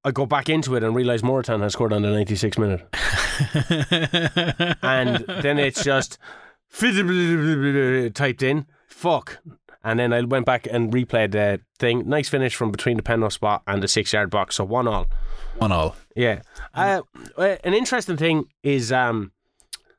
I 0.04 0.10
go 0.10 0.26
back 0.26 0.48
into 0.48 0.74
it 0.74 0.82
and 0.82 0.94
realise 0.96 1.22
Morutan 1.22 1.60
has 1.60 1.74
scored 1.74 1.92
on 1.92 2.02
the 2.02 2.08
96th 2.08 2.58
minute. 2.58 2.88
And 4.82 5.24
then 5.42 5.58
it's 5.58 5.84
just 5.84 6.18
typed 8.14 8.42
in, 8.42 8.66
fuck. 8.88 9.38
And 9.84 9.98
then 9.98 10.12
I 10.12 10.22
went 10.22 10.46
back 10.46 10.66
and 10.70 10.92
replayed 10.92 11.32
the 11.32 11.60
thing. 11.78 12.08
Nice 12.08 12.28
finish 12.28 12.54
from 12.54 12.70
between 12.70 12.96
the 12.96 13.02
penalty 13.02 13.34
spot 13.34 13.62
and 13.66 13.82
the 13.82 13.88
six 13.88 14.12
yard 14.12 14.30
box. 14.30 14.56
So 14.56 14.64
one 14.64 14.86
all. 14.86 15.06
One 15.58 15.72
all. 15.72 15.96
Yeah. 16.14 16.42
Uh, 16.74 17.02
uh, 17.36 17.56
an 17.64 17.74
interesting 17.74 18.16
thing 18.16 18.44
is 18.62 18.92
um, 18.92 19.32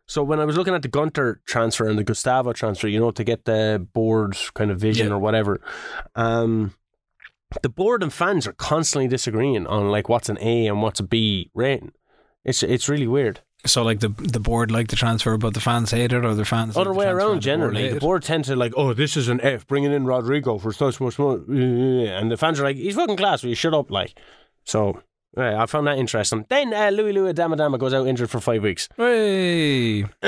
so 0.06 0.24
when 0.24 0.40
I 0.40 0.46
was 0.46 0.58
looking 0.58 0.74
at 0.74 0.82
the 0.82 0.88
Gunter 0.88 1.42
transfer 1.46 1.88
and 1.88 1.98
the 1.98 2.04
Gustavo 2.04 2.54
transfer, 2.54 2.88
you 2.88 3.00
know, 3.00 3.12
to 3.12 3.24
get 3.24 3.46
the 3.46 3.86
board 3.94 4.38
kind 4.54 4.72
of 4.72 4.80
vision 4.80 5.08
Yeah. 5.08 5.14
or 5.14 5.20
whatever, 5.20 5.62
um, 6.16 6.74
the 7.62 7.70
board 7.70 8.02
and 8.04 8.12
fans 8.12 8.48
are 8.48 8.54
constantly 8.54 9.08
disagreeing 9.08 9.68
on 9.68 9.90
like 9.90 10.10
what's 10.10 10.30
an 10.30 10.38
A 10.42 10.68
and 10.68 10.82
what's 10.82 11.00
a 11.00 11.04
B 11.04 11.52
rating. 11.54 11.92
It's 12.44 12.64
it's 12.64 12.90
really 12.90 13.08
weird. 13.08 13.42
So, 13.66 13.82
like 13.84 14.02
the 14.02 14.10
the 14.10 14.42
board 14.42 14.72
like 14.72 14.90
the 14.90 14.98
transfer, 14.98 15.38
but 15.38 15.54
the 15.54 15.62
fans 15.62 15.92
hate 15.92 16.12
it, 16.12 16.26
or 16.26 16.36
the 16.36 16.44
fans 16.44 16.76
Other 16.76 16.92
way 16.92 17.06
around, 17.06 17.14
and 17.14 17.22
the 17.22 17.26
board 17.36 17.42
generally. 17.42 17.94
The 17.94 18.00
board 18.02 18.24
tend 18.24 18.44
to 18.46 18.56
like, 18.58 18.74
oh, 18.76 18.94
this 18.94 19.16
is 19.16 19.30
an 19.30 19.40
F, 19.40 19.66
bringing 19.68 19.94
in 19.94 20.06
Rodrigo 20.06 20.58
for 20.58 20.74
such 20.74 21.00
much 21.00 21.18
more. 21.18 21.36
And 21.48 22.30
the 22.30 22.36
fans 22.36 22.60
are 22.60 22.64
like, 22.64 22.76
he's 22.76 22.96
fucking 22.96 23.16
class, 23.16 23.42
will 23.42 23.50
you 23.52 23.56
shut 23.56 23.74
up? 23.74 23.90
Like, 23.90 24.20
so 24.66 25.02
yeah, 25.38 25.62
I 25.62 25.66
found 25.66 25.88
that 25.88 25.98
interesting. 25.98 26.46
Then 26.50 26.74
uh, 26.74 26.90
Louis 26.90 27.14
Louis 27.14 27.34
Damadama 27.34 27.80
goes 27.80 27.94
out 27.94 28.08
injured 28.08 28.30
for 28.30 28.40
five 28.40 28.62
weeks. 28.64 28.88
Hey, 28.98 30.06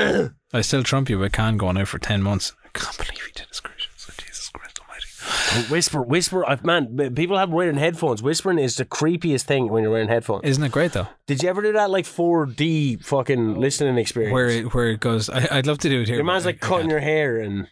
I 0.52 0.60
still 0.62 0.82
trump 0.82 1.08
you 1.10 1.18
with 1.18 1.32
Khan 1.32 1.56
going 1.56 1.78
out 1.78 1.88
for 1.88 1.98
ten 1.98 2.22
months. 2.22 2.52
I 2.64 2.68
can't 2.78 2.96
believe 2.96 3.22
he 3.24 3.32
did 3.32 3.46
this, 3.48 3.60
gracious. 3.60 4.06
Oh, 4.08 4.12
Jesus 4.18 4.48
Christ 4.50 4.78
Almighty! 4.80 5.68
Whisper, 5.72 6.02
whisper, 6.02 6.48
I've, 6.48 6.64
man, 6.64 7.14
people 7.14 7.36
have 7.38 7.50
wearing 7.50 7.76
headphones. 7.76 8.22
Whispering 8.22 8.58
is 8.58 8.76
the 8.76 8.84
creepiest 8.84 9.42
thing 9.42 9.68
when 9.70 9.82
you're 9.82 9.90
wearing 9.92 10.08
headphones. 10.08 10.42
Isn't 10.44 10.62
it 10.62 10.72
great 10.72 10.92
though? 10.92 11.08
Did 11.26 11.42
you 11.42 11.48
ever 11.48 11.62
do 11.62 11.72
that 11.72 11.90
like 11.90 12.04
4D 12.04 13.04
fucking 13.04 13.54
listening 13.60 13.96
experience? 13.98 14.32
Where 14.32 14.48
it, 14.48 14.74
where 14.74 14.88
it 14.90 15.00
goes, 15.00 15.28
I, 15.30 15.48
I'd 15.50 15.66
love 15.66 15.78
to 15.78 15.88
do 15.88 16.02
it 16.02 16.06
here. 16.08 16.16
your 16.16 16.24
man's 16.24 16.44
like 16.44 16.56
I 16.56 16.66
cutting 16.66 16.82
can't. 16.82 16.90
your 16.90 17.00
hair 17.00 17.38
and. 17.40 17.68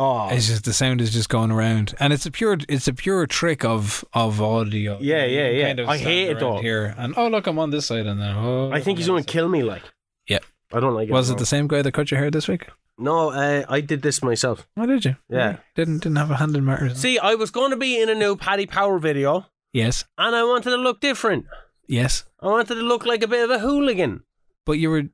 Oh, 0.00 0.28
It's 0.28 0.46
just 0.46 0.64
the 0.64 0.72
sound 0.72 1.00
is 1.00 1.12
just 1.12 1.28
going 1.28 1.50
around, 1.50 1.94
and 1.98 2.12
it's 2.12 2.24
a 2.24 2.30
pure 2.30 2.56
it's 2.68 2.86
a 2.86 2.92
pure 2.94 3.26
trick 3.26 3.64
of 3.64 4.04
of 4.14 4.40
audio. 4.40 4.96
Yeah, 5.00 5.24
yeah, 5.24 5.48
yeah. 5.48 5.66
kind 5.66 5.80
of 5.80 5.88
I 5.88 5.98
hate 5.98 6.30
it 6.30 6.38
though. 6.38 6.60
Here 6.60 6.94
and 6.96 7.14
oh 7.16 7.26
look, 7.28 7.46
I'm 7.48 7.58
on 7.58 7.70
this 7.70 7.86
side, 7.86 8.06
and 8.06 8.20
then 8.20 8.36
oh, 8.36 8.70
I 8.72 8.80
think 8.80 8.98
he's 8.98 9.08
going 9.08 9.24
to 9.24 9.32
kill 9.32 9.48
me. 9.48 9.62
Like, 9.64 9.82
Yeah. 10.28 10.38
I 10.72 10.78
don't 10.80 10.94
like 10.94 11.08
it. 11.08 11.12
Was 11.12 11.30
it 11.30 11.38
the 11.38 11.46
same 11.46 11.66
guy 11.66 11.82
that 11.82 11.92
cut 11.92 12.10
your 12.12 12.20
hair 12.20 12.30
this 12.30 12.46
week? 12.46 12.68
No, 12.96 13.30
uh, 13.30 13.64
I 13.68 13.80
did 13.80 14.02
this 14.02 14.22
myself. 14.22 14.66
Oh, 14.76 14.84
did 14.86 15.04
you? 15.04 15.16
Yeah. 15.28 15.56
Didn't 15.74 15.98
didn't 16.04 16.16
have 16.16 16.30
a 16.30 16.36
hand 16.36 16.56
in 16.56 16.64
matters. 16.64 16.98
See, 16.98 17.18
I 17.18 17.34
was 17.34 17.50
going 17.50 17.70
to 17.70 17.76
be 17.76 18.00
in 18.00 18.08
a 18.08 18.14
new 18.14 18.36
Paddy 18.36 18.66
Power 18.66 18.98
video, 18.98 19.46
Yes, 19.72 20.04
and 20.16 20.34
I 20.36 20.44
wanted 20.44 20.70
to 20.70 20.76
look 20.76 21.00
different. 21.00 21.46
yes, 21.88 22.24
I 22.40 22.46
wanted 22.46 22.68
to 22.74 22.74
look 22.82 23.04
like 23.06 23.22
a 23.24 23.28
bit 23.28 23.42
of 23.44 23.50
a 23.50 23.58
hooligan. 23.58 24.22
but 24.64 24.78
you 24.78 24.90
were 24.90 25.04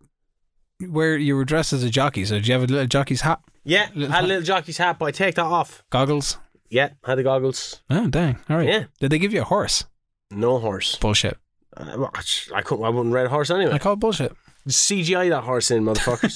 where 0.80 1.16
you 1.16 1.36
were 1.36 1.44
dressed 1.44 1.72
as 1.72 1.82
a 1.82 1.90
jockey. 1.90 2.24
So 2.24 2.34
did 2.36 2.46
you 2.48 2.54
have 2.54 2.62
a 2.62 2.66
little 2.66 2.86
jockey's 2.86 3.20
hat, 3.22 3.40
Yeah, 3.64 3.88
Little 3.94 4.12
had 4.12 4.24
a 4.24 4.26
little 4.26 4.42
jockey's 4.42 4.78
hat, 4.78 4.98
but 4.98 5.06
I 5.06 5.10
take 5.10 5.34
that 5.36 5.44
off. 5.44 5.82
goggles? 5.90 6.38
Yeah, 6.70 6.90
had 7.04 7.16
the 7.18 7.22
goggles. 7.22 7.82
Oh, 7.90 8.08
dang! 8.08 8.38
All 8.50 8.56
right. 8.56 8.66
Yeah. 8.68 8.84
Did 9.00 9.10
they 9.10 9.18
give 9.18 9.32
you 9.32 9.42
a 9.42 9.44
horse? 9.44 9.84
No 10.30 10.58
horse. 10.58 10.96
Bullshit. 10.96 11.36
Uh, 11.76 11.94
well, 11.98 12.10
I 12.54 12.62
couldn't. 12.62 12.84
I 12.84 12.88
wouldn't 12.88 13.14
ride 13.14 13.26
a 13.26 13.28
horse 13.28 13.50
anyway. 13.50 13.72
I 13.72 13.78
call 13.78 13.92
it 13.92 14.00
bullshit. 14.00 14.32
CGI 14.68 15.28
that 15.30 15.42
horse 15.44 15.70
in, 15.70 15.84
motherfuckers. 15.84 16.34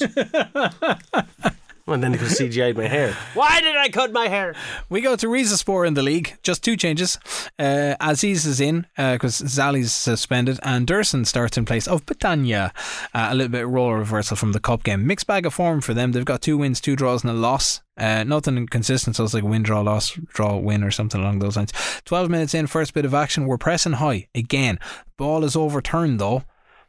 well, 1.89 1.99
then 1.99 2.13
they 2.13 2.19
could 2.19 2.29
CGI 2.29 2.77
my 2.77 2.87
hair. 2.87 3.17
Why 3.33 3.63
did 3.63 3.75
I 3.75 3.89
cut 3.89 4.13
my 4.13 4.29
hair? 4.29 4.55
We 4.91 5.01
go 5.01 5.17
to 5.17 5.27
Rizespor 5.27 5.87
in 5.87 5.95
the 5.95 6.03
league. 6.03 6.37
Just 6.43 6.63
two 6.63 6.77
changes. 6.77 7.19
Uh, 7.59 7.97
Aziz 7.99 8.45
is 8.45 8.61
in 8.61 8.87
because 8.97 9.41
Szalai's 9.41 9.93
suspended, 9.93 10.61
and 10.63 10.87
Dursun 10.87 11.27
starts 11.27 11.57
in 11.57 11.65
place 11.65 11.89
of 11.89 12.05
Petagna. 12.05 12.73
Uh, 13.15 13.29
a 13.31 13.35
little 13.35 13.51
bit 13.51 13.65
of 13.65 13.71
role 13.71 13.95
reversal 13.95 14.37
from 14.37 14.53
the 14.53 14.61
cup 14.61 14.85
game. 14.85 15.07
Mixed 15.07 15.27
bag 15.27 15.47
of 15.47 15.55
form 15.55 15.81
for 15.81 15.95
them. 15.95 16.13
They've 16.13 16.25
got 16.25 16.43
two 16.43 16.59
wins, 16.59 16.79
two 16.79 16.95
draws, 16.95 17.25
and 17.25 17.31
a 17.31 17.35
loss. 17.35 17.81
Uh, 17.97 18.23
nothing 18.23 18.59
inconsistent, 18.59 19.17
so 19.17 19.25
it's 19.25 19.35
like 19.35 19.43
win, 19.43 19.63
draw, 19.63 19.81
loss, 19.81 20.13
draw, 20.35 20.57
win, 20.57 20.85
or 20.85 20.91
something 20.91 21.21
along 21.21 21.39
those 21.39 21.57
lines. 21.57 21.73
12 22.05 22.29
minutes 22.29 22.55
in, 22.55 22.67
first 22.67 22.93
bit 22.95 23.07
of 23.07 23.15
action. 23.15 23.47
We're 23.47 23.59
pressing 23.59 23.95
high 23.95 24.29
again. 24.35 24.79
Ball 25.17 25.43
is 25.43 25.57
overturned 25.57 26.21
though. 26.21 26.45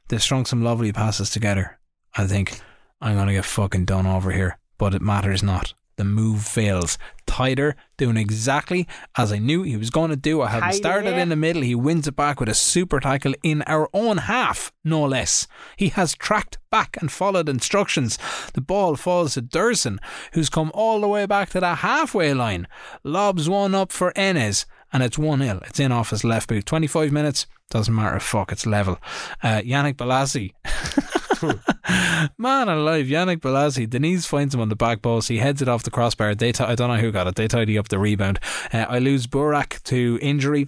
They've 0.09 0.21
strung 0.21 0.45
some 0.45 0.61
lovely 0.61 0.91
passes 0.91 1.29
together. 1.29 1.79
I 2.15 2.27
think 2.27 2.59
I'm 3.01 3.15
going 3.15 3.27
to 3.27 3.33
get 3.33 3.45
fucking 3.45 3.85
done 3.85 4.05
over 4.05 4.31
here, 4.31 4.58
but 4.79 4.95
it 4.95 5.01
matters 5.03 5.43
not. 5.43 5.75
The 5.97 6.05
move 6.05 6.45
fails. 6.45 6.97
Taïder 7.27 7.73
doing 7.97 8.15
exactly 8.15 8.87
as 9.17 9.33
I 9.33 9.37
knew 9.37 9.63
he 9.63 9.75
was 9.75 9.89
going 9.89 10.11
to 10.11 10.15
do. 10.15 10.41
I 10.41 10.47
had 10.47 10.63
him 10.63 10.71
started 10.71 11.17
in 11.17 11.27
the 11.27 11.35
middle. 11.35 11.61
He 11.61 11.75
wins 11.75 12.07
it 12.07 12.15
back 12.15 12.39
with 12.39 12.47
a 12.47 12.53
super 12.53 13.01
tackle 13.01 13.33
in 13.43 13.63
our 13.63 13.89
own 13.93 14.15
half, 14.15 14.71
no 14.85 15.03
less. 15.03 15.45
He 15.75 15.89
has 15.89 16.15
tracked 16.15 16.57
back 16.71 16.95
and 17.01 17.11
followed 17.11 17.49
instructions. 17.49 18.17
The 18.53 18.61
ball 18.61 18.95
falls 18.95 19.33
to 19.33 19.41
Dursun, 19.41 19.99
who's 20.31 20.49
come 20.49 20.71
all 20.73 21.01
the 21.01 21.07
way 21.09 21.25
back 21.25 21.49
to 21.49 21.59
the 21.59 21.75
halfway 21.75 22.33
line. 22.33 22.69
Lobs 23.03 23.49
one 23.49 23.75
up 23.75 23.91
for 23.91 24.13
Enes, 24.13 24.65
and 24.93 25.03
it's 25.03 25.17
1 25.17 25.39
0. 25.39 25.61
It's 25.65 25.81
in 25.81 25.91
off 25.91 26.11
his 26.11 26.23
left 26.23 26.47
boot. 26.47 26.65
25 26.65 27.11
minutes. 27.11 27.45
Doesn't 27.69 27.93
matter. 27.93 28.15
A 28.15 28.21
fuck, 28.21 28.53
it's 28.53 28.65
level. 28.65 28.99
Uh, 29.43 29.59
Yannick 29.59 29.95
Bolasie. 29.95 30.53
Man 32.37 32.69
alive, 32.69 33.07
Yannick 33.07 33.37
Bolasie. 33.37 33.89
Denise 33.89 34.25
finds 34.25 34.53
him 34.53 34.61
on 34.61 34.69
the 34.69 34.75
back 34.75 35.01
post. 35.01 35.29
He 35.29 35.37
heads 35.37 35.61
it 35.61 35.67
off 35.67 35.83
the 35.83 35.91
crossbar. 35.91 36.35
They 36.35 36.51
t- 36.51 36.63
I 36.63 36.75
don't 36.75 36.89
know 36.89 37.01
who 37.01 37.11
got 37.11 37.27
it. 37.27 37.35
They 37.35 37.47
tidy 37.47 37.77
up 37.77 37.87
the 37.87 37.99
rebound. 37.99 38.39
Uh, 38.73 38.85
I 38.89 38.99
lose 38.99 39.27
Burak 39.27 39.81
to 39.83 40.19
injury. 40.21 40.67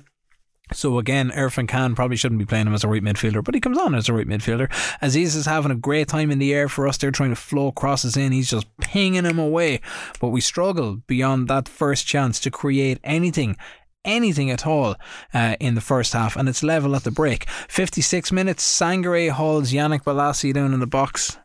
So 0.74 1.00
again, 1.00 1.32
Irfan 1.32 1.68
Can 1.68 1.96
probably 1.96 2.16
shouldn't 2.16 2.40
be 2.40 2.46
playing 2.46 2.68
him 2.68 2.74
as 2.74 2.84
a 2.84 2.88
right 2.88 3.04
midfielder, 3.04 3.44
but 3.44 3.54
he 3.54 3.60
comes 3.60 3.78
on 3.78 3.94
as 3.94 4.08
a 4.08 4.14
right 4.14 4.28
midfielder. 4.28 4.72
Aziz 5.02 5.36
is 5.36 5.46
having 5.46 5.72
a 5.72 5.76
great 5.76 6.08
time 6.08 6.32
in 6.32 6.40
the 6.40 6.54
air 6.54 6.70
for 6.70 6.88
us. 6.88 6.98
They're 6.98 7.12
trying 7.12 7.32
to 7.32 7.36
flow 7.36 7.72
crosses 7.74 8.16
in. 8.16 8.32
He's 8.32 8.50
just 8.50 8.68
pinging 8.78 9.26
him 9.26 9.38
away. 9.38 9.82
But 10.22 10.30
we 10.30 10.40
struggle 10.40 11.02
beyond 11.08 11.50
that 11.50 11.68
first 11.68 12.08
chance 12.08 12.40
to 12.42 12.52
create 12.52 13.00
anything 13.04 13.58
anything 14.06 14.50
at 14.52 14.66
all 14.68 14.96
uh, 15.34 15.56
in 15.60 15.76
the 15.76 15.82
first 15.82 16.14
half, 16.14 16.36
and 16.36 16.48
it's 16.50 16.64
level 16.64 16.96
at 16.96 17.04
the 17.04 17.12
break. 17.12 17.50
56 17.68 18.32
minutes, 18.32 18.64
Sangare 18.80 19.30
hauls 19.32 19.72
Yannick 19.72 20.04
Bolasie 20.04 20.54
down 20.54 20.74
in 20.74 20.80
the 20.80 20.88
box. 20.88 21.38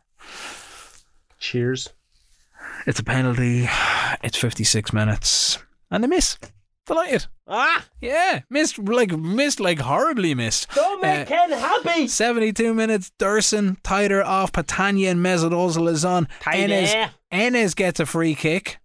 Cheers. 1.39 1.89
It's 2.85 2.99
a 2.99 3.03
penalty. 3.03 3.67
It's 4.23 4.37
56 4.37 4.93
minutes, 4.93 5.59
and 5.91 6.03
they 6.03 6.07
miss. 6.07 6.37
Delighted. 6.85 7.25
Ah! 7.47 7.85
Yeah, 7.99 8.41
missed 8.49 8.79
like 8.79 9.11
missed 9.11 9.59
like 9.59 9.79
horribly 9.79 10.33
missed. 10.33 10.69
Don't 10.73 11.01
make 11.01 11.21
Uh, 11.21 11.25
Ken 11.25 11.51
happy! 11.51 12.07
72 12.07 12.73
minutes, 12.73 13.11
Dursun 13.19 13.75
tighter 13.83 14.23
off. 14.23 14.53
Petagna 14.53 15.11
and 15.11 15.19
Mesut 15.19 15.51
Ozil 15.51 15.89
is 15.89 16.05
on. 16.05 16.29
Tied 16.39 16.69
Enes. 16.69 17.09
Enes 17.31 17.75
gets 17.75 17.99
a 17.99 18.05
free 18.05 18.35
kick 18.35 18.77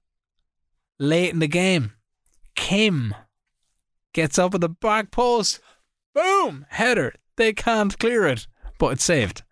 late 0.99 1.33
in 1.33 1.39
the 1.39 1.47
game. 1.47 1.93
Kim 2.57 3.15
gets 4.13 4.39
up 4.39 4.55
at 4.55 4.61
the 4.61 4.69
back 4.69 5.11
post. 5.11 5.61
Boom! 6.15 6.67
Header. 6.71 7.15
They 7.37 7.53
can't 7.53 7.99
clear 7.99 8.27
it, 8.27 8.47
but 8.79 8.93
it's 8.93 9.05
saved. 9.05 9.43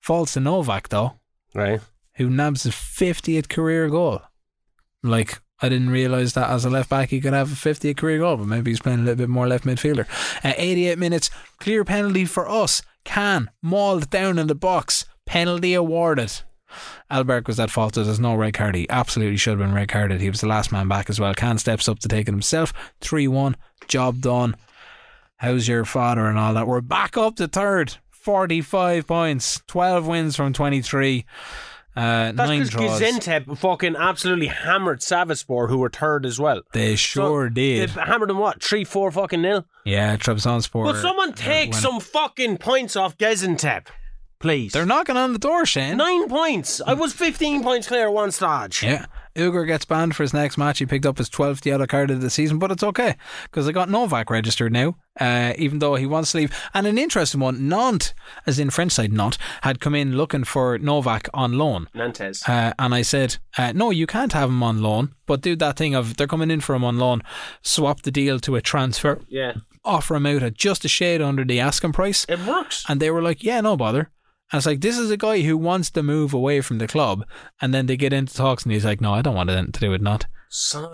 Falls 0.00 0.32
to 0.32 0.40
Novak, 0.40 0.90
though, 0.90 1.14
Right. 1.54 1.80
who 2.16 2.28
nabs 2.28 2.64
his 2.64 2.74
50th 2.74 3.48
career 3.48 3.88
goal. 3.88 4.20
Like, 5.02 5.40
I 5.62 5.68
didn't 5.70 5.90
realise 5.90 6.32
that 6.34 6.50
as 6.50 6.64
a 6.64 6.70
left 6.70 6.90
back 6.90 7.08
he 7.08 7.20
could 7.20 7.32
have 7.32 7.50
a 7.50 7.54
50th 7.54 7.96
career 7.96 8.18
goal, 8.18 8.36
but 8.36 8.46
maybe 8.46 8.70
he's 8.70 8.80
playing 8.80 9.00
a 9.00 9.02
little 9.02 9.16
bit 9.16 9.28
more 9.30 9.48
left 9.48 9.64
midfielder. 9.64 10.06
At 10.44 10.58
88 10.58 10.98
minutes, 10.98 11.30
clear 11.58 11.84
penalty 11.84 12.24
for 12.26 12.48
us. 12.48 12.82
Can 13.04 13.50
mauled 13.62 14.10
down 14.10 14.38
in 14.38 14.46
the 14.46 14.54
box. 14.54 15.06
Penalty 15.26 15.72
awarded. 15.74 16.42
Alberg 17.10 17.46
was 17.46 17.60
at 17.60 17.70
fault, 17.70 17.94
so 17.94 18.04
there's 18.04 18.20
no 18.20 18.34
red 18.34 18.54
card. 18.54 18.74
He 18.74 18.88
absolutely 18.90 19.36
should 19.36 19.58
have 19.58 19.58
been 19.58 19.74
red 19.74 19.88
carded. 19.88 20.20
He 20.20 20.30
was 20.30 20.40
the 20.40 20.48
last 20.48 20.72
man 20.72 20.88
back 20.88 21.08
as 21.10 21.20
well. 21.20 21.34
Can 21.34 21.58
steps 21.58 21.88
up 21.88 21.98
to 22.00 22.08
take 22.08 22.28
it 22.28 22.32
himself. 22.32 22.72
3 23.00 23.28
1. 23.28 23.56
Job 23.88 24.20
done. 24.20 24.56
How's 25.36 25.68
your 25.68 25.84
father 25.84 26.26
and 26.26 26.38
all 26.38 26.54
that? 26.54 26.66
We're 26.66 26.80
back 26.80 27.16
up 27.16 27.36
to 27.36 27.48
third. 27.48 27.96
45 28.10 29.06
points. 29.06 29.62
12 29.66 30.06
wins 30.06 30.36
from 30.36 30.52
23. 30.52 31.26
Uh, 31.96 32.32
That's 32.32 32.36
nine 32.36 32.62
because 32.62 32.70
draws. 32.70 33.00
Gaziantep 33.00 33.58
fucking 33.58 33.94
absolutely 33.94 34.48
hammered 34.48 35.00
Sivaspor, 35.00 35.68
who 35.68 35.78
were 35.78 35.90
third 35.90 36.26
as 36.26 36.40
well. 36.40 36.62
They 36.72 36.96
sure 36.96 37.48
did. 37.48 37.90
They 37.90 38.00
hammered 38.00 38.30
them 38.30 38.38
what? 38.38 38.62
Three, 38.62 38.84
four 38.84 39.12
fucking 39.12 39.42
nil? 39.42 39.66
Yeah, 39.84 40.16
Trabzonspor. 40.16 40.84
Will 40.84 40.94
someone 40.94 41.30
uh, 41.30 41.36
take 41.36 41.74
some 41.74 42.00
fucking 42.00 42.58
points 42.58 42.96
off 42.96 43.16
Gaziantep? 43.16 43.86
Please. 44.44 44.74
They're 44.74 44.84
knocking 44.84 45.16
on 45.16 45.32
the 45.32 45.38
door, 45.38 45.64
Shane. 45.64 45.96
Nine 45.96 46.28
points. 46.28 46.82
I 46.86 46.92
was 46.92 47.14
15 47.14 47.62
points 47.62 47.88
clear 47.88 48.08
at 48.08 48.12
one 48.12 48.30
stage. 48.30 48.82
Yeah. 48.82 49.06
Uger 49.34 49.66
gets 49.66 49.86
banned 49.86 50.14
for 50.14 50.22
his 50.22 50.34
next 50.34 50.58
match. 50.58 50.80
He 50.80 50.84
picked 50.84 51.06
up 51.06 51.16
his 51.16 51.30
12th 51.30 51.64
yellow 51.64 51.86
card 51.86 52.10
of 52.10 52.20
the 52.20 52.28
season, 52.28 52.58
but 52.58 52.70
it's 52.70 52.82
okay 52.82 53.16
because 53.44 53.64
they 53.64 53.72
got 53.72 53.88
Novak 53.88 54.28
registered 54.28 54.70
now, 54.70 54.96
uh, 55.18 55.54
even 55.56 55.78
though 55.78 55.94
he 55.94 56.04
wants 56.04 56.32
to 56.32 56.36
leave. 56.36 56.54
And 56.74 56.86
an 56.86 56.98
interesting 56.98 57.40
one, 57.40 57.70
Nantes, 57.70 58.12
as 58.46 58.58
in 58.58 58.68
French 58.68 58.92
side 58.92 59.14
Nantes, 59.14 59.38
had 59.62 59.80
come 59.80 59.94
in 59.94 60.14
looking 60.14 60.44
for 60.44 60.76
Novak 60.76 61.30
on 61.32 61.54
loan. 61.54 61.88
Nantes. 61.94 62.46
Uh, 62.46 62.74
and 62.78 62.94
I 62.94 63.00
said, 63.00 63.38
uh, 63.56 63.72
no, 63.72 63.88
you 63.88 64.06
can't 64.06 64.34
have 64.34 64.50
him 64.50 64.62
on 64.62 64.82
loan, 64.82 65.14
but 65.24 65.40
do 65.40 65.56
that 65.56 65.78
thing 65.78 65.94
of 65.94 66.18
they're 66.18 66.26
coming 66.26 66.50
in 66.50 66.60
for 66.60 66.74
him 66.74 66.84
on 66.84 66.98
loan, 66.98 67.22
swap 67.62 68.02
the 68.02 68.10
deal 68.10 68.38
to 68.40 68.56
a 68.56 68.60
transfer, 68.60 69.22
yeah. 69.26 69.54
offer 69.86 70.16
him 70.16 70.26
out 70.26 70.42
at 70.42 70.52
just 70.52 70.84
a 70.84 70.88
shade 70.88 71.22
under 71.22 71.46
the 71.46 71.60
asking 71.60 71.94
price. 71.94 72.26
It 72.28 72.40
works. 72.40 72.84
And 72.90 73.00
they 73.00 73.10
were 73.10 73.22
like, 73.22 73.42
yeah, 73.42 73.62
no 73.62 73.74
bother. 73.74 74.10
And 74.54 74.58
it's 74.58 74.66
like, 74.66 74.82
this 74.82 74.98
is 74.98 75.10
a 75.10 75.16
guy 75.16 75.40
who 75.40 75.58
wants 75.58 75.90
to 75.90 76.02
move 76.04 76.32
away 76.32 76.60
from 76.60 76.78
the 76.78 76.86
club. 76.86 77.26
And 77.60 77.74
then 77.74 77.86
they 77.86 77.96
get 77.96 78.12
into 78.12 78.32
talks 78.32 78.62
and 78.62 78.70
he's 78.70 78.84
like, 78.84 79.00
no, 79.00 79.12
I 79.12 79.20
don't 79.20 79.34
want 79.34 79.50
anything 79.50 79.72
to 79.72 79.80
do 79.80 79.90
with 79.90 80.00
not. 80.00 80.26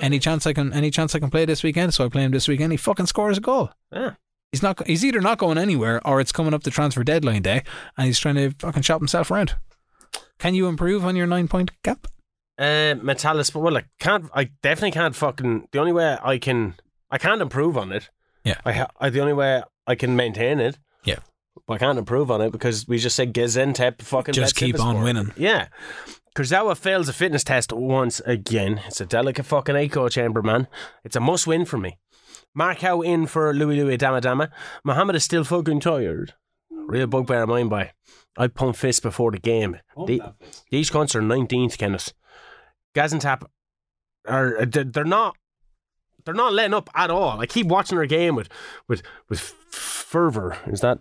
Any 0.00 0.18
chance 0.18 0.46
I 0.46 0.54
can, 0.54 0.72
any 0.72 0.90
chance 0.90 1.14
I 1.14 1.18
can 1.18 1.28
play 1.28 1.44
this 1.44 1.62
weekend? 1.62 1.92
So 1.92 2.06
I 2.06 2.08
play 2.08 2.22
him 2.22 2.30
this 2.30 2.48
weekend. 2.48 2.72
He 2.72 2.78
fucking 2.78 3.04
scores 3.04 3.36
a 3.36 3.42
goal. 3.42 3.68
Yeah. 3.92 4.14
He's 4.50 4.62
not, 4.62 4.86
he's 4.86 5.04
either 5.04 5.20
not 5.20 5.36
going 5.36 5.58
anywhere 5.58 6.00
or 6.08 6.22
it's 6.22 6.32
coming 6.32 6.54
up 6.54 6.62
the 6.62 6.70
transfer 6.70 7.04
deadline 7.04 7.42
day 7.42 7.62
and 7.98 8.06
he's 8.06 8.18
trying 8.18 8.36
to 8.36 8.52
fucking 8.58 8.80
shop 8.80 9.02
himself 9.02 9.30
around. 9.30 9.56
Can 10.38 10.54
you 10.54 10.66
improve 10.66 11.04
on 11.04 11.14
your 11.14 11.26
nine 11.26 11.46
point 11.46 11.70
gap? 11.82 12.06
Uh, 12.58 12.94
Metalis, 12.96 13.52
but 13.52 13.61
well, 13.61 13.76
I 13.76 13.84
can't. 13.98 14.30
I 14.34 14.44
definitely 14.62 14.92
can't 14.92 15.14
fucking. 15.14 15.68
The 15.70 15.80
only 15.80 15.92
way 15.92 16.16
I 16.22 16.38
can, 16.38 16.76
I 17.11 17.18
can't 17.18 17.42
improve 17.42 17.76
on 17.76 17.92
it. 17.92 18.08
Yeah. 18.42 18.56
I, 18.64 18.72
ha- 18.72 18.90
I 18.98 19.11
the 19.11 19.20
only 19.20 19.34
way 19.34 19.62
I 19.86 19.96
can 19.96 20.16
maintain 20.16 20.61
it. 20.61 20.78
Yeah. 21.04 21.18
But 21.70 21.76
I 21.76 21.86
can't 21.86 21.98
improve 22.00 22.32
on 22.32 22.40
it 22.40 22.50
because 22.50 22.88
we 22.88 22.98
just 22.98 23.14
said 23.14 23.32
Gaziantep 23.32 24.02
fucking. 24.02 24.34
Just 24.34 24.56
keep 24.56 24.80
on 24.80 24.96
Sivaspor. 24.96 25.04
winning. 25.04 25.32
Yeah. 25.36 25.68
Kurzawa 26.34 26.76
fails 26.76 27.08
a 27.08 27.12
fitness 27.12 27.44
test 27.44 27.72
once 27.72 28.18
again. 28.26 28.80
It's 28.88 29.00
a 29.00 29.06
delicate 29.06 29.46
fucking 29.46 29.76
echo 29.76 30.08
chamber, 30.08 30.42
man. 30.42 30.66
It's 31.04 31.14
a 31.14 31.20
must 31.20 31.46
win 31.46 31.64
for 31.64 31.78
me. 31.78 31.96
Marcao 32.58 33.06
in 33.06 33.26
for 33.26 33.54
Louis 33.54 33.76
Louis 33.76 33.96
Dama 33.96 34.20
Dama. 34.20 34.50
Mohammed 34.82 35.14
is 35.14 35.22
still 35.22 35.44
fucking 35.44 35.78
tired. 35.78 36.34
Real 36.72 37.06
bugbear 37.06 37.44
of 37.44 37.48
mine, 37.48 37.68
by. 37.68 37.92
I 38.36 38.48
pump 38.48 38.74
fist 38.74 39.04
before 39.04 39.30
the 39.30 39.38
game. 39.38 39.78
The- 40.08 40.22
these 40.72 40.90
cunts 40.90 41.14
are 41.14 41.22
19th, 41.22 41.78
Kenneth. 41.78 42.12
Gaziantep 42.96 43.44
are 44.26 44.66
they're 44.66 44.82
they're 44.82 45.04
not 45.04 45.36
they're 46.24 46.34
not 46.34 46.52
letting 46.52 46.74
up 46.74 46.90
at 46.94 47.10
all. 47.10 47.40
I 47.40 47.46
keep 47.46 47.66
watching 47.66 47.96
their 47.96 48.06
game 48.06 48.34
with 48.34 48.48
with 48.88 49.02
with 49.28 49.40
fervor. 49.40 50.56
Is 50.66 50.80
that 50.80 50.98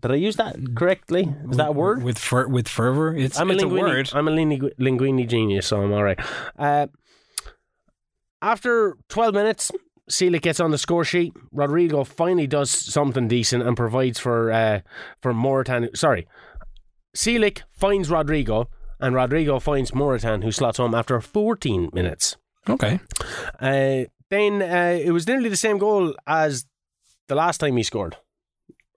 did 0.00 0.10
I 0.10 0.16
use 0.16 0.36
that 0.36 0.56
correctly? 0.74 1.32
Is 1.50 1.56
that 1.56 1.68
a 1.68 1.72
word? 1.72 2.02
With 2.02 2.18
fer- 2.18 2.48
with 2.48 2.66
fervor? 2.66 3.14
It's, 3.16 3.38
I'm 3.38 3.50
a 3.50 3.54
it's 3.54 3.62
a 3.62 3.66
linguini, 3.66 3.80
word. 3.80 4.10
I'm 4.12 4.28
a 4.28 4.32
lingu- 4.32 4.74
linguini 4.78 5.28
genius, 5.28 5.68
so 5.68 5.80
I'm 5.80 5.92
all 5.92 6.02
right. 6.02 6.18
Uh, 6.58 6.88
after 8.40 8.96
12 9.08 9.32
minutes, 9.34 9.70
Selick 10.10 10.42
gets 10.42 10.58
on 10.58 10.72
the 10.72 10.78
score 10.78 11.04
sheet. 11.04 11.32
Rodrigo 11.52 12.02
finally 12.02 12.48
does 12.48 12.70
something 12.70 13.28
decent 13.28 13.62
and 13.62 13.76
provides 13.76 14.18
for 14.18 14.50
uh, 14.50 14.80
for 15.20 15.32
Morutan. 15.32 15.96
Sorry, 15.96 16.26
Selick 17.16 17.62
finds 17.70 18.10
Rodrigo, 18.10 18.68
and 19.00 19.14
Rodrigo 19.14 19.60
finds 19.60 19.92
Morutan, 19.92 20.42
who 20.42 20.50
slots 20.50 20.78
home 20.78 20.94
after 20.94 21.20
14 21.20 21.90
minutes. 21.92 22.36
Okay. 22.68 22.98
Uh, 23.60 24.04
then 24.32 24.52
uh, 24.62 24.98
it 25.08 25.12
was 25.12 25.26
nearly 25.26 25.48
the 25.50 25.56
same 25.66 25.78
goal 25.78 26.14
as 26.26 26.64
the 27.28 27.34
last 27.34 27.58
time 27.58 27.76
he 27.76 27.82
scored, 27.82 28.16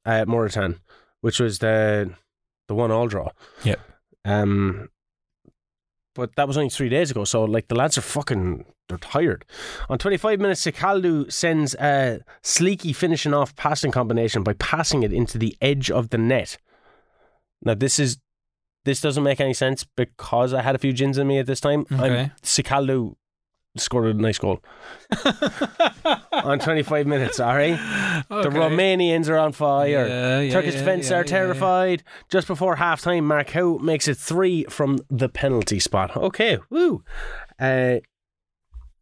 at 0.05 0.27
Morutan, 0.27 0.79
which 1.21 1.39
was 1.39 1.59
the 1.59 2.09
the 2.67 2.75
one 2.75 2.91
all 2.95 3.07
draw. 3.07 3.29
Yep. 3.63 3.79
Um, 4.25 4.89
but 6.15 6.35
that 6.35 6.47
was 6.47 6.57
only 6.57 6.69
three 6.69 6.89
days 6.89 7.11
ago, 7.11 7.25
so 7.25 7.43
like 7.55 7.67
the 7.67 7.75
lads 7.75 7.97
are 7.97 8.01
fucking 8.15 8.65
they're 8.87 8.97
tired. 8.99 9.45
On 9.89 9.97
25 9.97 10.39
minutes, 10.39 10.61
Cicâldău 10.65 11.31
sends 11.31 11.75
a 11.75 12.19
sleeky 12.43 12.93
finishing 12.95 13.33
off 13.33 13.55
passing 13.55 13.91
combination 13.91 14.43
by 14.43 14.53
passing 14.53 15.03
it 15.03 15.11
into 15.11 15.37
the 15.37 15.55
edge 15.61 15.89
of 15.91 16.09
the 16.09 16.17
net. 16.17 16.57
Now 17.61 17.73
this 17.75 17.99
is 17.99 18.17
this 18.85 19.01
doesn't 19.01 19.23
make 19.23 19.41
any 19.41 19.53
sense 19.53 19.83
because 19.97 20.53
I 20.53 20.61
had 20.61 20.75
a 20.75 20.77
few 20.77 20.93
gins 20.93 21.17
in 21.17 21.27
me 21.27 21.39
at 21.39 21.47
this 21.47 21.59
time. 21.61 21.85
I'm- 21.91 22.03
Okay. 22.03 22.31
Cicâldău 22.43 23.15
scored 23.77 24.07
a 24.07 24.13
nice 24.13 24.37
goal 24.37 24.61
on 26.31 26.59
25 26.59 27.07
minutes. 27.07 27.39
All 27.39 27.55
right, 27.55 27.77
the 28.29 28.49
Romanians 28.49 29.29
are 29.29 29.37
on 29.37 29.51
fire. 29.51 30.07
Yeah, 30.07 30.39
yeah, 30.41 30.51
Turkish 30.51 30.73
yeah, 30.73 30.79
defence 30.79 31.09
yeah, 31.09 31.17
are 31.17 31.23
terrified. 31.23 32.03
Just 32.29 32.47
before 32.47 32.75
half 32.75 33.01
time, 33.01 33.25
makes 33.79 34.07
it 34.07 34.17
three 34.17 34.63
from 34.65 34.99
the 35.09 35.29
penalty 35.29 35.79
spot. 35.79 36.15
Okay, 36.15 36.57
woo. 36.69 37.03
Uh, 37.59 37.97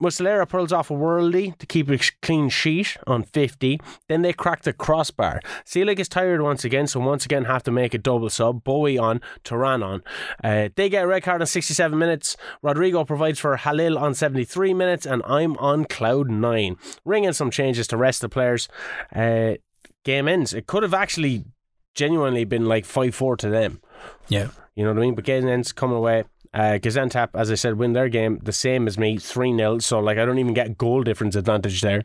Muslera 0.04 0.48
pulls 0.48 0.74
off 0.74 0.92
a 0.92 0.94
worldie 0.94 1.58
to 1.58 1.66
keep 1.66 1.90
a 1.90 1.98
clean 2.22 2.50
sheet 2.50 2.98
on 3.08 3.24
50. 3.24 3.80
Then 4.10 4.22
they 4.22 4.34
crack 4.34 4.64
the 4.64 4.74
crossbar. 4.74 5.40
Selig 5.64 6.00
is 6.00 6.10
tired 6.10 6.42
once 6.42 6.66
again, 6.66 6.88
so 6.88 7.00
once 7.00 7.24
again 7.26 7.46
have 7.46 7.64
to 7.64 7.72
make 7.72 7.94
a 7.94 7.98
double 7.98 8.30
sub. 8.30 8.64
Boey 8.66 9.02
on, 9.02 9.22
Turan 9.46 9.82
on. 9.82 10.04
Uh, 10.44 10.68
they 10.76 10.90
get 10.90 11.06
a 11.06 11.08
red 11.08 11.24
card 11.24 11.40
on 11.40 11.48
67 11.48 11.98
minutes. 11.98 12.36
Rodrigo 12.62 13.06
provides 13.06 13.40
for 13.40 13.56
Halil 13.56 13.98
on 13.98 14.14
73 14.14 14.74
minutes, 14.74 15.06
and 15.06 15.24
I'm 15.26 15.56
on 15.58 15.86
cloud 15.86 16.30
nine. 16.30 16.76
Ringing 17.06 17.32
some 17.32 17.50
changes 17.50 17.88
to 17.88 17.98
rest 17.98 18.20
the 18.20 18.28
players. 18.28 18.68
Uh, 19.16 19.54
game 20.04 20.28
ends. 20.28 20.54
It 20.54 20.68
could 20.68 20.84
have 20.84 20.94
actually 20.94 21.46
genuinely 21.96 22.44
been 22.44 22.66
like 22.66 22.84
5 22.84 23.16
4 23.16 23.38
to 23.38 23.50
them. 23.50 23.82
Yeah. 24.28 24.50
You 24.76 24.84
know 24.84 24.92
what 24.92 25.00
I 25.00 25.02
mean? 25.02 25.16
But 25.16 25.26
game 25.26 25.48
ends 25.48 25.72
coming 25.72 25.96
away. 25.96 26.26
Uh, 26.54 26.78
Gaziantep, 26.82 27.30
as 27.34 27.50
I 27.50 27.56
said, 27.56 27.78
win 27.78 27.94
their 27.94 28.10
game 28.10 28.40
the 28.44 28.52
same 28.52 28.88
as 28.88 28.98
me, 28.98 29.18
3 29.18 29.56
0. 29.56 29.80
So, 29.80 30.00
like, 30.00 30.18
I 30.18 30.26
don't 30.26 30.38
even 30.40 30.54
get 30.54 30.78
goal 30.78 31.04
difference 31.04 31.36
advantage 31.36 31.82
there. 31.82 32.04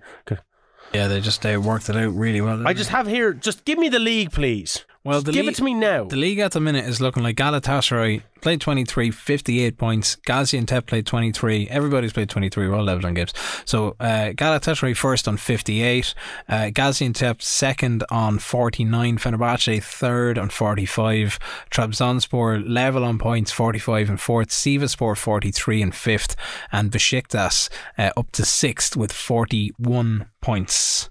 Yeah, 0.94 1.06
they 1.06 1.20
just 1.20 1.42
they 1.42 1.56
worked 1.58 1.90
it 1.90 1.96
out 1.96 2.14
really 2.14 2.40
well. 2.40 2.66
I 2.66 2.72
just 2.72 2.90
have 2.90 3.06
here. 3.06 3.34
Just 3.34 3.64
give 3.64 3.78
me 3.78 3.88
the 3.88 3.98
league, 3.98 4.32
please. 4.32 4.84
Well, 5.04 5.22
give 5.22 5.34
league- 5.34 5.48
it 5.48 5.54
to 5.56 5.64
me 5.64 5.74
now. 5.74 6.04
The 6.04 6.16
league 6.16 6.38
at 6.40 6.52
the 6.52 6.60
minute 6.60 6.84
is 6.84 7.00
looking 7.00 7.22
like 7.22 7.36
Galatasaray 7.36 8.22
played 8.40 8.60
23, 8.60 9.10
58 9.10 9.78
points. 9.78 10.16
Gaziantep 10.26 10.86
played 10.86 11.06
23. 11.06 11.68
Everybody's 11.70 12.12
played 12.12 12.28
23. 12.28 12.68
We're 12.68 12.74
all 12.74 12.84
level 12.84 13.06
on 13.06 13.14
games. 13.14 13.32
So 13.64 13.96
uh, 14.00 14.32
Galatasaray 14.34 14.96
first 14.96 15.26
on 15.26 15.36
58. 15.36 16.14
Uh, 16.48 16.54
Gaziantep 16.72 17.40
second 17.40 18.04
on 18.10 18.38
49. 18.38 19.18
Fenerbahce 19.18 19.82
third 19.82 20.36
on 20.36 20.50
45. 20.50 21.38
Trabzonspor 21.70 22.62
level 22.68 23.04
on 23.04 23.18
points 23.18 23.50
45 23.52 24.10
and 24.10 24.20
fourth. 24.20 24.48
Sivaspor 24.48 25.16
43 25.16 25.82
and 25.82 25.94
fifth. 25.94 26.36
And 26.70 26.90
Besiktas 26.90 27.70
uh, 27.96 28.10
up 28.16 28.30
to 28.32 28.44
sixth 28.44 28.96
with 28.96 29.12
41 29.12 30.26
points. 30.40 31.08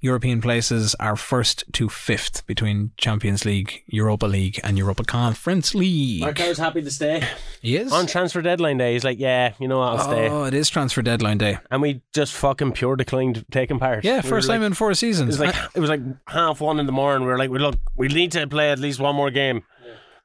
European 0.00 0.40
places 0.40 0.94
are 1.00 1.16
first 1.16 1.64
to 1.72 1.88
fifth 1.88 2.46
between 2.46 2.92
Champions 2.96 3.44
League, 3.44 3.82
Europa 3.86 4.26
League, 4.26 4.60
and 4.62 4.78
Europa 4.78 5.02
Conference 5.02 5.74
League. 5.74 6.20
Marco's 6.20 6.56
happy 6.58 6.82
to 6.82 6.90
stay 6.90 7.26
He 7.60 7.76
is. 7.76 7.92
on 7.92 8.06
transfer 8.06 8.40
deadline 8.40 8.78
day. 8.78 8.92
He's 8.92 9.02
like, 9.02 9.18
yeah, 9.18 9.54
you 9.58 9.66
know, 9.66 9.78
what, 9.80 9.88
I'll 9.98 9.98
stay. 9.98 10.28
Oh, 10.28 10.44
it 10.44 10.54
is 10.54 10.70
transfer 10.70 11.02
deadline 11.02 11.38
day. 11.38 11.58
And 11.70 11.82
we 11.82 12.02
just 12.14 12.32
fucking 12.34 12.72
pure 12.72 12.94
declined 12.94 13.44
taking 13.50 13.80
part. 13.80 14.04
Yeah, 14.04 14.12
We 14.12 14.16
were 14.18 14.36
first 14.36 14.46
time 14.48 14.60
like- 14.60 14.68
in 14.68 14.74
four 14.74 14.92
It 14.92 14.96
seasons. 14.96 15.28
was 15.36 15.40
like 15.40 15.54
it 15.74 15.80
was 15.80 15.90
like 15.90 16.00
half 16.28 16.60
one 16.60 16.78
in 16.78 16.86
the 16.86 16.92
morning. 16.92 17.22
We 17.26 17.32
were 17.32 17.38
like, 17.38 17.50
we 17.50 17.58
look, 17.58 17.76
we 17.96 18.06
need 18.08 18.30
to 18.32 18.46
play 18.46 18.70
at 18.70 18.78
least 18.78 19.00
one 19.00 19.16
more 19.16 19.30
game. 19.32 19.62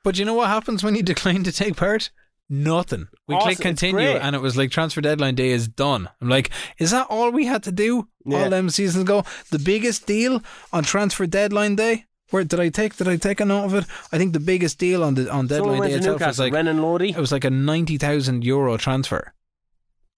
but 0.04 0.20
you 0.20 0.26
know 0.26 0.34
what 0.36 0.50
happens 0.50 0.84
when 0.84 0.94
you 0.96 1.02
decline 1.14 1.44
to 1.44 1.52
take 1.52 1.76
part? 1.78 2.12
Nothing. 2.50 3.08
We 3.28 3.36
Awesome. 3.36 3.48
click 3.48 3.58
continue, 3.60 4.08
and 4.08 4.36
it 4.36 4.42
was 4.42 4.56
like 4.58 4.70
transfer 4.70 5.02
deadline 5.02 5.36
day 5.36 5.50
is 5.52 5.68
done. 5.68 6.10
I'm 6.22 6.30
like, 6.30 6.50
is 6.78 6.92
that 6.92 7.08
all 7.10 7.32
we 7.32 7.46
had 7.46 7.64
to 7.64 7.72
do? 7.72 8.08
Yeah. 8.26 8.44
All 8.44 8.50
them 8.50 8.70
seasons 8.70 9.04
ago. 9.04 9.24
The 9.50 9.60
biggest 9.60 10.06
deal 10.06 10.44
on 10.72 10.84
transfer 10.84 11.26
deadline 11.26 11.76
day. 11.76 12.06
Where 12.30 12.44
did 12.44 12.60
I 12.60 12.70
take? 12.70 12.96
Did 12.96 13.08
I 13.08 13.16
take 13.18 13.40
a 13.40 13.46
note 13.46 13.66
of 13.66 13.74
it? 13.76 13.86
I 14.12 14.18
think 14.18 14.34
the 14.34 14.40
biggest 14.40 14.78
deal 14.80 15.04
on 15.04 15.16
the 15.16 15.32
on 15.32 15.48
deadline 15.48 15.80
went 15.80 15.92
day 15.92 15.98
itself 15.98 16.16
was 16.16 16.22
Newcastle, 16.22 16.46
like 16.46 16.54
Renan 16.54 16.82
Lodi. 16.82 17.10
it 17.12 17.18
was 17.18 17.32
like 17.32 17.44
a 17.46 17.50
ninety 17.50 17.98
thousand 17.98 18.44
euro 18.44 18.78
transfer. 18.78 19.34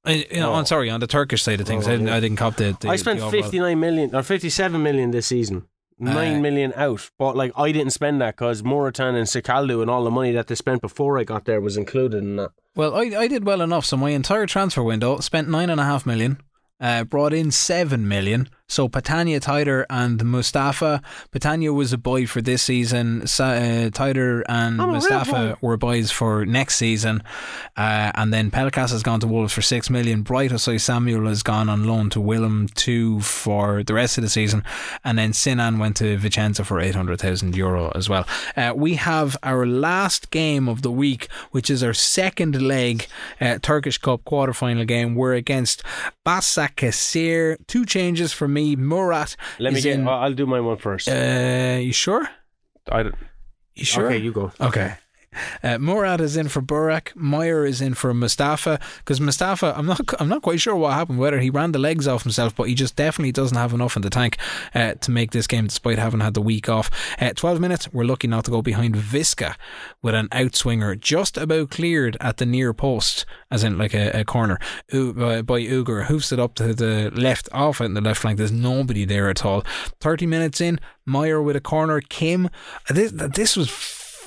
I, 0.06 0.26
you 0.32 0.40
know, 0.40 0.52
Oh. 0.52 0.54
on 0.54 0.66
sorry, 0.66 0.90
on 0.90 1.00
the 1.00 1.08
Turkish 1.08 1.42
side 1.44 1.60
of 1.62 1.68
things, 1.68 1.88
Oh, 1.88 1.90
I, 1.90 1.94
didn't, 1.94 2.08
yeah. 2.08 2.16
I 2.16 2.20
didn't 2.20 2.38
cop 2.38 2.56
the. 2.58 2.78
the 2.80 2.90
I 2.90 2.96
spent 2.96 3.20
the 3.20 3.30
59 3.30 3.80
million 3.80 4.16
or 4.16 4.22
57 4.24 4.82
million 4.84 5.12
this 5.12 5.26
season. 5.28 5.68
Nine 5.98 6.38
Uh, 6.38 6.42
million 6.42 6.74
out, 6.76 7.10
but 7.18 7.38
like 7.38 7.54
I 7.56 7.72
didn't 7.72 7.94
spend 7.94 8.20
that 8.22 8.36
because 8.36 8.62
Morutan 8.64 9.16
and 9.16 9.28
Cicâldău 9.28 9.82
and 9.82 9.90
all 9.90 10.04
the 10.04 10.12
money 10.12 10.34
that 10.34 10.48
they 10.48 10.56
spent 10.56 10.82
before 10.82 11.18
I 11.18 11.24
got 11.24 11.46
there 11.46 11.62
was 11.62 11.78
included 11.78 12.22
in 12.22 12.36
that. 12.36 12.52
Well, 12.76 12.94
I, 12.96 13.04
I 13.24 13.28
did 13.30 13.46
well 13.46 13.62
enough. 13.62 13.86
So 13.86 13.96
my 13.96 14.10
entire 14.10 14.46
transfer 14.46 14.84
window 14.84 15.20
spent 15.20 15.48
nine 15.48 15.70
and 15.70 15.80
a 15.80 15.86
half 15.86 16.06
million, 16.06 16.42
uh, 16.82 17.06
brought 17.06 17.34
in 17.34 17.50
seven 17.52 18.08
million. 18.10 18.50
So 18.68 18.90
Petagna, 18.90 19.40
Taïder, 19.40 19.86
and 19.92 20.24
Mustafa. 20.26 21.02
Petagna 21.32 21.72
was 21.74 21.94
a 21.94 22.00
buy 22.00 22.26
for 22.26 22.42
this 22.42 22.64
season. 22.64 23.28
Sa- 23.28 23.44
uh, 23.52 23.90
Taïder 23.92 24.42
and 24.50 24.80
real 24.80 24.88
Mustafa 24.88 25.58
were 25.62 25.78
buys 25.78 26.10
for 26.10 26.46
next 26.48 26.76
season. 26.78 27.22
Uh, 27.78 28.12
and 28.16 28.34
then 28.34 28.50
Pelkas 28.50 28.90
has 28.90 29.04
gone 29.04 29.20
to 29.20 29.28
Wolves 29.28 29.54
for 29.54 29.62
six 29.62 29.90
million. 29.92 30.24
Bright 30.24 30.50
Osayi-Samuel 30.50 31.28
has 31.28 31.44
gone 31.44 31.70
on 31.70 31.84
loan 31.84 32.10
to 32.10 32.20
Willem 32.20 32.68
two 32.74 33.20
for 33.22 33.84
the 33.84 33.94
rest 33.94 34.18
of 34.18 34.24
the 34.24 34.30
season. 34.30 34.64
And 35.04 35.20
then 35.20 35.34
Sinan 35.34 35.78
went 35.78 35.98
to 35.98 36.18
Vicenza 36.18 36.66
for 36.66 36.80
800,000 36.80 37.56
euro 37.56 37.92
as 37.94 38.10
well. 38.10 38.28
Uh, 38.58 38.74
we 38.76 38.96
have 38.96 39.38
our 39.44 39.68
last 39.68 40.32
game 40.32 40.68
of 40.68 40.82
the 40.82 40.92
week, 40.92 41.28
which 41.52 41.70
is 41.70 41.84
our 41.84 41.94
second 41.94 42.60
leg 42.62 43.06
uh, 43.40 43.60
Turkish 43.62 44.00
Cup 44.00 44.26
quarter 44.26 44.54
final 44.54 44.86
game. 44.86 45.14
We're 45.14 45.36
against 45.36 45.84
Basaksehir. 46.26 47.58
Two 47.68 47.86
changes 47.86 48.34
for 48.34 48.48
me. 48.58 48.76
Murat. 48.92 49.36
Let 49.60 49.74
me 49.74 49.82
get. 49.82 50.00
in- 50.00 50.08
I'll 50.08 50.34
do 50.42 50.46
my 50.56 50.62
one 50.70 50.78
first. 50.88 51.06
uh, 51.10 51.78
you 51.88 51.94
sure? 52.06 52.24
I 52.98 53.04
don't- 53.04 53.16
You 53.82 53.86
sure? 53.94 54.06
Okay, 54.08 54.20
you 54.26 54.32
go. 54.42 54.46
Okay. 54.70 54.90
Uh, 55.64 55.78
Murad 55.78 56.22
is 56.22 56.38
in 56.38 56.48
for 56.48 56.62
Burak. 56.62 57.16
Meyer 57.16 57.66
is 57.66 57.82
in 57.82 57.94
for 57.94 58.14
Mustafa 58.14 58.80
because 59.00 59.20
Mustafa, 59.20 59.74
I'm 59.78 59.86
not, 59.86 60.00
I'm 60.20 60.30
not 60.30 60.42
quite 60.42 60.60
sure 60.60 60.76
what 60.76 60.94
happened. 60.94 61.20
Whether 61.20 61.40
he 61.40 61.50
ran 61.50 61.72
the 61.72 61.80
legs 61.80 62.08
off 62.08 62.24
himself, 62.24 62.56
but 62.56 62.68
he 62.70 62.76
just 62.76 62.96
definitely 62.96 63.32
doesn't 63.32 63.58
have 63.58 63.74
enough 63.74 63.96
in 63.96 64.02
the 64.02 64.10
tank 64.10 64.38
uh, 64.74 64.94
to 64.94 65.12
make 65.12 65.32
this 65.32 65.48
game, 65.48 65.68
despite 65.68 66.00
having 66.00 66.20
had 66.20 66.34
the 66.34 66.42
week 66.42 66.70
off. 66.70 66.90
Uh, 67.20 67.32
Twelve 67.34 67.60
minutes. 67.60 67.92
We're 67.94 68.06
lucky 68.06 68.28
not 68.28 68.46
to 68.46 68.52
go 68.52 68.62
behind 68.62 68.96
Visca 68.96 69.56
with 70.02 70.16
an 70.16 70.28
outswinger 70.30 71.00
just 71.00 71.38
about 71.38 71.70
cleared 71.70 72.18
at 72.20 72.38
the 72.38 72.46
near 72.46 72.74
post, 72.74 73.26
as 73.52 73.64
in 73.64 73.78
like 73.78 73.94
a, 73.94 74.22
a 74.22 74.26
corner 74.26 74.60
U- 74.92 75.14
by, 75.14 75.42
by 75.42 75.62
Uger. 75.62 76.06
Hoofs 76.06 76.32
it 76.32 76.40
up 76.40 76.56
to 76.56 76.74
the 76.74 77.12
left, 77.14 77.50
off 77.52 77.82
in 77.82 77.94
the 77.94 78.02
left 78.02 78.22
flank. 78.22 78.38
There's 78.38 78.52
nobody 78.52 79.06
there 79.06 79.30
at 79.30 79.46
all. 79.46 79.64
Thirty 80.00 80.26
minutes 80.26 80.62
in, 80.62 80.80
Meyer 81.06 81.42
with 81.42 81.56
a 81.56 81.62
corner. 81.62 82.02
Kim, 82.02 82.50
this 82.90 83.12
this 83.12 83.56
was 83.56 83.70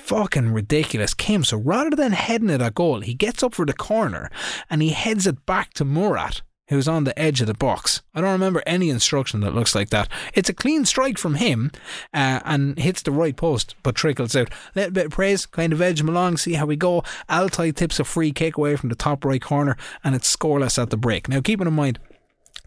fucking 0.08 0.54
ridiculous. 0.54 1.12
Kim, 1.12 1.44
so 1.44 1.58
rather 1.58 1.94
than 1.94 2.12
heading 2.12 2.48
it 2.48 2.62
at 2.62 2.74
goal, 2.74 3.00
he 3.00 3.12
gets 3.12 3.42
up 3.42 3.54
for 3.54 3.66
the 3.66 3.74
corner 3.74 4.30
and 4.70 4.80
he 4.80 4.88
heads 4.88 5.26
it 5.26 5.44
back 5.44 5.74
to 5.74 5.84
Murat. 5.84 6.40
Who's 6.68 6.88
on 6.88 7.04
the 7.04 7.18
edge 7.18 7.40
of 7.40 7.46
the 7.46 7.54
box? 7.54 8.02
I 8.14 8.20
don't 8.20 8.32
remember 8.32 8.62
any 8.66 8.90
instruction 8.90 9.40
that 9.40 9.54
looks 9.54 9.74
like 9.74 9.88
that. 9.90 10.08
It's 10.34 10.50
a 10.50 10.54
clean 10.54 10.84
strike 10.84 11.16
from 11.16 11.36
him 11.36 11.70
uh, 12.12 12.40
and 12.44 12.78
hits 12.78 13.00
the 13.00 13.10
right 13.10 13.34
post, 13.36 13.74
but 13.82 13.94
trickles 13.94 14.36
out. 14.36 14.50
Little 14.74 14.92
bit 14.92 15.06
of 15.06 15.12
praise, 15.12 15.46
kind 15.46 15.72
of 15.72 15.80
edge 15.80 16.00
him 16.00 16.10
along, 16.10 16.36
see 16.36 16.54
how 16.54 16.66
we 16.66 16.76
go. 16.76 17.04
Altay 17.28 17.74
tips 17.74 18.00
a 18.00 18.04
free 18.04 18.32
kick 18.32 18.58
away 18.58 18.76
from 18.76 18.90
the 18.90 18.94
top 18.94 19.24
right 19.24 19.40
corner 19.40 19.76
and 20.04 20.14
it's 20.14 20.34
scoreless 20.34 20.80
at 20.80 20.90
the 20.90 20.98
break. 20.98 21.28
Now, 21.28 21.40
keeping 21.40 21.66
in 21.66 21.74
mind, 21.74 21.98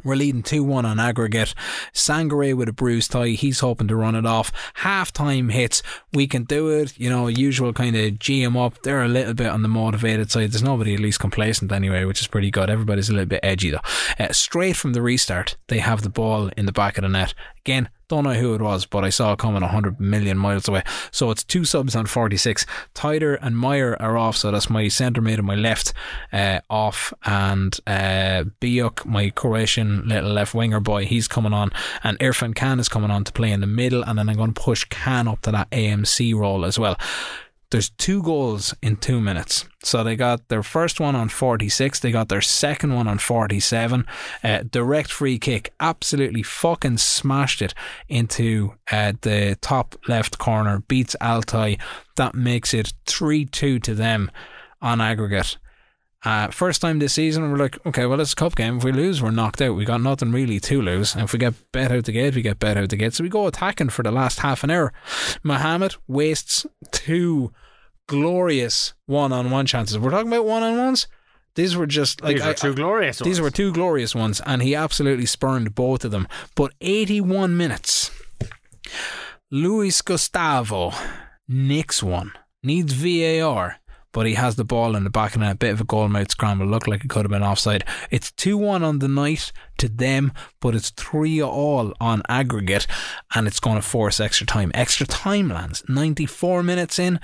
we're 0.04 0.16
leading 0.16 0.44
2 0.44 0.64
1 0.64 0.86
on 0.86 1.00
aggregate. 1.00 1.54
Sangare 1.94 2.56
with 2.56 2.70
a 2.70 2.74
bruised 2.74 3.12
thigh. 3.12 3.30
He's 3.30 3.60
hoping 3.60 3.88
to 3.88 3.96
run 3.96 4.16
it 4.16 4.26
off. 4.26 4.52
Half 4.76 5.12
time 5.12 5.50
hits. 5.50 5.84
We 6.14 6.28
can 6.28 6.44
do 6.44 6.70
it. 6.70 6.98
You 6.98 7.10
know, 7.10 7.28
usual 7.28 7.74
kind 7.74 7.96
of 7.96 8.20
G 8.20 8.44
'em 8.44 8.58
up. 8.58 8.82
They're 8.84 9.04
a 9.04 9.08
little 9.08 9.34
bit 9.34 9.48
on 9.48 9.62
the 9.62 9.68
motivated 9.68 10.32
side. 10.32 10.52
There's 10.52 10.64
nobody 10.64 10.94
at 10.94 11.00
least 11.00 11.20
complacent 11.20 11.72
anyway, 11.72 12.06
which 12.06 12.22
is 12.22 12.28
pretty 12.28 12.52
good. 12.52 12.70
Everybody's 12.70 13.10
a 13.10 13.14
little 13.14 13.28
bit 13.28 13.42
edgy 13.44 13.72
though. 13.72 13.80
Uh, 14.20 14.32
straight 14.32 14.76
from 14.76 14.94
the 14.94 15.02
restart, 15.02 15.58
they 15.68 15.80
have 15.80 16.02
the 16.02 16.10
ball 16.10 16.50
in 16.58 16.66
the 16.66 16.72
back 16.72 16.98
of 16.98 17.04
the 17.04 17.10
net. 17.10 17.34
Again, 17.66 17.90
don't 18.08 18.24
know 18.24 18.34
who 18.34 18.56
it 18.56 18.62
was, 18.62 18.86
but 18.86 19.06
I 19.06 19.10
saw 19.10 19.34
it 19.34 19.40
coming 19.40 19.62
100 19.62 20.00
million 20.00 20.38
miles 20.38 20.68
away. 20.68 20.84
So 21.12 21.32
it's 21.32 21.44
two 21.44 21.64
subs 21.64 21.96
on 21.96 22.08
46. 22.08 22.66
Taïder 22.94 23.38
and 23.42 23.58
Meyer 23.58 23.96
are 24.02 24.18
off, 24.18 24.36
so 24.36 24.52
that's 24.52 24.70
my 24.70 24.88
centre 24.88 25.22
mid 25.22 25.40
on 25.40 25.46
my 25.46 25.56
left 25.56 25.94
uh, 26.34 26.60
off, 26.70 27.14
and 27.24 27.80
uh, 27.88 28.46
Biuk, 28.60 29.06
my 29.06 29.30
Croatian 29.30 30.08
little 30.08 30.32
left 30.32 30.54
winger 30.54 30.80
boy, 30.80 31.06
he's 31.06 31.28
coming 31.28 31.54
on, 31.54 31.72
and 32.04 32.20
Irfan 32.20 32.56
Can 32.56 32.80
is 32.80 32.90
coming 32.90 33.12
on 33.12 33.24
to 33.24 33.32
play 33.32 33.52
in 33.52 33.62
the 33.62 33.68
middle, 33.68 34.04
and 34.04 34.18
then 34.18 34.28
I'm 34.28 34.36
going 34.36 34.54
to 34.54 34.62
push 34.62 34.84
Can 34.86 35.28
up 35.28 35.42
to 35.44 35.52
that 35.52 35.70
AMC 35.70 36.36
role 36.36 36.66
as 36.66 36.78
well. 36.80 36.98
There's 37.72 37.90
two 37.90 38.22
goals 38.22 38.76
in 38.82 38.98
two 38.98 39.22
minutes. 39.22 39.66
So 39.82 40.04
they 40.04 40.18
got 40.18 40.50
their 40.50 40.62
first 40.62 41.00
one 41.00 41.16
on 41.16 41.30
46. 41.30 42.02
They 42.02 42.12
got 42.12 42.28
their 42.28 42.42
second 42.42 42.94
one 42.94 43.08
on 43.08 43.18
47. 43.18 44.06
Uh, 44.44 44.64
direct 44.70 45.10
free 45.10 45.40
kick. 45.40 45.74
Absolutely 45.80 46.44
fucking 46.44 46.98
smashed 46.98 47.62
it 47.62 47.74
into 48.10 48.74
uh, 48.92 49.14
the 49.22 49.58
top 49.62 49.96
left 50.10 50.38
corner. 50.38 50.84
Beats 50.88 51.16
Altay. 51.22 51.80
That 52.18 52.36
makes 52.36 52.74
it 52.74 52.94
3 53.06 53.46
2 53.46 53.80
to 53.80 53.96
them 53.96 54.30
on 54.82 55.00
aggregate. 55.00 55.58
Uh, 56.24 56.48
first 56.50 56.82
time 56.82 57.00
this 57.00 57.14
season, 57.14 57.50
we're 57.52 57.58
like, 57.58 57.84
okay, 57.86 58.06
well, 58.06 58.20
it's 58.22 58.34
a 58.34 58.36
cup 58.36 58.56
game. 58.56 58.78
If 58.78 58.84
we 58.84 58.92
lose, 58.92 59.22
we're 59.24 59.32
knocked 59.32 59.60
out. 59.62 59.76
We 59.76 59.86
got 59.86 60.02
nothing 60.02 60.32
really 60.32 60.60
to 60.60 60.82
lose. 60.82 61.16
And 61.16 61.24
if 61.24 61.34
we 61.34 61.40
get 61.40 61.56
bet 61.72 61.92
out 61.92 62.06
the 62.06 62.12
gate, 62.12 62.36
we 62.36 62.44
get 62.44 62.60
bet 62.60 62.78
out 62.78 62.90
the 62.90 62.96
gate. 62.96 63.14
So 63.16 63.24
we 63.24 63.30
go 63.30 63.48
attacking 63.48 63.90
for 63.90 64.04
the 64.04 64.12
last 64.12 64.40
half 64.40 64.64
an 64.64 64.70
hour. 64.70 64.94
Mohammed 65.42 65.96
wastes 66.08 66.66
two 66.92 67.52
glorious 68.08 68.94
one 69.08 69.32
on 69.34 69.50
one 69.50 69.66
chances. 69.66 69.98
We're 69.98 70.12
talking 70.12 70.28
about 70.32 70.46
one 70.46 70.62
on 70.62 70.78
ones. 70.78 71.08
These 71.56 71.76
were 71.76 71.88
just 71.88 72.22
like 72.22 72.36
These 72.38 72.46
were 72.46 72.52
I- 72.52 72.54
two 72.54 72.74
glorious. 72.76 73.18
these 73.20 73.26
ones. 73.26 73.42
were 73.42 73.50
two 73.52 73.74
glorious 73.74 74.14
ones, 74.14 74.42
and 74.46 74.62
he 74.62 74.76
absolutely 74.76 75.26
spurned 75.26 75.74
both 75.76 76.06
of 76.06 76.12
them. 76.12 76.28
But 76.56 76.72
81 76.82 77.58
minutes. 77.58 78.12
Luis 79.50 80.02
Gustavo 80.02 80.94
nicks 81.48 82.02
one. 82.02 82.32
Needs 82.64 82.94
VAR, 82.94 83.78
but 84.12 84.26
he 84.26 84.34
has 84.34 84.56
the 84.56 84.64
ball 84.64 84.96
in 84.96 85.04
the 85.04 85.10
back 85.10 85.36
and 85.36 85.44
a 85.44 85.56
bit 85.56 85.72
of 85.72 85.82
a 85.82 85.86
goal 85.86 86.08
mouth 86.10 86.32
scramble. 86.32 86.66
Looked 86.66 86.88
like 86.88 87.04
it 87.04 87.10
could 87.10 87.26
have 87.26 87.32
been 87.32 87.44
offside. 87.44 87.86
It's 88.10 88.32
2 88.32 88.58
1 88.58 88.84
on 88.84 89.00
the 89.00 89.08
night 89.08 89.52
to 89.78 89.88
them, 89.88 90.34
but 90.60 90.76
it's 90.76 90.90
3 90.92 91.42
all 91.42 91.94
on 92.00 92.22
aggregate, 92.28 92.88
and 93.34 93.48
it's 93.48 93.60
going 93.60 93.78
to 93.78 93.82
force 93.82 94.20
extra 94.20 94.46
time. 94.46 94.72
Extra 94.74 95.08
time 95.08 95.50
lands. 95.50 95.84
94 95.88 96.64
minutes 96.64 97.00
in. 97.00 97.20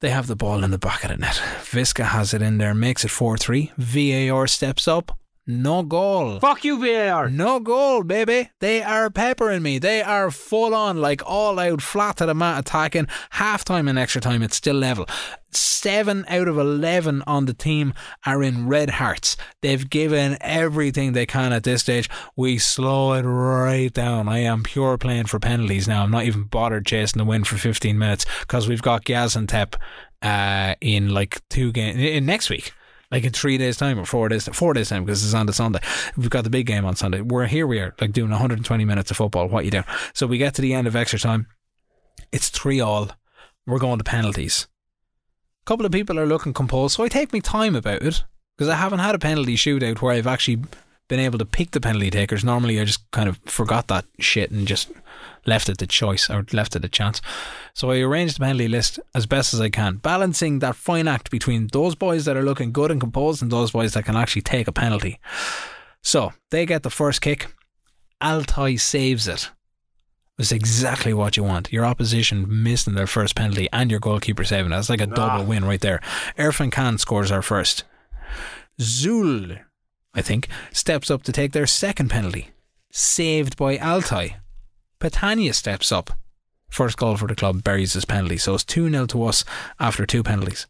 They 0.00 0.10
have 0.10 0.26
the 0.26 0.36
ball 0.36 0.62
in 0.62 0.70
the 0.70 0.78
back 0.78 1.04
of 1.04 1.10
the 1.10 1.16
net. 1.16 1.40
Visca 1.62 2.04
has 2.04 2.34
it 2.34 2.42
in 2.42 2.58
there, 2.58 2.74
makes 2.74 3.04
it 3.04 3.10
4 3.10 3.38
3. 3.38 3.72
VAR 3.78 4.46
steps 4.46 4.86
up. 4.86 5.18
No 5.48 5.84
goal. 5.84 6.40
Fuck 6.40 6.64
you, 6.64 6.80
VAR. 6.80 7.30
No 7.30 7.60
goal, 7.60 8.02
baby. 8.02 8.50
They 8.58 8.82
are 8.82 9.10
peppering 9.10 9.62
me. 9.62 9.78
They 9.78 10.02
are 10.02 10.32
full 10.32 10.74
on, 10.74 11.00
like 11.00 11.22
all 11.24 11.60
out, 11.60 11.80
flat 11.80 12.16
to 12.16 12.26
the 12.26 12.34
mat 12.34 12.58
attacking. 12.58 13.06
Half 13.30 13.64
time 13.64 13.86
and 13.86 13.96
extra 13.96 14.20
time, 14.20 14.42
it's 14.42 14.56
still 14.56 14.74
level. 14.74 15.06
Seven 15.52 16.24
out 16.28 16.48
of 16.48 16.58
11 16.58 17.22
on 17.28 17.46
the 17.46 17.54
team 17.54 17.94
are 18.26 18.42
in 18.42 18.66
red 18.66 18.90
hearts. 18.90 19.36
They've 19.62 19.88
given 19.88 20.36
everything 20.40 21.12
they 21.12 21.26
can 21.26 21.52
at 21.52 21.62
this 21.62 21.82
stage. 21.82 22.10
We 22.34 22.58
slow 22.58 23.12
it 23.12 23.22
right 23.22 23.92
down. 23.92 24.28
I 24.28 24.38
am 24.38 24.64
pure 24.64 24.98
playing 24.98 25.26
for 25.26 25.38
penalties 25.38 25.86
now. 25.86 26.02
I'm 26.02 26.10
not 26.10 26.24
even 26.24 26.42
bothered 26.42 26.86
chasing 26.86 27.18
the 27.20 27.24
win 27.24 27.44
for 27.44 27.56
15 27.56 27.96
minutes 27.96 28.26
because 28.40 28.66
we've 28.68 28.82
got 28.82 29.04
gaz 29.04 29.36
Gaziantep 29.36 29.76
uh, 30.22 30.74
in 30.80 31.10
like 31.10 31.40
two 31.48 31.70
games 31.70 31.98
in 32.00 32.26
next 32.26 32.50
week 32.50 32.72
like 33.10 33.24
in 33.24 33.32
three 33.32 33.58
days' 33.58 33.76
time 33.76 33.98
or 33.98 34.04
four 34.04 34.28
days, 34.28 34.48
four 34.52 34.74
days' 34.74 34.88
time 34.88 35.04
because 35.04 35.24
it's 35.24 35.34
on 35.34 35.46
the 35.46 35.52
Sunday. 35.52 35.80
We've 36.16 36.30
got 36.30 36.44
the 36.44 36.50
big 36.50 36.66
game 36.66 36.84
on 36.84 36.96
Sunday. 36.96 37.20
We're 37.20 37.46
here. 37.46 37.66
We 37.66 37.78
are 37.80 37.94
like 38.00 38.12
doing 38.12 38.30
120 38.30 38.84
minutes 38.84 39.10
of 39.10 39.16
football. 39.16 39.48
What 39.48 39.64
you 39.64 39.70
doing? 39.70 39.84
So 40.12 40.26
we 40.26 40.38
get 40.38 40.54
to 40.54 40.62
the 40.62 40.74
end 40.74 40.86
of 40.86 40.96
extra 40.96 41.18
time. 41.18 41.46
It's 42.32 42.48
three 42.48 42.80
all. 42.80 43.10
We're 43.66 43.78
going 43.78 43.98
to 43.98 44.04
penalties. 44.04 44.66
A 45.62 45.66
couple 45.66 45.86
of 45.86 45.92
people 45.92 46.18
are 46.18 46.26
looking 46.26 46.52
composed, 46.52 46.96
so 46.96 47.04
I 47.04 47.08
take 47.08 47.32
my 47.32 47.40
time 47.40 47.74
about 47.74 48.02
it 48.02 48.24
because 48.56 48.68
I 48.68 48.76
haven't 48.76 49.00
had 49.00 49.14
a 49.14 49.18
penalty 49.18 49.56
shootout 49.56 50.00
where 50.00 50.14
I've 50.14 50.26
actually 50.26 50.62
been 51.08 51.20
able 51.20 51.38
to 51.38 51.44
pick 51.44 51.72
the 51.72 51.80
penalty 51.80 52.10
takers. 52.10 52.44
Normally, 52.44 52.80
I 52.80 52.84
just 52.84 53.10
kind 53.10 53.28
of 53.28 53.38
forgot 53.46 53.88
that 53.88 54.04
shit 54.18 54.50
and 54.50 54.66
just 54.66 54.90
left 55.46 55.68
it 55.68 55.78
to 55.78 55.86
choice 55.86 56.28
or 56.28 56.44
left 56.52 56.76
it 56.76 56.80
to 56.80 56.88
chance. 56.88 57.20
So 57.74 57.90
I 57.90 57.98
arranged 58.00 58.36
the 58.36 58.40
penalty 58.40 58.68
list 58.68 58.98
as 59.14 59.26
best 59.26 59.54
as 59.54 59.60
I 59.60 59.70
can, 59.70 59.96
balancing 59.96 60.58
that 60.60 60.76
fine 60.76 61.08
act 61.08 61.30
between 61.30 61.68
those 61.72 61.94
boys 61.94 62.24
that 62.24 62.36
are 62.36 62.42
looking 62.42 62.72
good 62.72 62.90
and 62.90 63.00
composed 63.00 63.42
and 63.42 63.50
those 63.50 63.70
boys 63.70 63.94
that 63.94 64.04
can 64.04 64.16
actually 64.16 64.42
take 64.42 64.68
a 64.68 64.72
penalty. 64.72 65.18
So 66.02 66.32
they 66.50 66.66
get 66.66 66.82
the 66.82 66.90
first 66.90 67.20
kick. 67.20 67.54
Altay 68.20 68.80
saves 68.80 69.28
it. 69.28 69.50
It's 70.38 70.52
exactly 70.52 71.14
what 71.14 71.36
you 71.36 71.44
want. 71.44 71.72
Your 71.72 71.86
opposition 71.86 72.62
missing 72.62 72.94
their 72.94 73.06
first 73.06 73.34
penalty 73.34 73.68
and 73.72 73.90
your 73.90 74.00
goalkeeper 74.00 74.44
saving 74.44 74.70
it. 74.70 74.74
That's 74.74 74.90
like 74.90 75.00
a 75.00 75.06
double 75.06 75.44
win 75.44 75.64
right 75.64 75.80
there. 75.80 76.00
Irfan 76.38 76.70
Can 76.70 76.98
scores 76.98 77.32
our 77.32 77.40
first. 77.42 77.84
Zul, 78.78 79.58
I 80.14 80.20
think, 80.22 80.48
steps 80.72 81.10
up 81.10 81.22
to 81.22 81.32
take 81.32 81.52
their 81.52 81.66
second 81.66 82.10
penalty. 82.10 82.50
Saved 82.90 83.56
by 83.56 83.78
Altay. 83.78 84.36
Petagna 85.00 85.54
steps 85.54 85.92
up. 85.92 86.10
First 86.68 86.96
goal 86.96 87.16
for 87.16 87.28
the 87.28 87.34
club 87.34 87.62
buries 87.62 87.92
his 87.92 88.04
penalty. 88.04 88.38
So 88.38 88.54
it's 88.54 88.64
2 88.64 88.90
0 88.90 89.06
to 89.06 89.24
us 89.24 89.44
after 89.78 90.06
two 90.06 90.22
penalties. 90.22 90.66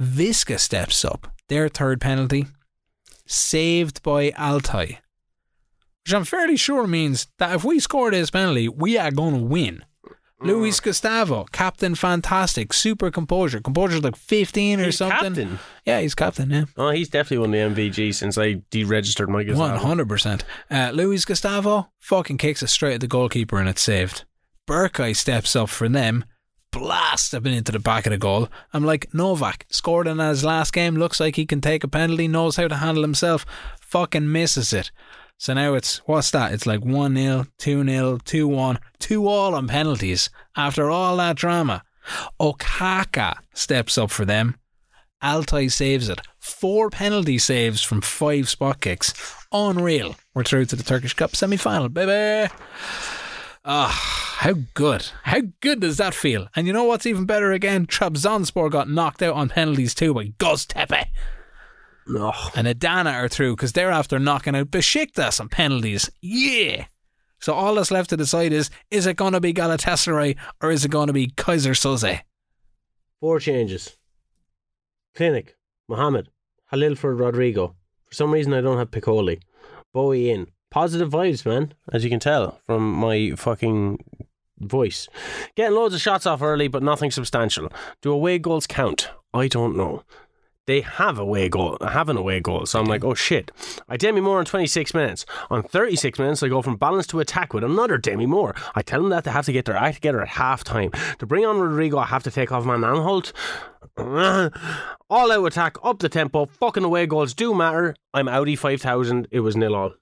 Visca 0.00 0.58
steps 0.58 1.04
up. 1.04 1.32
Their 1.48 1.68
third 1.68 2.00
penalty. 2.00 2.46
Saved 3.26 4.02
by 4.02 4.32
Altai. 4.32 5.00
Which 6.04 6.14
I'm 6.14 6.24
fairly 6.24 6.56
sure 6.56 6.86
means 6.86 7.26
that 7.38 7.54
if 7.54 7.64
we 7.64 7.80
score 7.80 8.10
this 8.10 8.30
penalty, 8.30 8.68
we 8.68 8.96
are 8.96 9.10
going 9.10 9.34
to 9.34 9.42
win. 9.42 9.84
Luis 10.40 10.80
Gustavo, 10.80 11.44
captain, 11.50 11.94
fantastic, 11.94 12.72
super 12.74 13.10
composure. 13.10 13.58
Composure's 13.60 14.04
like 14.04 14.16
15 14.16 14.80
or 14.80 14.84
He's 14.84 14.98
something. 14.98 15.34
captain? 15.34 15.58
Yeah, 15.86 16.00
he's 16.00 16.14
captain, 16.14 16.50
yeah. 16.50 16.64
Oh, 16.76 16.90
he's 16.90 17.08
definitely 17.08 17.38
won 17.38 17.50
the 17.52 17.58
MVG 17.58 18.14
since 18.14 18.36
I 18.36 18.56
deregistered 18.70 19.28
my 19.28 19.44
Gustavo. 19.44 19.78
hundred 19.78 20.08
percent. 20.08 20.44
Uh, 20.70 20.90
Luis 20.92 21.24
Gustavo 21.24 21.88
fucking 22.00 22.36
kicks 22.38 22.62
it 22.62 22.68
straight 22.68 22.94
at 22.94 23.00
the 23.00 23.06
goalkeeper 23.06 23.58
and 23.58 23.68
it's 23.68 23.80
saved. 23.82 24.24
Burkay 24.68 25.16
steps 25.16 25.56
up 25.56 25.70
for 25.70 25.88
them, 25.88 26.24
blast 26.70 27.34
up 27.34 27.46
into 27.46 27.72
the 27.72 27.78
back 27.78 28.04
of 28.06 28.10
the 28.10 28.18
goal. 28.18 28.48
I'm 28.74 28.84
like 28.84 29.12
Novak 29.14 29.64
scored 29.70 30.06
in 30.06 30.18
his 30.18 30.44
last 30.44 30.72
game. 30.74 30.96
Looks 30.96 31.18
like 31.20 31.36
he 31.36 31.46
can 31.46 31.60
take 31.62 31.82
a 31.84 31.88
penalty. 31.88 32.28
Knows 32.28 32.56
how 32.56 32.68
to 32.68 32.76
handle 32.76 33.02
himself. 33.02 33.46
Fucking 33.80 34.30
misses 34.30 34.72
it. 34.74 34.90
So 35.38 35.52
now 35.54 35.74
it's 35.74 35.98
what's 36.06 36.30
that? 36.30 36.52
It's 36.52 36.66
like 36.66 36.84
one 36.84 37.16
0 37.16 37.46
two 37.58 37.84
0 37.84 38.18
two 38.24 38.48
one, 38.48 38.78
two 38.98 39.26
all 39.26 39.54
on 39.54 39.68
penalties. 39.68 40.30
After 40.56 40.90
all 40.90 41.16
that 41.18 41.36
drama, 41.36 41.82
Okaka 42.40 43.36
steps 43.54 43.98
up 43.98 44.10
for 44.10 44.24
them. 44.24 44.56
Altay 45.22 45.70
saves 45.70 46.08
it. 46.08 46.20
Four 46.38 46.90
penalty 46.90 47.38
saves 47.38 47.82
from 47.82 48.00
five 48.00 48.48
spot 48.48 48.80
kicks. 48.80 49.12
Unreal. 49.52 50.16
We're 50.34 50.44
through 50.44 50.66
to 50.66 50.76
the 50.76 50.82
Turkish 50.82 51.14
Cup 51.14 51.34
semi 51.34 51.56
final, 51.56 51.88
baby. 51.88 52.52
Ah, 53.64 54.36
how 54.38 54.54
good. 54.74 55.06
How 55.24 55.40
good 55.60 55.80
does 55.80 55.96
that 55.96 56.14
feel? 56.14 56.48
And 56.54 56.66
you 56.66 56.72
know 56.72 56.84
what's 56.84 57.06
even 57.06 57.24
better 57.24 57.52
again? 57.52 57.86
Trabzonspor 57.86 58.70
got 58.70 58.88
knocked 58.88 59.22
out 59.22 59.34
on 59.34 59.48
penalties 59.48 59.94
too 59.94 60.14
by 60.14 60.26
Göztepe. 60.38 61.06
Oh, 62.08 62.50
And 62.54 62.66
Adana 62.68 63.10
are 63.10 63.28
through 63.28 63.56
because 63.56 63.72
they're 63.72 63.90
after 63.90 64.18
knocking 64.18 64.54
out 64.54 64.70
Besiktas 64.70 65.40
on 65.40 65.48
penalties. 65.48 66.10
Yeah. 66.20 66.86
So 67.40 67.52
all 67.52 67.74
that's 67.74 67.90
left 67.90 68.10
to 68.10 68.16
decide 68.16 68.52
is, 68.52 68.70
is 68.90 69.06
it 69.06 69.16
going 69.16 69.32
to 69.32 69.40
be 69.40 69.52
Galatasaray 69.52 70.36
or 70.62 70.70
is 70.70 70.84
it 70.84 70.90
going 70.90 71.08
to 71.08 71.12
be 71.12 71.28
Keyser 71.28 71.72
Söze? 71.74 72.20
four 73.20 73.40
changes. 73.40 73.96
Clinic, 75.14 75.56
Mohammed, 75.88 76.28
Halilford, 76.72 77.18
Rodrigo. 77.18 77.74
For 78.04 78.14
some 78.14 78.30
reason, 78.30 78.52
I 78.52 78.60
don't 78.60 78.78
have 78.78 78.90
Piccoli. 78.90 79.40
Boey 79.94 80.28
in. 80.28 80.48
Positive 80.70 81.08
vibes, 81.10 81.46
man, 81.46 81.72
as 81.92 82.04
you 82.04 82.10
can 82.10 82.20
tell 82.20 82.60
from 82.66 82.92
my 82.92 83.32
fucking 83.36 84.04
voice. 84.60 85.08
Getting 85.54 85.74
loads 85.74 85.94
of 85.94 86.00
shots 86.00 86.26
off 86.26 86.42
early, 86.42 86.68
but 86.68 86.82
nothing 86.82 87.10
substantial. 87.10 87.72
Do 88.02 88.12
away 88.12 88.38
goals 88.38 88.66
count? 88.66 89.08
I 89.32 89.48
don't 89.48 89.76
know. 89.76 90.02
They 90.66 90.80
have 90.80 91.18
a 91.18 91.22
away 91.22 91.48
goal, 91.48 91.78
have 91.80 92.08
an 92.08 92.16
away 92.16 92.40
goal. 92.40 92.66
So 92.66 92.80
I'm 92.80 92.86
like, 92.86 93.04
oh 93.04 93.14
shit. 93.14 93.50
I 93.88 93.96
Demi 93.96 94.20
Moore 94.20 94.38
on 94.38 94.44
26 94.44 94.94
minutes. 94.94 95.24
On 95.50 95.62
36 95.62 96.18
minutes, 96.18 96.42
I 96.42 96.48
go 96.48 96.62
from 96.62 96.76
balance 96.76 97.06
to 97.08 97.20
attack 97.20 97.54
with 97.54 97.62
another 97.62 97.98
Demi 97.98 98.26
Moore. 98.26 98.54
I 98.74 98.82
tell 98.82 99.00
them 99.00 99.10
that 99.10 99.24
they 99.24 99.30
have 99.30 99.46
to 99.46 99.52
get 99.52 99.64
their 99.64 99.76
act 99.76 99.96
together 99.96 100.22
at 100.22 100.28
half 100.28 100.64
time. 100.64 100.90
To 101.18 101.26
bring 101.26 101.44
on 101.44 101.58
Rodrigo, 101.60 101.98
I 101.98 102.06
have 102.06 102.24
to 102.24 102.30
take 102.30 102.50
off 102.50 102.64
Van 102.64 102.80
Aanholt. 102.80 103.32
All 105.08 105.32
out 105.32 105.46
attack, 105.46 105.76
up 105.84 106.00
the 106.00 106.08
tempo, 106.08 106.46
fucking 106.46 106.84
away 106.84 107.06
goals 107.06 107.32
do 107.32 107.54
matter. 107.54 107.94
I'm 108.12 108.28
Audi 108.28 108.56
5000. 108.56 109.28
It 109.30 109.40
was 109.40 109.56
nil 109.56 109.74
all. 109.74 109.92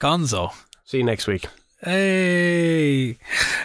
Gonzo. 0.00 0.52
See 0.84 0.98
you 0.98 1.04
next 1.04 1.26
week. 1.26 1.46
Hey, 1.82 3.18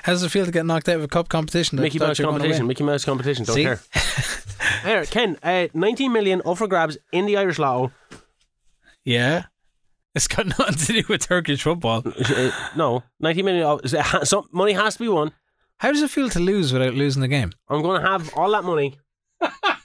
how 0.03 0.11
does 0.11 0.23
it 0.23 0.29
feel 0.29 0.45
to 0.45 0.51
get 0.51 0.65
knocked 0.65 0.89
out 0.89 0.97
of 0.97 1.03
a 1.03 1.07
cup 1.07 1.29
competition? 1.29 1.79
Mickey 1.79 1.97
Mouse 1.97 2.19
you 2.19 2.25
were 2.25 2.31
gonna 2.31 2.39
competition. 2.39 2.67
Mickey 2.67 2.83
Mouse 2.83 3.05
competition. 3.05 3.45
Don't 3.45 3.55
See? 3.55 3.63
care. 3.63 3.79
Here, 4.83 5.05
Ken, 5.05 5.38
uh, 5.43 5.67
19 5.73 6.11
million 6.11 6.41
up 6.45 6.57
for 6.57 6.67
grabs 6.67 6.97
in 7.11 7.25
the 7.25 7.38
Irish 7.38 7.57
Lotto. 7.57 7.91
Yeah, 9.05 9.45
it's 10.13 10.27
got 10.27 10.45
nothing 10.59 10.75
to 10.75 11.01
do 11.01 11.03
with 11.07 11.25
Turkish 11.27 11.63
football. 11.63 12.03
Uh, 12.05 12.51
no, 12.75 13.03
19 13.21 13.45
million. 13.45 13.63
oh, 13.65 13.79
Some 14.23 14.47
money 14.51 14.73
has 14.73 14.95
to 14.95 14.99
be 14.99 15.07
won. 15.07 15.31
How 15.77 15.91
does 15.91 16.01
it 16.01 16.11
feel 16.11 16.29
to 16.29 16.39
lose 16.39 16.73
without 16.73 16.93
losing 16.93 17.21
the 17.21 17.27
game? 17.27 17.51
I'm 17.69 17.81
going 17.81 18.01
to 18.01 18.07
have 18.07 18.31
all 18.35 18.51
that 18.51 18.63
money. 18.63 18.99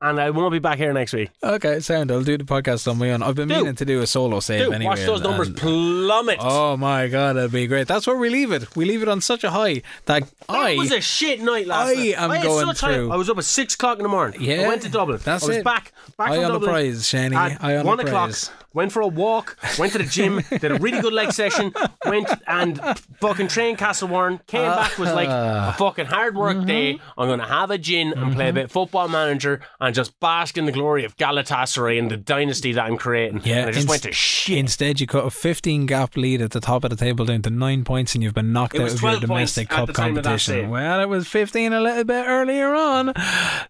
and 0.00 0.20
I 0.20 0.30
won't 0.30 0.52
be 0.52 0.58
back 0.58 0.78
here 0.78 0.92
next 0.92 1.12
week. 1.12 1.30
Okay, 1.42 1.80
sound. 1.80 2.10
I'll 2.12 2.22
do 2.22 2.38
the 2.38 2.44
podcast 2.44 2.88
on 2.90 2.98
my 2.98 3.10
own. 3.10 3.22
I've 3.22 3.34
been 3.34 3.48
Do. 3.48 3.56
meaning 3.56 3.74
to 3.76 3.84
do 3.84 4.00
a 4.00 4.06
solo 4.06 4.40
save 4.40 4.64
Dude, 4.66 4.74
anyway. 4.74 4.90
watch 4.90 5.00
those 5.04 5.20
numbers 5.22 5.48
and- 5.48 5.58
uh, 5.58 5.60
plummet. 5.60 6.38
Oh 6.40 6.76
my 6.76 7.08
god, 7.08 7.34
that'd 7.36 7.52
be 7.52 7.66
great. 7.66 7.88
That's 7.88 8.06
where 8.06 8.16
we 8.16 8.28
leave 8.30 8.52
it. 8.52 8.74
We 8.76 8.84
leave 8.84 9.02
it 9.02 9.08
on 9.08 9.20
such 9.20 9.44
a 9.44 9.50
high 9.50 9.82
that, 10.06 10.22
That 10.24 10.28
I 10.48 10.76
was 10.76 10.92
a 10.92 11.00
shit 11.00 11.40
night 11.42 11.66
last 11.66 11.90
I 11.90 11.94
night. 11.94 12.14
am 12.18 12.30
had 12.30 12.42
going 12.42 12.66
such 12.66 12.80
high- 12.80 12.94
through- 12.94 13.12
I 13.12 13.16
was 13.16 13.28
up 13.30 13.38
at 13.38 13.44
six 13.44 13.74
o'clock 13.74 13.98
in 13.98 14.02
the 14.04 14.08
morning. 14.08 14.40
Yeah, 14.40 14.62
I 14.62 14.68
went 14.68 14.82
to 14.82 14.88
Dublin. 14.88 15.20
that's 15.24 15.44
I 15.44 15.46
was 15.46 15.56
it. 15.58 15.64
back. 15.64 15.92
Back 16.16 16.30
Eye 16.30 16.44
on 16.44 16.52
the 16.52 16.66
prize, 16.66 17.02
Shani. 17.04 17.34
Eye 17.60 17.76
on 17.76 17.86
one 17.86 17.96
the 17.98 18.04
o'clock. 18.04 18.32
Went 18.78 18.92
for 18.92 19.02
a 19.02 19.08
walk. 19.08 19.58
Went 19.76 19.90
to 19.94 19.98
the 19.98 20.04
gym. 20.04 20.40
did 20.50 20.70
a 20.70 20.76
really 20.76 21.00
good 21.00 21.12
leg 21.12 21.32
session. 21.32 21.74
Went 22.06 22.28
and 22.46 22.80
fucking 23.20 23.48
trained 23.48 23.76
Castle 23.76 24.06
Warren, 24.06 24.38
Came 24.46 24.62
back 24.62 24.96
was 24.98 25.12
like 25.12 25.28
a 25.28 25.74
fucking 25.76 26.06
hard 26.06 26.36
work 26.36 26.64
day. 26.64 26.94
Mm-hmm. 26.94 27.20
I'm 27.20 27.28
gonna 27.28 27.48
have 27.48 27.72
a 27.72 27.78
gin 27.78 28.12
and 28.12 28.36
play 28.36 28.50
a 28.50 28.52
bit 28.52 28.66
of 28.66 28.70
football 28.70 29.08
manager 29.08 29.62
and 29.80 29.92
just 29.92 30.20
bask 30.20 30.56
in 30.56 30.64
the 30.64 30.70
glory 30.70 31.04
of 31.04 31.16
Galatasaray 31.16 31.98
and 31.98 32.08
the 32.08 32.16
dynasty 32.16 32.70
that 32.70 32.84
I'm 32.84 32.96
creating. 32.96 33.40
Yeah, 33.42 33.62
and 33.62 33.64
I 33.64 33.72
just 33.72 33.78
inst- 33.78 33.88
went 33.88 34.02
to 34.04 34.12
shit. 34.12 34.58
Instead, 34.58 35.00
you 35.00 35.08
cut 35.08 35.24
a 35.24 35.30
15 35.30 35.86
gap 35.86 36.16
lead 36.16 36.40
at 36.40 36.52
the 36.52 36.60
top 36.60 36.84
of 36.84 36.90
the 36.90 36.96
table 36.96 37.24
down 37.24 37.42
to 37.42 37.50
nine 37.50 37.82
points, 37.82 38.14
and 38.14 38.22
you've 38.22 38.34
been 38.34 38.52
knocked 38.52 38.76
It 38.76 38.82
out 38.82 38.92
of 38.92 39.02
your 39.02 39.18
domestic 39.18 39.70
cup 39.70 39.88
the 39.88 39.92
time 39.92 40.16
of 40.16 40.22
that 40.22 40.30
competition. 40.30 40.70
Well, 40.70 41.00
it 41.00 41.08
was 41.08 41.26
15 41.26 41.72
a 41.72 41.80
little 41.80 42.04
bit 42.04 42.24
earlier 42.28 42.72
on. 42.76 43.12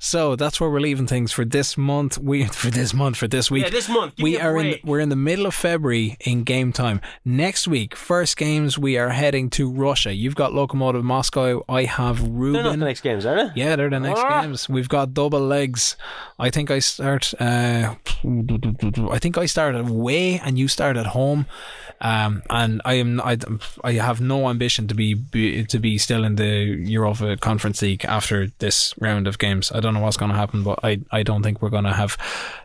So 0.01 0.37
that's 0.37 0.61
where 0.61 0.69
we're 0.69 0.81
leaving 0.81 1.07
things 1.07 1.33
for 1.33 1.47
this 1.47 1.79
month. 1.79 2.19
We 2.19 2.45
for 2.59 2.71
this 2.71 2.93
month 2.93 3.17
for 3.17 3.27
this 3.27 3.51
week. 3.51 3.65
Yeah, 3.65 3.71
this 3.71 3.89
month. 3.89 4.13
We 4.21 4.39
are 4.39 4.59
in. 4.59 4.77
We're 4.85 4.98
we're 4.99 5.03
in 5.03 5.11
the 5.11 5.15
middle 5.17 5.47
of 5.47 5.55
February 5.55 6.17
in 6.23 6.43
game 6.43 6.73
time. 6.73 7.01
Next 7.25 7.69
week, 7.69 7.95
first 7.95 8.37
games, 8.37 8.77
we 8.77 8.99
are 8.99 9.11
heading 9.11 9.49
to 9.51 9.71
Russia. 9.71 10.13
You've 10.13 10.35
got 10.35 10.51
Lokomotiv 10.51 11.05
Moscow. 11.05 11.63
I 11.69 11.85
have 11.85 12.21
Rubin. 12.21 12.65
They're 12.65 12.73
the 12.73 12.85
next 12.85 13.03
games, 13.03 13.25
are 13.25 13.37
they? 13.37 13.53
Yeah, 13.55 13.77
they're 13.77 13.91
the 13.91 14.01
next 14.01 14.19
Ah. 14.25 14.43
games. 14.43 14.69
We've 14.69 14.89
got 14.89 15.15
double 15.15 15.39
legs. 15.39 15.97
I 16.37 16.51
think 16.51 16.73
I 16.73 16.81
start. 16.81 17.33
Uh, 17.41 17.95
I 19.13 19.19
think 19.21 19.39
I 19.39 19.47
start 19.47 19.77
away 19.77 20.41
and 20.41 20.59
you 20.59 20.67
start 20.67 20.97
at 20.97 21.07
home. 21.07 21.47
Um, 22.01 22.43
and 22.51 22.81
I 22.85 22.95
am. 22.95 23.21
I, 23.21 23.39
I 23.85 23.93
have 23.95 24.21
no 24.21 24.49
ambition 24.49 24.89
to 24.89 24.95
be, 24.95 25.15
be 25.15 25.65
to 25.65 25.79
be 25.79 25.97
still 25.99 26.25
in 26.25 26.35
the 26.37 26.77
Europa 26.87 27.37
Conference 27.37 27.83
League 27.83 28.05
after 28.05 28.49
this 28.59 28.95
round 29.01 29.27
of 29.29 29.39
games. 29.39 29.71
I 29.73 29.79
don't 29.81 29.95
know 29.95 30.01
what's 30.01 30.17
going 30.17 30.31
to 30.33 30.37
happen, 30.37 30.63
but 30.65 30.79
I, 30.85 31.01
I 31.13 31.23
don't 31.23 31.43
think 31.43 31.61
we're 31.63 31.71
going 31.71 31.85
to 31.85 31.93
have 31.93 32.17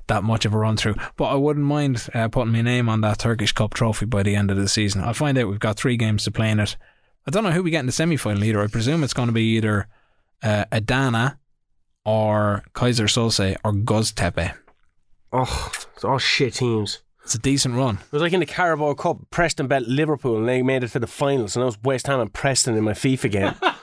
that 0.08 0.24
much 0.24 0.46
of 0.46 0.54
a 0.54 0.58
run 0.58 0.78
through. 0.78 0.96
But 1.16 1.26
I 1.26 1.36
wouldn't 1.36 1.66
mind 1.66 2.08
uh, 2.14 2.28
putting 2.28 2.52
my 2.54 2.62
name 2.62 2.90
on 2.90 3.02
that 3.02 3.20
Turkish 3.20 3.52
Cup 3.52 3.74
trophy 3.74 4.06
by 4.06 4.24
the 4.24 4.36
end 4.36 4.52
of 4.52 4.58
the 4.58 4.68
season. 4.68 5.02
I'll 5.02 5.14
find 5.14 5.38
out. 5.38 5.48
We've 5.48 5.60
got 5.60 5.78
three 5.78 5.98
games 5.98 6.24
to 6.26 6.32
play 6.32 6.50
in 6.50 6.60
it. 6.60 6.76
I 7.26 7.32
don't 7.32 7.44
know 7.44 7.52
who 7.52 7.64
we 7.64 7.72
get 7.72 7.80
in 7.80 7.86
the 7.86 7.92
semi 7.92 8.18
final 8.18 8.44
either. 8.44 8.62
I 8.62 8.68
presume 8.68 9.04
it's 9.04 9.14
going 9.14 9.28
to 9.28 9.34
be 9.34 9.56
either 9.56 9.88
uh, 10.42 10.66
Adana 10.72 11.40
or 12.06 12.64
Keyser 12.74 13.08
Söze 13.08 13.56
or 13.64 13.72
Göztepe. 13.72 14.54
Oh, 15.32 15.72
it's 15.96 16.04
all 16.04 16.18
shit 16.18 16.56
teams. 16.56 17.00
It's 17.24 17.36
a 17.36 17.40
decent 17.40 17.76
run. 17.76 17.96
It 17.96 18.12
was 18.12 18.22
like 18.22 18.34
in 18.34 18.42
the 18.42 18.46
Carabao 18.46 18.96
Cup, 18.96 19.18
Preston 19.32 19.68
bet 19.68 19.88
Liverpool 19.88 20.38
and 20.38 20.48
they 20.48 20.62
made 20.62 20.84
it 20.84 20.90
to 20.90 21.00
the 21.00 21.08
finals, 21.08 21.56
and 21.56 21.64
I 21.64 21.66
was 21.66 21.82
West 21.82 22.08
Ham 22.08 22.20
and 22.20 22.34
Preston 22.34 22.76
in 22.76 22.84
my 22.84 22.92
FIFA 22.92 23.32
game. 23.32 23.56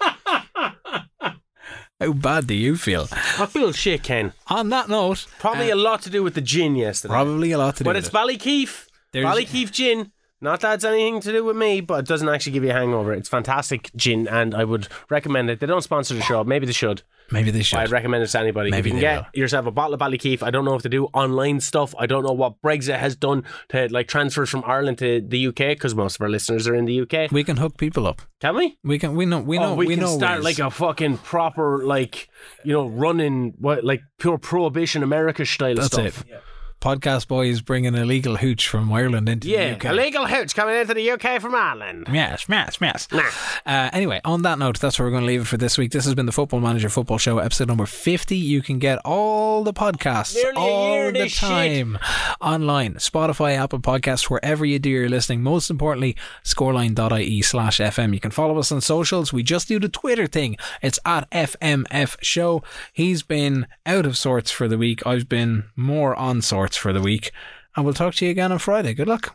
How 2.01 2.13
bad 2.13 2.47
do 2.47 2.55
you 2.55 2.77
feel? 2.77 3.09
I 3.13 3.47
feel 3.47 3.73
shit, 3.73 4.03
Ken. 4.03 4.33
On 4.47 4.69
that 4.71 4.89
note, 4.89 5.27
Probably 5.39 5.71
uh, 5.71 5.75
a 5.75 5.77
lot 5.77 6.01
to 6.03 6.11
do 6.11 6.23
with 6.23 6.35
the 6.35 6.41
gin 6.41 6.75
yesterday. 6.75 7.13
probably 7.13 7.53
a 7.53 7.59
lot 7.59 7.77
to 7.77 7.85
do 7.85 7.89
But 7.89 7.97
with 7.97 8.07
it's 8.07 8.09
it. 8.09 8.17
Ballykeefe. 8.17 8.87
There's- 9.13 9.27
Ballykeefe 9.27 9.71
gin. 9.71 10.11
Not 10.43 10.61
that 10.61 10.75
it's 10.75 10.85
anything 10.85 11.21
to 11.21 11.33
do 11.33 11.45
with 11.45 11.57
me, 11.57 11.83
but 11.83 12.01
it 12.01 12.07
doesn't 12.07 12.29
actually 12.29 12.53
give 12.53 12.65
you 12.65 12.71
a 12.71 12.75
hangover. 12.75 13.13
It's 13.13 13.29
fantastic 13.29 13.91
gin, 13.95 14.27
and 14.27 14.55
I 14.55 14.65
would 14.65 14.89
recommend 15.11 15.51
it. 15.51 15.61
They 15.61 15.67
don't 15.67 15.83
sponsor 15.83 16.15
the 16.15 16.23
show. 16.23 16.43
Maybe 16.45 16.65
they 16.65 16.73
should. 16.73 17.03
Maybe 17.31 17.51
they 17.51 17.63
should. 17.63 17.79
I'd 17.79 17.91
recommend 17.91 18.25
it 18.25 18.29
to 18.29 18.41
anybody. 18.41 18.71
Maybe 18.71 18.91
if 18.91 18.95
you 18.95 19.01
can 19.01 19.23
get 19.23 19.37
yourself 19.37 19.67
a 19.67 19.71
bottle 19.71 19.95
of 19.95 20.01
Ballykeefe. 20.01 20.43
I 20.43 20.51
don't 20.51 20.65
know 20.65 20.75
if 20.75 20.83
they 20.83 20.89
do 20.89 21.07
online 21.07 21.61
stuff. 21.61 21.95
I 21.99 22.07
don't 22.07 22.25
know 22.25 22.33
what 22.33 22.61
Brexit 22.63 22.99
has 22.99 23.17
done 23.17 23.45
to 23.69 23.89
like 23.93 24.09
transfers 24.09 24.49
from 24.49 24.65
Ireland 24.67 24.99
to 24.99 25.21
the 25.21 25.49
UK 25.49 25.57
because 25.57 25.95
most 25.95 26.17
of 26.17 26.23
our 26.23 26.31
listeners 26.31 26.67
are 26.67 26.75
in 26.75 26.87
the 26.87 27.03
UK. 27.03 27.31
we 27.31 27.45
can 27.45 27.59
hook 27.59 27.77
people 27.77 28.07
up. 28.07 28.23
Can 28.41 28.57
we? 28.57 28.79
We 28.83 28.99
can. 28.99 29.15
We 29.15 29.27
know. 29.27 29.41
We 29.41 29.59
oh, 29.59 29.63
know. 29.63 29.73
oh, 29.73 29.75
we, 29.75 29.89
can 29.89 30.01
know 30.01 30.17
start 30.17 30.43
ways. 30.43 30.59
like 30.59 30.59
a 30.59 30.71
fucking 30.71 31.19
proper 31.19 31.85
like 31.85 32.29
you 32.65 32.73
know 32.73 32.87
running 32.89 33.55
what 33.59 33.85
like 33.85 34.01
pure 34.19 34.39
prohibition 34.39 35.03
America 35.03 35.45
style 35.45 35.75
That's 35.75 35.89
stuff. 35.89 36.25
it. 36.27 36.43
Podcast 36.81 37.29
boys 37.29 37.61
bringing 37.61 37.95
illegal 37.95 38.37
hooch 38.37 38.67
from 38.67 38.93
Ireland 38.93 39.29
into 39.29 39.49
Yeah, 39.49 39.71
the 39.71 39.75
UK. 39.77 39.85
illegal 39.87 40.27
hooch 40.27 40.55
coming 40.55 40.77
into 40.77 40.95
the 40.95 41.11
UK 41.11 41.41
from 41.41 41.55
Ireland. 41.55 42.09
Yes, 42.11 42.47
yes, 42.49 42.79
yes. 42.81 43.09
Nah. 43.13 43.23
Uh, 43.67 43.91
anyway, 43.93 44.21
on 44.25 44.43
that 44.43 44.59
note, 44.59 44.81
that's 44.81 44.99
where 44.99 45.07
we're 45.07 45.13
going 45.13 45.23
to 45.23 45.27
leave 45.27 45.43
it 45.43 45.47
for 45.47 45.57
this 45.59 45.77
week. 45.77 45.93
This 45.93 46.05
has 46.07 46.15
been 46.15 46.27
the 46.27 46.33
Football 46.33 46.61
Manager 46.61 46.89
Football 46.89 47.19
Show, 47.19 47.39
episode 47.39 47.69
number 47.69 47.87
50. 47.87 48.37
You 48.37 48.63
can 48.63 48.79
get 48.79 48.99
all 49.05 49.63
the 49.63 49.73
podcasts 49.75 50.35
Nearly 50.35 50.57
all 50.57 51.07
the 51.07 51.13
this 51.13 51.33
shit. 51.33 51.49
time 51.49 51.99
online. 52.41 52.95
Spotify, 52.95 53.57
Apple 53.59 53.81
Podcasts, 53.81 54.31
wherever 54.31 54.65
you 54.65 54.79
do 54.79 54.89
your 54.91 55.09
listening. 55.09 55.43
Most 55.43 55.69
importantly, 55.71 56.17
scoreline.ie 56.45 57.43
slash 57.43 57.79
FM. 57.79 58.15
You 58.15 58.21
can 58.21 58.31
follow 58.31 58.59
us 58.59 58.71
on 58.73 58.81
socials. 58.81 59.33
We 59.33 59.43
just 59.43 59.69
do 59.69 59.79
the 59.79 59.89
Twitter 59.89 60.27
thing. 60.27 60.57
It's 60.83 60.99
at 61.05 61.29
FMF 61.31 62.17
Show. 62.23 62.63
He's 62.93 63.23
been 63.23 63.67
out 63.87 64.07
of 64.07 64.17
sorts 64.17 64.51
for 64.51 64.69
the 64.69 64.79
week. 64.79 65.07
I've 65.07 65.29
been 65.29 65.65
more 65.77 66.15
on 66.17 66.43
sorts 66.43 66.70
for 66.79 66.93
the 66.93 67.01
week. 67.01 67.33
And 67.77 67.85
we'll 67.85 67.95
talk 67.95 68.15
to 68.17 68.25
you 68.25 68.31
again 68.31 68.53
on 68.53 68.59
Friday. 68.59 68.95
Good 68.95 69.09
luck. 69.09 69.35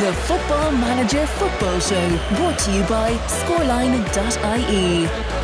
The 0.00 0.14
Football 0.14 0.72
Manager 0.72 1.26
Football 1.26 1.78
Show, 1.78 2.08
brought 2.36 2.58
to 2.60 2.72
you 2.72 2.82
by 2.84 3.12
scoreline.ie. 3.28 5.39